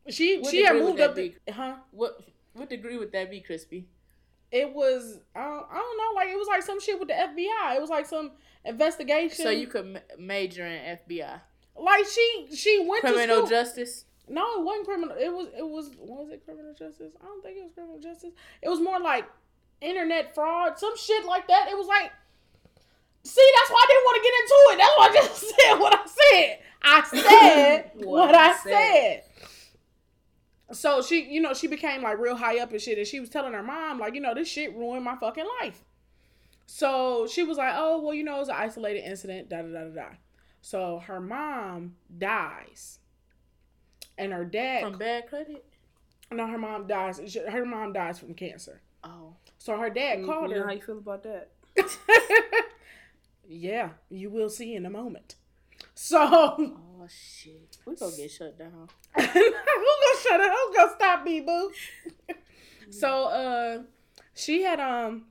she 0.09 0.39
What 0.41 0.51
she 0.51 0.62
had 0.64 0.76
moved 0.76 1.01
up. 1.01 1.14
be? 1.14 1.37
huh? 1.51 1.76
What 1.93 2.20
what 2.53 2.68
degree 2.68 2.97
would 2.97 3.12
that 3.12 3.31
be, 3.31 3.41
Chrispy? 3.49 3.85
It 4.51 4.72
was 4.74 5.20
I 5.35 5.45
don't, 5.45 5.66
I 5.70 5.74
don't 5.76 5.97
know 5.99 6.12
like 6.16 6.28
it 6.28 6.37
was 6.39 6.49
like 6.49 6.62
some 6.62 6.81
shit 6.81 6.99
with 6.99 7.09
the 7.09 7.14
FBI. 7.14 7.76
It 7.76 7.81
was 7.81 7.91
like 7.91 8.07
some 8.07 8.33
investigation. 8.64 9.43
So 9.45 9.51
you 9.51 9.66
could 9.68 9.87
ma- 9.87 9.99
major 10.18 10.66
in 10.66 10.99
FBI, 10.99 11.41
like 11.76 12.07
she 12.07 12.49
she 12.55 12.85
went 12.87 13.03
to 13.05 13.12
criminal 13.12 13.37
school. 13.39 13.49
justice. 13.49 14.05
No, 14.28 14.61
it 14.61 14.64
wasn't 14.64 14.87
criminal. 14.87 15.16
It 15.18 15.33
was 15.33 15.49
it 15.57 15.62
was 15.66 15.91
was 15.99 16.31
it 16.31 16.45
criminal 16.45 16.74
justice? 16.74 17.12
I 17.22 17.26
don't 17.26 17.43
think 17.43 17.59
it 17.59 17.62
was 17.62 17.72
criminal 17.72 17.99
justice. 18.01 18.33
It 18.62 18.68
was 18.68 18.81
more 18.81 18.99
like 19.01 19.26
internet 19.81 20.35
fraud, 20.35 20.78
some 20.78 20.97
shit 20.97 21.24
like 21.24 21.47
that. 21.49 21.68
It 21.70 21.76
was 21.76 21.87
like 21.87 22.11
See, 23.23 23.51
that's 23.57 23.71
why 23.71 23.85
I 23.85 23.87
didn't 23.89 24.05
want 24.05 24.16
to 24.16 24.23
get 24.23 24.35
into 24.41 24.59
it. 24.73 24.77
That's 24.79 24.97
why 24.97 25.07
I 25.07 25.14
just 25.14 25.41
said 25.61 25.75
what 25.79 25.95
I 25.95 26.07
said. 26.07 26.59
I 26.83 27.83
said 27.85 27.91
What 28.07 28.07
what, 28.07 28.35
I 28.35 28.51
I 28.51 28.57
said. 28.57 29.23
So 30.73 31.03
she, 31.03 31.25
you 31.25 31.41
know, 31.41 31.53
she 31.53 31.66
became 31.66 32.03
like 32.03 32.18
real 32.18 32.37
high 32.37 32.59
up 32.61 32.71
and 32.73 32.81
shit, 32.81 32.97
and 32.99 33.07
she 33.07 33.18
was 33.21 33.29
telling 33.29 33.53
her 33.53 33.62
mom, 33.62 33.99
like, 33.99 34.14
you 34.14 34.21
know, 34.21 34.35
this 34.35 34.49
shit 34.49 34.75
ruined 34.75 35.05
my 35.05 35.16
fucking 35.16 35.45
life. 35.61 35.83
So 36.66 37.27
she 37.27 37.43
was 37.43 37.59
like, 37.59 37.75
oh, 37.77 38.01
well, 38.01 38.14
you 38.14 38.23
know, 38.23 38.37
it 38.37 38.41
was 38.41 38.49
an 38.49 38.55
isolated 38.57 39.01
incident, 39.05 39.49
da 39.49 39.62
da 39.62 39.68
da 39.68 39.85
da 39.87 39.95
da. 39.95 40.07
So 40.62 41.01
her 41.01 41.21
mom 41.21 41.97
dies, 42.16 43.01
and 44.16 44.33
her 44.33 44.45
dad. 44.45 44.83
From 44.85 44.99
bad 44.99 45.27
credit. 45.29 45.64
no, 46.31 46.47
her 46.47 46.59
mom 46.59 46.87
dies. 46.87 47.21
she- 47.27 47.41
Her 47.41 47.64
mom 47.66 47.93
dies 47.93 48.18
from 48.21 48.35
cancer. 48.35 48.81
Oh. 49.03 49.35
So 49.59 49.77
her 49.77 49.91
dad 49.91 50.21
mm, 50.21 50.27
called 50.27 50.51
You 50.51 50.57
know 50.57 50.61
her. 50.62 50.68
how 50.68 50.75
you 50.75 50.83
feel 50.83 50.99
about 50.99 51.25
that? 51.25 51.49
yeah, 53.51 53.90
you 54.11 54.30
will 54.30 54.48
see 54.48 54.74
in 54.74 54.86
a 54.86 54.90
moment. 54.90 55.36
So 55.94 56.18
Oh 57.01 57.07
shit. 57.09 57.78
We 57.86 57.96
gonna 57.96 58.16
get 58.16 58.30
shut 58.30 58.59
down. 58.59 58.88
who 59.14 59.22
gonna 59.22 60.20
shut 60.22 60.40
up? 60.40 60.53
Who 60.53 60.76
gonna 60.76 60.92
stop 60.94 61.24
me, 61.24 61.40
boo? 61.40 61.72
so 62.90 63.24
uh, 63.24 63.82
she 64.34 64.62
had 64.62 64.80
um 64.80 65.24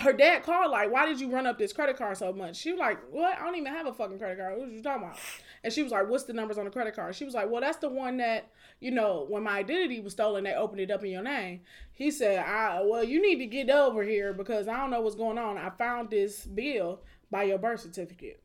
her 0.00 0.12
dad 0.12 0.42
called 0.42 0.70
like, 0.70 0.92
"Why 0.92 1.06
did 1.06 1.20
you 1.20 1.30
run 1.30 1.46
up 1.46 1.58
this 1.58 1.72
credit 1.72 1.96
card 1.96 2.16
so 2.16 2.32
much?" 2.32 2.56
She 2.56 2.70
was 2.70 2.78
like, 2.78 2.98
"What? 3.10 3.38
I 3.38 3.44
don't 3.44 3.56
even 3.56 3.72
have 3.72 3.86
a 3.86 3.92
fucking 3.92 4.18
credit 4.18 4.38
card. 4.38 4.58
What 4.58 4.68
are 4.68 4.72
you 4.72 4.82
talking 4.82 5.04
about?" 5.04 5.18
And 5.64 5.72
she 5.72 5.82
was 5.82 5.92
like, 5.92 6.08
"What's 6.08 6.24
the 6.24 6.32
numbers 6.32 6.58
on 6.58 6.64
the 6.64 6.70
credit 6.70 6.94
card?" 6.94 7.14
She 7.14 7.24
was 7.24 7.34
like, 7.34 7.48
"Well, 7.50 7.60
that's 7.60 7.78
the 7.78 7.88
one 7.88 8.18
that 8.18 8.50
you 8.80 8.90
know 8.90 9.26
when 9.28 9.42
my 9.42 9.58
identity 9.58 10.00
was 10.00 10.12
stolen, 10.12 10.44
they 10.44 10.54
opened 10.54 10.80
it 10.80 10.90
up 10.90 11.04
in 11.04 11.10
your 11.10 11.22
name." 11.22 11.60
He 11.92 12.10
said, 12.10 12.44
"I 12.44 12.82
well, 12.82 13.04
you 13.04 13.22
need 13.22 13.38
to 13.38 13.46
get 13.46 13.70
over 13.70 14.02
here 14.02 14.32
because 14.32 14.68
I 14.68 14.76
don't 14.76 14.90
know 14.90 15.00
what's 15.00 15.16
going 15.16 15.38
on. 15.38 15.56
I 15.56 15.70
found 15.70 16.10
this 16.10 16.44
bill 16.44 17.00
by 17.30 17.44
your 17.44 17.58
birth 17.58 17.80
certificate." 17.80 18.42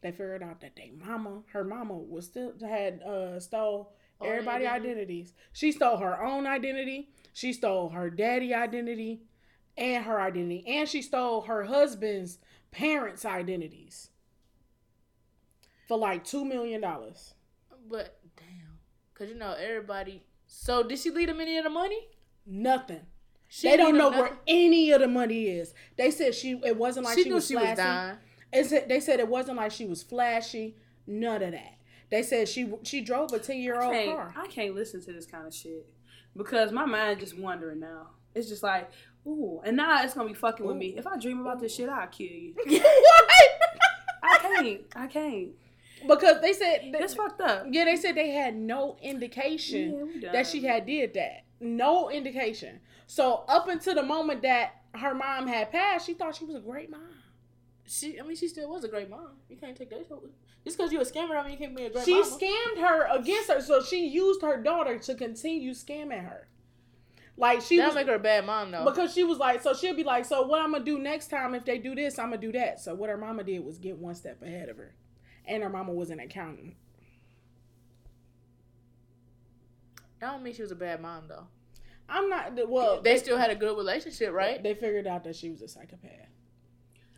They 0.00 0.10
figured 0.12 0.42
out 0.42 0.60
that 0.60 0.76
they 0.76 0.92
mama, 0.96 1.42
her 1.52 1.64
mama, 1.64 1.94
was 1.96 2.26
still 2.26 2.52
had 2.60 3.02
uh 3.02 3.40
stole 3.40 3.92
All 4.20 4.28
everybody 4.28 4.66
identity. 4.66 4.90
identities. 4.90 5.32
She 5.52 5.72
stole 5.72 5.96
her 5.96 6.22
own 6.22 6.46
identity. 6.46 7.10
She 7.32 7.52
stole 7.52 7.88
her 7.90 8.08
daddy 8.10 8.54
identity 8.54 9.22
and 9.76 10.04
her 10.04 10.20
identity. 10.20 10.64
And 10.66 10.88
she 10.88 11.02
stole 11.02 11.42
her 11.42 11.64
husband's 11.64 12.38
parents' 12.70 13.24
identities 13.24 14.10
for 15.88 15.96
like 15.98 16.24
two 16.24 16.44
million 16.44 16.80
dollars. 16.80 17.34
But 17.88 18.18
damn, 18.36 18.78
cause 19.14 19.28
you 19.28 19.34
know 19.34 19.52
everybody. 19.54 20.22
So 20.46 20.82
did 20.82 20.98
she 20.98 21.10
leave 21.10 21.28
them 21.28 21.40
any 21.40 21.58
of 21.58 21.64
the 21.64 21.70
money? 21.70 22.08
Nothing. 22.46 23.02
She 23.48 23.68
they 23.68 23.76
don't 23.76 23.96
know 23.96 24.10
where 24.10 24.32
any 24.46 24.90
of 24.90 25.00
the 25.00 25.08
money 25.08 25.46
is. 25.48 25.72
They 25.96 26.10
said 26.10 26.34
she 26.34 26.60
it 26.64 26.76
wasn't 26.76 27.06
like 27.06 27.16
she, 27.16 27.24
she, 27.24 27.32
was 27.32 27.46
she 27.46 27.54
flashy. 27.54 27.68
was 27.70 27.78
dying. 27.78 28.16
It 28.52 28.88
they 28.88 29.00
said 29.00 29.20
it 29.20 29.28
wasn't 29.28 29.56
like 29.56 29.72
she 29.72 29.86
was 29.86 30.02
flashy. 30.02 30.76
None 31.06 31.42
of 31.42 31.52
that. 31.52 31.74
They 32.10 32.22
said 32.22 32.48
she 32.48 32.72
she 32.82 33.00
drove 33.00 33.32
a 33.32 33.38
ten 33.38 33.58
year 33.58 33.80
old 33.80 33.92
car. 33.92 34.34
I 34.36 34.46
can't 34.48 34.74
listen 34.74 35.02
to 35.04 35.12
this 35.12 35.26
kind 35.26 35.46
of 35.46 35.54
shit 35.54 35.86
because 36.36 36.72
my 36.72 36.84
mind 36.84 37.20
just 37.20 37.38
wandering 37.38 37.80
now. 37.80 38.08
It's 38.34 38.48
just 38.48 38.62
like, 38.62 38.90
ooh, 39.26 39.60
and 39.64 39.76
now 39.76 40.02
it's 40.02 40.14
gonna 40.14 40.28
be 40.28 40.34
fucking 40.34 40.64
with 40.66 40.76
me. 40.76 40.94
If 40.96 41.06
I 41.06 41.18
dream 41.18 41.40
about 41.40 41.60
this 41.60 41.74
shit, 41.74 41.88
I'll 41.88 42.06
kill 42.06 42.26
you. 42.26 42.54
I 44.22 44.38
can't. 44.42 44.80
I 44.94 45.06
can't. 45.06 45.48
because 46.06 46.40
they 46.40 46.52
said 46.52 46.80
It's 46.84 47.14
fucked 47.14 47.40
up. 47.40 47.66
yeah 47.70 47.84
they 47.84 47.96
said 47.96 48.14
they 48.14 48.30
had 48.30 48.54
no 48.56 48.96
indication 49.02 50.10
Yeah, 50.20 50.32
that 50.32 50.46
she 50.46 50.62
had 50.64 50.86
did 50.86 51.14
that. 51.14 51.44
No 51.60 52.10
indication. 52.10 52.80
So 53.08 53.44
up 53.48 53.68
until 53.68 53.94
the 53.94 54.02
moment 54.02 54.42
that 54.42 54.82
her 54.94 55.14
mom 55.14 55.46
had 55.46 55.72
passed, 55.72 56.04
she 56.06 56.12
thought 56.12 56.36
she 56.36 56.44
was 56.44 56.54
a 56.54 56.60
great 56.60 56.90
mom. 56.90 57.00
She, 57.86 58.20
I 58.20 58.22
mean, 58.22 58.36
she 58.36 58.48
still 58.48 58.68
was 58.68 58.84
a 58.84 58.88
great 58.88 59.08
mom. 59.08 59.30
You 59.48 59.56
can't 59.56 59.74
take 59.74 59.88
that. 59.88 60.00
shit. 60.06 60.18
Just 60.62 60.76
because 60.76 60.92
you 60.92 61.00
a 61.00 61.04
scammer, 61.04 61.34
I 61.38 61.42
mean, 61.42 61.52
you 61.52 61.58
can't 61.58 61.74
be 61.74 61.84
a 61.86 61.90
great 61.90 61.96
mom. 61.96 62.04
She 62.04 62.12
mama. 62.20 62.36
scammed 62.38 62.80
her 62.86 63.06
against 63.18 63.50
her, 63.50 63.62
so 63.62 63.82
she 63.82 64.06
used 64.06 64.42
her 64.42 64.62
daughter 64.62 64.98
to 64.98 65.14
continue 65.14 65.72
scamming 65.72 66.22
her. 66.22 66.48
Like 67.38 67.62
she 67.62 67.78
That 67.78 67.94
make 67.94 68.08
her 68.08 68.16
a 68.16 68.18
bad 68.18 68.44
mom 68.44 68.72
though. 68.72 68.84
because 68.84 69.14
she 69.14 69.24
was 69.24 69.38
like, 69.38 69.62
so 69.62 69.72
she'll 69.72 69.94
be 69.96 70.04
like, 70.04 70.26
so 70.26 70.42
what 70.42 70.60
I'm 70.60 70.72
gonna 70.72 70.84
do 70.84 70.98
next 70.98 71.28
time 71.28 71.54
if 71.54 71.64
they 71.64 71.78
do 71.78 71.94
this, 71.94 72.18
I'm 72.18 72.26
gonna 72.30 72.42
do 72.42 72.52
that. 72.52 72.78
So 72.80 72.94
what 72.94 73.08
her 73.08 73.16
mama 73.16 73.42
did 73.42 73.64
was 73.64 73.78
get 73.78 73.96
one 73.96 74.16
step 74.16 74.42
ahead 74.42 74.68
of 74.68 74.76
her, 74.76 74.94
and 75.46 75.62
her 75.62 75.70
mama 75.70 75.92
was 75.94 76.10
an 76.10 76.20
accountant. 76.20 76.74
that 80.20 80.32
don't 80.32 80.42
mean 80.42 80.52
she 80.52 80.62
was 80.62 80.72
a 80.72 80.76
bad 80.76 81.00
mom 81.00 81.24
though. 81.28 81.46
I'm 82.08 82.28
not 82.28 82.68
well. 82.68 83.02
they 83.02 83.18
still 83.18 83.36
had 83.36 83.50
a 83.50 83.54
good 83.54 83.76
relationship, 83.76 84.32
right? 84.32 84.62
They 84.62 84.74
figured 84.74 85.06
out 85.06 85.24
that 85.24 85.36
she 85.36 85.50
was 85.50 85.62
a 85.62 85.68
psychopath, 85.68 86.10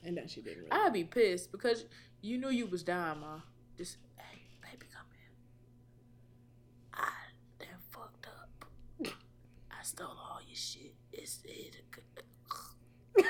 and 0.05 0.16
that 0.16 0.30
she 0.30 0.41
didn't. 0.41 0.64
Really 0.64 0.72
I'd 0.72 0.93
be 0.93 1.05
pissed 1.05 1.53
because 1.53 1.84
you 2.22 2.38
knew 2.38 2.51
you 2.51 2.66
was 2.66 2.82
dying, 2.82 3.20
ma. 3.20 3.41
Just 3.76 3.99
hey, 4.16 4.43
baby, 4.62 4.86
come 4.93 5.07
here. 5.12 5.32
I 6.95 7.11
done 7.59 7.68
fucked 7.91 8.26
up. 8.26 8.66
I 9.70 9.82
stole 9.82 10.09
all 10.09 10.41
your 10.47 10.57
shit. 10.57 10.95
It's 11.12 11.38
it. 11.45 11.76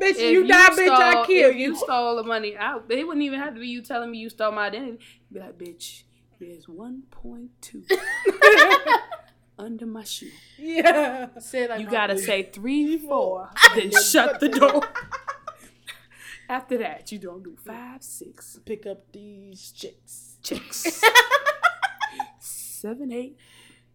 bitch, 0.00 0.16
If 0.18 0.32
you 0.32 0.46
die, 0.46 0.70
bitch, 0.70 0.90
I 0.90 1.26
kill 1.26 1.52
you. 1.52 1.68
You 1.68 1.76
stole 1.76 2.16
the 2.16 2.22
money. 2.24 2.56
I, 2.56 2.78
it 2.88 3.06
wouldn't 3.06 3.22
even 3.22 3.40
have 3.40 3.54
to 3.54 3.60
be 3.60 3.68
you 3.68 3.82
telling 3.82 4.10
me 4.10 4.18
you 4.18 4.30
stole 4.30 4.52
my 4.52 4.66
identity. 4.66 4.98
Be 5.32 5.40
like, 5.40 5.58
bitch, 5.58 6.02
there's 6.48 6.66
1.2 6.66 7.84
under 9.58 9.86
my 9.86 10.04
shoe. 10.04 10.30
Yeah. 10.58 11.28
Said 11.38 11.70
like 11.70 11.80
You 11.80 11.86
gotta 11.88 12.14
boo. 12.14 12.20
say 12.20 12.42
three, 12.44 12.98
four, 12.98 13.48
then 13.74 13.90
shut 13.92 14.40
the 14.40 14.48
door. 14.48 14.82
After 16.48 16.76
that, 16.78 17.10
you 17.12 17.18
don't 17.18 17.42
do 17.42 17.56
five, 17.64 18.02
six, 18.02 18.58
Pick 18.66 18.86
up 18.86 19.10
these 19.12 19.70
chicks. 19.72 20.36
Chicks. 20.42 21.00
Seven, 22.40 23.12
eight, 23.12 23.36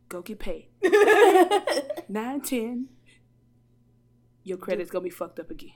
go 0.10 0.22
get 0.22 0.40
paid. 0.40 0.68
Nine, 2.08 2.42
ten, 2.42 2.88
your 4.44 4.58
credit's 4.58 4.90
gonna 4.90 5.04
be 5.04 5.10
fucked 5.10 5.40
up 5.40 5.52
again. 5.52 5.74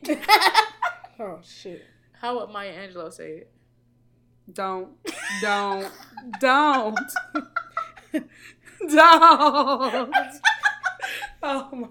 Oh 1.20 1.40
shit. 1.44 1.84
How 2.14 2.40
would 2.40 2.50
Maya 2.52 2.72
Angelou 2.74 3.12
say 3.12 3.30
it? 3.32 3.52
Don't, 4.52 4.90
don't, 5.42 5.92
don't, 6.40 7.00
don't. 8.90 10.14
Oh 11.44 11.70
my. 11.74 11.88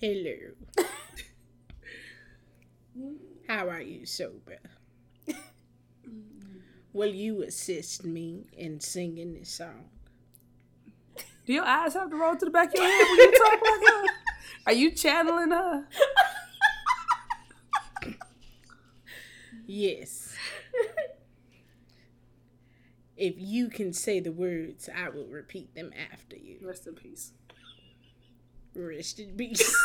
Hello. 0.00 0.34
How 3.48 3.68
are 3.68 3.80
you, 3.80 4.04
sober? 4.04 4.58
Will 6.92 7.14
you 7.14 7.42
assist 7.42 8.04
me 8.04 8.46
in 8.56 8.80
singing 8.80 9.34
this 9.34 9.50
song? 9.50 9.88
Do 11.46 11.52
your 11.52 11.64
eyes 11.64 11.94
have 11.94 12.10
to 12.10 12.16
roll 12.16 12.36
to 12.36 12.44
the 12.44 12.50
back 12.50 12.68
of 12.68 12.74
your 12.74 12.84
head 12.84 13.06
when 13.10 13.18
you 13.18 13.32
talk 13.32 13.52
like 13.52 13.60
that? 13.62 14.08
Are 14.66 14.72
you 14.72 14.90
channeling 14.92 15.50
her? 15.50 15.88
Yes. 19.66 20.34
If 23.16 23.34
you 23.38 23.68
can 23.68 23.92
say 23.92 24.20
the 24.20 24.32
words, 24.32 24.88
I 24.94 25.08
will 25.08 25.26
repeat 25.26 25.74
them 25.74 25.92
after 26.12 26.36
you. 26.36 26.58
Rest 26.62 26.86
in 26.86 26.94
peace. 26.94 27.32
Rest 28.74 29.20
in 29.20 29.36
peace. 29.36 29.62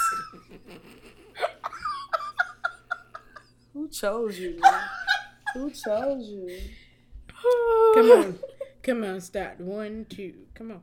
Who 3.74 3.88
chose 3.88 4.40
you. 4.40 4.60
Who 5.54 5.70
chose 5.70 6.28
you? 6.28 6.60
Come 7.94 8.12
on. 8.12 8.40
Come 8.82 9.04
on, 9.04 9.22
start. 9.22 9.60
One, 9.60 10.06
two. 10.10 10.34
Come 10.56 10.72
on. 10.72 10.82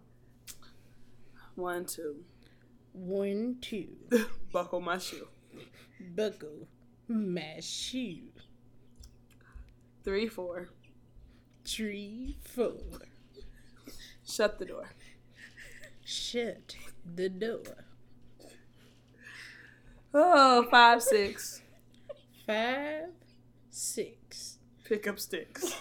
One, 1.56 1.84
two. 1.84 2.16
One, 2.92 3.56
two. 3.60 3.88
Buckle 4.52 4.80
my 4.80 4.98
shoe. 4.98 5.26
Buckle 6.14 6.68
my 7.08 7.58
shoe. 7.60 8.28
Three, 10.06 10.28
four. 10.28 10.68
Three, 11.64 12.36
four. 12.44 12.78
Shut 14.24 14.56
the 14.56 14.64
door. 14.64 14.90
Shut 16.04 16.76
the 17.04 17.28
door. 17.28 17.84
Oh, 20.14 20.64
five, 20.70 21.02
six. 21.02 21.60
Five, 22.46 23.08
six. 23.68 24.58
Pick 24.84 25.08
up 25.08 25.18
sticks. 25.18 25.74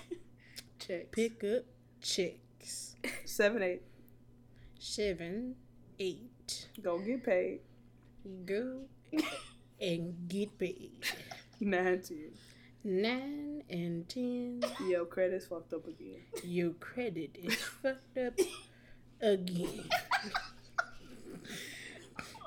Checks. 0.80 1.10
Pick 1.12 1.44
up 1.44 1.66
chicks. 2.02 2.96
Seven, 3.26 3.62
eight. 3.62 3.84
Seven, 4.80 5.54
eight. 6.00 6.68
Go 6.82 6.98
get 6.98 7.24
paid. 7.24 7.60
Go 8.44 8.86
and 9.80 10.16
get 10.28 10.58
paid. 10.58 11.06
Nine, 11.60 12.02
ten. 12.02 12.32
Nine 12.88 13.64
and 13.68 14.08
ten. 14.08 14.62
Yo, 14.88 15.06
credit's 15.06 15.48
fucked 15.48 15.74
up 15.74 15.88
again. 15.88 16.20
Your 16.44 16.70
credit 16.74 17.32
is 17.42 17.56
fucked 17.56 18.16
up 18.18 18.34
again. 19.20 19.90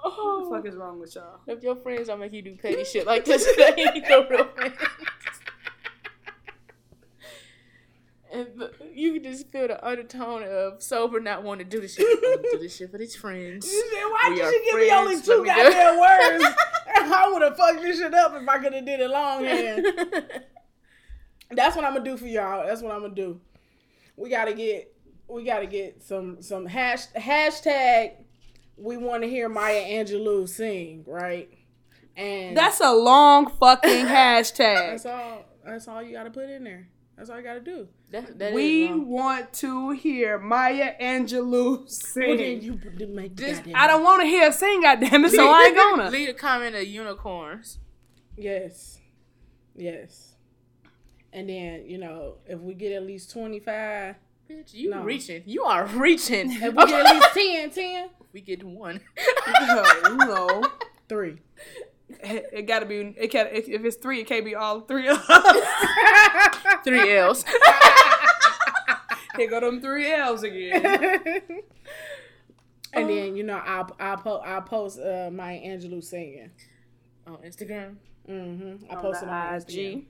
What 0.00 0.14
Oh, 0.20 0.48
the 0.48 0.56
fuck 0.56 0.66
is 0.66 0.76
wrong 0.76 1.00
with 1.00 1.14
y'all? 1.16 1.40
if 1.48 1.60
your 1.64 1.74
friends 1.74 2.06
don't 2.06 2.20
make 2.20 2.32
you 2.32 2.40
do 2.42 2.54
petty 2.56 2.84
shit 2.84 3.04
like 3.04 3.24
this, 3.24 3.44
they 3.56 3.74
ain't 3.76 4.06
your 4.08 4.28
real 4.30 4.44
friends. 4.46 4.76
And 8.32 8.46
the- 8.60 8.72
you 9.24 9.30
just 9.30 9.48
feel 9.50 9.68
the 9.68 9.86
undertone 9.86 10.42
of 10.44 10.82
sober 10.82 11.20
not 11.20 11.42
wanting 11.42 11.68
to 11.68 11.76
do 11.76 11.80
this 11.80 11.94
shit. 11.94 12.06
I 12.06 12.20
wanna 12.36 12.42
do 12.52 12.58
this 12.58 12.76
shit 12.76 12.90
for 12.90 12.98
these 12.98 13.16
friends. 13.16 13.66
Why 13.92 14.26
We 14.30 14.36
did 14.36 14.44
are 14.44 14.50
you 14.52 14.64
give 14.64 14.80
me 14.80 14.90
only 14.92 15.20
two 15.20 15.30
let 15.30 15.42
me 15.42 15.48
do- 15.48 15.54
goddamn 15.72 15.98
words? 16.40 16.54
I 17.10 17.30
would 17.32 17.42
have 17.42 17.56
fucked 17.56 17.82
this 17.82 17.98
shit 17.98 18.14
up 18.14 18.34
if 18.34 18.48
I 18.48 18.58
could 18.58 18.72
have 18.74 18.84
did 18.86 19.00
it 19.00 19.10
longhand. 19.10 19.86
That's 21.50 21.76
what 21.76 21.84
I'm 21.84 21.94
gonna 21.94 22.04
do 22.04 22.16
for 22.16 22.26
y'all. 22.26 22.66
That's 22.66 22.82
what 22.82 22.92
I'm 22.94 23.00
gonna 23.02 23.14
do. 23.14 23.40
We 24.16 24.28
gotta 24.30 24.52
get 24.52 24.94
we 25.28 25.44
gotta 25.44 25.66
get 25.66 26.02
some 26.02 26.42
some 26.42 26.66
hash 26.66 27.06
hashtag 27.16 28.12
we 28.76 28.96
want 28.96 29.22
to 29.24 29.28
hear 29.28 29.48
Maya 29.48 29.82
Angelou 29.84 30.48
sing, 30.48 31.04
right? 31.06 31.48
And 32.16 32.56
That's 32.56 32.80
a 32.80 32.92
long 32.92 33.50
fucking 33.58 34.06
hashtag. 34.06 34.90
that's 34.90 35.06
all 35.06 35.44
that's 35.64 35.88
all 35.88 36.02
you 36.02 36.12
gotta 36.12 36.30
put 36.30 36.48
in 36.50 36.64
there. 36.64 36.88
That's 37.18 37.30
all 37.30 37.36
you 37.36 37.42
gotta 37.42 37.60
do. 37.60 37.88
That, 38.12 38.38
that 38.38 38.52
we 38.54 38.86
um, 38.86 39.08
want 39.08 39.52
to 39.54 39.90
hear 39.90 40.38
Maya 40.38 40.92
Angelou 41.00 41.78
Well, 41.80 41.86
sing. 41.88 42.36
then 42.36 42.60
you 42.62 42.74
b- 42.74 43.28
This- 43.34 43.60
I 43.74 43.88
don't 43.88 44.04
want 44.04 44.22
to 44.22 44.26
hear 44.28 44.44
her 44.46 44.52
sing, 44.52 44.82
goddammit, 44.84 45.30
so 45.30 45.48
I 45.50 45.64
ain't 45.64 45.76
gonna. 45.76 46.10
leave 46.12 46.28
a 46.28 46.32
comment 46.34 46.76
of 46.76 46.84
unicorns. 46.86 47.78
Yes. 48.36 49.00
Yes. 49.74 50.36
And 51.32 51.48
then, 51.48 51.86
you 51.86 51.98
know, 51.98 52.36
if 52.46 52.60
we 52.60 52.74
get 52.74 52.92
at 52.92 53.02
least 53.02 53.32
25, 53.32 54.14
Bitch, 54.48 54.72
you 54.72 54.90
No. 54.90 55.02
reaching. 55.02 55.42
You 55.44 55.64
are 55.64 55.84
reaching. 55.86 56.52
if 56.52 56.72
we 56.74 56.86
get 56.86 57.04
at 57.04 57.14
least 57.14 57.34
10, 57.34 57.70
10, 57.70 58.08
we 58.32 58.40
get 58.40 58.62
one. 58.64 59.00
no, 59.66 59.84
no. 60.14 60.62
three. 61.08 61.36
It, 62.20 62.66
gotta 62.66 62.86
be. 62.86 63.14
It 63.16 63.28
can 63.28 63.48
If, 63.52 63.68
if 63.68 63.84
it's 63.84 63.96
three, 63.96 64.20
it 64.20 64.26
can't 64.26 64.44
be 64.44 64.54
all 64.54 64.80
three 64.80 65.08
of. 65.08 65.22
Three 66.84 67.16
L's. 67.16 67.44
Here 69.36 69.48
go 69.48 69.60
them 69.60 69.80
three 69.80 70.10
L's 70.12 70.42
again. 70.42 70.82
and 72.92 73.08
then, 73.08 73.36
you 73.36 73.44
know, 73.44 73.58
I'll, 73.58 73.94
I'll, 74.00 74.16
po- 74.16 74.38
I'll 74.38 74.62
post 74.62 74.98
uh, 74.98 75.30
Maya 75.32 75.60
Angelou 75.60 76.02
singing. 76.02 76.50
On 77.26 77.36
Instagram. 77.38 77.96
Mm-hmm. 78.28 78.86
I 78.90 78.94
On 78.96 79.02
posted 79.02 79.28
on 79.28 79.54
Instagram. 79.54 79.96
IG. 79.98 80.06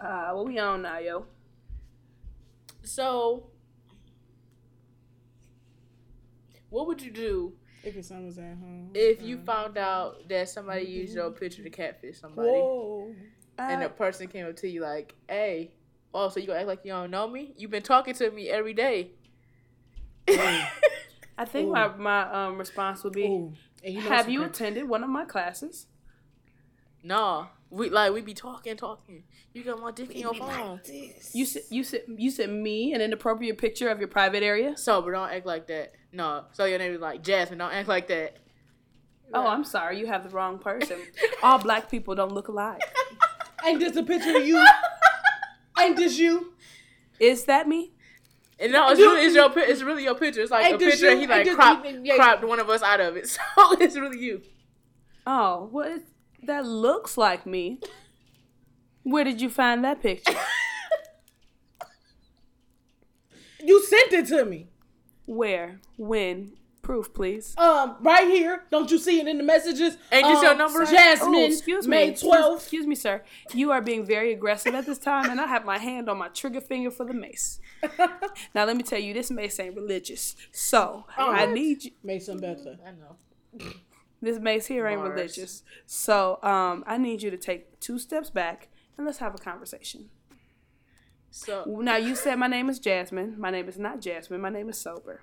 Uh, 0.00 0.30
what 0.32 0.46
we 0.46 0.58
on 0.58 0.82
now, 0.82 0.98
yo? 0.98 1.26
So, 2.82 3.50
what 6.70 6.86
would 6.86 7.02
you 7.02 7.10
do 7.10 7.54
If 7.84 7.94
your 7.94 8.02
son 8.02 8.26
was 8.26 8.38
at 8.38 8.44
home. 8.44 8.90
if 8.94 9.22
you 9.22 9.38
found 9.38 9.78
out 9.78 10.28
that 10.28 10.48
somebody 10.48 10.84
used 10.84 11.14
your 11.14 11.30
picture 11.30 11.62
to 11.62 11.70
catfish 11.70 12.18
somebody, 12.20 12.48
Whoa. 12.50 13.14
and 13.58 13.82
the 13.82 13.88
person 13.88 14.26
came 14.28 14.46
up 14.46 14.56
to 14.56 14.68
you 14.68 14.80
like, 14.82 15.14
"Hey, 15.28 15.70
oh, 16.12 16.28
so 16.28 16.40
you 16.40 16.46
gonna 16.46 16.58
act 16.60 16.68
like 16.68 16.84
you 16.84 16.92
don't 16.92 17.10
know 17.10 17.26
me? 17.28 17.54
You've 17.56 17.70
been 17.70 17.82
talking 17.82 18.14
to 18.14 18.30
me 18.30 18.48
every 18.48 18.74
day." 18.74 19.12
I 20.28 21.44
think 21.44 21.68
Ooh. 21.68 21.72
my 21.72 21.88
my 21.96 22.22
um 22.46 22.58
response 22.58 23.04
would 23.04 23.12
be, 23.12 23.24
Ooh. 23.26 23.52
And 23.84 23.94
you 23.94 24.00
know 24.02 24.08
Have 24.08 24.24
some 24.24 24.32
you 24.32 24.40
cra- 24.40 24.48
attended 24.48 24.88
one 24.88 25.04
of 25.04 25.10
my 25.10 25.24
classes? 25.24 25.86
no, 27.02 27.46
we 27.70 27.90
like 27.90 28.12
we 28.12 28.20
be 28.22 28.34
talking, 28.34 28.76
talking. 28.76 29.24
You 29.52 29.62
got 29.64 29.80
my 29.80 29.90
dick 29.90 30.10
in 30.12 30.20
your 30.20 30.32
Be 30.32 30.38
phone. 30.38 30.80
like. 30.86 31.16
You 31.34 31.44
said 31.44 31.62
you 31.70 31.84
sent 31.84 32.04
you 32.08 32.30
sent 32.30 32.52
me 32.52 32.92
an 32.94 33.00
inappropriate 33.00 33.58
picture 33.58 33.88
of 33.90 33.98
your 33.98 34.08
private 34.08 34.42
area. 34.42 34.76
So, 34.76 35.02
but 35.02 35.10
don't 35.12 35.30
act 35.30 35.46
like 35.46 35.66
that. 35.68 35.92
No, 36.12 36.44
so 36.52 36.64
your 36.64 36.78
name 36.78 36.92
is 36.94 37.00
like 37.00 37.22
Jasmine. 37.22 37.58
Don't 37.58 37.72
act 37.72 37.88
like 37.88 38.08
that. 38.08 38.36
Oh, 39.34 39.46
I'm 39.46 39.64
sorry, 39.64 39.98
you 39.98 40.06
have 40.06 40.22
the 40.24 40.30
wrong 40.30 40.58
person. 40.58 40.98
All 41.42 41.58
black 41.58 41.90
people 41.90 42.14
don't 42.14 42.32
look 42.32 42.48
alike. 42.48 42.80
Ain't 43.66 43.80
this 43.80 43.94
a 43.96 44.02
picture 44.02 44.36
of 44.36 44.46
you? 44.46 44.64
Ain't 45.78 45.96
this 45.96 46.18
you? 46.18 46.54
Is 47.20 47.44
that 47.44 47.68
me? 47.68 47.92
And 48.60 48.72
no, 48.72 48.88
it's 48.90 48.98
really 49.00 49.26
it's 49.26 49.34
your 49.34 49.52
it's 49.58 49.82
really 49.82 50.04
your 50.04 50.14
picture. 50.14 50.40
It's 50.40 50.50
like 50.50 50.64
Ain't 50.64 50.76
a 50.76 50.78
picture. 50.78 51.10
you? 51.10 51.16
He 51.16 51.22
Ain't 51.24 51.30
like 51.30 51.50
cropped 51.54 51.86
even- 51.86 52.04
yeah. 52.06 52.14
cropped 52.16 52.44
one 52.44 52.58
of 52.60 52.70
us 52.70 52.82
out 52.82 53.00
of 53.00 53.16
it. 53.16 53.28
So 53.28 53.40
it's 53.80 53.96
really 53.96 54.18
you. 54.18 54.40
Oh, 55.26 55.68
well, 55.70 55.96
it, 55.96 56.02
that 56.42 56.64
looks 56.66 57.16
like 57.16 57.46
me. 57.46 57.80
Where 59.02 59.24
did 59.24 59.40
you 59.40 59.48
find 59.50 59.84
that 59.84 60.02
picture? 60.02 60.34
You 63.60 63.84
sent 63.84 64.12
it 64.12 64.26
to 64.28 64.44
me. 64.44 64.68
Where? 65.26 65.80
When? 65.96 66.52
Proof, 66.80 67.12
please. 67.12 67.54
Um, 67.58 67.96
right 68.00 68.26
here. 68.28 68.62
Don't 68.70 68.90
you 68.90 68.98
see 68.98 69.20
it 69.20 69.26
in 69.28 69.36
the 69.36 69.42
messages? 69.44 69.98
Ain't 70.10 70.24
this 70.26 70.38
um, 70.38 70.44
your 70.44 70.54
number? 70.54 70.86
Jasmine, 70.86 71.34
Oh, 71.34 71.44
excuse 71.44 71.86
me. 71.86 71.90
May 71.96 72.08
Excuse- 72.10 72.32
12th. 72.34 72.56
Excuse 72.56 72.86
me, 72.86 72.94
sir. 72.94 73.22
You 73.52 73.72
are 73.72 73.82
being 73.82 74.06
very 74.06 74.32
aggressive 74.32 74.74
at 74.74 74.86
this 74.86 74.98
time, 74.98 75.28
and 75.28 75.40
I 75.40 75.46
have 75.48 75.64
my 75.66 75.76
hand 75.76 76.08
on 76.08 76.16
my 76.18 76.28
trigger 76.28 76.60
finger 76.62 76.90
for 76.90 77.04
the 77.04 77.12
mace. 77.14 77.60
Now, 78.54 78.64
let 78.64 78.76
me 78.76 78.82
tell 78.84 78.98
you, 79.00 79.12
this 79.12 79.30
mace 79.30 79.58
ain't 79.60 79.74
religious. 79.76 80.34
So, 80.52 81.04
I 81.18 81.46
need 81.46 81.84
you. 81.84 81.90
Make 82.02 82.22
some 82.22 82.38
better. 82.38 82.78
I 82.86 82.92
know. 82.92 83.72
This 84.20 84.66
here 84.66 84.86
ain't 84.86 85.00
religious. 85.00 85.62
So, 85.86 86.38
um, 86.42 86.84
I 86.86 86.98
need 86.98 87.22
you 87.22 87.30
to 87.30 87.36
take 87.36 87.78
two 87.80 87.98
steps 87.98 88.30
back 88.30 88.68
and 88.96 89.06
let's 89.06 89.18
have 89.18 89.34
a 89.34 89.38
conversation. 89.38 90.10
So 91.30 91.64
Now, 91.80 91.96
you 91.96 92.14
said 92.14 92.36
my 92.36 92.48
name 92.48 92.68
is 92.68 92.78
Jasmine. 92.78 93.38
My 93.38 93.50
name 93.50 93.68
is 93.68 93.78
not 93.78 94.00
Jasmine. 94.00 94.40
My 94.40 94.48
name 94.48 94.68
is 94.68 94.78
Sober. 94.78 95.22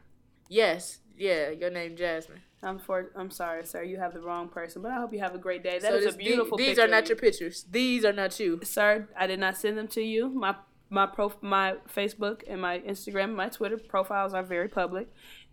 yes, 0.50 1.00
yeah, 1.18 1.50
your 1.50 1.70
name 1.70 1.96
Jasmine. 1.96 2.41
I'm 2.62 2.80
for. 2.80 3.12
I'm 3.16 3.32
sorry, 3.32 3.66
sir. 3.66 3.84
You 3.84 3.98
have 3.98 4.14
the 4.14 4.22
wrong 4.22 4.50
person. 4.50 4.82
But 4.82 4.91
I 4.91 4.96
hope 4.96 5.14
you 5.14 5.20
have 5.20 5.36
a 5.36 5.38
great 5.38 5.64
day. 5.64 5.80
That 5.80 5.91
so 5.91 5.98
is 5.98 6.14
a 6.14 6.18
beautiful. 6.18 6.58
These, 6.58 6.80
are 6.80 6.88
not 6.88 7.08
your 7.08 7.16
pictures. 7.18 7.66
These 7.70 8.04
are 8.04 8.12
not 8.12 8.39
you. 8.39 8.60
sir. 8.64 9.08
I 9.18 9.28
did 9.28 9.39
not 9.39 9.56
send 9.56 9.78
them 9.78 9.88
to 9.89 10.02
you. 10.02 10.30
My 10.30 10.56
my 10.89 11.06
prof 11.06 11.38
my 11.41 11.76
Facebook 11.93 12.41
and 12.48 12.62
my 12.62 12.80
Instagram 12.80 13.26
and 13.26 13.38
my 13.38 13.50
Twitter 13.50 13.78
profiles 13.78 14.34
are 14.34 14.43
very 14.43 14.68
public, 14.68 15.08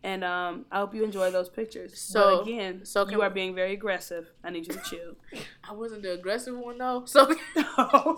and 0.05 0.25
um, 0.25 0.67
I 0.71 0.79
hope 0.79 0.95
you 0.95 1.05
enjoy 1.05 1.31
those 1.31 1.49
pictures. 1.49 1.99
So- 2.01 2.39
but 2.39 2.49
again, 2.49 2.85
so 2.85 3.09
you 3.09 3.23
are 3.23 3.31
being 3.31 3.55
very 3.55 3.73
aggressive. 3.73 4.31
I 4.43 4.51
need 4.51 4.67
you 4.67 4.75
to 4.75 4.83
chill. 4.83 5.17
I 5.69 5.73
wasn't 5.73 6.03
the 6.03 6.13
aggressive 6.13 6.57
one 6.57 6.79
though. 6.79 7.05
So. 7.07 7.33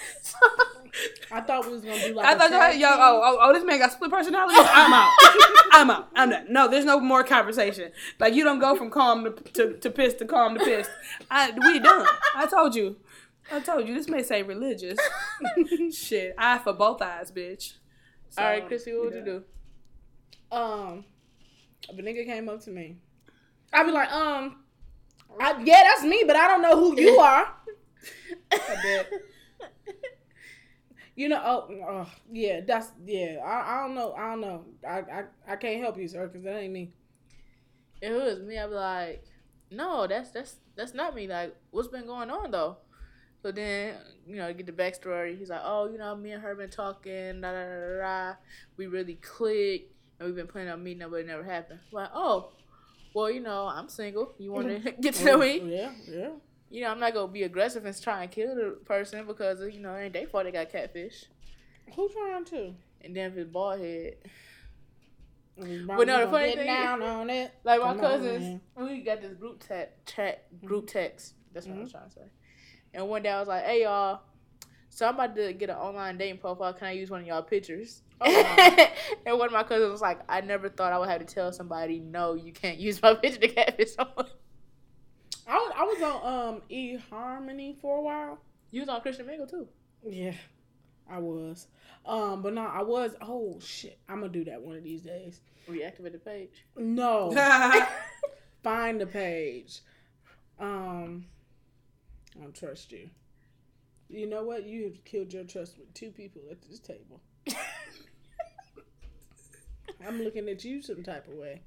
I 1.30 1.40
thought 1.42 1.66
we 1.66 1.72
was 1.72 1.82
gonna 1.82 1.98
do 2.08 2.14
like. 2.14 2.26
I 2.26 2.36
thought 2.36 2.50
y'all, 2.50 2.72
yo, 2.72 2.88
team. 2.88 2.98
oh, 3.00 3.20
oh, 3.24 3.38
oh, 3.40 3.52
this 3.52 3.64
man 3.64 3.78
got 3.78 3.92
split 3.92 4.10
personality. 4.10 4.54
I'm 4.58 4.92
out. 4.92 5.12
I'm 5.72 5.90
out. 5.90 6.08
I'm 6.14 6.30
done. 6.30 6.46
No, 6.50 6.68
there's 6.68 6.84
no 6.84 6.98
more 7.00 7.22
conversation. 7.24 7.92
Like 8.18 8.34
you 8.34 8.44
don't 8.44 8.58
go 8.58 8.74
from 8.76 8.90
calm 8.90 9.24
to 9.24 9.30
to, 9.30 9.76
to 9.76 9.90
pissed 9.90 10.18
to 10.18 10.24
calm 10.24 10.56
to 10.58 10.64
piss. 10.64 10.88
I 11.30 11.50
we 11.50 11.78
done. 11.78 12.06
I 12.34 12.46
told 12.46 12.74
you. 12.74 12.96
I 13.52 13.60
told 13.60 13.86
you. 13.86 13.94
This 13.94 14.08
may 14.08 14.22
say 14.22 14.42
religious. 14.42 14.98
Shit, 15.92 16.34
eye 16.38 16.58
for 16.58 16.72
both 16.72 17.02
eyes, 17.02 17.30
bitch. 17.30 17.74
So, 18.30 18.42
All 18.42 18.48
right, 18.48 18.68
Chrispy, 18.68 18.94
what 18.94 19.06
would 19.06 19.14
you 19.14 19.24
do? 19.24 19.44
Um, 20.50 21.04
a 21.88 21.92
nigga 21.94 22.24
came 22.24 22.48
up 22.48 22.60
to 22.62 22.70
me, 22.70 22.96
I'd 23.72 23.86
be 23.86 23.92
like, 23.92 24.10
um, 24.12 24.64
I, 25.40 25.62
yeah, 25.62 25.82
that's 25.84 26.02
me, 26.04 26.24
but 26.26 26.36
I 26.36 26.48
don't 26.48 26.62
know 26.62 26.78
who 26.78 27.00
you 27.00 27.18
are. 27.20 27.54
You 31.16 31.28
know, 31.28 31.42
oh, 31.44 31.74
oh 31.88 32.06
yeah, 32.30 32.60
that's 32.60 32.92
yeah. 33.04 33.38
I, 33.44 33.74
I 33.74 33.82
don't 33.82 33.96
know, 33.96 34.12
I 34.12 34.30
don't 34.30 34.40
know. 34.40 34.64
I, 34.88 34.98
I, 35.00 35.24
I 35.48 35.56
can't 35.56 35.80
help 35.80 35.98
you, 35.98 36.06
sir, 36.06 36.28
because 36.28 36.44
that 36.44 36.56
ain't 36.56 36.72
me. 36.72 36.92
If 38.00 38.12
it 38.12 38.14
was 38.14 38.40
me, 38.40 38.56
I'd 38.56 38.68
be 38.68 38.74
like, 38.76 39.24
no, 39.70 40.06
that's 40.06 40.30
that's 40.30 40.56
that's 40.76 40.94
not 40.94 41.16
me. 41.16 41.26
Like, 41.26 41.56
what's 41.72 41.88
been 41.88 42.06
going 42.06 42.30
on 42.30 42.52
though? 42.52 42.76
So 43.42 43.50
then, 43.50 43.94
you 44.26 44.36
know, 44.36 44.52
get 44.52 44.66
the 44.66 44.72
backstory. 44.72 45.36
He's 45.36 45.50
like, 45.50 45.62
oh, 45.64 45.88
you 45.90 45.98
know, 45.98 46.14
me 46.14 46.32
and 46.32 46.42
her 46.42 46.54
been 46.54 46.70
talking, 46.70 47.40
da 47.40 47.52
da 47.52 47.64
da 47.64 47.80
da. 47.80 47.98
da. 48.30 48.34
We 48.76 48.86
really 48.86 49.16
clicked, 49.16 49.92
and 50.18 50.26
we've 50.26 50.36
been 50.36 50.46
planning 50.46 50.72
on 50.72 50.82
meeting 50.82 51.02
up, 51.02 51.10
but 51.10 51.18
it 51.20 51.26
never 51.26 51.42
happened. 51.44 51.80
Like, 51.90 52.10
oh, 52.14 52.50
well, 53.14 53.30
you 53.30 53.40
know, 53.40 53.66
I'm 53.66 53.88
single. 53.88 54.34
You 54.38 54.52
want 54.52 54.68
to 54.84 54.92
get 55.00 55.14
to 55.16 55.24
know 55.24 55.38
me? 55.38 55.60
Yeah, 55.60 55.90
yeah. 56.06 56.30
You 56.70 56.82
know, 56.82 56.90
I'm 56.90 57.00
not 57.00 57.14
gonna 57.14 57.32
be 57.32 57.44
aggressive 57.44 57.84
and 57.86 58.00
try 58.02 58.22
and 58.22 58.30
kill 58.30 58.54
the 58.54 58.78
person 58.84 59.26
because 59.26 59.60
you 59.74 59.80
know, 59.80 59.94
it 59.94 60.04
ain't 60.04 60.12
their 60.12 60.26
fault 60.26 60.44
they 60.44 60.52
got 60.52 60.70
catfish. 60.70 61.24
Who 61.96 62.08
trying 62.10 62.44
to? 62.46 62.74
And 63.00 63.16
then 63.16 63.32
if 63.32 63.38
it's 63.38 63.50
bald 63.50 63.80
head, 63.80 64.16
But 65.56 66.06
no, 66.06 66.20
the 66.20 66.28
funny 66.28 66.54
thing 66.56 66.66
down 66.66 67.02
on 67.02 67.30
it. 67.30 67.52
Like 67.64 67.80
my 67.80 67.88
Come 67.88 68.00
cousins, 68.00 68.40
man. 68.42 68.60
we 68.76 69.00
got 69.02 69.22
this 69.22 69.32
group 69.34 69.66
chat, 69.66 70.04
chat 70.06 70.44
group 70.64 70.86
text. 70.88 71.34
That's 71.52 71.66
what 71.66 71.72
I 71.72 71.74
Mm-hmm. 71.76 71.82
was 71.84 71.92
trying 71.92 72.08
to 72.08 72.14
say. 72.14 72.20
And 72.94 73.08
one 73.08 73.22
day 73.22 73.30
I 73.30 73.38
was 73.40 73.48
like, 73.48 73.64
"Hey 73.64 73.82
y'all, 73.84 74.20
so 74.90 75.06
I'm 75.08 75.14
about 75.14 75.34
to 75.36 75.52
get 75.54 75.70
an 75.70 75.76
online 75.76 76.18
dating 76.18 76.38
profile. 76.38 76.72
Can 76.74 76.88
I 76.88 76.92
use 76.92 77.10
one 77.10 77.20
of 77.22 77.26
y'all 77.26 77.42
pictures?" 77.42 78.02
Oh, 78.20 78.86
and 79.26 79.38
one 79.38 79.46
of 79.46 79.52
my 79.52 79.62
cousins 79.62 79.90
was 79.90 80.00
like, 80.00 80.20
"I 80.28 80.40
never 80.40 80.68
thought 80.68 80.92
I 80.92 80.98
would 80.98 81.08
have 81.08 81.24
to 81.24 81.34
tell 81.34 81.52
somebody, 81.52 82.00
no, 82.00 82.34
you 82.34 82.52
can't 82.52 82.78
use 82.78 83.00
my 83.02 83.14
picture 83.22 83.40
to 83.40 83.48
catfish 83.48 83.94
someone." 83.94 84.26
I 85.46 85.54
was, 85.54 85.72
I 85.76 85.82
was 85.84 86.02
on 86.02 86.54
um 86.54 86.62
E 86.68 86.96
Harmony 87.10 87.76
for 87.80 87.98
a 87.98 88.02
while. 88.02 88.38
You 88.70 88.82
was 88.82 88.88
on 88.88 89.00
Christian 89.00 89.26
Mingle 89.26 89.46
too. 89.46 89.68
Yeah, 90.04 90.34
I 91.10 91.18
was. 91.18 91.68
Um, 92.04 92.42
but 92.42 92.54
no, 92.54 92.66
I 92.66 92.82
was. 92.82 93.14
Oh 93.20 93.58
shit, 93.60 93.98
I'm 94.08 94.20
gonna 94.20 94.32
do 94.32 94.44
that 94.44 94.60
one 94.60 94.76
of 94.76 94.84
these 94.84 95.02
days. 95.02 95.40
Reactivate 95.68 96.12
the 96.12 96.18
page. 96.18 96.64
No, 96.76 97.30
find 98.62 99.00
the 99.00 99.06
page. 99.06 99.80
Um, 100.58 101.26
I 102.36 102.42
don't 102.42 102.54
trust 102.54 102.92
you. 102.92 103.10
You 104.08 104.26
know 104.26 104.42
what? 104.42 104.64
You 104.64 104.84
have 104.84 105.04
killed 105.04 105.32
your 105.32 105.44
trust 105.44 105.78
with 105.78 105.92
two 105.94 106.10
people 106.10 106.42
at 106.50 106.62
this 106.62 106.80
table. 106.80 107.20
I'm 110.06 110.22
looking 110.22 110.48
at 110.48 110.64
you 110.64 110.82
some 110.82 111.02
type 111.02 111.26
of 111.28 111.34
way. 111.34 111.62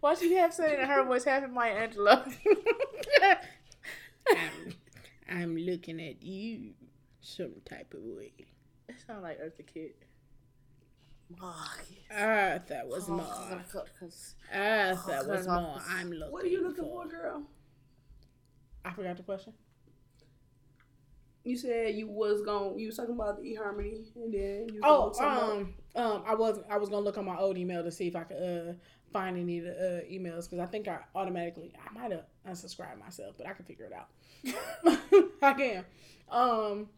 Why 0.00 0.14
she 0.14 0.34
have 0.34 0.52
said 0.52 0.72
it 0.72 0.80
in 0.80 0.86
her 0.88 1.04
voice, 1.04 1.24
half 1.24 1.44
in 1.44 1.54
my 1.54 1.68
Angela? 1.68 2.24
I'm, 4.28 4.74
I'm 5.30 5.56
looking 5.56 6.00
at 6.00 6.22
you 6.22 6.72
some 7.20 7.52
type 7.64 7.94
of 7.94 8.00
way. 8.02 8.32
it 8.88 8.96
sounds 9.06 9.22
like 9.22 9.38
Eartha 9.40 9.66
Kitt. 9.66 9.96
Ah, 11.40 12.58
that 12.68 12.86
was 12.86 13.08
more. 13.08 13.24
Ah, 14.52 15.02
that 15.08 15.26
was 15.26 15.46
more. 15.46 15.78
I'm 15.88 16.10
looking. 16.12 16.32
What 16.32 16.44
are 16.44 16.48
you 16.48 16.62
looking 16.62 16.84
for, 16.84 17.06
girl? 17.08 17.44
I 18.84 18.92
forgot 18.92 19.16
the 19.16 19.22
question. 19.22 19.54
You 21.44 21.56
said 21.56 21.94
you 21.94 22.08
was 22.08 22.42
going. 22.42 22.78
You 22.78 22.86
was 22.88 22.96
talking 22.96 23.14
about 23.14 23.40
the 23.40 23.56
eHarmony, 23.56 24.04
and 24.14 24.32
then 24.34 24.68
you. 24.72 24.80
Oh, 24.82 25.10
gonna 25.10 25.14
talk 25.14 25.38
about- 25.38 25.50
um, 25.52 25.74
um, 25.94 26.22
I 26.26 26.34
was 26.34 26.58
I 26.70 26.78
was 26.78 26.88
gonna 26.88 27.02
look 27.04 27.18
on 27.18 27.24
my 27.24 27.36
old 27.36 27.56
email 27.58 27.82
to 27.82 27.90
see 27.92 28.06
if 28.08 28.16
I 28.16 28.22
could 28.24 28.36
uh 28.36 28.72
find 29.12 29.36
any 29.36 29.58
of 29.58 29.64
the 29.64 29.72
uh, 29.72 30.00
emails 30.10 30.44
because 30.44 30.58
I 30.58 30.66
think 30.66 30.88
I 30.88 31.00
automatically 31.14 31.72
I 31.78 31.92
might 31.92 32.12
have 32.12 32.24
unsubscribed 32.48 32.98
myself, 32.98 33.34
but 33.36 33.46
I 33.46 33.52
can 33.52 33.64
figure 33.66 33.84
it 33.86 33.92
out. 33.92 34.08
I 35.42 35.52
can. 35.52 35.84
Um, 36.30 36.88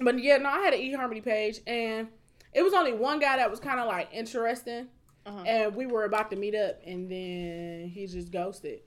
but 0.00 0.22
yeah, 0.22 0.36
no, 0.36 0.50
I 0.50 0.58
had 0.60 0.74
an 0.74 0.80
eHarmony 0.80 1.24
page, 1.24 1.60
and 1.66 2.08
it 2.52 2.62
was 2.62 2.74
only 2.74 2.92
one 2.92 3.18
guy 3.18 3.36
that 3.36 3.50
was 3.50 3.60
kind 3.60 3.80
of 3.80 3.86
like 3.86 4.08
interesting, 4.12 4.88
Uh-huh. 5.26 5.42
and 5.46 5.74
we 5.74 5.86
were 5.86 6.04
about 6.04 6.30
to 6.30 6.36
meet 6.36 6.54
up, 6.54 6.80
and 6.86 7.10
then 7.10 7.88
he 7.92 8.06
just 8.06 8.30
ghosted. 8.30 8.80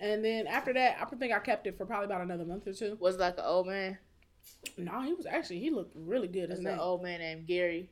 And 0.00 0.24
then 0.24 0.48
after 0.48 0.72
that, 0.72 0.96
I 1.00 1.04
think 1.16 1.32
I 1.32 1.38
kept 1.38 1.66
it 1.68 1.76
for 1.78 1.86
probably 1.86 2.06
about 2.06 2.20
another 2.22 2.44
month 2.44 2.66
or 2.66 2.72
two. 2.72 2.96
Was 3.00 3.18
like 3.18 3.38
an 3.38 3.44
old 3.46 3.68
man. 3.68 3.98
No, 4.76 5.02
he 5.02 5.12
was 5.14 5.26
actually 5.26 5.60
he 5.60 5.70
looked 5.70 5.94
really 5.96 6.28
good. 6.28 6.48
There's 6.50 6.58
His 6.60 6.66
an 6.66 6.78
old 6.78 7.02
man 7.02 7.20
named 7.20 7.46
Gary 7.46 7.90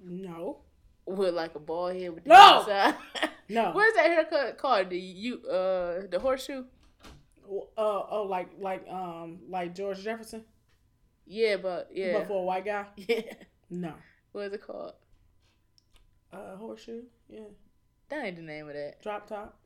No, 0.00 0.58
with 1.04 1.34
like 1.34 1.54
a 1.54 1.58
bald 1.58 1.94
head 1.94 2.14
with 2.14 2.24
the 2.24 2.30
No! 2.30 2.94
no. 3.48 3.72
Where's 3.72 3.94
that 3.94 4.06
haircut 4.06 4.58
called? 4.58 4.90
The 4.90 4.98
you 4.98 5.42
uh 5.46 6.06
the 6.10 6.18
horseshoe? 6.20 6.64
Uh 7.48 7.62
oh, 7.78 8.26
like 8.28 8.48
like 8.58 8.86
um 8.88 9.38
like 9.48 9.74
George 9.74 10.02
Jefferson, 10.02 10.44
Yeah, 11.26 11.56
but 11.56 11.88
yeah. 11.92 12.18
but 12.18 12.26
for 12.28 12.40
a 12.40 12.44
white 12.44 12.64
guy. 12.64 12.86
Yeah. 12.96 13.34
No. 13.70 13.94
What 14.32 14.46
is 14.46 14.52
it 14.52 14.62
called? 14.66 14.92
Uh, 16.32 16.56
horseshoe. 16.56 17.02
Yeah. 17.28 17.40
That 18.08 18.24
ain't 18.24 18.36
the 18.36 18.42
name 18.42 18.68
of 18.68 18.74
that. 18.74 19.02
Drop 19.02 19.26
top. 19.26 19.58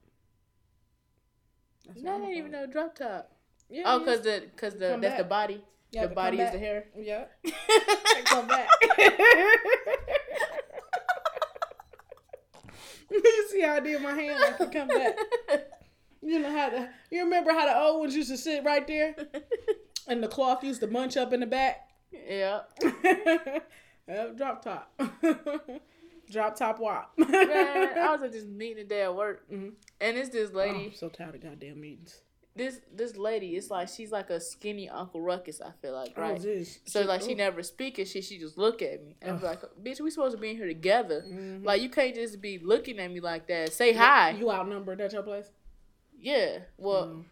That's 1.87 2.03
No, 2.03 2.15
I 2.17 2.19
didn't 2.21 2.37
even 2.37 2.53
know 2.53 2.67
drop 2.67 2.95
top. 2.95 3.33
Yeah. 3.69 3.83
Oh, 3.87 4.01
cause 4.01 4.23
the 4.23 4.45
cause 4.57 4.75
the 4.75 4.91
Come 4.91 5.01
that's 5.01 5.19
the 5.19 5.25
body. 5.25 5.63
Yeah, 5.93 6.07
the 6.07 6.15
body 6.15 6.39
is 6.41 6.53
the 6.53 6.59
hair. 6.59 6.85
Yeah. 6.97 7.25
Come 8.27 8.47
back. 8.47 8.69
you 13.11 13.49
see 13.51 13.61
how 13.63 13.75
I 13.75 13.81
did 13.81 14.01
my 14.03 14.13
hand 14.13 14.41
like 14.41 14.61
it 14.61 14.73
come 14.73 14.89
back. 14.89 15.19
You 16.23 16.39
know 16.39 16.51
how 16.51 16.71
the 16.71 16.89
you 17.11 17.25
remember 17.25 17.53
how 17.53 17.67
the 17.67 17.77
old 17.79 18.01
ones 18.01 18.15
used 18.15 18.31
to 18.31 18.37
sit 18.37 18.63
right 18.65 18.87
there 18.87 19.17
and 20.07 20.23
the 20.23 20.29
cloth 20.29 20.63
used 20.63 20.81
to 20.83 20.87
bunch 20.87 21.17
up 21.17 21.33
in 21.33 21.41
the 21.41 21.47
back. 21.47 21.89
yeah. 22.13 22.61
Yep, 24.09 24.39
drop 24.39 24.65
top. 24.65 24.93
drop 26.33 26.57
top 26.57 26.81
wop. 26.81 27.13
Man, 27.17 27.97
I 27.97 28.11
was 28.13 28.23
at 28.25 28.33
this 28.33 28.45
meeting 28.45 28.79
today 28.79 29.03
at 29.03 29.15
work, 29.15 29.49
Mhm. 29.49 29.75
and 30.01 30.17
it's 30.17 30.31
this 30.31 30.51
Oh, 30.53 30.57
lady. 30.59 30.87
I'm 30.87 30.95
so 30.95 31.09
tired 31.09 31.37
of 31.37 31.43
goddamn 31.45 31.81
meetings. 31.81 32.21
This 32.57 32.81
this 32.93 33.17
lady, 33.17 33.57
it's 33.57 33.71
like 33.71 33.89
she's 33.89 34.11
like 34.11 34.29
a 34.29 34.41
skinny 34.41 34.89
Uncle 34.89 35.21
Ruckus. 35.21 35.61
I 35.61 35.71
feel 35.81 35.93
like 35.95 36.19
right. 36.19 36.41
Oh. 36.45 36.63
So 36.85 37.03
like 37.03 37.23
she 37.23 37.33
oh. 37.35 37.37
never 37.37 37.63
speak 37.63 37.99
and 37.99 38.09
shit. 38.09 38.25
She 38.25 38.39
just 38.39 38.59
look 38.59 38.83
at 38.83 39.05
me 39.05 39.15
and 39.23 39.37
I'm 39.37 39.43
like, 39.43 39.61
bitch, 39.83 40.01
we 40.01 40.11
supposed 40.11 40.35
to 40.35 40.41
be 40.41 40.51
in 40.51 40.57
here 40.57 40.67
together. 40.67 41.25
Mhm. 41.27 41.65
Like 41.65 41.81
you 41.81 41.89
can't 41.89 42.15
just 42.15 42.41
be 42.41 42.59
looking 42.59 42.99
at 42.99 43.11
me 43.11 43.21
like 43.21 43.47
that. 43.47 43.73
Say 43.73 43.93
hi. 43.93 44.31
You 44.31 44.51
outnumbered 44.51 45.01
at 45.01 45.13
your 45.13 45.23
place? 45.23 45.51
Yeah. 46.19 46.59
Well, 46.77 47.07
Mm. 47.07 47.25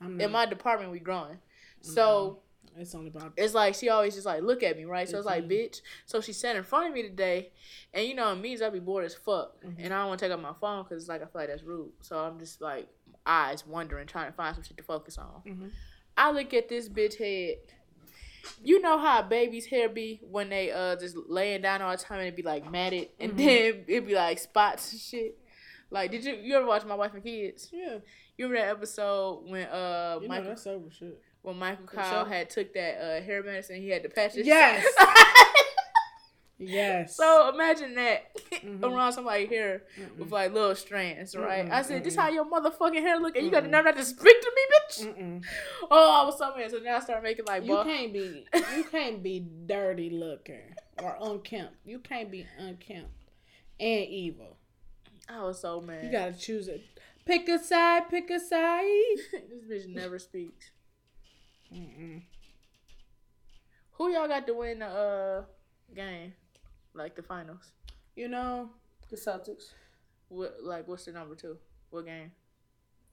I'm 0.00 0.20
in 0.20 0.30
my 0.30 0.46
department 0.46 0.92
we 0.92 0.98
growing. 1.00 1.38
So 1.80 2.40
it's 2.78 2.94
only 2.94 3.08
about 3.08 3.32
it's 3.36 3.54
like 3.54 3.74
she 3.74 3.88
always 3.88 4.14
just 4.14 4.26
like 4.26 4.42
look 4.42 4.62
at 4.62 4.76
me, 4.76 4.84
right? 4.84 5.08
So 5.08 5.16
it's 5.16 5.26
like, 5.26 5.48
bitch. 5.48 5.80
So 6.04 6.20
she 6.20 6.32
sat 6.32 6.54
in 6.56 6.62
front 6.62 6.88
of 6.88 6.92
me 6.92 7.02
today, 7.02 7.50
and 7.94 8.06
you 8.06 8.14
know, 8.14 8.32
in 8.32 8.40
meetings 8.40 8.62
I 8.62 8.70
be 8.70 8.78
bored 8.78 9.04
as 9.04 9.14
fuck, 9.14 9.60
Mhm. 9.64 9.76
and 9.78 9.94
I 9.94 9.98
don't 10.00 10.08
want 10.08 10.20
to 10.20 10.26
take 10.26 10.32
out 10.32 10.40
my 10.42 10.52
phone 10.60 10.84
because 10.84 11.02
it's 11.02 11.08
like 11.08 11.22
I 11.22 11.24
feel 11.24 11.40
like 11.42 11.48
that's 11.48 11.62
rude. 11.62 11.92
So 12.02 12.18
I'm 12.18 12.38
just 12.38 12.60
like 12.60 12.88
eyes 13.26 13.66
wondering, 13.66 14.06
trying 14.06 14.30
to 14.30 14.36
find 14.36 14.54
some 14.54 14.62
shit 14.64 14.76
to 14.76 14.82
focus 14.82 15.18
on. 15.18 15.42
Mhm. 15.46 15.70
I 16.16 16.30
look 16.30 16.54
at 16.54 16.68
this 16.68 16.88
bitch 16.88 17.18
head. 17.18 17.56
You 18.62 18.80
know 18.80 18.96
how 18.96 19.20
a 19.20 19.22
baby's 19.24 19.66
hair 19.66 19.88
be 19.88 20.20
when 20.22 20.48
they 20.50 20.70
uh 20.70 20.94
just 20.96 21.16
laying 21.28 21.62
down 21.62 21.82
all 21.82 21.90
the 21.96 22.02
time 22.02 22.20
and 22.20 22.28
it 22.28 22.36
be 22.36 22.42
like 22.42 22.70
matted, 22.70 23.08
and 23.18 23.32
Mhm. 23.32 23.36
then 23.36 23.84
it 23.88 24.06
be 24.06 24.14
like 24.14 24.38
spots 24.38 24.92
and 24.92 25.00
shit. 25.00 25.38
Like, 25.90 26.10
did 26.10 26.24
you 26.24 26.34
you 26.34 26.54
ever 26.56 26.66
watch 26.66 26.84
My 26.84 26.94
Wife 26.94 27.14
and 27.14 27.22
Kids? 27.22 27.68
yeah. 27.72 27.98
You 28.38 28.46
remember 28.48 28.66
that 28.68 28.76
episode 28.76 29.44
when 29.50 29.66
uh 29.66 30.18
You 30.20 30.28
know 30.28 30.34
Michael 30.34 30.48
that's 30.50 30.62
sober 30.62 30.90
shit. 30.90 31.20
when 31.42 31.56
Michael 31.58 31.86
Kyle 31.86 32.24
had 32.24 32.48
took 32.50 32.72
that 32.74 32.98
uh, 33.00 33.20
hair 33.24 33.42
medicine, 33.42 33.80
he 33.80 33.88
had 33.88 34.02
to 34.04 34.08
patch 34.08 34.34
his 34.34 34.46
Yes. 34.46 34.84
Yes. 36.58 37.16
so 37.16 37.50
imagine 37.52 37.94
that 37.96 38.34
Mhm. 38.50 38.82
around 38.82 39.12
somebody's 39.12 39.50
hair 39.50 39.82
Mm-mm. 39.98 40.16
with 40.16 40.32
like 40.32 40.52
little 40.54 40.74
strands, 40.74 41.36
right? 41.36 41.66
Mm-mm, 41.66 41.70
I 41.72 41.82
said, 41.82 42.02
"This 42.02 42.16
how 42.16 42.28
your 42.30 42.46
motherfucking 42.46 43.00
hair 43.02 43.18
look, 43.18 43.36
and 43.36 43.44
you 43.44 43.50
got 43.52 43.64
the 43.64 43.68
nerve 43.68 43.84
not 43.84 43.96
to 43.96 44.04
speak 44.04 44.40
to 44.40 44.52
me, 44.56 44.62
bitch." 44.72 45.16
Mm-mm. 45.18 45.44
Oh, 45.90 46.22
I 46.22 46.24
was 46.24 46.38
so 46.38 46.56
mad. 46.56 46.70
So 46.70 46.78
now 46.78 46.96
I 46.96 47.00
start 47.00 47.22
making 47.22 47.44
like 47.44 47.64
You 47.64 47.76
can't 47.84 48.12
be 48.12 48.46
you 48.74 48.84
can't 48.84 49.22
be 49.22 49.40
dirty 49.66 50.08
looking 50.08 50.74
or 51.02 51.16
unkempt. 51.20 51.74
You 51.84 51.98
can't 51.98 52.30
be 52.30 52.46
unkempt 52.58 53.10
and 53.78 54.06
evil. 54.06 54.56
I 55.28 55.42
was 55.42 55.60
so 55.60 55.80
mad. 55.82 56.04
You 56.04 56.10
gotta 56.12 56.32
choose 56.32 56.68
it. 56.68 56.82
Pick 57.26 57.48
a 57.50 57.58
side. 57.58 58.08
Pick 58.08 58.30
a 58.30 58.40
side. 58.40 58.84
this 59.68 59.84
bitch 59.84 59.88
never 59.94 60.18
speaks. 60.18 60.70
Mm-mm. 61.70 62.22
Who 63.92 64.10
y'all 64.12 64.28
got 64.28 64.46
to 64.46 64.54
win 64.54 64.78
the 64.78 64.86
uh 64.86 65.44
game, 65.94 66.32
like 66.96 67.14
the 67.16 67.22
finals? 67.22 67.72
You 68.14 68.28
know, 68.28 68.70
the 69.10 69.16
Celtics. 69.16 69.72
What 70.28 70.56
like 70.62 70.88
what's 70.88 71.04
the 71.04 71.12
number 71.12 71.34
two? 71.34 71.56
What 71.90 72.06
game? 72.06 72.32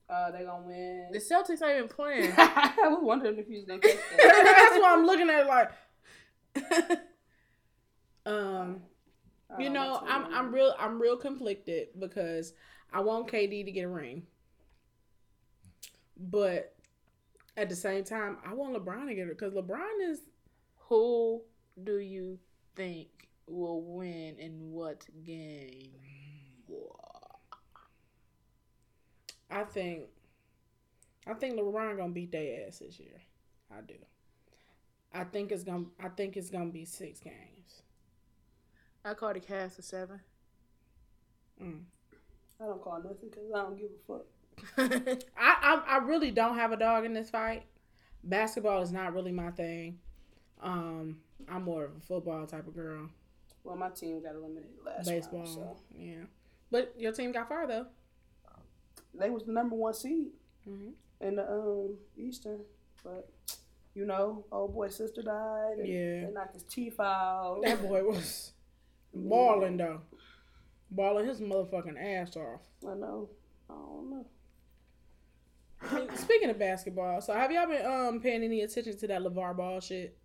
Uh, 0.08 0.30
they 0.30 0.44
gonna 0.44 0.66
win. 0.66 1.08
The 1.12 1.18
Celtics 1.18 1.62
ain't 1.62 1.76
even 1.76 1.88
playing. 1.88 2.32
I 2.36 2.74
was 2.88 2.98
wondering 3.02 3.38
if 3.38 3.48
you 3.48 3.56
was 3.56 3.64
gonna 3.64 3.80
catch 3.80 3.96
that. 4.16 4.70
that's 4.72 4.82
why 4.82 4.92
I'm 4.92 5.06
looking 5.06 5.30
at 5.30 5.40
it 5.40 5.46
like, 5.46 7.00
um, 8.26 8.80
you 9.58 9.66
don't 9.66 9.74
know, 9.74 10.02
I'm 10.06 10.26
I'm 10.26 10.46
on. 10.46 10.52
real 10.52 10.74
I'm 10.78 11.00
real 11.00 11.16
conflicted 11.16 11.88
because 11.98 12.52
I 12.92 13.00
want 13.00 13.28
KD 13.28 13.64
to 13.64 13.72
get 13.72 13.82
a 13.84 13.88
ring, 13.88 14.24
but 16.18 16.74
at 17.56 17.68
the 17.68 17.76
same 17.76 18.04
time, 18.04 18.38
I 18.46 18.52
want 18.54 18.74
LeBron 18.74 19.06
to 19.06 19.14
get 19.14 19.28
it 19.28 19.38
because 19.38 19.54
LeBron 19.54 20.10
is 20.10 20.20
Who 20.88 21.42
do 21.82 21.98
you 21.98 22.38
think 22.76 23.08
will 23.46 23.82
win 23.82 24.36
in 24.38 24.72
what 24.72 25.04
game? 25.24 25.90
I 29.50 29.64
think 29.64 30.08
I 31.26 31.34
think 31.34 31.58
LeBron 31.58 31.96
gonna 31.96 32.12
beat 32.12 32.32
their 32.32 32.66
ass 32.66 32.78
this 32.78 32.98
year. 32.98 33.20
I 33.70 33.80
do. 33.80 33.94
I 35.12 35.24
think 35.24 35.52
it's 35.52 35.64
gonna 35.64 35.86
I 36.02 36.08
think 36.08 36.36
it's 36.36 36.50
gonna 36.50 36.70
be 36.70 36.84
six 36.84 37.20
games. 37.20 37.82
I 39.04 39.14
call 39.14 39.32
the 39.32 39.40
Cavs 39.40 39.76
for 39.76 39.82
seven. 39.82 40.20
Mm. 41.62 41.82
I 42.60 42.64
don't 42.64 42.82
call 42.82 43.02
nothing 43.02 43.28
because 43.30 43.44
I 43.54 43.58
don't 43.58 43.78
give 43.78 43.90
a 43.90 44.12
fuck. 44.12 45.22
I, 45.36 45.56
I 45.62 45.82
I 45.88 45.96
really 45.98 46.30
don't 46.30 46.56
have 46.56 46.72
a 46.72 46.76
dog 46.76 47.04
in 47.04 47.12
this 47.12 47.30
fight. 47.30 47.64
Basketball 48.24 48.82
is 48.82 48.92
not 48.92 49.14
really 49.14 49.32
my 49.32 49.50
thing. 49.50 49.98
Um, 50.62 51.18
I'm 51.48 51.64
more 51.64 51.84
of 51.84 51.96
a 51.96 52.00
football 52.00 52.46
type 52.46 52.66
of 52.66 52.74
girl. 52.74 53.08
Well, 53.64 53.76
my 53.76 53.88
team 53.90 54.22
got 54.22 54.34
eliminated 54.34 54.76
last 54.84 55.08
Baseball, 55.08 55.40
round, 55.40 55.48
so 55.54 55.76
yeah. 55.96 56.24
But 56.70 56.94
your 56.98 57.12
team 57.12 57.32
got 57.32 57.48
far 57.48 57.66
though. 57.66 57.86
they 59.14 59.30
was 59.30 59.44
the 59.44 59.52
number 59.52 59.74
one 59.76 59.94
seed 59.94 60.28
hmm 60.64 60.90
in 61.20 61.36
the 61.36 61.50
um 61.50 61.96
Eastern, 62.16 62.60
but 63.02 63.28
you 63.94 64.04
know, 64.04 64.44
old 64.52 64.74
boy 64.74 64.88
sister 64.88 65.22
died. 65.22 65.78
And 65.78 65.88
Yeah. 65.88 66.26
they 66.26 66.32
knocked 66.32 66.54
his 66.54 66.64
teeth 66.64 66.98
out. 67.00 67.60
That 67.62 67.80
boy 67.82 68.02
was 68.08 68.52
balling 69.14 69.76
though, 69.78 70.00
balling 70.90 71.26
his 71.26 71.40
motherfucking 71.40 71.96
ass 71.98 72.36
off. 72.36 72.60
I 72.86 72.94
know. 72.94 73.30
I 73.70 73.74
don't 73.74 74.10
know. 74.10 74.26
Speaking 76.16 76.50
of 76.50 76.58
basketball, 76.58 77.20
so 77.20 77.32
have 77.34 77.50
y'all 77.52 77.66
been 77.68 77.86
um 77.86 78.20
paying 78.20 78.42
any 78.42 78.62
attention 78.62 78.96
to 78.98 79.06
that 79.08 79.22
LaVar 79.22 79.56
Ball 79.56 79.80
shit? 79.80 80.16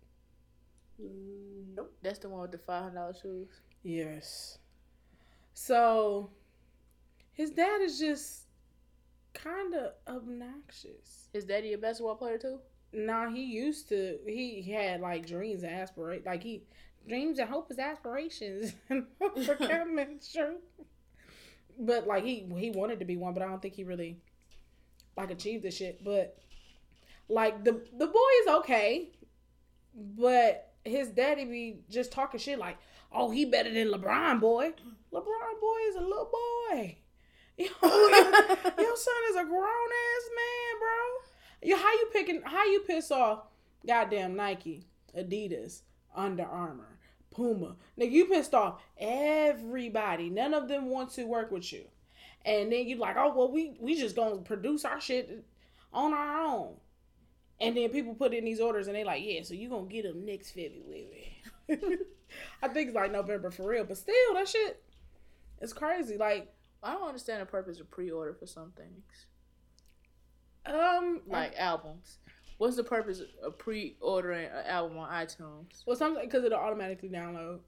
Mm, 1.00 1.49
Nope. 1.80 1.92
That's 2.02 2.18
the 2.18 2.28
one 2.28 2.42
with 2.42 2.52
the 2.52 2.58
five 2.58 2.82
hundred 2.82 2.96
dollars 2.96 3.18
shoes. 3.22 3.48
Yes. 3.82 4.58
So 5.54 6.30
his 7.32 7.50
dad 7.50 7.80
is 7.80 7.98
just 7.98 8.42
kind 9.32 9.74
of 9.74 9.92
obnoxious. 10.06 11.28
Is 11.32 11.46
daddy 11.46 11.72
a 11.72 11.78
basketball 11.78 12.16
player 12.16 12.36
too? 12.36 12.58
Nah, 12.92 13.30
he 13.30 13.44
used 13.44 13.88
to. 13.88 14.18
He 14.26 14.60
had 14.60 15.00
like 15.00 15.26
dreams 15.26 15.62
and 15.62 15.74
aspirations. 15.74 16.26
Like 16.26 16.42
he 16.42 16.64
dreams 17.08 17.38
and 17.38 17.48
hope 17.48 17.70
is 17.70 17.78
aspirations 17.78 18.74
for 19.46 19.54
coming 19.56 20.20
true. 20.32 20.56
But 21.78 22.06
like 22.06 22.24
he 22.24 22.46
he 22.58 22.72
wanted 22.72 22.98
to 22.98 23.06
be 23.06 23.16
one, 23.16 23.32
but 23.32 23.42
I 23.42 23.46
don't 23.46 23.62
think 23.62 23.74
he 23.74 23.84
really 23.84 24.18
like 25.16 25.30
achieved 25.30 25.62
the 25.62 25.70
shit. 25.70 26.04
But 26.04 26.36
like 27.30 27.64
the 27.64 27.80
the 27.96 28.06
boy 28.06 28.30
is 28.42 28.48
okay, 28.58 29.12
but 29.94 30.69
his 30.84 31.08
daddy 31.08 31.44
be 31.44 31.80
just 31.88 32.12
talking 32.12 32.40
shit 32.40 32.58
like, 32.58 32.78
oh 33.12 33.30
he 33.30 33.44
better 33.44 33.72
than 33.72 33.88
LeBron 33.88 34.40
boy. 34.40 34.72
LeBron 35.12 35.60
boy 35.60 35.78
is 35.88 35.96
a 35.96 36.00
little 36.00 36.30
boy. 36.30 36.96
Yo, 37.56 37.66
your, 37.82 37.90
your 38.78 38.96
son 38.96 39.14
is 39.30 39.36
a 39.36 39.44
grown 39.44 39.64
ass 39.64 40.30
man, 40.36 40.78
bro. 40.78 41.68
You 41.68 41.76
how 41.76 41.92
you 41.92 42.08
picking? 42.12 42.42
How 42.42 42.64
you 42.64 42.80
piss 42.80 43.10
off? 43.10 43.42
Goddamn 43.86 44.36
Nike, 44.36 44.86
Adidas, 45.16 45.82
Under 46.14 46.44
Armour, 46.44 46.98
Puma. 47.30 47.76
Nigga, 47.98 48.12
you 48.12 48.26
pissed 48.26 48.54
off 48.54 48.80
everybody. 48.98 50.30
None 50.30 50.54
of 50.54 50.68
them 50.68 50.86
want 50.88 51.12
to 51.12 51.24
work 51.24 51.50
with 51.50 51.72
you. 51.72 51.84
And 52.44 52.72
then 52.72 52.86
you 52.86 52.96
like, 52.96 53.16
oh 53.18 53.34
well, 53.36 53.52
we 53.52 53.76
we 53.78 53.94
just 53.94 54.16
gonna 54.16 54.38
produce 54.38 54.84
our 54.84 55.00
shit 55.00 55.44
on 55.92 56.14
our 56.14 56.42
own. 56.46 56.76
And 57.60 57.76
then 57.76 57.90
people 57.90 58.14
put 58.14 58.32
in 58.32 58.44
these 58.44 58.60
orders 58.60 58.86
and 58.86 58.96
they 58.96 59.04
like, 59.04 59.22
yeah, 59.24 59.42
so 59.42 59.54
you're 59.54 59.70
gonna 59.70 59.86
get 59.86 60.04
them 60.04 60.24
next 60.24 60.50
February. 60.52 61.42
I 62.62 62.68
think 62.68 62.88
it's 62.88 62.94
like 62.94 63.12
November 63.12 63.50
for 63.50 63.68
real, 63.68 63.84
but 63.84 63.98
still, 63.98 64.34
that 64.34 64.48
shit, 64.48 64.82
it's 65.60 65.72
crazy. 65.72 66.16
Like, 66.16 66.54
I 66.82 66.92
don't 66.92 67.06
understand 67.06 67.42
the 67.42 67.46
purpose 67.46 67.78
of 67.80 67.90
pre-order 67.90 68.32
for 68.32 68.46
some 68.46 68.72
things, 68.76 69.26
um, 70.64 71.20
like 71.26 71.54
albums. 71.58 72.18
What's 72.56 72.76
the 72.76 72.84
purpose 72.84 73.22
of 73.42 73.58
pre-ordering 73.58 74.46
an 74.46 74.66
album 74.66 74.98
on 74.98 75.10
iTunes? 75.10 75.82
well, 75.86 75.96
something 75.96 76.24
because 76.24 76.44
it'll 76.44 76.58
automatically 76.58 77.08
download. 77.08 77.60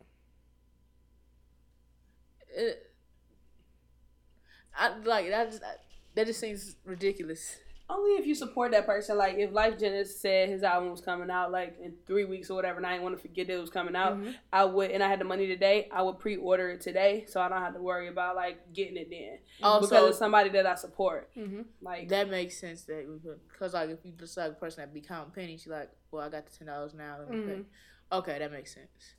It, 2.55 2.91
I 4.77 4.97
like 4.99 5.29
that. 5.29 5.51
Just, 5.51 5.63
that 6.15 6.27
just 6.27 6.41
seems 6.41 6.77
ridiculous. 6.85 7.57
Only 7.95 8.13
if 8.13 8.27
you 8.27 8.35
support 8.35 8.71
that 8.73 8.87
person. 8.87 9.19
Like 9.19 9.37
if 9.37 9.51
Lyfe 9.51 9.79
Jennings 9.79 10.15
said 10.15 10.49
his 10.49 10.63
album 10.63 10.91
was 10.91 11.03
coming 11.03 11.31
out 11.31 11.53
like 11.53 11.77
in 11.83 11.95
three 12.07 12.25
weeks 12.25 12.49
or 12.49 12.55
whatever, 12.55 12.79
and 12.79 12.87
I 12.87 12.93
didn't 12.93 13.03
want 13.03 13.17
to 13.17 13.21
forget 13.23 13.47
that 13.49 13.55
it 13.55 13.61
was 13.61 13.69
coming 13.69 13.95
out, 13.95 14.17
Mhm. 14.19 14.35
I 14.53 14.65
would, 14.65 14.91
and 14.91 15.03
I 15.03 15.09
had 15.09 15.21
the 15.21 15.25
money 15.25 15.47
today, 15.47 15.89
I 15.93 16.01
would 16.01 16.19
pre-order 16.19 16.71
it 16.71 16.81
today, 16.81 17.27
so 17.29 17.41
I 17.41 17.49
don't 17.51 17.61
have 17.61 17.75
to 17.75 17.83
worry 17.83 18.09
about 18.09 18.35
like 18.35 18.73
getting 18.73 18.97
it 18.97 19.11
then 19.11 19.39
because 19.59 20.09
it's 20.09 20.19
somebody 20.19 20.49
that 20.51 20.65
I 20.67 20.75
support. 20.77 21.29
Mm-hmm. 21.37 21.63
Like 21.83 22.09
that 22.09 22.31
makes 22.31 22.59
sense 22.59 22.85
that 22.85 23.05
cause 23.59 23.75
like 23.75 23.91
if 23.91 23.99
you 24.05 24.13
just 24.13 24.37
like 24.39 24.53
a 24.53 24.55
person 24.55 24.83
that 24.83 24.95
be 24.95 25.03
counting 25.03 25.33
pennies, 25.35 25.67
you 25.67 25.73
like, 25.73 25.91
well, 26.11 26.25
I 26.25 26.31
got 26.31 26.47
the 26.47 26.57
ten 26.57 26.69
dollars 26.69 26.95
now. 26.95 27.19
Let 27.19 27.31
me 27.31 27.41
pay. 27.47 27.53
Mhm. 27.53 27.65
Okay, 28.13 28.39
that 28.39 28.51
makes 28.53 28.73
sense. 28.75 29.17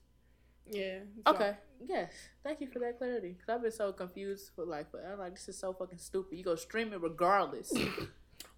Yeah. 0.65 0.99
Okay, 1.27 1.57
yes, 1.85 2.11
thank 2.43 2.61
you 2.61 2.67
for 2.67 2.79
that 2.79 2.97
clarity. 2.97 3.35
Cause 3.45 3.53
I've 3.53 3.61
been 3.61 3.71
so 3.71 3.91
confused 3.91 4.49
for 4.55 4.65
like, 4.65 4.91
but 4.91 5.03
I'm 5.05 5.19
like, 5.19 5.33
this 5.35 5.47
is 5.49 5.59
so 5.59 5.73
fucking 5.73 5.97
stupid. 5.99 6.37
You 6.37 6.43
go 6.43 6.55
stream 6.55 6.91
it 6.93 7.01
regardless. 7.01 7.71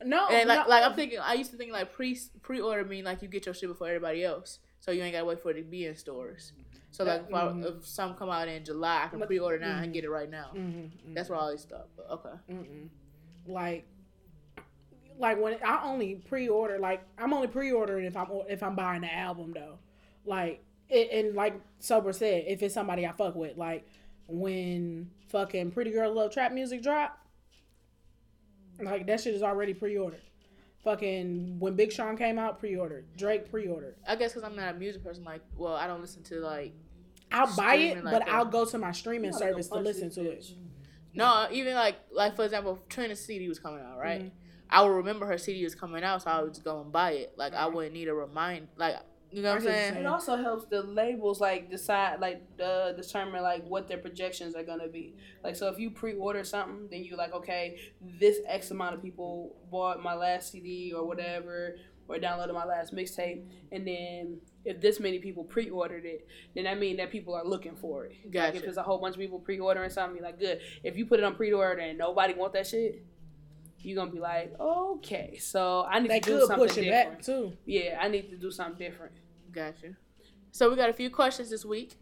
No. 0.03 0.27
And 0.27 0.47
like, 0.49 0.65
no. 0.65 0.69
like 0.69 0.83
I'm 0.83 0.93
thinking, 0.93 1.19
I 1.19 1.33
used 1.33 1.51
to 1.51 1.57
think 1.57 1.71
like 1.71 1.93
pre 1.93 2.19
pre 2.41 2.59
order 2.61 2.83
mean 2.83 3.05
like 3.05 3.21
you 3.21 3.27
get 3.27 3.45
your 3.45 3.55
shit 3.55 3.69
before 3.69 3.87
everybody 3.87 4.23
else, 4.23 4.59
so 4.79 4.91
you 4.91 5.01
ain't 5.03 5.13
gotta 5.13 5.25
wait 5.25 5.41
for 5.41 5.51
it 5.51 5.55
to 5.55 5.61
be 5.63 5.85
in 5.85 5.95
stores. 5.95 6.53
So 6.91 7.03
like, 7.03 7.25
if, 7.27 7.33
I, 7.33 7.41
Mhm. 7.47 7.77
if 7.79 7.85
some 7.87 8.13
come 8.15 8.29
out 8.29 8.47
in 8.47 8.63
July, 8.63 9.03
I 9.05 9.07
can 9.07 9.19
pre 9.21 9.39
order 9.39 9.59
now 9.59 9.79
and 9.79 9.89
mhm. 9.89 9.93
get 9.93 10.03
it 10.05 10.09
right 10.09 10.29
now. 10.29 10.51
Mhm, 10.55 10.91
That's 11.13 11.29
what 11.29 11.39
I 11.39 11.41
always 11.41 11.63
thought. 11.63 11.87
But 11.97 12.09
okay, 12.09 12.35
Mm-mm. 12.49 12.89
Like, 13.47 13.85
like 15.17 15.39
when 15.41 15.57
I 15.63 15.83
only 15.85 16.15
pre-order, 16.15 16.77
like 16.79 17.03
I'm 17.17 17.33
only 17.33 17.47
pre-ordering 17.47 18.05
if 18.05 18.17
I'm 18.17 18.27
if 18.49 18.61
I'm 18.63 18.75
buying 18.75 19.01
the 19.01 19.13
album 19.13 19.53
though. 19.53 19.77
Like, 20.25 20.63
it, 20.89 21.11
and 21.11 21.35
like 21.35 21.59
Sober 21.79 22.11
said, 22.13 22.45
if 22.47 22.61
it's 22.63 22.73
somebody 22.73 23.05
I 23.05 23.11
fuck 23.11 23.35
with, 23.35 23.57
like 23.57 23.85
when 24.27 25.09
fucking 25.29 25.71
Pretty 25.71 25.91
Girl 25.91 26.11
Love 26.13 26.31
Trap 26.31 26.51
music 26.51 26.81
drop, 26.81 27.24
like 28.81 29.05
that 29.07 29.21
shit 29.21 29.33
is 29.33 29.43
already 29.43 29.73
pre-ordered. 29.73 30.21
Fucking 30.83 31.59
when 31.59 31.75
Big 31.75 31.91
Sean 31.91 32.15
came 32.15 32.37
out, 32.37 32.59
pre-ordered. 32.59 33.05
Drake 33.17 33.49
pre-ordered. 33.49 33.95
I 34.07 34.15
guess 34.15 34.33
because 34.33 34.43
I'm 34.47 34.55
not 34.55 34.75
a 34.75 34.77
music 34.77 35.03
person. 35.03 35.23
Like, 35.23 35.41
well, 35.57 35.73
I 35.75 35.87
don't 35.87 36.01
listen 36.01 36.21
to 36.23 36.35
like 36.35 36.73
I'll 37.31 37.53
buy 37.55 37.75
it, 37.75 38.03
like 38.03 38.13
but 38.13 38.25
that. 38.25 38.33
I'll 38.33 38.45
go 38.45 38.65
to 38.65 38.77
my 38.77 38.91
streaming 38.91 39.33
I'm 39.33 39.39
service 39.39 39.67
to 39.69 39.75
listen 39.79 40.09
this 40.09 40.15
to 40.15 40.29
it. 40.29 40.45
no, 41.15 41.47
even 41.51 41.73
like 41.73 41.95
like 42.11 42.35
for 42.35 42.43
example, 42.45 42.79
if 42.81 42.87
Trina's 42.87 43.23
CD 43.23 43.49
was 43.49 43.57
coming 43.59 43.81
out, 43.83 43.97
right? 43.97 44.25
Mhm. 44.25 44.31
I 44.69 44.81
would 44.83 44.89
remember 44.95 45.25
her 45.25 45.37
CD 45.37 45.63
was 45.63 45.75
coming 45.75 46.03
out, 46.03 46.21
so 46.23 46.29
I 46.29 46.41
would 46.41 46.53
just 46.53 46.63
go 46.63 46.81
and 46.81 46.91
buy 46.91 47.11
it. 47.13 47.33
Like 47.35 47.53
I 47.53 47.65
wouldn't 47.67 47.93
need 47.93 48.07
a 48.07 48.13
remind. 48.13 48.67
Like 48.77 48.95
you 49.35 49.41
know 49.43 49.49
what 49.49 49.57
I'm 49.57 49.63
get 49.63 49.65
what 49.65 49.73
you're 49.73 49.73
saying? 49.73 49.93
saying. 49.93 50.05
It 50.05 50.07
also 50.07 50.35
helps 50.37 50.65
the 50.67 50.81
labels 50.83 51.41
like 51.41 51.69
decide 51.69 52.19
like 52.21 52.43
uh, 52.63 52.93
determine 52.93 53.43
like 53.43 53.65
what 53.67 53.87
their 53.87 53.97
projections 53.97 54.55
are 54.55 54.63
gonna 54.63 54.87
be. 54.87 55.15
Like 55.43 55.55
so 55.55 55.67
if 55.69 55.77
you 55.79 55.91
pre-order 55.91 56.43
something, 56.43 56.87
then 56.89 57.03
you 57.03 57.15
like 57.17 57.33
okay, 57.33 57.77
this 58.01 58.39
X 58.47 58.71
amount 58.71 58.95
of 58.95 59.01
people 59.01 59.55
bought 59.71 60.01
my 60.01 60.13
last 60.15 60.51
CD 60.51 60.93
or 60.93 61.05
whatever, 61.05 61.75
or 62.07 62.17
downloaded 62.17 62.53
my 62.53 62.65
last 62.65 62.95
mixtape, 62.95 63.43
and 63.71 63.87
then 63.87 64.37
if 64.63 64.81
this 64.81 64.99
many 64.99 65.19
people 65.19 65.43
pre-ordered 65.43 66.05
it, 66.05 66.27
then 66.55 66.63
that 66.63 66.79
means 66.79 66.97
that 66.97 67.11
people 67.11 67.33
are 67.35 67.45
looking 67.45 67.75
for 67.75 68.05
it. 68.05 68.11
Like 68.11 68.25
if 68.25 68.31
Gotcha. 68.31 68.59
there's 68.61 68.77
a 68.77 68.83
whole 68.83 68.99
bunch 68.99 69.15
of 69.15 69.19
people 69.21 69.39
pre-ordering 69.39 69.89
something, 69.91 70.17
you're 70.17 70.25
like 70.25 70.39
good. 70.39 70.59
If 70.83 70.97
you 70.97 71.05
put 71.05 71.19
it 71.19 71.23
on 71.25 71.35
pre-order 71.35 71.81
and 71.81 71.97
nobody 71.97 72.33
want 72.33 72.53
that 72.53 72.65
shit, 72.67 73.03
you're 73.79 73.95
gonna 73.95 74.11
be 74.11 74.19
like 74.19 74.53
okay, 74.59 75.37
so 75.39 75.85
I 75.87 75.99
need 75.99 76.09
They 76.09 76.19
to 76.21 76.29
do 76.31 76.37
could 76.39 76.47
something 76.47 76.67
push 76.67 76.77
it 76.77 76.85
different. 76.85 77.17
back 77.17 77.21
too. 77.21 77.53
Yeah, 77.65 77.99
I 78.01 78.07
need 78.07 78.29
to 78.31 78.37
do 78.37 78.49
something 78.49 78.79
different. 78.79 79.13
Gotcha. 79.55 79.95
So 80.51 80.69
we 80.69 80.75
got 80.75 80.89
a 80.89 80.93
few 80.93 81.09
questions 81.09 81.49
this 81.49 81.65
week. 81.65 81.95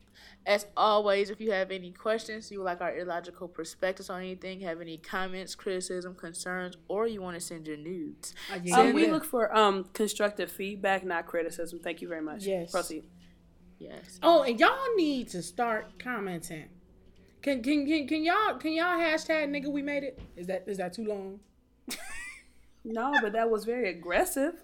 As 0.46 0.66
always, 0.78 1.30
if 1.30 1.40
you 1.40 1.52
have 1.52 1.72
any 1.72 1.92
questions, 1.92 2.52
you 2.52 2.62
like 2.62 2.82
our 2.82 2.96
illogical 2.98 3.48
perspectives 3.48 4.10
on 4.10 4.20
anything, 4.22 4.60
have 4.62 4.82
any 4.82 4.98
comments, 4.98 5.56
criticism, 5.56 6.16
concerns, 6.16 6.76
or 6.88 7.08
you 7.08 7.22
want 7.22 7.36
to 7.36 7.42
send 7.42 7.66
your 7.68 7.78
nudes, 7.78 8.34
Uh, 8.52 8.60
Um, 8.74 8.94
we 8.94 9.08
look 9.10 9.24
for 9.26 9.56
um 9.56 9.86
constructive 9.94 10.52
feedback, 10.52 11.04
not 11.06 11.26
criticism. 11.26 11.80
Thank 11.80 12.02
you 12.02 12.08
very 12.08 12.22
much. 12.22 12.46
Yes. 12.46 12.72
Proceed. 12.72 13.06
yes. 13.80 14.20
Oh, 14.22 14.44
and 14.44 14.60
y'all 14.60 14.96
need 14.96 15.30
to 15.30 15.42
start 15.42 15.98
commenting. 15.98 16.70
Can 17.42 17.64
can 17.64 17.86
can, 17.88 18.08
can 18.08 18.24
y'all 18.24 18.58
can 18.58 18.74
y'all 18.74 18.98
hashtag 19.00 19.48
nigga 19.50 19.72
we 19.72 19.82
made 19.82 20.04
it? 20.04 20.20
Is 20.36 20.48
that 20.48 20.64
is 20.68 20.78
that 20.78 20.94
too 20.94 21.06
long? 21.06 21.40
No, 22.86 23.14
but 23.22 23.32
that 23.32 23.50
was 23.50 23.64
very 23.64 23.90
aggressive. 23.90 24.62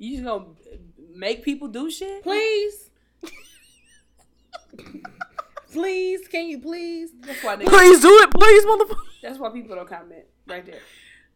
You 0.00 0.12
just 0.16 0.24
gonna 0.24 0.46
make 1.14 1.44
people 1.44 1.68
do 1.68 1.90
shit? 1.90 2.22
Please. 2.22 2.88
please, 5.72 6.26
can 6.26 6.46
you 6.46 6.58
please? 6.58 7.10
That's 7.20 7.44
why 7.44 7.56
they, 7.56 7.66
Please 7.66 8.00
do 8.00 8.08
it, 8.22 8.30
please, 8.30 8.64
motherfucker. 8.64 8.96
that's 9.22 9.38
why 9.38 9.50
people 9.50 9.76
don't 9.76 9.86
comment 9.86 10.24
right 10.46 10.64
there. 10.64 10.80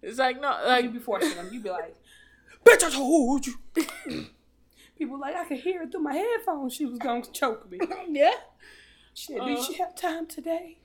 It's 0.01 0.19
like 0.19 0.41
no, 0.41 0.49
like 0.67 0.83
You 0.85 0.89
like 0.89 0.93
be 0.95 0.99
forcing 0.99 1.35
them. 1.37 1.51
You'd 1.53 1.63
be 1.63 1.69
like, 1.69 1.95
"Bitch, 2.65 2.83
I 2.85 2.91
told 2.91 3.47
you." 3.47 3.55
people 4.99 5.21
like 5.21 5.37
I 5.37 5.45
could 5.45 5.59
hear 5.59 5.83
it 5.83 5.93
through 5.93 6.01
my 6.01 6.15
headphones. 6.15 6.73
She 6.75 6.87
was 6.87 6.99
gonna 6.99 7.23
choke 7.33 7.71
me. 7.71 7.79
Yeah. 8.09 8.31
Shit, 9.13 9.41
Uh. 9.43 9.45
did 9.47 9.63
she 9.63 9.75
have 9.75 9.95
time 9.95 10.27
today? 10.27 10.79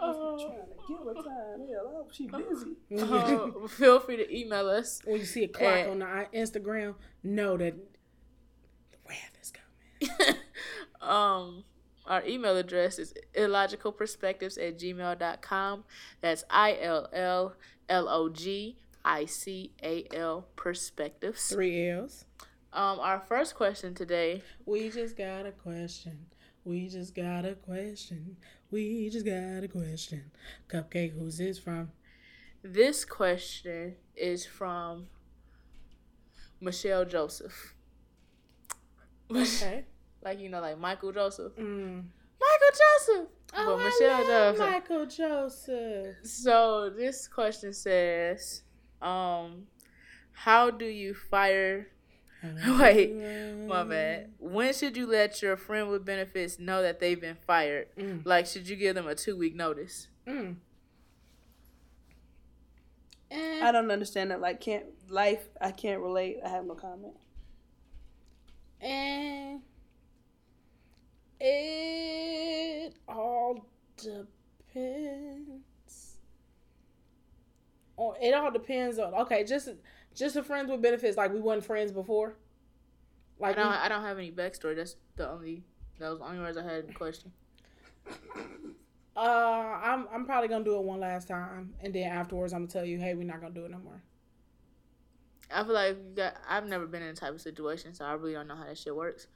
Oh. 0.00 0.27
Trying 0.46 0.58
to 0.58 0.88
give 0.88 0.98
her 1.06 1.14
time. 1.14 1.66
Hell, 1.68 1.88
I 1.88 1.96
hope 1.96 2.12
she 2.12 2.26
busy. 2.26 2.76
uh, 3.02 3.68
feel 3.68 4.00
free 4.00 4.16
to 4.16 4.36
email 4.36 4.68
us. 4.68 5.00
when 5.04 5.18
you 5.18 5.24
see 5.26 5.44
a 5.44 5.48
clock 5.48 5.74
Eh. 5.74 5.88
on 5.90 5.98
the 6.00 6.26
Instagram, 6.34 6.94
know 7.22 7.56
that 7.56 7.74
the 8.92 8.98
wrath 9.08 9.32
is 9.42 9.52
coming. 9.52 10.36
um, 11.00 11.64
our 12.06 12.24
email 12.26 12.56
address 12.56 12.98
is 12.98 13.12
illogicalperspectives 13.34 14.56
at 14.66 14.78
gmail.com. 14.78 15.84
That's 16.20 16.44
I 16.50 16.78
L 16.80 17.08
L 17.12 17.54
L 17.88 18.08
O 18.08 18.28
G 18.28 18.76
I 19.04 19.24
C 19.26 19.72
A 19.82 20.06
L 20.14 20.46
perspectives. 20.56 21.48
Three 21.48 21.88
L's. 21.90 22.24
Um, 22.72 23.00
our 23.00 23.20
first 23.20 23.54
question 23.54 23.94
today 23.94 24.42
We 24.66 24.90
just 24.90 25.16
got 25.16 25.46
a 25.46 25.52
question. 25.52 26.26
We 26.68 26.86
just 26.86 27.14
got 27.14 27.46
a 27.46 27.54
question. 27.54 28.36
We 28.70 29.08
just 29.08 29.24
got 29.24 29.64
a 29.64 29.68
question. 29.68 30.30
Cupcake, 30.68 31.18
who's 31.18 31.38
this 31.38 31.58
from? 31.58 31.92
This 32.62 33.06
question 33.06 33.94
is 34.14 34.44
from 34.44 35.06
Michelle 36.60 37.06
Joseph. 37.06 37.74
Okay. 39.30 39.86
like 40.22 40.40
you 40.40 40.50
know, 40.50 40.60
like 40.60 40.78
Michael 40.78 41.10
Joseph. 41.10 41.56
Mm. 41.56 42.04
Michael 42.38 42.76
Joseph. 42.76 43.28
Oh, 43.54 43.76
but 43.78 43.84
Michelle 43.84 44.26
Joseph. 44.26 44.58
Michael 44.58 45.06
Joseph. 45.06 46.16
So 46.22 46.90
this 46.90 47.28
question 47.28 47.72
says, 47.72 48.60
um, 49.00 49.62
how 50.32 50.70
do 50.70 50.84
you 50.84 51.14
fire? 51.14 51.86
Wait, 52.78 53.14
my 53.66 53.82
bad. 53.84 54.30
When 54.38 54.72
should 54.72 54.96
you 54.96 55.06
let 55.06 55.42
your 55.42 55.56
friend 55.56 55.90
with 55.90 56.04
benefits 56.04 56.58
know 56.58 56.82
that 56.82 57.00
they've 57.00 57.20
been 57.20 57.36
fired? 57.46 57.88
Mm. 57.96 58.24
Like, 58.24 58.46
should 58.46 58.68
you 58.68 58.76
give 58.76 58.94
them 58.94 59.08
a 59.08 59.14
two 59.14 59.36
week 59.36 59.56
notice? 59.56 60.08
Mm. 60.26 60.56
I 63.30 63.72
don't 63.72 63.90
understand 63.90 64.30
that. 64.30 64.40
Like, 64.40 64.60
can't 64.60 64.84
life? 65.10 65.48
I 65.60 65.72
can't 65.72 66.00
relate. 66.00 66.38
I 66.44 66.48
have 66.48 66.64
no 66.64 66.74
comment. 66.74 67.14
And 68.80 69.60
it 71.40 72.94
all 73.08 73.66
depends. 73.96 74.28
Or 77.96 78.16
it 78.20 78.32
all 78.32 78.52
depends 78.52 78.98
on 79.00 79.12
okay, 79.14 79.44
just 79.44 79.68
just 80.18 80.36
a 80.36 80.42
friends 80.42 80.70
with 80.70 80.82
benefits. 80.82 81.16
Like 81.16 81.32
we 81.32 81.40
weren't 81.40 81.64
friends 81.64 81.92
before. 81.92 82.34
I 83.40 83.46
Like 83.48 83.56
don't. 83.56 83.70
we- 83.70 83.76
I 83.76 83.88
don't 83.88 84.02
have 84.02 84.18
any 84.18 84.32
backstory. 84.32 84.76
That's 84.76 84.96
the 85.16 85.30
only. 85.30 85.62
That 85.98 86.10
was 86.10 86.18
the 86.20 86.24
only 86.26 86.38
words 86.40 86.56
I 86.56 86.62
had 86.62 86.84
in 86.86 86.92
question. 86.94 87.32
Uh, 89.16 89.20
I'm 89.82 90.06
I'm 90.12 90.24
probably 90.24 90.48
gonna 90.48 90.64
do 90.64 90.76
it 90.76 90.82
one 90.84 91.00
last 91.00 91.26
time, 91.28 91.74
and 91.82 91.92
then 91.92 92.04
afterwards, 92.10 92.52
I'm 92.52 92.60
gonna 92.62 92.70
tell 92.72 92.84
you, 92.84 92.98
hey, 92.98 93.14
we're 93.14 93.24
not 93.24 93.40
gonna 93.40 93.54
do 93.54 93.64
it 93.64 93.70
no 93.70 93.78
more. 93.78 94.00
I 95.50 95.64
feel 95.64 95.72
like 95.72 95.96
you 95.96 96.14
got, 96.14 96.34
I've 96.48 96.66
never 96.66 96.86
been 96.86 97.02
in 97.02 97.08
a 97.08 97.14
type 97.14 97.32
of 97.34 97.40
situation, 97.40 97.94
so 97.94 98.04
I 98.04 98.12
really 98.12 98.34
don't 98.34 98.46
know 98.46 98.54
how 98.54 98.64
that 98.66 98.78
shit 98.78 98.94
works. 98.94 99.26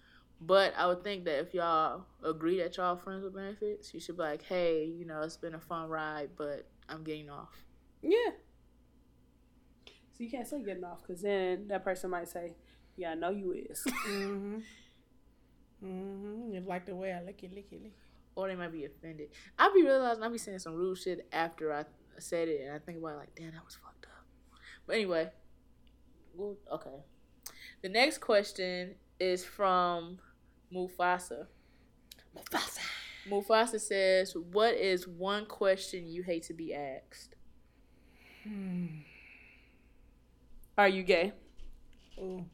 But 0.40 0.74
I 0.76 0.86
would 0.86 1.02
think 1.02 1.24
that 1.24 1.38
if 1.40 1.54
y'all 1.54 2.04
agree 2.22 2.59
that 2.59 2.76
y'all 2.76 2.96
friends 2.96 3.24
with 3.24 3.34
benefits, 3.34 3.92
you 3.94 3.98
should 4.00 4.16
be 4.16 4.22
like, 4.22 4.42
hey, 4.42 4.84
you 4.84 5.04
know, 5.04 5.22
it's 5.22 5.36
been 5.36 5.54
a 5.54 5.60
fun 5.60 5.88
ride, 5.88 6.30
but 6.36 6.66
I'm 6.88 7.02
getting 7.02 7.30
off. 7.30 7.64
Yeah. 8.02 8.30
So 10.12 10.24
you 10.24 10.30
can't 10.30 10.47
say 10.47 10.62
getting 10.62 10.84
off 10.84 11.02
because 11.02 11.22
then 11.22 11.68
that 11.68 11.84
person 11.84 12.10
might 12.10 12.28
say, 12.28 12.55
"Yeah, 12.97 13.12
I 13.12 13.14
know 13.14 13.30
you 13.30 13.52
is." 13.52 13.84
Mm-hmm. 14.06 14.59
Mm-hmm. 15.84 16.52
You 16.52 16.60
like 16.60 16.86
the 16.86 16.94
way 16.94 17.12
I 17.12 17.22
lick 17.22 17.43
it, 17.43 17.52
lick 17.52 17.66
it, 17.72 17.82
lick 17.82 17.93
it. 17.93 17.98
Or 18.34 18.48
they 18.48 18.55
might 18.55 18.72
be 18.72 18.84
offended. 18.84 19.28
I 19.59 19.70
be 19.74 19.82
realizing 19.82 20.22
I 20.22 20.28
be 20.28 20.39
saying 20.39 20.60
some 20.60 20.74
rude 20.74 20.97
shit 20.97 21.26
after 21.32 21.72
I 21.72 21.84
said 22.18 22.48
it, 22.48 22.62
and 22.62 22.74
I 22.74 22.78
think 22.78 22.98
about 22.98 23.14
it 23.14 23.18
like, 23.18 23.34
damn, 23.34 23.52
that 23.52 23.64
was 23.64 23.76
fucked 23.76 24.06
up. 24.06 24.24
But 24.86 24.97
anyway, 24.97 25.30
well, 26.34 26.56
okay. 26.70 27.02
The 27.82 27.89
next 27.89 28.18
question 28.18 28.94
is 29.18 29.44
from 29.44 30.18
Mufasa. 30.72 31.47
Mufasa. 32.36 32.78
Mufasa 33.28 33.80
says, 33.80 34.34
"What 34.36 34.74
is 34.74 35.06
one 35.06 35.47
question 35.47 36.09
you 36.09 36.22
hate 36.22 36.44
to 36.44 36.55
be 36.55 36.74
asked?" 36.74 37.34
Hmm. 38.44 38.86
Are 40.78 40.89
you 40.89 41.03
gay? 41.03 41.32
Ooh. 42.19 42.44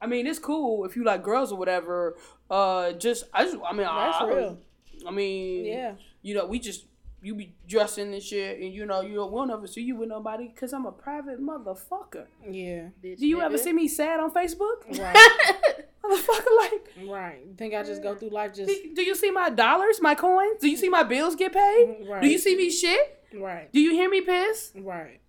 I 0.00 0.06
mean, 0.06 0.26
it's 0.26 0.38
cool 0.38 0.84
if 0.84 0.94
you 0.96 1.04
like 1.04 1.22
girls 1.22 1.52
or 1.52 1.58
whatever. 1.58 2.16
Uh, 2.50 2.92
just 2.92 3.24
I 3.32 3.44
just 3.44 3.56
I 3.64 3.72
mean, 3.72 3.86
That's 3.86 4.16
I, 4.20 4.26
real. 4.28 4.58
I 5.06 5.10
mean, 5.10 5.64
Yeah. 5.66 5.94
you 6.22 6.34
know, 6.34 6.46
we 6.46 6.58
just 6.58 6.86
you 7.20 7.34
be 7.34 7.52
dressing 7.66 8.12
and 8.14 8.22
shit, 8.22 8.60
and 8.60 8.72
you 8.72 8.86
know, 8.86 9.00
you 9.00 9.16
don't 9.16 9.32
want 9.32 9.50
to 9.50 9.66
see 9.68 9.82
you 9.82 9.96
with 9.96 10.08
nobody 10.08 10.46
because 10.48 10.72
I'm 10.72 10.86
a 10.86 10.92
private 10.92 11.40
motherfucker. 11.40 12.26
Yeah. 12.48 12.90
Bitch, 13.02 13.18
Do 13.18 13.26
you 13.26 13.40
ever 13.40 13.58
see 13.58 13.72
me 13.72 13.88
sad 13.88 14.20
on 14.20 14.30
Facebook, 14.32 14.86
Right. 14.98 15.16
motherfucker? 16.04 16.44
Like, 16.58 17.08
right. 17.08 17.40
Think 17.56 17.74
I 17.74 17.82
just 17.82 18.02
go 18.04 18.14
through 18.14 18.30
life 18.30 18.54
just 18.54 18.70
do 18.94 19.02
you 19.02 19.16
see 19.16 19.32
my 19.32 19.50
dollars, 19.50 20.00
my 20.00 20.14
coins? 20.14 20.60
Do 20.60 20.68
you 20.70 20.76
see 20.76 20.88
my 20.88 21.02
bills 21.02 21.34
get 21.34 21.52
paid? 21.52 22.06
right? 22.08 22.22
Do 22.22 22.28
you 22.28 22.38
see 22.38 22.56
me 22.56 22.70
shit? 22.70 23.20
right? 23.34 23.70
Do 23.72 23.80
you 23.80 23.90
hear 23.92 24.08
me 24.08 24.20
piss? 24.20 24.72
Right. 24.76 25.20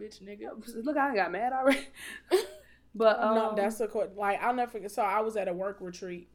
Bitch, 0.00 0.22
nigga? 0.22 0.50
Look, 0.84 0.96
I 0.96 1.14
got 1.14 1.32
mad 1.32 1.52
already. 1.52 1.86
but 2.94 3.20
um, 3.20 3.34
no, 3.34 3.54
that's 3.56 3.78
the 3.78 3.86
que- 3.88 4.10
like 4.16 4.42
I'll 4.42 4.54
never 4.54 4.70
forget. 4.70 4.90
So 4.90 5.02
I 5.02 5.20
was 5.20 5.36
at 5.36 5.48
a 5.48 5.52
work 5.52 5.78
retreat, 5.80 6.28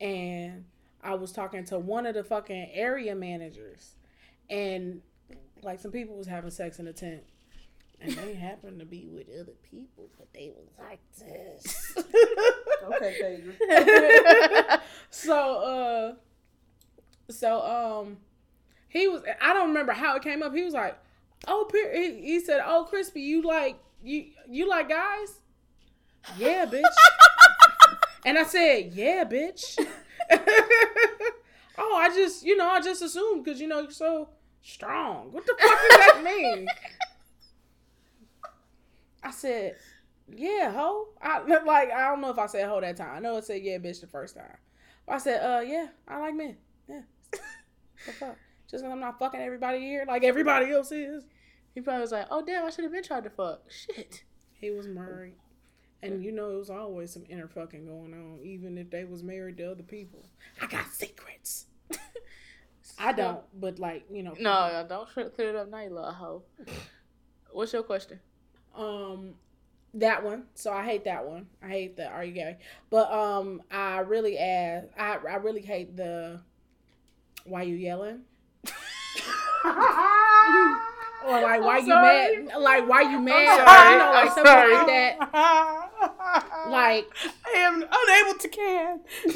and 0.00 0.64
I 1.02 1.14
was 1.14 1.32
talking 1.32 1.64
to 1.66 1.78
one 1.78 2.06
of 2.06 2.14
the 2.14 2.24
fucking 2.24 2.70
area 2.72 3.14
managers, 3.14 3.94
and 4.48 5.02
like 5.62 5.80
some 5.80 5.92
people 5.92 6.16
was 6.16 6.26
having 6.26 6.50
sex 6.50 6.78
in 6.78 6.84
the 6.84 6.92
tent, 6.92 7.22
and 8.00 8.12
they 8.12 8.34
happened 8.34 8.80
to 8.80 8.86
be 8.86 9.08
with 9.10 9.28
other 9.40 9.52
people, 9.70 10.08
but 10.18 10.32
they 10.32 10.52
was 10.56 10.68
like 10.78 11.00
this. 11.18 11.96
okay, 12.84 13.42
Phaedra. 13.68 14.80
so 15.10 15.58
uh, 15.58 16.14
so 17.32 17.62
um, 17.62 18.18
he 18.88 19.08
was. 19.08 19.22
I 19.40 19.52
don't 19.52 19.68
remember 19.68 19.92
how 19.92 20.16
it 20.16 20.22
came 20.22 20.42
up. 20.42 20.54
He 20.54 20.62
was 20.62 20.74
like, 20.74 20.98
"Oh, 21.46 21.68
he, 21.72 22.20
he 22.22 22.40
said, 22.40 22.60
oh, 22.64 22.88
Chrispy, 22.90 23.22
you 23.22 23.42
like 23.42 23.78
you 24.02 24.26
you 24.48 24.68
like 24.68 24.88
guys." 24.88 25.40
Yeah, 26.36 26.66
bitch. 26.66 26.84
and 28.24 28.38
I 28.38 28.44
said, 28.44 28.92
"Yeah, 28.94 29.24
bitch." 29.24 29.78
oh, 31.78 31.96
I 31.96 32.10
just, 32.14 32.44
you 32.44 32.56
know, 32.56 32.68
I 32.68 32.80
just 32.80 33.02
assumed 33.02 33.44
because 33.44 33.60
you 33.60 33.68
know 33.68 33.80
you're 33.80 33.90
so 33.90 34.28
strong. 34.62 35.32
What 35.32 35.46
the 35.46 35.54
fuck 35.58 35.78
does 35.88 35.98
that 35.98 36.22
mean? 36.24 36.66
I 39.22 39.30
said, 39.30 39.76
"Yeah, 40.34 40.72
ho." 40.72 41.08
I 41.20 41.40
like, 41.40 41.90
I 41.90 42.08
don't 42.08 42.20
know 42.20 42.30
if 42.30 42.38
I 42.38 42.46
said 42.46 42.68
"ho" 42.68 42.80
that 42.80 42.96
time. 42.96 43.16
I 43.16 43.20
know 43.20 43.36
I 43.36 43.40
said 43.40 43.62
"yeah, 43.62 43.78
bitch" 43.78 44.00
the 44.00 44.06
first 44.06 44.36
time. 44.36 44.56
But 45.06 45.14
I 45.14 45.18
said, 45.18 45.42
"Uh, 45.42 45.60
yeah, 45.60 45.88
I 46.08 46.18
like 46.18 46.34
men. 46.34 46.56
Yeah, 46.88 47.02
the 48.06 48.12
fuck." 48.12 48.36
Just 48.70 48.84
because 48.84 48.92
I'm 48.92 49.00
not 49.00 49.18
fucking 49.18 49.40
everybody 49.40 49.80
here 49.80 50.04
like 50.06 50.22
everybody 50.22 50.70
else 50.70 50.92
is. 50.92 51.24
He 51.74 51.80
probably 51.80 52.02
was 52.02 52.12
like, 52.12 52.26
"Oh 52.30 52.44
damn, 52.44 52.64
I 52.64 52.70
should 52.70 52.84
have 52.84 52.92
been 52.92 53.02
tried 53.02 53.24
to 53.24 53.30
fuck." 53.30 53.62
Shit. 53.68 54.24
He 54.52 54.70
was 54.70 54.86
married. 54.86 55.34
And 56.02 56.24
you 56.24 56.32
know, 56.32 56.50
it 56.52 56.58
was 56.58 56.70
always 56.70 57.12
some 57.12 57.24
inner 57.28 57.48
fucking 57.48 57.86
going 57.86 58.14
on, 58.14 58.40
even 58.42 58.78
if 58.78 58.90
they 58.90 59.04
was 59.04 59.22
married 59.22 59.58
to 59.58 59.72
other 59.72 59.82
people. 59.82 60.24
I 60.60 60.66
got 60.66 60.86
secrets. 60.92 61.66
I 62.98 63.12
don't, 63.12 63.40
but 63.58 63.78
like, 63.78 64.04
you 64.10 64.22
know. 64.22 64.34
No, 64.38 64.86
don't 64.88 65.08
try 65.10 65.24
to 65.24 65.30
clear 65.30 65.50
it 65.50 65.56
up 65.56 65.70
now, 65.70 65.80
you 65.80 65.90
little 65.90 66.12
hoe. 66.12 66.42
What's 67.52 67.72
your 67.72 67.82
question? 67.82 68.20
Um, 68.74 69.34
that 69.94 70.22
one. 70.22 70.44
So 70.54 70.72
I 70.72 70.84
hate 70.84 71.04
that 71.04 71.26
one. 71.26 71.46
I 71.62 71.68
hate 71.68 71.96
the 71.96 72.06
are 72.06 72.24
you 72.24 72.32
gay? 72.32 72.58
But 72.88 73.10
um, 73.12 73.62
I 73.70 73.98
really 74.00 74.38
ask. 74.38 74.86
I 74.98 75.16
I 75.16 75.36
really 75.36 75.62
hate 75.62 75.96
the 75.96 76.40
why 77.44 77.62
you 77.62 77.74
yelling. 77.74 78.22
or 81.26 81.40
like 81.42 81.60
why 81.60 81.78
I'm 81.78 81.86
you 81.86 81.92
sorry. 81.92 82.44
mad? 82.46 82.60
Like 82.60 82.88
why 82.88 83.02
you 83.02 83.18
mad? 83.20 83.66
sorry. 83.66 83.92
You 83.92 83.98
know, 83.98 84.10
like 84.12 84.22
I'm 84.28 84.34
something 84.34 84.44
sorry. 84.52 84.74
like 84.74 84.86
that. 84.86 85.86
Like 86.70 87.06
I 87.46 87.58
am 87.58 87.74
unable 87.82 88.38
to 88.38 88.48
can. 88.48 89.00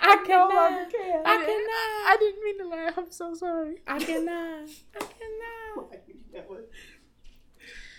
I 0.00 0.16
no 0.16 0.24
cannot. 0.24 0.54
longer 0.54 0.86
can. 0.90 1.22
I 1.26 1.34
I 2.06 2.16
didn't 2.18 2.44
mean 2.44 2.58
to 2.58 2.68
laugh. 2.68 2.98
I'm 2.98 3.10
so 3.10 3.34
sorry. 3.34 3.76
I 3.86 3.98
cannot. 3.98 4.68
I 4.96 4.98
cannot. 5.00 6.60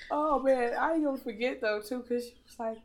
Oh 0.10 0.40
man, 0.40 0.74
I 0.80 0.94
ain't 0.94 1.04
gonna 1.04 1.18
forget 1.18 1.62
though 1.62 1.82
too, 1.82 2.02
cause 2.08 2.26
she 2.26 2.36
was 2.46 2.60
like, 2.60 2.78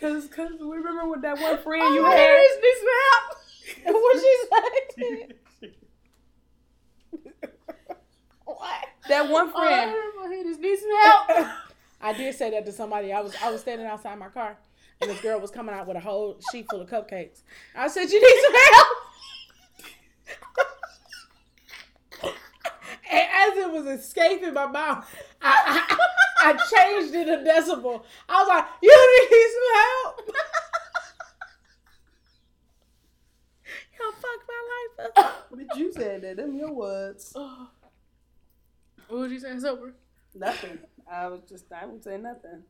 cause 0.00 0.26
cause 0.28 0.50
we 0.60 0.76
remember 0.76 1.08
with 1.08 1.22
that 1.22 1.38
one 1.40 1.58
friend 1.58 1.82
Oh, 1.84 1.94
you 1.94 2.02
my 2.02 2.10
had. 2.10 2.18
hair 2.18 2.42
is 2.42 2.60
this 2.60 2.82
What 3.84 4.20
she 4.20 4.36
said? 5.60 5.74
What? 8.58 8.84
That 9.08 9.28
one 9.28 9.50
oh, 9.54 9.58
friend. 9.58 9.90
hurt 9.90 10.14
my. 10.16 10.42
Just 10.42 10.60
need 10.60 10.78
some 10.78 10.90
help. 11.02 11.48
I 12.00 12.12
did 12.12 12.34
say 12.34 12.50
that 12.50 12.66
to 12.66 12.72
somebody. 12.72 13.12
I 13.12 13.20
was 13.20 13.34
I 13.42 13.50
was 13.50 13.60
standing 13.60 13.86
outside 13.86 14.18
my 14.18 14.28
car, 14.28 14.56
and 15.00 15.10
this 15.10 15.20
girl 15.20 15.38
was 15.40 15.50
coming 15.50 15.74
out 15.74 15.86
with 15.86 15.96
a 15.96 16.00
whole 16.00 16.38
sheet 16.50 16.66
full 16.68 16.80
of 16.80 16.88
cupcakes. 16.90 17.42
I 17.76 17.88
said, 17.88 18.10
"You 18.10 18.20
need 18.20 18.42
some 18.42 18.54
help." 18.54 18.86
and 23.10 23.28
as 23.34 23.56
it 23.56 23.70
was 23.70 23.86
escaping 23.86 24.54
my 24.54 24.66
mouth, 24.66 25.06
I, 25.40 25.86
I, 25.88 26.50
I 26.50 26.52
changed 26.54 27.14
it 27.14 27.28
a 27.28 27.36
decibel. 27.48 28.02
I 28.28 28.40
was 28.40 28.48
like, 28.48 28.64
"You 28.82 29.18
need 29.30 29.48
some 29.52 29.68
help." 29.80 30.36
Y'all 34.00 34.12
fucked 34.12 34.48
my 34.48 34.62
life 34.72 35.10
up. 35.16 35.48
But 35.50 35.76
you 35.76 35.92
said 35.92 36.22
that. 36.22 36.36
Them 36.36 36.56
your 36.56 36.72
words. 36.72 37.32
Oh. 37.36 37.68
What 39.12 39.20
was 39.22 39.32
you 39.32 39.38
saying, 39.40 39.60
sober? 39.60 39.94
Nothing. 40.34 40.78
I 41.10 41.28
was 41.28 41.42
just. 41.48 41.70
I 41.72 41.84
would 41.86 42.02
say 42.02 42.16
nothing. 42.18 42.62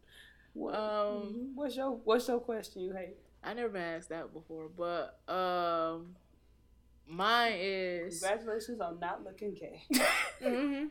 What, 0.54 0.74
Um, 0.74 1.52
what's 1.54 1.76
your 1.76 1.92
What's 2.04 2.26
your 2.28 2.40
question 2.40 2.82
you 2.82 2.92
hate? 2.92 3.16
I 3.44 3.54
never 3.54 3.70
been 3.70 3.82
asked 3.82 4.08
that 4.10 4.32
before, 4.32 4.68
but 4.76 5.18
um, 5.28 6.14
mine 7.06 7.54
is 7.56 8.20
Congratulations 8.20 8.80
on 8.80 8.98
not 9.00 9.24
looking 9.24 9.54
gay. 9.54 9.82
Mm-hmm. 10.42 10.86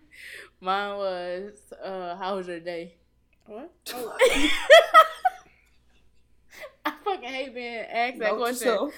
mine 0.62 0.98
was 0.98 1.74
uh, 1.84 2.16
how 2.16 2.38
was 2.38 2.48
your 2.48 2.62
day? 2.62 2.96
What? 3.46 3.72
I 3.94 4.50
fucking 7.22 7.36
hate 7.36 7.54
being 7.54 7.78
asked 7.78 8.20
that 8.20 8.36
question. 8.36 8.92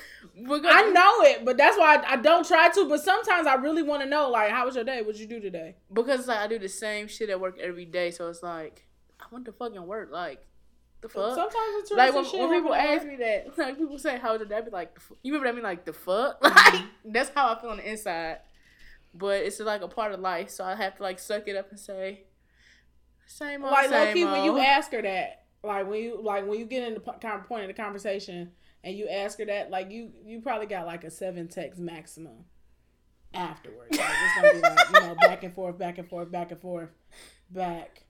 I 0.66 0.91
know 0.91 1.22
it, 1.30 1.45
but 1.45 1.58
that's 1.58 1.78
why 1.78 1.98
I, 1.98 2.14
I 2.14 2.16
don't 2.18 2.48
try 2.48 2.70
to. 2.70 2.90
But 2.90 3.02
sometimes 3.02 3.48
I 3.48 3.56
really 3.56 3.84
want 3.84 4.04
to 4.04 4.10
know, 4.10 4.30
like, 4.30 4.52
how 4.52 4.66
was 4.66 4.76
your 4.76 4.84
day? 4.84 5.02
What'd 5.02 5.20
you 5.20 5.28
do 5.28 5.40
today? 5.40 5.76
because 5.91 6.28
like 6.28 6.40
I 6.40 6.48
do 6.48 6.60
the 6.60 6.70
same 6.70 7.08
shit 7.08 7.30
at 7.30 7.40
work 7.40 7.60
every 7.60 7.86
day, 7.86 8.12
so 8.12 8.30
it's 8.30 8.44
like 8.44 8.86
I 9.20 9.26
want 9.32 9.45
to 9.45 9.52
fucking 9.52 9.86
work. 9.86 10.10
Like 10.12 10.45
the 11.02 11.10
fuck. 11.10 11.36
Sometimes 11.36 11.56
it's 11.80 11.91
like 11.91 12.14
when, 12.14 12.26
when 12.26 12.62
people 12.62 12.74
ask 12.74 13.06
me 13.06 13.16
that, 13.18 13.54
like 13.58 13.78
people 13.78 13.98
say, 13.98 14.18
"How 14.18 14.32
was 14.32 14.40
your 14.40 14.50
day?" 14.50 14.58
I 14.58 14.62
be 14.62 14.72
like, 14.72 14.98
"You 15.22 15.34
remember 15.34 15.45
that?" 15.45 15.54
I 15.54 15.56
mean, 15.56 15.64
like 15.64 15.86
the 15.86 15.94
fuck. 15.94 16.41
Mm-hmm. 16.44 16.76
Like 16.76 17.14
that's 17.14 17.30
how 17.36 17.54
I 17.54 17.60
feel 17.60 17.72
on 17.72 17.78
the 17.78 17.90
inside. 17.90 18.38
But 19.14 19.44
it's 19.44 19.60
like 19.60 19.82
a 19.82 19.88
part 19.88 20.12
of 20.12 20.20
life, 20.20 20.50
so 20.50 20.64
I 20.64 20.76
have 20.76 20.95
to 20.98 21.04
like 21.04 21.20
suck 21.20 21.48
it 21.48 21.56
up 21.56 21.70
and 21.70 21.80
say, 21.80 22.24
"Same 23.28 23.64
old, 23.64 23.74
like 23.74 23.91
low 23.91 24.14
key 24.14 24.24
old." 24.24 24.32
when 24.32 24.44
you 24.45 24.58
ask 24.58 24.91
her 24.91 25.02
that, 25.02 25.43
like 25.64 25.88
when 25.90 26.02
you 26.03 26.22
like 26.22 26.45
when 26.48 26.60
you 26.60 26.65
get 26.65 26.88
in 26.88 26.94
the 26.95 26.99
po- 26.99 27.18
kind 27.22 27.40
of 27.40 27.48
point 27.48 27.64
of 27.64 27.68
the 27.68 27.73
conversation 27.81 28.52
and 28.84 28.95
you 28.98 29.07
ask 29.07 29.38
her 29.40 29.45
that, 29.45 29.72
like 29.72 29.91
you 29.91 30.11
you 30.26 30.41
probably 30.41 30.68
got 30.68 30.85
like 30.85 31.03
a 31.03 31.11
seven 31.11 31.48
text 31.48 31.80
maximum 31.80 32.45
afterwards. 33.34 33.98
Like 33.98 34.10
it's 34.10 34.35
gonna 34.41 34.53
be 34.53 34.60
like 34.61 34.88
you 34.94 35.07
know 35.07 35.15
back 35.22 35.44
and 35.44 35.53
forth, 35.53 35.77
back 35.77 35.98
and 35.98 36.07
forth, 36.10 36.31
back 36.31 36.52
and 36.52 36.60
forth, 36.61 36.90
back. 37.49 38.03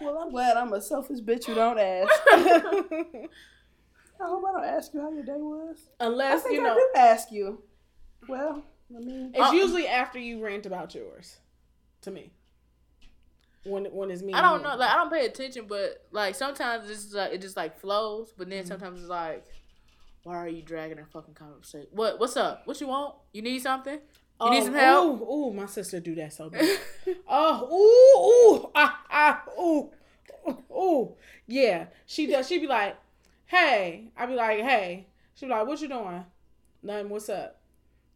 Well, 0.00 0.18
I'm 0.18 0.30
glad 0.30 0.56
I'm 0.56 0.72
a 0.72 0.80
selfish 0.80 1.18
bitch 1.18 1.46
who 1.46 1.54
don't 1.54 1.78
ask. 1.78 2.12
I 2.32 3.28
hope 4.20 4.44
I 4.48 4.52
don't 4.52 4.64
ask 4.64 4.94
you 4.94 5.00
how 5.00 5.10
your 5.10 5.24
day 5.24 5.32
was. 5.36 5.76
I 6.00 6.06
Unless 6.06 6.44
you 6.50 6.60
I 6.60 6.68
know, 6.68 6.74
do 6.74 6.88
ask 6.96 7.32
you. 7.32 7.62
Well, 8.28 8.62
I 8.96 9.00
mean, 9.00 9.32
it's 9.34 9.48
Uh, 9.50 9.52
usually 9.52 9.88
after 9.88 10.18
you 10.20 10.42
rant 10.42 10.66
about 10.66 10.94
yours. 10.94 11.38
To 12.08 12.14
me, 12.14 12.30
when 13.64 13.84
when 13.86 14.10
it's 14.10 14.22
me. 14.22 14.32
I 14.32 14.40
don't 14.40 14.62
know. 14.62 14.74
Like 14.76 14.90
I 14.90 14.94
don't 14.94 15.12
pay 15.12 15.26
attention, 15.26 15.66
but 15.68 16.06
like 16.10 16.34
sometimes 16.34 16.88
it's 16.88 17.12
like 17.12 17.32
it 17.32 17.40
just 17.42 17.54
like 17.56 17.78
flows. 17.78 18.32
But 18.36 18.48
then 18.48 18.64
sometimes 18.64 19.00
it's 19.00 19.10
like, 19.10 19.44
why 20.22 20.36
are 20.36 20.48
you 20.48 20.62
dragging 20.62 20.98
a 20.98 21.04
fucking 21.04 21.34
conversation? 21.34 21.88
What 21.92 22.18
What's 22.18 22.36
up? 22.38 22.62
What 22.66 22.80
you 22.80 22.86
want? 22.88 23.16
You 23.34 23.42
need 23.42 23.58
something? 23.60 23.98
You 24.40 24.50
need 24.50 24.62
Oh, 24.62 24.64
some 24.64 24.74
help? 24.74 25.20
Ooh, 25.20 25.24
ooh, 25.32 25.52
my 25.52 25.66
sister 25.66 26.00
do 26.00 26.14
that 26.14 26.32
so 26.32 26.48
bad. 26.50 26.78
oh, 27.28 27.66
ooh, 28.56 28.64
ooh, 28.66 28.70
ah, 28.74 29.04
ah, 29.10 29.42
ooh, 29.60 29.90
ooh. 30.72 31.14
Yeah, 31.46 31.86
she 32.06 32.26
does. 32.26 32.48
She 32.48 32.58
be 32.58 32.66
like, 32.68 32.96
"Hey," 33.46 34.12
I 34.16 34.24
be 34.26 34.34
like, 34.34 34.60
"Hey." 34.60 35.08
She 35.34 35.44
be 35.46 35.50
like, 35.52 35.66
"What 35.66 35.80
you 35.82 35.88
doing?" 35.88 36.24
Nothing. 36.82 37.08
What's 37.10 37.28
up? 37.28 37.57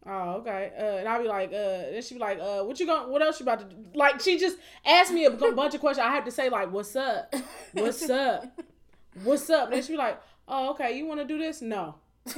Oh, 0.05 0.33
okay. 0.39 0.71
Uh, 0.77 0.97
and 0.97 1.07
I'll 1.07 1.21
be 1.21 1.27
like, 1.27 1.49
uh, 1.49 1.91
then 1.91 2.01
she 2.01 2.15
be 2.15 2.19
like, 2.19 2.39
uh, 2.39 2.61
what 2.63 2.79
you 2.79 2.85
going? 2.85 3.09
What 3.09 3.21
else 3.21 3.39
you 3.39 3.45
about 3.45 3.59
to 3.59 3.65
do? 3.65 3.75
Like, 3.95 4.19
she 4.19 4.37
just 4.37 4.57
asked 4.85 5.13
me 5.13 5.25
a 5.25 5.31
bunch 5.31 5.73
of 5.75 5.79
questions. 5.79 6.05
I 6.05 6.11
have 6.11 6.25
to 6.25 6.31
say 6.31 6.49
like, 6.49 6.71
"What's 6.71 6.95
up? 6.95 7.33
What's 7.71 8.09
up? 8.09 8.45
What's 9.23 9.49
up?" 9.49 9.65
And 9.65 9.73
then 9.73 9.83
she 9.83 9.93
be 9.93 9.97
like, 9.97 10.21
"Oh, 10.47 10.71
okay. 10.71 10.97
You 10.97 11.05
want 11.05 11.21
to 11.21 11.25
do 11.25 11.37
this?" 11.37 11.61
No. 11.61 11.95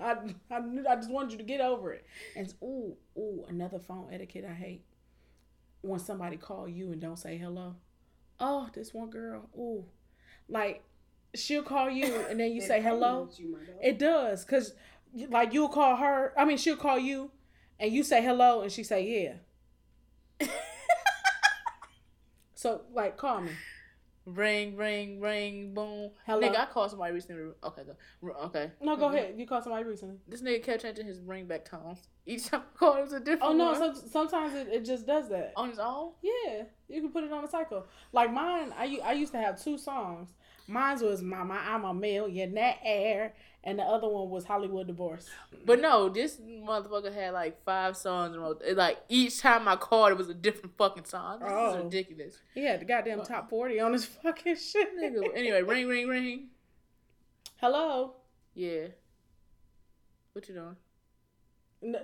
I, 0.00 0.14
I, 0.50 0.60
I 0.88 0.96
just 0.96 1.10
wanted 1.10 1.32
you 1.32 1.38
to 1.38 1.44
get 1.44 1.60
over 1.60 1.92
it. 1.92 2.06
And 2.36 2.52
ooh, 2.62 2.96
ooh, 3.18 3.44
another 3.48 3.78
phone 3.78 4.08
etiquette 4.12 4.44
I 4.48 4.54
hate. 4.54 4.84
When 5.82 6.00
somebody 6.00 6.36
call 6.36 6.68
you 6.68 6.92
and 6.92 7.00
don't 7.00 7.18
say 7.18 7.36
hello. 7.36 7.74
Oh, 8.40 8.68
this 8.72 8.94
one 8.94 9.10
girl. 9.10 9.48
Ooh, 9.56 9.84
like 10.48 10.82
she'll 11.34 11.62
call 11.62 11.90
you 11.90 12.24
and 12.28 12.38
then 12.40 12.52
you 12.52 12.60
say 12.60 12.80
hello. 12.80 13.28
It 13.82 13.98
does, 13.98 14.44
cause 14.44 14.74
like 15.30 15.52
you'll 15.52 15.68
call 15.68 15.96
her. 15.96 16.32
I 16.36 16.44
mean, 16.44 16.56
she'll 16.58 16.76
call 16.76 16.98
you, 16.98 17.30
and 17.78 17.92
you 17.92 18.02
say 18.02 18.22
hello, 18.22 18.62
and 18.62 18.72
she 18.72 18.82
say 18.84 19.32
yeah. 20.40 20.40
so 22.54 22.82
like, 22.92 23.16
call 23.16 23.40
me. 23.42 23.52
ring, 24.26 24.76
ring, 24.76 25.20
ring, 25.20 25.72
boom. 25.72 26.10
Hello? 26.26 26.42
Nigga, 26.46 26.56
I 26.58 26.66
called 26.66 26.90
somebody 26.90 27.14
recently. 27.14 27.52
Okay, 27.64 27.82
go. 27.84 28.32
Okay. 28.44 28.70
No, 28.82 28.94
go 28.96 29.08
Mhm. 29.08 29.14
ahead. 29.14 29.34
You 29.38 29.46
called 29.46 29.64
somebody 29.64 29.84
recently. 29.84 30.16
This 30.28 30.42
nigga 30.42 30.62
kept 30.62 30.82
changing 30.82 31.06
his 31.06 31.20
ringback 31.20 31.64
tones. 31.64 32.08
Each 32.26 32.46
time 32.46 32.62
I 32.74 32.78
called, 32.78 32.98
it 32.98 33.02
was 33.04 33.12
a 33.14 33.20
different. 33.20 33.42
Oh 33.42 33.52
no, 33.54 33.72
so, 33.74 33.94
sometimes 33.94 34.54
it, 34.54 34.68
it 34.68 34.84
just 34.84 35.06
does 35.06 35.28
that. 35.30 35.52
on 35.56 35.70
his 35.70 35.78
own. 35.78 36.12
Yeah, 36.22 36.64
you 36.88 37.00
can 37.00 37.10
put 37.10 37.24
it 37.24 37.32
on 37.32 37.42
a 37.44 37.48
cycle. 37.48 37.86
Like 38.12 38.30
mine, 38.32 38.74
I 38.76 39.00
I 39.02 39.12
used 39.12 39.32
to 39.32 39.38
have 39.38 39.62
two 39.62 39.78
songs. 39.78 40.34
Mine 40.66 41.00
was 41.00 41.22
"Mama, 41.22 41.58
I'm 41.64 41.84
a 41.84 41.94
Millionaire," 41.94 43.32
and 43.64 43.78
the 43.78 43.82
other 43.82 44.08
one 44.08 44.30
was 44.30 44.44
"Hollywood 44.44 44.86
Divorce." 44.86 45.28
But 45.64 45.80
no, 45.80 46.08
this 46.08 46.36
motherfucker 46.38 47.12
had 47.12 47.34
like 47.34 47.62
five 47.64 47.96
songs 47.96 48.34
in 48.34 48.40
a 48.40 48.42
row. 48.42 48.58
It, 48.64 48.76
Like 48.76 48.98
each 49.08 49.40
time 49.40 49.66
I 49.68 49.76
called, 49.76 50.12
it 50.12 50.18
was 50.18 50.28
a 50.28 50.34
different 50.34 50.76
fucking 50.78 51.04
song. 51.04 51.40
This 51.40 51.48
Oh. 51.50 51.74
is 51.78 51.84
ridiculous. 51.84 52.38
He 52.54 52.64
had 52.64 52.80
the 52.80 52.84
goddamn 52.84 53.22
top 53.22 53.50
forty 53.50 53.80
on 53.80 53.92
his 53.92 54.04
fucking 54.22 54.56
shit. 54.56 54.96
Nigga. 54.96 55.22
Anyway, 55.34 55.62
ring, 55.62 55.86
ring, 55.88 56.08
ring. 56.08 56.46
Hello. 57.60 58.14
Yeah. 58.54 58.88
What 60.32 60.48
you 60.48 60.54
doing? 60.54 60.76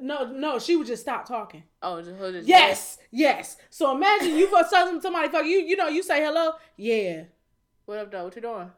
No, 0.00 0.30
no, 0.30 0.58
she 0.60 0.76
would 0.76 0.86
just 0.86 1.02
stop 1.02 1.26
talking. 1.26 1.64
Oh, 1.82 2.00
just 2.00 2.16
this. 2.18 2.46
Yes, 2.46 2.98
yes. 3.10 3.56
So 3.70 3.94
imagine 3.96 4.36
you 4.36 4.48
some- 4.70 5.00
somebody 5.00 5.28
fuck 5.28 5.44
you. 5.44 5.58
You 5.58 5.76
know, 5.76 5.88
you 5.88 6.02
say 6.02 6.22
hello. 6.24 6.52
Yeah. 6.76 7.24
What 7.84 7.98
up, 7.98 8.10
though? 8.12 8.24
What 8.24 8.36
you 8.36 8.42
doing? 8.42 8.70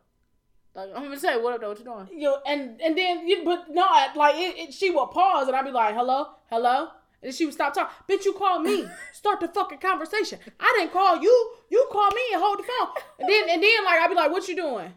Like 0.77 0.91
I'm 0.95 1.05
gonna 1.05 1.19
say, 1.19 1.41
what 1.41 1.55
up, 1.55 1.61
though? 1.63 1.71
What 1.71 1.79
you 1.79 1.85
doing? 1.87 2.09
You 2.13 2.37
and 2.47 2.81
and 2.83 2.97
then 2.99 3.27
you 3.27 3.43
but 3.45 3.65
no, 3.71 3.83
I- 3.83 4.11
like 4.15 4.35
it, 4.37 4.59
it, 4.59 4.75
she 4.75 4.91
would 4.91 5.11
pause 5.11 5.49
and 5.49 5.57
I'd 5.57 5.65
be 5.65 5.71
like, 5.71 5.95
hello, 5.95 6.27
hello. 6.51 6.89
And 7.23 7.35
she 7.35 7.47
would 7.47 7.55
stop 7.55 7.73
talking. 7.73 7.95
Bitch, 8.09 8.27
you 8.27 8.35
called 8.35 8.63
me. 8.63 8.87
Start 9.13 9.41
the 9.41 9.49
fucking 9.49 9.79
conversation. 9.79 10.39
I 10.61 10.75
didn't 10.79 10.93
call 10.93 11.17
you. 11.23 11.53
You 11.71 11.89
call 11.91 12.11
me 12.11 12.21
and 12.35 12.43
hold 12.43 12.59
the 12.59 12.65
phone. 12.65 12.89
And 13.19 13.29
then 13.29 13.49
and 13.49 13.63
then 13.63 13.85
like 13.87 14.01
I'd 14.01 14.09
be 14.09 14.15
like, 14.15 14.31
what 14.31 14.47
you 14.49 14.55
doing? 14.55 14.93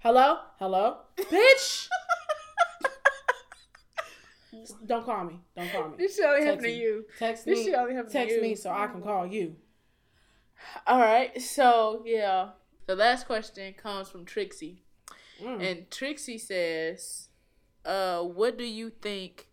Hello? 0.00 0.38
Hello? 0.58 0.98
Bitch. 1.16 1.88
Don't 4.86 5.04
call 5.04 5.24
me. 5.24 5.40
Don't 5.56 5.70
call 5.72 5.88
me. 5.88 5.94
This 5.98 6.16
shit 6.16 6.24
only 6.26 6.44
happened 6.46 6.62
to 6.64 6.70
you. 6.70 7.04
Text 7.18 7.44
This 7.44 7.58
me. 7.58 7.64
shit 7.64 7.74
only 7.74 7.94
happened 7.94 8.12
to 8.12 8.18
you. 8.20 8.26
Text 8.26 8.42
me 8.42 8.54
so 8.54 8.70
I 8.70 8.86
can 8.86 9.02
call 9.02 9.26
you. 9.26 9.56
All 10.86 11.00
right. 11.00 11.40
So 11.40 12.02
yeah, 12.06 12.50
the 12.86 12.96
last 12.96 13.26
question 13.26 13.72
comes 13.74 14.08
from 14.08 14.24
Trixie. 14.24 14.82
Mm. 15.42 15.62
And 15.70 15.90
Trixie 15.90 16.38
says, 16.38 17.28
uh, 17.84 18.22
what 18.22 18.56
do 18.58 18.64
you 18.64 18.90
think 18.90 19.48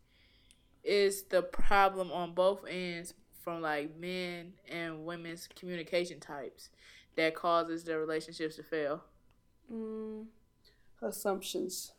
is 0.84 1.24
the 1.24 1.42
problem 1.42 2.12
on 2.12 2.34
both 2.34 2.66
ends 2.68 3.14
from 3.44 3.62
like 3.62 3.96
men 3.98 4.54
and 4.70 5.06
women's 5.06 5.48
communication 5.48 6.20
types 6.20 6.70
that 7.16 7.36
causes 7.36 7.84
their 7.84 8.00
relationships 8.00 8.56
to 8.58 8.64
fail? 8.64 9.04
Mm. 9.72 10.26
assumptions. 11.02 11.94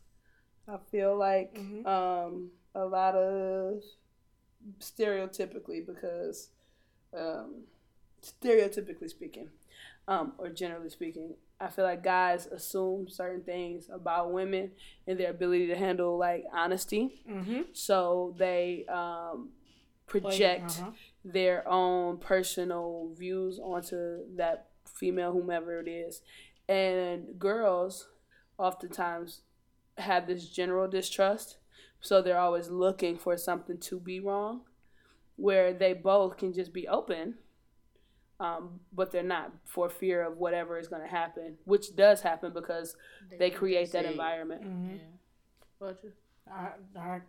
I 0.69 0.77
feel 0.91 1.17
like 1.17 1.55
Mhm. 1.55 1.85
um, 1.87 2.53
a 2.75 2.85
lot 2.85 3.17
of 3.17 3.83
stereotypically 4.79 5.85
because 5.85 6.51
um, 7.13 7.65
stereotypically 8.23 9.11
speaking, 9.11 9.51
um, 10.09 10.33
or 10.39 10.49
generally 10.49 10.91
speaking, 10.91 11.35
I 11.61 11.69
feel 11.69 11.85
like 11.85 12.03
guys 12.03 12.47
assume 12.47 13.09
certain 13.09 13.43
things 13.43 13.89
about 13.93 14.33
women 14.33 14.73
and 15.07 15.19
their 15.19 15.31
ability 15.31 15.69
to 15.69 15.77
handle 15.77 16.19
like 16.19 16.45
honesty. 16.53 17.23
Mm-hmm. 17.31 17.61
So 17.73 18.35
they 18.37 18.85
um, 18.89 19.51
project 20.07 20.79
uh-huh. 20.81 20.91
their 21.25 21.69
own 21.69 22.19
personal 22.19 23.11
views 23.17 23.61
onto 23.61 24.25
that 24.37 24.69
female, 24.85 25.33
whomever 25.33 25.79
it 25.79 25.89
is. 25.89 26.23
And 26.69 27.39
girls 27.39 28.09
oftentimes 28.59 29.43
have 29.99 30.27
this 30.27 30.49
general 30.49 30.89
distrust. 30.89 31.59
So 32.01 32.21
they're 32.21 32.39
always 32.39 32.69
looking 32.69 33.17
for 33.17 33.37
something 33.37 33.79
to 33.79 34.01
be 34.01 34.19
wrong, 34.19 34.63
where 35.37 35.73
they 35.73 35.93
both 35.93 36.37
can 36.37 36.53
just 36.53 36.73
be 36.73 36.89
open, 36.89 37.35
um, 38.43 38.81
but 38.93 39.13
they're 39.13 39.23
not 39.23 39.53
for 39.65 39.89
fear 39.89 40.23
of 40.27 40.37
whatever 40.39 40.79
is 40.79 40.89
going 40.89 41.03
to 41.03 41.09
happen, 41.09 41.57
which 41.65 41.95
does 41.95 42.21
happen 42.21 42.53
because 42.53 42.97
they 43.39 43.51
create 43.51 43.93
that 43.93 44.05
environment. 44.05 44.63
Mm-hmm. 44.63 44.97
Yeah. 44.97 45.03
What 45.79 45.99
you? 46.03 46.13
I, 46.51 46.71
I, 46.99 47.21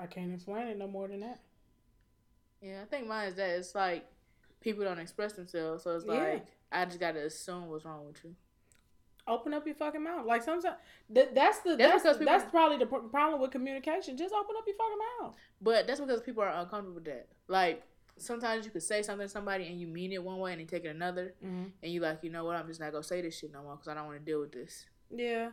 I 0.00 0.06
can't 0.06 0.32
explain 0.34 0.66
it 0.66 0.78
no 0.78 0.88
more 0.88 1.08
than 1.08 1.20
that. 1.20 1.40
Yeah, 2.60 2.80
I 2.82 2.86
think 2.86 3.06
mine 3.06 3.28
is 3.28 3.34
that 3.36 3.50
it's 3.50 3.74
like 3.74 4.06
people 4.60 4.84
don't 4.84 4.98
express 4.98 5.34
themselves, 5.34 5.84
so 5.84 5.96
it's 5.96 6.04
Yeah. 6.06 6.14
like 6.14 6.46
I 6.72 6.84
just 6.86 6.98
gotta 6.98 7.24
assume 7.26 7.68
what's 7.68 7.84
wrong 7.84 8.06
with 8.06 8.16
you. 8.24 8.34
Open 9.26 9.54
up 9.54 9.64
your 9.66 9.74
fucking 9.76 10.02
mouth. 10.02 10.26
Like 10.26 10.42
sometimes 10.42 10.64
that, 11.10 11.34
that's 11.34 11.60
the 11.60 11.76
That's 11.76 12.02
that's 12.02 12.18
because 12.18 12.18
that's, 12.26 12.44
people- 12.44 12.50
probably 12.58 12.78
the 12.78 12.86
pro- 12.86 13.08
problem 13.08 13.40
with 13.40 13.50
communication. 13.52 14.16
Just 14.16 14.34
open 14.34 14.54
up 14.58 14.64
your 14.66 14.76
fucking 14.76 14.98
mouth. 15.20 15.34
But 15.62 15.86
that's 15.86 16.00
because 16.00 16.20
people 16.22 16.42
are 16.42 16.48
uncomfortable 16.50 16.94
with 16.96 17.04
that. 17.04 17.28
Like 17.48 17.82
sometimes 18.16 18.64
you 18.64 18.70
could 18.70 18.82
say 18.82 19.02
something 19.02 19.26
to 19.26 19.30
somebody 19.32 19.66
and 19.66 19.80
you 19.80 19.86
mean 19.86 20.12
it 20.12 20.22
one 20.22 20.38
way 20.38 20.52
and 20.52 20.60
they 20.60 20.64
take 20.64 20.84
it 20.84 20.88
another, 20.88 21.34
Mm-hmm. 21.44 21.64
and 21.82 21.92
you 21.92 22.00
like, 22.00 22.20
you 22.22 22.30
know 22.30 22.44
what? 22.44 22.56
I'm 22.56 22.66
just 22.68 22.80
not 22.80 22.92
gonna 22.92 23.02
say 23.04 23.20
this 23.22 23.38
shit 23.38 23.52
no 23.52 23.62
more 23.62 23.74
because 23.76 23.88
I 23.88 23.94
don't 23.94 24.06
want 24.06 24.18
to 24.18 24.24
deal 24.24 24.40
with 24.40 24.52
this. 24.52 24.86
Yeah. 25.10 25.50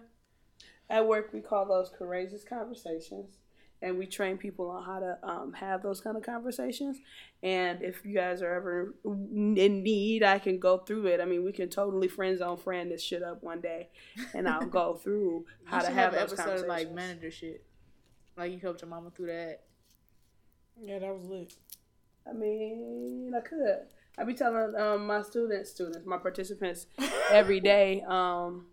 At 0.89 1.07
work, 1.07 1.29
we 1.33 1.39
call 1.39 1.65
those 1.65 1.89
courageous 1.97 2.43
conversations, 2.43 3.37
and 3.81 3.97
we 3.97 4.05
train 4.05 4.37
people 4.37 4.69
on 4.69 4.83
how 4.83 4.99
to 4.99 5.17
um, 5.23 5.53
have 5.53 5.81
those 5.81 6.01
kind 6.01 6.17
of 6.17 6.23
conversations. 6.23 6.97
And 7.41 7.81
if 7.81 8.03
you 8.05 8.13
guys 8.13 8.41
are 8.41 8.53
ever 8.53 8.93
in 9.05 9.83
need, 9.83 10.21
I 10.21 10.37
can 10.37 10.59
go 10.59 10.79
through 10.79 11.05
it. 11.07 11.21
I 11.21 11.25
mean, 11.25 11.43
we 11.45 11.53
can 11.53 11.69
totally 11.69 12.09
friend 12.09 12.37
zone 12.37 12.57
friend 12.57 12.91
this 12.91 13.01
shit 13.01 13.23
up 13.23 13.41
one 13.41 13.61
day, 13.61 13.87
and 14.33 14.47
I'll 14.49 14.65
go 14.67 14.93
through 15.01 15.45
how 15.63 15.77
you 15.77 15.81
to 15.83 15.87
should 15.87 15.95
have 15.95 16.13
an 16.13 16.19
those 16.19 16.33
episode 16.33 16.59
of 16.61 16.67
like 16.67 16.91
manager 16.91 17.31
shit. 17.31 17.63
Like 18.37 18.51
you 18.51 18.59
helped 18.59 18.81
your 18.81 18.89
mama 18.89 19.11
through 19.15 19.27
that. 19.27 19.61
Yeah, 20.83 20.99
that 20.99 21.13
was 21.13 21.23
lit. 21.25 21.53
I 22.27 22.33
mean, 22.33 23.33
I 23.35 23.41
could. 23.41 23.87
I 24.17 24.23
be 24.23 24.33
telling 24.33 24.75
um, 24.75 25.07
my 25.07 25.21
students, 25.21 25.71
students, 25.71 26.05
my 26.05 26.17
participants, 26.17 26.87
every 27.31 27.59
day, 27.59 28.03
um, 28.07 28.67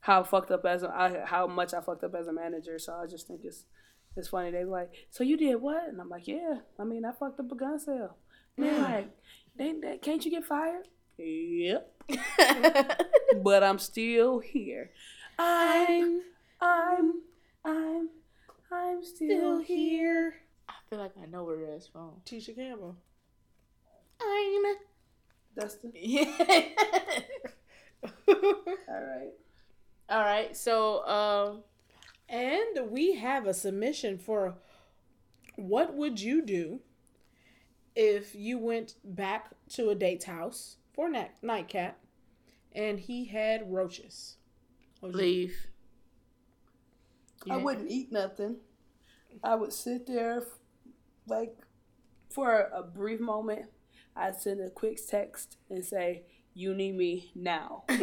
how 0.00 0.22
fucked 0.22 0.50
up 0.50 0.64
as 0.64 0.82
a, 0.82 0.90
I, 0.90 1.24
how 1.24 1.46
much 1.46 1.74
I 1.74 1.80
fucked 1.80 2.04
up 2.04 2.14
as 2.14 2.26
a 2.26 2.32
manager. 2.32 2.78
So 2.78 2.94
I 2.94 3.06
just 3.06 3.26
think 3.26 3.40
it's 3.44 3.64
it's 4.16 4.28
funny. 4.28 4.50
They 4.50 4.64
like, 4.64 4.90
"So 5.10 5.24
you 5.24 5.36
did 5.36 5.56
what?" 5.56 5.88
And 5.88 6.00
I'm 6.00 6.08
like, 6.08 6.26
"Yeah. 6.26 6.58
I 6.78 6.84
mean, 6.84 7.04
I 7.04 7.12
fucked 7.12 7.40
up 7.40 7.50
a 7.50 7.54
gun 7.54 7.78
sale." 7.78 8.16
And 8.56 8.66
they're 8.66 8.78
like, 8.80 9.08
they, 9.56 9.72
they, 9.72 9.98
"Can't 9.98 10.24
you 10.24 10.30
get 10.30 10.44
fired?" 10.44 10.88
Yep. 11.18 12.02
but 13.42 13.62
I'm 13.62 13.78
still 13.78 14.38
here. 14.40 14.90
I'm, 15.38 16.22
I'm, 16.60 17.22
I'm, 17.64 18.08
I'm 18.72 19.04
still 19.04 19.60
here. 19.60 20.34
I 20.70 20.72
feel 20.88 20.98
like 20.98 21.12
I 21.22 21.26
know 21.26 21.44
where 21.44 21.66
that's 21.66 21.86
from. 21.86 22.12
Tisha 22.24 22.54
Campbell. 22.54 22.96
I 24.20 24.62
am 24.64 25.62
Dustin. 25.62 25.92
Yeah. 25.96 26.26
All 28.28 28.44
right. 28.88 29.30
All 30.08 30.20
right. 30.22 30.56
So, 30.56 31.04
um, 31.06 31.62
And 32.28 32.90
we 32.90 33.14
have 33.16 33.46
a 33.46 33.54
submission 33.54 34.18
for 34.18 34.54
what 35.56 35.94
would 35.94 36.20
you 36.20 36.42
do 36.42 36.80
if 37.96 38.34
you 38.34 38.58
went 38.58 38.94
back 39.04 39.50
to 39.70 39.90
a 39.90 39.94
date's 39.94 40.24
house 40.24 40.76
for 40.94 41.08
night- 41.10 41.32
nightcap 41.42 41.98
and 42.72 42.98
he 43.00 43.24
had 43.26 43.70
roaches? 43.72 44.36
What 45.00 45.12
would 45.12 45.20
you- 45.20 45.26
leave. 45.26 45.66
I 47.50 47.56
wouldn't 47.56 47.90
eat 47.90 48.12
nothing. 48.12 48.56
I 49.42 49.54
would 49.54 49.72
sit 49.72 50.06
there, 50.06 50.44
like, 51.30 51.56
for 52.28 52.68
a 52.74 52.82
brief 52.82 53.20
moment. 53.20 53.66
I'd 54.16 54.40
send 54.40 54.60
a 54.60 54.70
quick 54.70 54.98
text 55.06 55.56
and 55.68 55.84
say, 55.84 56.24
"You 56.54 56.74
need 56.74 56.96
me 56.96 57.30
now," 57.34 57.84
and 57.88 58.00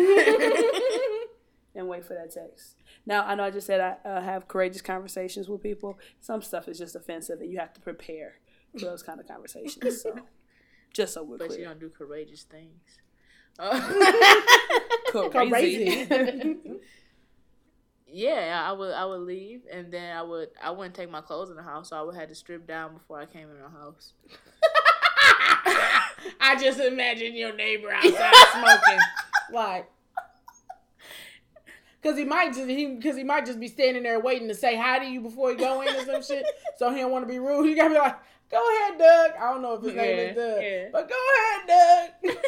wait 1.88 2.06
for 2.06 2.14
that 2.14 2.34
text. 2.34 2.76
Now 3.06 3.26
I 3.26 3.36
know 3.36 3.44
I 3.44 3.52
just 3.52 3.68
said 3.68 3.82
I 3.82 4.08
uh, 4.08 4.22
have 4.22 4.48
courageous 4.48 4.82
conversations 4.82 5.50
with 5.50 5.62
people. 5.62 6.00
Some 6.20 6.42
stuff 6.42 6.68
is 6.68 6.78
just 6.78 6.96
offensive, 6.96 7.42
and 7.42 7.52
you 7.52 7.60
have 7.60 7.74
to 7.74 7.82
prepare 7.82 8.40
for 8.74 8.86
those 8.86 9.04
kind 9.04 9.20
of 9.20 9.28
conversations. 9.28 10.02
So, 10.02 10.16
just 10.94 11.14
so 11.14 11.24
we're 11.24 11.38
But 11.38 11.58
you 11.58 11.66
don't 11.66 11.80
do 11.80 11.90
courageous 11.90 12.44
things. 12.44 12.82
Uh, 13.60 13.80
crazy. 15.32 16.08
Yeah, 18.10 18.64
I 18.66 18.72
would. 18.72 18.94
I 18.94 19.06
would 19.06 19.22
leave, 19.22 19.62
and 19.72 19.92
then 19.92 20.16
I 20.16 20.22
would. 20.22 20.50
I 20.62 20.72
wouldn't 20.72 20.96
take 20.96 21.12
my 21.12 21.22
clothes 21.22 21.50
in 21.50 21.58
the 21.58 21.64
house, 21.64 21.90
so 21.90 21.98
I 21.98 22.02
would 22.02 22.16
have 22.16 22.30
to 22.30 22.36
strip 22.36 22.66
down 22.66 22.94
before 22.94 23.20
I 23.20 23.26
came 23.26 23.50
in 23.50 23.62
the 23.62 23.70
house. 23.70 24.14
I 26.40 26.56
just 26.60 26.80
imagine 26.80 27.36
your 27.36 27.56
neighbor 27.56 27.92
outside 27.92 28.34
smoking, 28.54 29.00
like, 29.52 29.90
cause 32.02 32.18
he 32.18 32.24
might 32.24 32.54
just 32.54 32.70
he 32.70 32.96
because 32.96 33.18
he 33.18 33.24
might 33.24 33.46
just 33.46 33.60
be 33.60 33.68
standing 33.68 34.04
there 34.04 34.20
waiting 34.20 34.48
to 34.48 34.56
say 34.56 34.78
hi 34.78 35.00
to 35.00 35.06
you 35.06 35.20
before 35.20 35.52
you 35.52 35.58
go 35.58 35.82
in 35.82 35.94
or 35.96 36.06
some 36.06 36.24
shit. 36.24 36.46
So 36.78 36.92
he 36.92 37.00
don't 37.00 37.12
want 37.12 37.28
to 37.28 37.32
be 37.32 37.40
rude. 37.40 37.68
You 37.68 37.76
gotta 37.76 37.94
be 37.94 38.00
like, 38.00 38.16
"Go 38.50 38.66
ahead, 38.70 38.98
Doug." 38.98 39.32
I 39.38 39.52
don't 39.52 39.62
know 39.62 39.74
if 39.74 39.84
his 39.84 39.94
name 39.94 40.30
is 40.30 40.36
Doug, 40.36 40.62
yeah. 40.62 40.86
but 40.94 41.10
go 41.10 41.16
ahead, 41.36 42.14
Doug. 42.24 42.38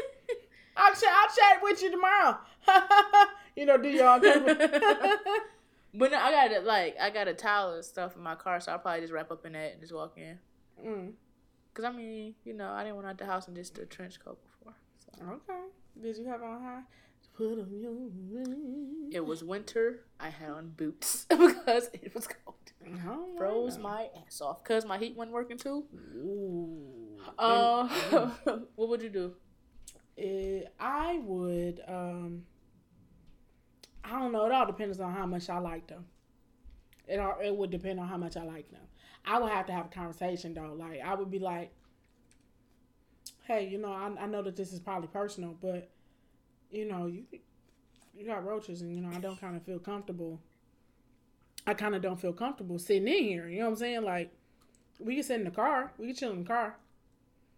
I'll 0.77 0.93
chat. 0.93 1.13
I'll 1.13 1.35
chat 1.35 1.61
with 1.61 1.81
you 1.81 1.91
tomorrow. 1.91 2.37
You 3.59 3.65
know, 3.65 3.77
do 3.77 3.97
camera. 3.97 5.17
But 5.93 6.11
no, 6.11 6.19
I 6.19 6.31
got 6.31 6.51
it. 6.51 6.63
Like 6.65 6.97
I 7.01 7.09
got 7.09 7.27
a 7.27 7.33
towel 7.33 7.73
and 7.73 7.83
stuff 7.83 8.15
in 8.15 8.21
my 8.21 8.35
car, 8.35 8.59
so 8.59 8.71
I'll 8.71 8.79
probably 8.79 9.01
just 9.01 9.11
wrap 9.11 9.31
up 9.31 9.45
in 9.45 9.53
that 9.53 9.71
and 9.73 9.81
just 9.81 9.93
walk 9.93 10.17
in. 10.17 10.37
mm. 10.85 11.11
Cause 11.73 11.85
I 11.85 11.91
mean, 11.91 12.35
you 12.43 12.53
know, 12.53 12.71
I 12.71 12.83
didn't 12.83 12.95
want 12.95 13.07
out 13.07 13.17
the 13.17 13.25
house 13.25 13.47
in 13.47 13.55
just 13.55 13.77
a 13.79 13.85
trench 13.85 14.19
coat 14.23 14.37
before. 14.43 14.75
So. 14.97 15.25
Okay. 15.33 15.61
Did 16.01 16.17
you 16.17 16.25
have 16.27 16.41
on 16.43 16.61
high? 16.61 16.81
Put 17.35 17.59
on. 17.59 19.09
It 19.11 19.25
was 19.25 19.43
winter. 19.43 20.01
I 20.19 20.29
had 20.29 20.49
on 20.49 20.69
boots 20.75 21.25
because 21.29 21.89
it 21.93 22.13
was 22.13 22.27
cold. 22.27 22.55
All 23.07 23.29
Froze 23.37 23.75
right. 23.75 23.83
my 23.83 24.09
ass 24.25 24.41
off 24.41 24.63
because 24.63 24.85
my 24.85 24.97
heat 24.97 25.15
wasn't 25.15 25.33
working 25.33 25.57
too. 25.57 25.85
Ooh. 26.15 27.17
Uh, 27.37 27.87
what 28.75 28.89
would 28.89 29.01
you 29.01 29.09
do? 29.09 29.33
Eh, 30.17 30.61
I 30.79 31.19
would. 31.23 31.81
Um, 31.87 32.43
I 34.03 34.19
don't 34.19 34.31
know. 34.31 34.45
It 34.45 34.51
all 34.51 34.65
depends 34.65 34.99
on 34.99 35.13
how 35.13 35.25
much 35.25 35.49
I 35.49 35.59
like 35.59 35.87
them. 35.87 36.05
It 37.07 37.19
all, 37.19 37.37
it 37.43 37.55
would 37.55 37.69
depend 37.71 37.99
on 37.99 38.07
how 38.07 38.17
much 38.17 38.37
I 38.37 38.43
like 38.43 38.69
them. 38.71 38.81
I 39.25 39.39
would 39.39 39.51
have 39.51 39.65
to 39.67 39.73
have 39.73 39.85
a 39.87 39.89
conversation 39.89 40.53
though. 40.53 40.75
Like 40.77 41.01
I 41.01 41.13
would 41.15 41.29
be 41.31 41.39
like, 41.39 41.71
"Hey, 43.45 43.67
you 43.67 43.77
know, 43.77 43.91
I, 43.91 44.11
I 44.19 44.27
know 44.27 44.41
that 44.43 44.55
this 44.55 44.73
is 44.73 44.79
probably 44.79 45.07
personal, 45.09 45.55
but 45.61 45.89
you 46.71 46.85
know, 46.87 47.07
you 47.07 47.23
you 48.15 48.25
got 48.25 48.45
roaches, 48.45 48.81
and 48.81 48.93
you 48.95 49.01
know, 49.01 49.09
I 49.15 49.19
don't 49.19 49.39
kind 49.39 49.55
of 49.55 49.63
feel 49.63 49.79
comfortable. 49.79 50.39
I 51.67 51.73
kind 51.73 51.95
of 51.95 52.01
don't 52.01 52.19
feel 52.19 52.33
comfortable 52.33 52.79
sitting 52.79 53.07
in 53.07 53.23
here. 53.23 53.47
You 53.47 53.59
know 53.59 53.65
what 53.65 53.71
I'm 53.71 53.77
saying? 53.77 54.03
Like, 54.03 54.31
we 54.99 55.15
can 55.15 55.23
sit 55.23 55.39
in 55.39 55.45
the 55.45 55.51
car. 55.51 55.91
We 55.97 56.07
can 56.07 56.15
chill 56.15 56.31
in 56.31 56.39
the 56.43 56.47
car. 56.47 56.77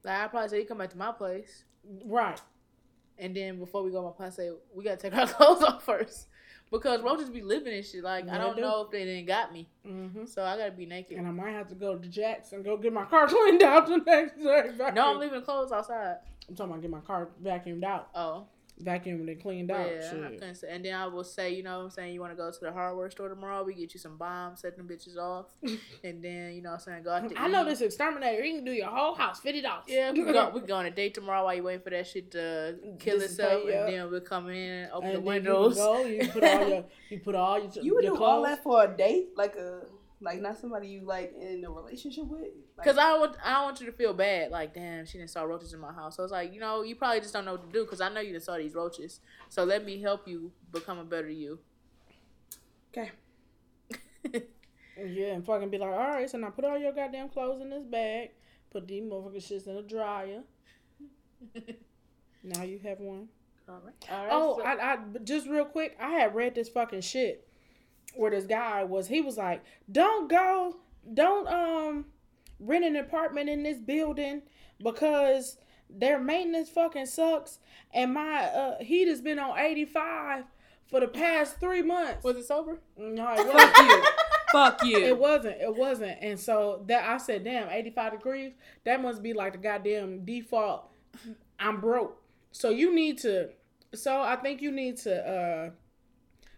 Like 0.03 0.17
I 0.19 0.27
probably 0.27 0.49
say 0.49 0.59
you 0.61 0.65
come 0.65 0.79
back 0.79 0.89
to 0.91 0.97
my 0.97 1.11
place, 1.11 1.63
Right. 2.05 2.41
and 3.19 3.35
then 3.35 3.59
before 3.59 3.83
we 3.83 3.91
go 3.91 4.03
my 4.03 4.11
place, 4.11 4.35
say 4.35 4.49
we 4.73 4.83
gotta 4.83 4.97
take 4.97 5.13
our 5.15 5.27
clothes 5.27 5.61
off 5.63 5.83
first 5.85 6.27
because 6.71 7.01
roaches 7.01 7.29
be 7.29 7.41
living 7.41 7.73
and 7.73 7.85
shit. 7.85 8.03
Like 8.03 8.25
Yeah, 8.25 8.35
I 8.35 8.37
don't 8.37 8.55
do. 8.55 8.61
know 8.61 8.81
if 8.83 8.91
they 8.91 9.05
didn't 9.05 9.27
got 9.27 9.51
me, 9.53 9.67
Mm-hmm. 9.87 10.25
so 10.25 10.43
I 10.43 10.57
gotta 10.57 10.71
be 10.71 10.85
naked. 10.85 11.17
And 11.17 11.27
I 11.27 11.31
might 11.31 11.51
have 11.51 11.67
to 11.69 11.75
go 11.75 11.97
to 11.97 12.07
Jack's 12.07 12.51
and 12.53 12.63
go 12.63 12.77
get 12.77 12.93
my 12.93 13.05
car 13.05 13.27
cleaned 13.29 13.61
out 13.63 13.87
the 13.87 13.97
next 13.97 14.37
day. 14.41 14.71
No, 14.93 15.11
I'm 15.13 15.19
leaving 15.19 15.41
clothes 15.41 15.71
outside. 15.71 16.17
I'm 16.49 16.55
talking 16.55 16.71
about 16.71 16.81
get 16.81 16.91
my 16.91 16.99
car 17.01 17.29
vacuumed 17.43 17.83
out. 17.83 18.09
Oh, 18.15 18.45
Vacuumed 18.81 19.27
and 19.29 19.41
cleaned 19.41 19.71
out. 19.71 19.87
yeah. 19.89 20.09
Shit. 20.11 20.39
couldn't 20.39 20.55
say. 20.55 20.67
And 20.69 20.83
then 20.85 20.93
I 20.95 21.07
will 21.07 21.23
say, 21.23 21.53
you 21.53 21.63
know 21.63 21.77
what 21.79 21.83
I'm 21.85 21.89
saying, 21.91 22.13
you 22.13 22.19
want 22.21 22.33
to 22.33 22.37
go 22.37 22.49
to 22.51 22.59
the 22.59 22.71
hardware 22.71 23.09
store 23.11 23.29
tomorrow? 23.29 23.63
We 23.63 23.73
get 23.75 23.93
you 23.93 23.99
some 23.99 24.17
bombs, 24.17 24.61
set 24.61 24.77
them 24.77 24.87
bitches 24.87 25.17
off. 25.17 25.47
and 26.03 26.23
then, 26.23 26.53
you 26.53 26.61
know 26.61 26.69
what 26.71 26.75
I'm 26.75 26.79
saying, 26.81 27.03
go 27.03 27.11
out 27.11 27.29
to 27.29 27.39
I 27.39 27.47
know 27.47 27.63
this 27.65 27.81
exterminator. 27.81 28.43
He 28.43 28.53
can 28.55 28.65
do 28.65 28.71
your 28.71 28.87
whole 28.87 29.15
house, 29.15 29.39
fifty 29.39 29.61
dollars. 29.61 29.85
Yeah, 29.87 30.11
we 30.11 30.23
can 30.23 30.33
go, 30.33 30.49
we 30.53 30.61
go 30.61 30.75
on 30.75 30.85
a 30.85 30.91
date 30.91 31.13
tomorrow 31.13 31.43
while 31.43 31.55
you 31.55 31.63
waiting 31.63 31.81
for 31.83 31.89
that 31.91 32.07
shit 32.07 32.31
to 32.31 32.75
kill 32.99 33.19
Dissipate, 33.19 33.47
itself. 33.47 33.63
yeah. 33.67 33.85
And 33.85 33.93
then 33.95 34.11
we'll 34.11 34.21
come 34.21 34.49
in, 34.49 34.89
open 34.91 35.09
and 35.09 35.15
the 35.17 35.19
then 35.19 35.25
windows. 35.27 35.77
You, 35.77 35.83
go, 35.83 36.05
you 36.05 36.27
put 36.29 36.43
all 36.43 36.67
your 36.67 36.83
you 37.09 37.19
put 37.19 37.35
all 37.35 37.59
your 37.59 37.71
You 37.83 37.95
would 37.95 38.03
your 38.03 38.13
do 38.13 38.17
clothes. 38.17 38.29
all 38.29 38.43
that 38.43 38.63
for 38.63 38.83
a 38.83 38.87
date, 38.97 39.29
like 39.37 39.55
a 39.55 39.81
like 40.21 40.39
not 40.41 40.57
somebody 40.57 40.87
you 40.87 41.01
like 41.01 41.33
in 41.39 41.63
a 41.65 41.71
relationship 41.71 42.25
with. 42.25 42.41
Like, 42.77 42.85
Because 42.85 42.97
I 42.97 43.09
don't 43.09 43.19
want 43.21 43.35
I 43.43 43.53
don't 43.53 43.63
want 43.63 43.79
you 43.79 43.87
to 43.87 43.91
feel 43.91 44.13
bad. 44.13 44.51
Like, 44.51 44.73
damn, 44.73 45.05
she 45.05 45.17
didn't 45.17 45.31
saw 45.31 45.43
roaches 45.43 45.73
in 45.73 45.79
my 45.79 45.91
house. 45.91 46.15
So 46.15 46.23
it's 46.23 46.31
like, 46.31 46.53
you 46.53 46.59
know, 46.59 46.83
you 46.83 46.95
probably 46.95 47.19
just 47.21 47.33
don't 47.33 47.45
know 47.45 47.53
what 47.53 47.63
to 47.67 47.71
do. 47.71 47.83
Because 47.83 48.01
I 48.01 48.09
know 48.09 48.21
you 48.21 48.31
done 48.31 48.41
saw 48.41 48.57
these 48.57 48.75
roaches. 48.75 49.19
So 49.49 49.63
let 49.63 49.83
me 49.85 49.99
help 50.01 50.27
you 50.27 50.51
become 50.71 50.99
a 50.99 51.03
better 51.03 51.29
you. 51.29 51.59
okay, 52.93 53.11
Yeah, 54.97 55.25
and 55.33 55.45
fucking 55.45 55.69
be 55.69 55.77
like, 55.77 55.89
all 55.91 55.97
right, 55.97 56.29
so 56.29 56.37
now 56.37 56.49
put 56.49 56.65
all 56.65 56.77
your 56.77 56.91
goddamn 56.93 57.29
clothes 57.29 57.61
in 57.61 57.69
this 57.69 57.83
bag. 57.83 58.31
Put 58.71 58.87
these 58.87 59.03
motherfucking 59.03 59.35
shits 59.51 59.67
in 59.67 59.75
the 59.75 59.81
dryer. 59.81 60.41
Now 62.43 62.63
you 62.63 62.79
have 62.79 62.99
one. 62.99 63.27
All 63.69 63.81
right. 63.85 63.93
All 64.11 64.17
right. 64.25 64.29
Oh, 64.31 64.57
so- 64.57 64.65
I, 64.65 64.93
I 64.93 64.97
just 65.23 65.47
real 65.47 65.65
quick, 65.65 65.95
I 65.99 66.09
had 66.09 66.33
read 66.35 66.55
this 66.55 66.69
fucking 66.69 67.01
shit 67.01 67.47
where 68.15 68.31
this 68.31 68.45
guy 68.45 68.83
was. 68.83 69.07
He 69.07 69.21
was 69.21 69.37
like, 69.37 69.63
"Don't 69.91 70.29
go, 70.29 70.77
don't 71.13 71.47
um 71.47 72.05
rent 72.59 72.85
an 72.85 72.95
apartment 72.95 73.49
in 73.49 73.63
this 73.63 73.79
building 73.79 74.41
because 74.83 75.57
their 75.89 76.19
maintenance 76.19 76.69
fucking 76.69 77.05
sucks, 77.07 77.59
and 77.93 78.13
my 78.13 78.43
uh 78.43 78.79
heat 78.83 79.07
has 79.07 79.21
been 79.21 79.39
on 79.39 79.57
eighty 79.59 79.85
five 79.85 80.45
for 80.87 80.99
the 80.99 81.07
past 81.07 81.59
three 81.59 81.81
months." 81.81 82.23
was 82.23 82.37
it 82.37 82.45
sober? 82.45 82.79
No, 82.97 83.33
it 83.33 83.37
fuck 83.37 83.53
wasn't. 83.53 83.89
you, 83.89 84.03
fuck 84.51 84.83
you. 84.85 84.97
It 84.99 85.17
wasn't. 85.17 85.61
It 85.61 85.75
wasn't. 85.75 86.17
And 86.21 86.39
so 86.39 86.83
that 86.87 87.07
I 87.07 87.17
said, 87.17 87.43
damn, 87.43 87.69
85 87.69 88.11
degrees, 88.13 88.51
that 88.83 89.01
must 89.01 89.23
be 89.23 89.33
like 89.33 89.53
the 89.53 89.59
goddamn 89.59 90.25
default. 90.25 90.89
I'm 91.59 91.79
broke. 91.79 92.21
So 92.51 92.69
you 92.69 92.93
need 92.93 93.19
to 93.19 93.49
so 93.93 94.21
I 94.21 94.35
think 94.37 94.61
you 94.61 94.71
need 94.71 94.97
to 94.97 95.15
uh 95.15 95.69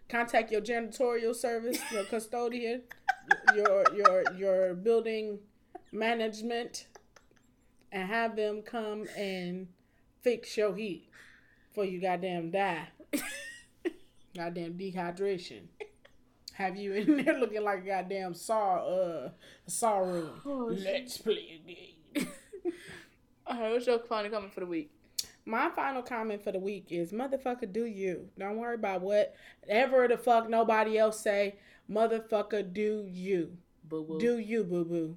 contact 0.08 0.50
your 0.50 0.60
janitorial 0.60 1.34
service, 1.34 1.80
your 1.92 2.04
custodian, 2.04 2.82
your 3.54 3.84
your 3.94 4.24
your 4.36 4.74
building 4.74 5.38
management 5.92 6.86
and 7.92 8.08
have 8.08 8.36
them 8.36 8.62
come 8.62 9.06
and 9.16 9.68
fix 10.22 10.56
your 10.56 10.74
heat 10.74 11.08
before 11.68 11.84
you 11.84 12.00
goddamn 12.00 12.50
die. 12.50 12.88
goddamn 14.36 14.74
dehydration. 14.74 15.62
Have 16.54 16.76
you 16.76 16.92
in 16.94 17.24
there 17.24 17.38
looking 17.38 17.62
like 17.62 17.84
a 17.84 17.86
goddamn 17.86 18.34
saw 18.34 18.76
uh 18.76 19.30
saw 19.66 19.98
room. 19.98 20.40
Oh. 20.44 20.70
Let's 20.72 21.18
play 21.18 21.60
a 21.64 21.68
game. 21.68 22.28
All 23.46 23.60
right. 23.60 23.72
What's 23.72 23.86
your 23.86 24.00
final 24.00 24.30
comment 24.30 24.52
for 24.52 24.60
the 24.60 24.66
week? 24.66 24.90
My 25.46 25.68
final 25.70 26.02
comment 26.02 26.42
for 26.42 26.52
the 26.52 26.58
week 26.58 26.86
is 26.90 27.12
motherfucker 27.12 27.70
do 27.70 27.84
you. 27.84 28.28
Don't 28.38 28.56
worry 28.56 28.76
about 28.76 29.02
whatever 29.02 30.08
the 30.08 30.16
fuck 30.16 30.48
nobody 30.48 30.96
else 30.96 31.20
say. 31.20 31.56
Motherfucker 31.90 32.72
do 32.72 33.06
you. 33.08 33.58
Boo 33.86 34.04
boo. 34.04 34.18
Do 34.18 34.38
you, 34.38 34.64
boo 34.64 34.84
boo. 34.84 35.16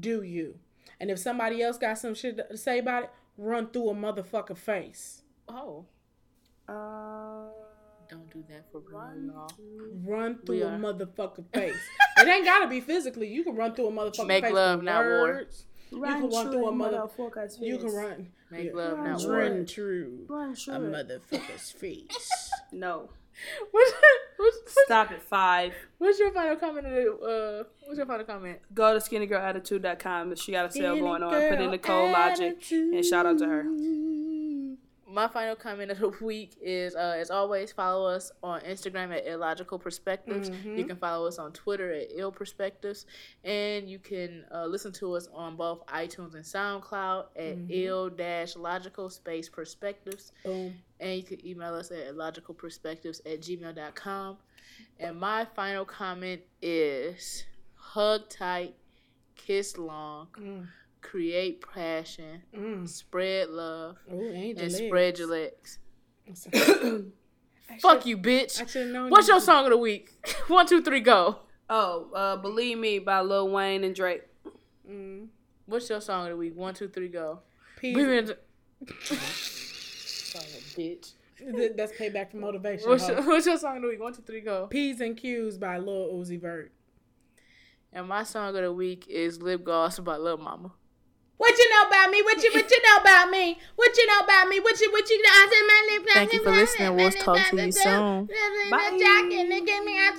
Do 0.00 0.22
you. 0.22 0.58
And 0.98 1.10
if 1.10 1.18
somebody 1.18 1.62
else 1.62 1.78
got 1.78 1.98
some 1.98 2.14
shit 2.14 2.36
to 2.50 2.56
say 2.56 2.78
about 2.80 3.04
it, 3.04 3.10
run 3.38 3.68
through 3.68 3.90
a 3.90 3.94
motherfucker 3.94 4.56
face. 4.56 5.22
Oh, 5.48 5.84
Uh, 6.68 7.48
don't 8.08 8.30
do 8.32 8.42
that 8.48 8.64
for 8.72 8.80
real, 8.80 9.32
y'all. 9.32 9.50
Run 10.04 10.38
through 10.44 10.56
We 10.56 10.62
a 10.62 10.68
are. 10.68 10.78
motherfucker 10.78 11.44
face. 11.54 11.76
it 12.18 12.26
ain't 12.28 12.44
gotta 12.44 12.66
be 12.68 12.80
physically. 12.80 13.28
You 13.28 13.44
can 13.44 13.54
run 13.54 13.74
through 13.74 13.88
a 13.88 13.92
motherfucker 13.92 14.26
Make 14.26 14.44
face. 14.44 14.52
love, 14.54 14.82
not 14.82 15.04
war. 15.04 15.22
words. 15.22 15.66
Run, 16.00 16.30
run 16.30 16.50
through 16.50 16.68
a 16.68 16.72
motherfucker's 16.72 17.56
Focus 17.56 17.58
You 17.60 17.78
can 17.78 17.94
run. 17.94 18.28
Make 18.50 18.66
yeah. 18.66 18.74
love, 18.74 18.98
not 18.98 19.06
Run 19.06 19.24
war. 19.24 19.38
Run 19.38 19.66
through 19.66 20.26
Run 20.28 20.52
a 20.52 20.56
sure. 20.56 20.74
motherfucker's 20.78 21.70
face. 21.80 22.50
No, 22.72 23.08
What's, 23.70 23.92
what's, 24.38 24.60
what's, 24.62 24.84
stop 24.84 25.10
at 25.10 25.22
five. 25.22 25.74
what's 25.98 26.18
your 26.18 26.32
final 26.32 26.56
comment? 26.56 26.86
Uh, 26.86 27.64
what's 27.84 27.96
your 27.96 28.06
final 28.06 28.24
comment? 28.24 28.58
Go 28.72 28.94
to 28.94 29.00
skinny-girl-attitude.com. 29.00 30.36
She 30.36 30.52
got 30.52 30.66
a 30.66 30.70
sale 30.70 30.96
going 30.96 31.22
on, 31.22 31.30
put 31.32 31.60
in 31.60 31.70
the 31.70 31.78
code 31.78 32.12
logic 32.12 32.62
and 32.70 33.04
shout 33.04 33.26
out 33.26 33.38
to 33.38 33.46
her. 33.46 33.64
My 35.14 35.28
final 35.28 35.54
comment 35.56 35.90
of 35.90 35.98
the 36.00 36.08
week 36.24 36.56
is, 36.60 36.94
uh, 36.96 37.16
as 37.18 37.30
always, 37.30 37.72
follow 37.72 38.06
us 38.06 38.32
on 38.42 38.60
Instagram 38.62 39.14
at 39.16 39.26
Illogical 39.26 39.78
Perspectives. 39.78 40.50
Mm-hmm. 40.50 40.76
You 40.76 40.84
can 40.84 40.96
follow 40.96 41.26
us 41.26 41.38
on 41.38 41.52
Twitter 41.52 41.92
at 41.92 42.08
Ill 42.14 42.32
Perspectives, 42.32 43.06
and 43.44 43.88
you 43.88 43.98
can 43.98 44.44
uh, 44.52 44.66
listen 44.66 44.92
to 44.94 45.14
us 45.14 45.28
on 45.32 45.56
both 45.56 45.86
iTunes 45.86 46.34
and 46.34 46.44
SoundCloud 46.44 47.26
at 47.36 47.56
Mm-hmm. 47.56 47.66
Ill 47.70 48.10
Dash 48.10 48.56
Logical 48.56 49.08
Space 49.08 49.48
Perspectives. 49.48 50.32
Boom. 50.44 50.74
And 51.00 51.16
you 51.16 51.22
can 51.22 51.46
email 51.46 51.74
us 51.74 51.90
at 51.90 52.08
illogicalperspectives 52.14 53.20
at 53.24 53.40
gmail.com. 53.40 54.36
And 54.98 55.18
my 55.20 55.44
final 55.56 55.84
comment 55.84 56.40
is 56.62 57.44
hug 57.76 58.28
tight, 58.28 58.74
kiss 59.36 59.78
long, 59.78 60.28
Mm. 60.40 60.66
Create 61.04 61.62
passion, 61.72 62.42
Mm. 62.56 62.88
spread 62.88 63.50
love, 63.50 63.98
Ooh, 64.12 64.28
and 64.30 64.56
the 64.58 64.70
spread 64.70 65.18
your 65.18 65.28
legs. 65.28 65.78
legs. 66.26 66.48
Fuck 67.80 68.06
you, 68.06 68.18
bitch. 68.18 68.60
I 68.60 68.66
should 68.66 68.86
have 68.86 68.92
known. 68.92 69.10
What's 69.10 69.28
you- 69.28 69.34
your 69.34 69.40
song 69.40 69.64
of 69.66 69.70
the 69.70 69.76
week? 69.78 70.10
One, 70.48 70.66
two, 70.66 70.82
three, 70.82 71.00
go. 71.00 71.38
Oh, 71.70 72.10
uh, 72.14 72.36
believe 72.36 72.78
me 72.78 72.98
by 72.98 73.20
Lil 73.20 73.48
Wayne 73.50 73.84
and 73.84 73.94
Drake. 73.94 74.22
Mm. 74.90 75.28
What's 75.66 75.88
your 75.88 76.00
song 76.00 76.24
of 76.26 76.30
the 76.30 76.36
week? 76.36 76.56
One, 76.56 76.74
two, 76.74 76.88
three, 76.88 77.08
go. 77.08 77.40
Peas, 77.78 77.96
Women 77.96 78.18
in- 78.18 78.26
Son 78.88 80.42
of 80.42 80.54
a 80.54 80.80
bitch. 80.80 81.12
that's 81.76 81.92
payback 81.92 82.30
for 82.30 82.36
motivation. 82.38 82.88
What's 82.88 83.08
your, 83.08 83.22
what's 83.26 83.46
your 83.46 83.56
song 83.58 83.76
of 83.76 83.82
the 83.82 83.88
week? 83.88 84.00
One, 84.00 84.12
two, 84.14 84.22
three, 84.22 84.40
go. 84.40 84.66
P's 84.66 85.00
and 85.00 85.16
Q's 85.16 85.58
by 85.58 85.78
Lil 85.78 86.08
Uzi 86.14 86.40
Vert. 86.40 86.72
And 87.92 88.08
my 88.08 88.24
song 88.24 88.48
of 88.56 88.62
the 88.62 88.72
week 88.72 89.06
is 89.08 89.40
Lip 89.40 89.62
Gloss 89.64 89.98
by 90.00 90.16
Lil 90.16 90.36
Mama. 90.38 90.72
What 91.44 91.58
you 91.58 91.68
know 91.70 91.82
about 91.88 92.10
me? 92.10 92.22
What 92.22 92.42
you 92.42 92.50
what 92.54 92.70
you 92.70 92.80
know 92.88 92.96
about 93.04 93.30
me? 93.30 93.58
What 93.76 93.96
you 93.98 94.06
know 94.06 94.20
about 94.24 94.48
me? 94.48 94.60
What 94.60 94.80
you 94.80 94.90
what 94.92 95.10
you 95.10 95.22
know? 95.22 95.28
I 95.28 95.46
said 95.52 95.66
my 95.68 95.80
lip. 95.92 96.02
Thank 96.14 96.32
you 96.32 96.42
for 96.42 96.50
listening. 96.62 96.96
We'll 96.96 97.10
talk 97.12 97.36
to 97.50 97.56
you 97.66 97.72
soon. 97.72 98.28
Bye. 98.70 98.78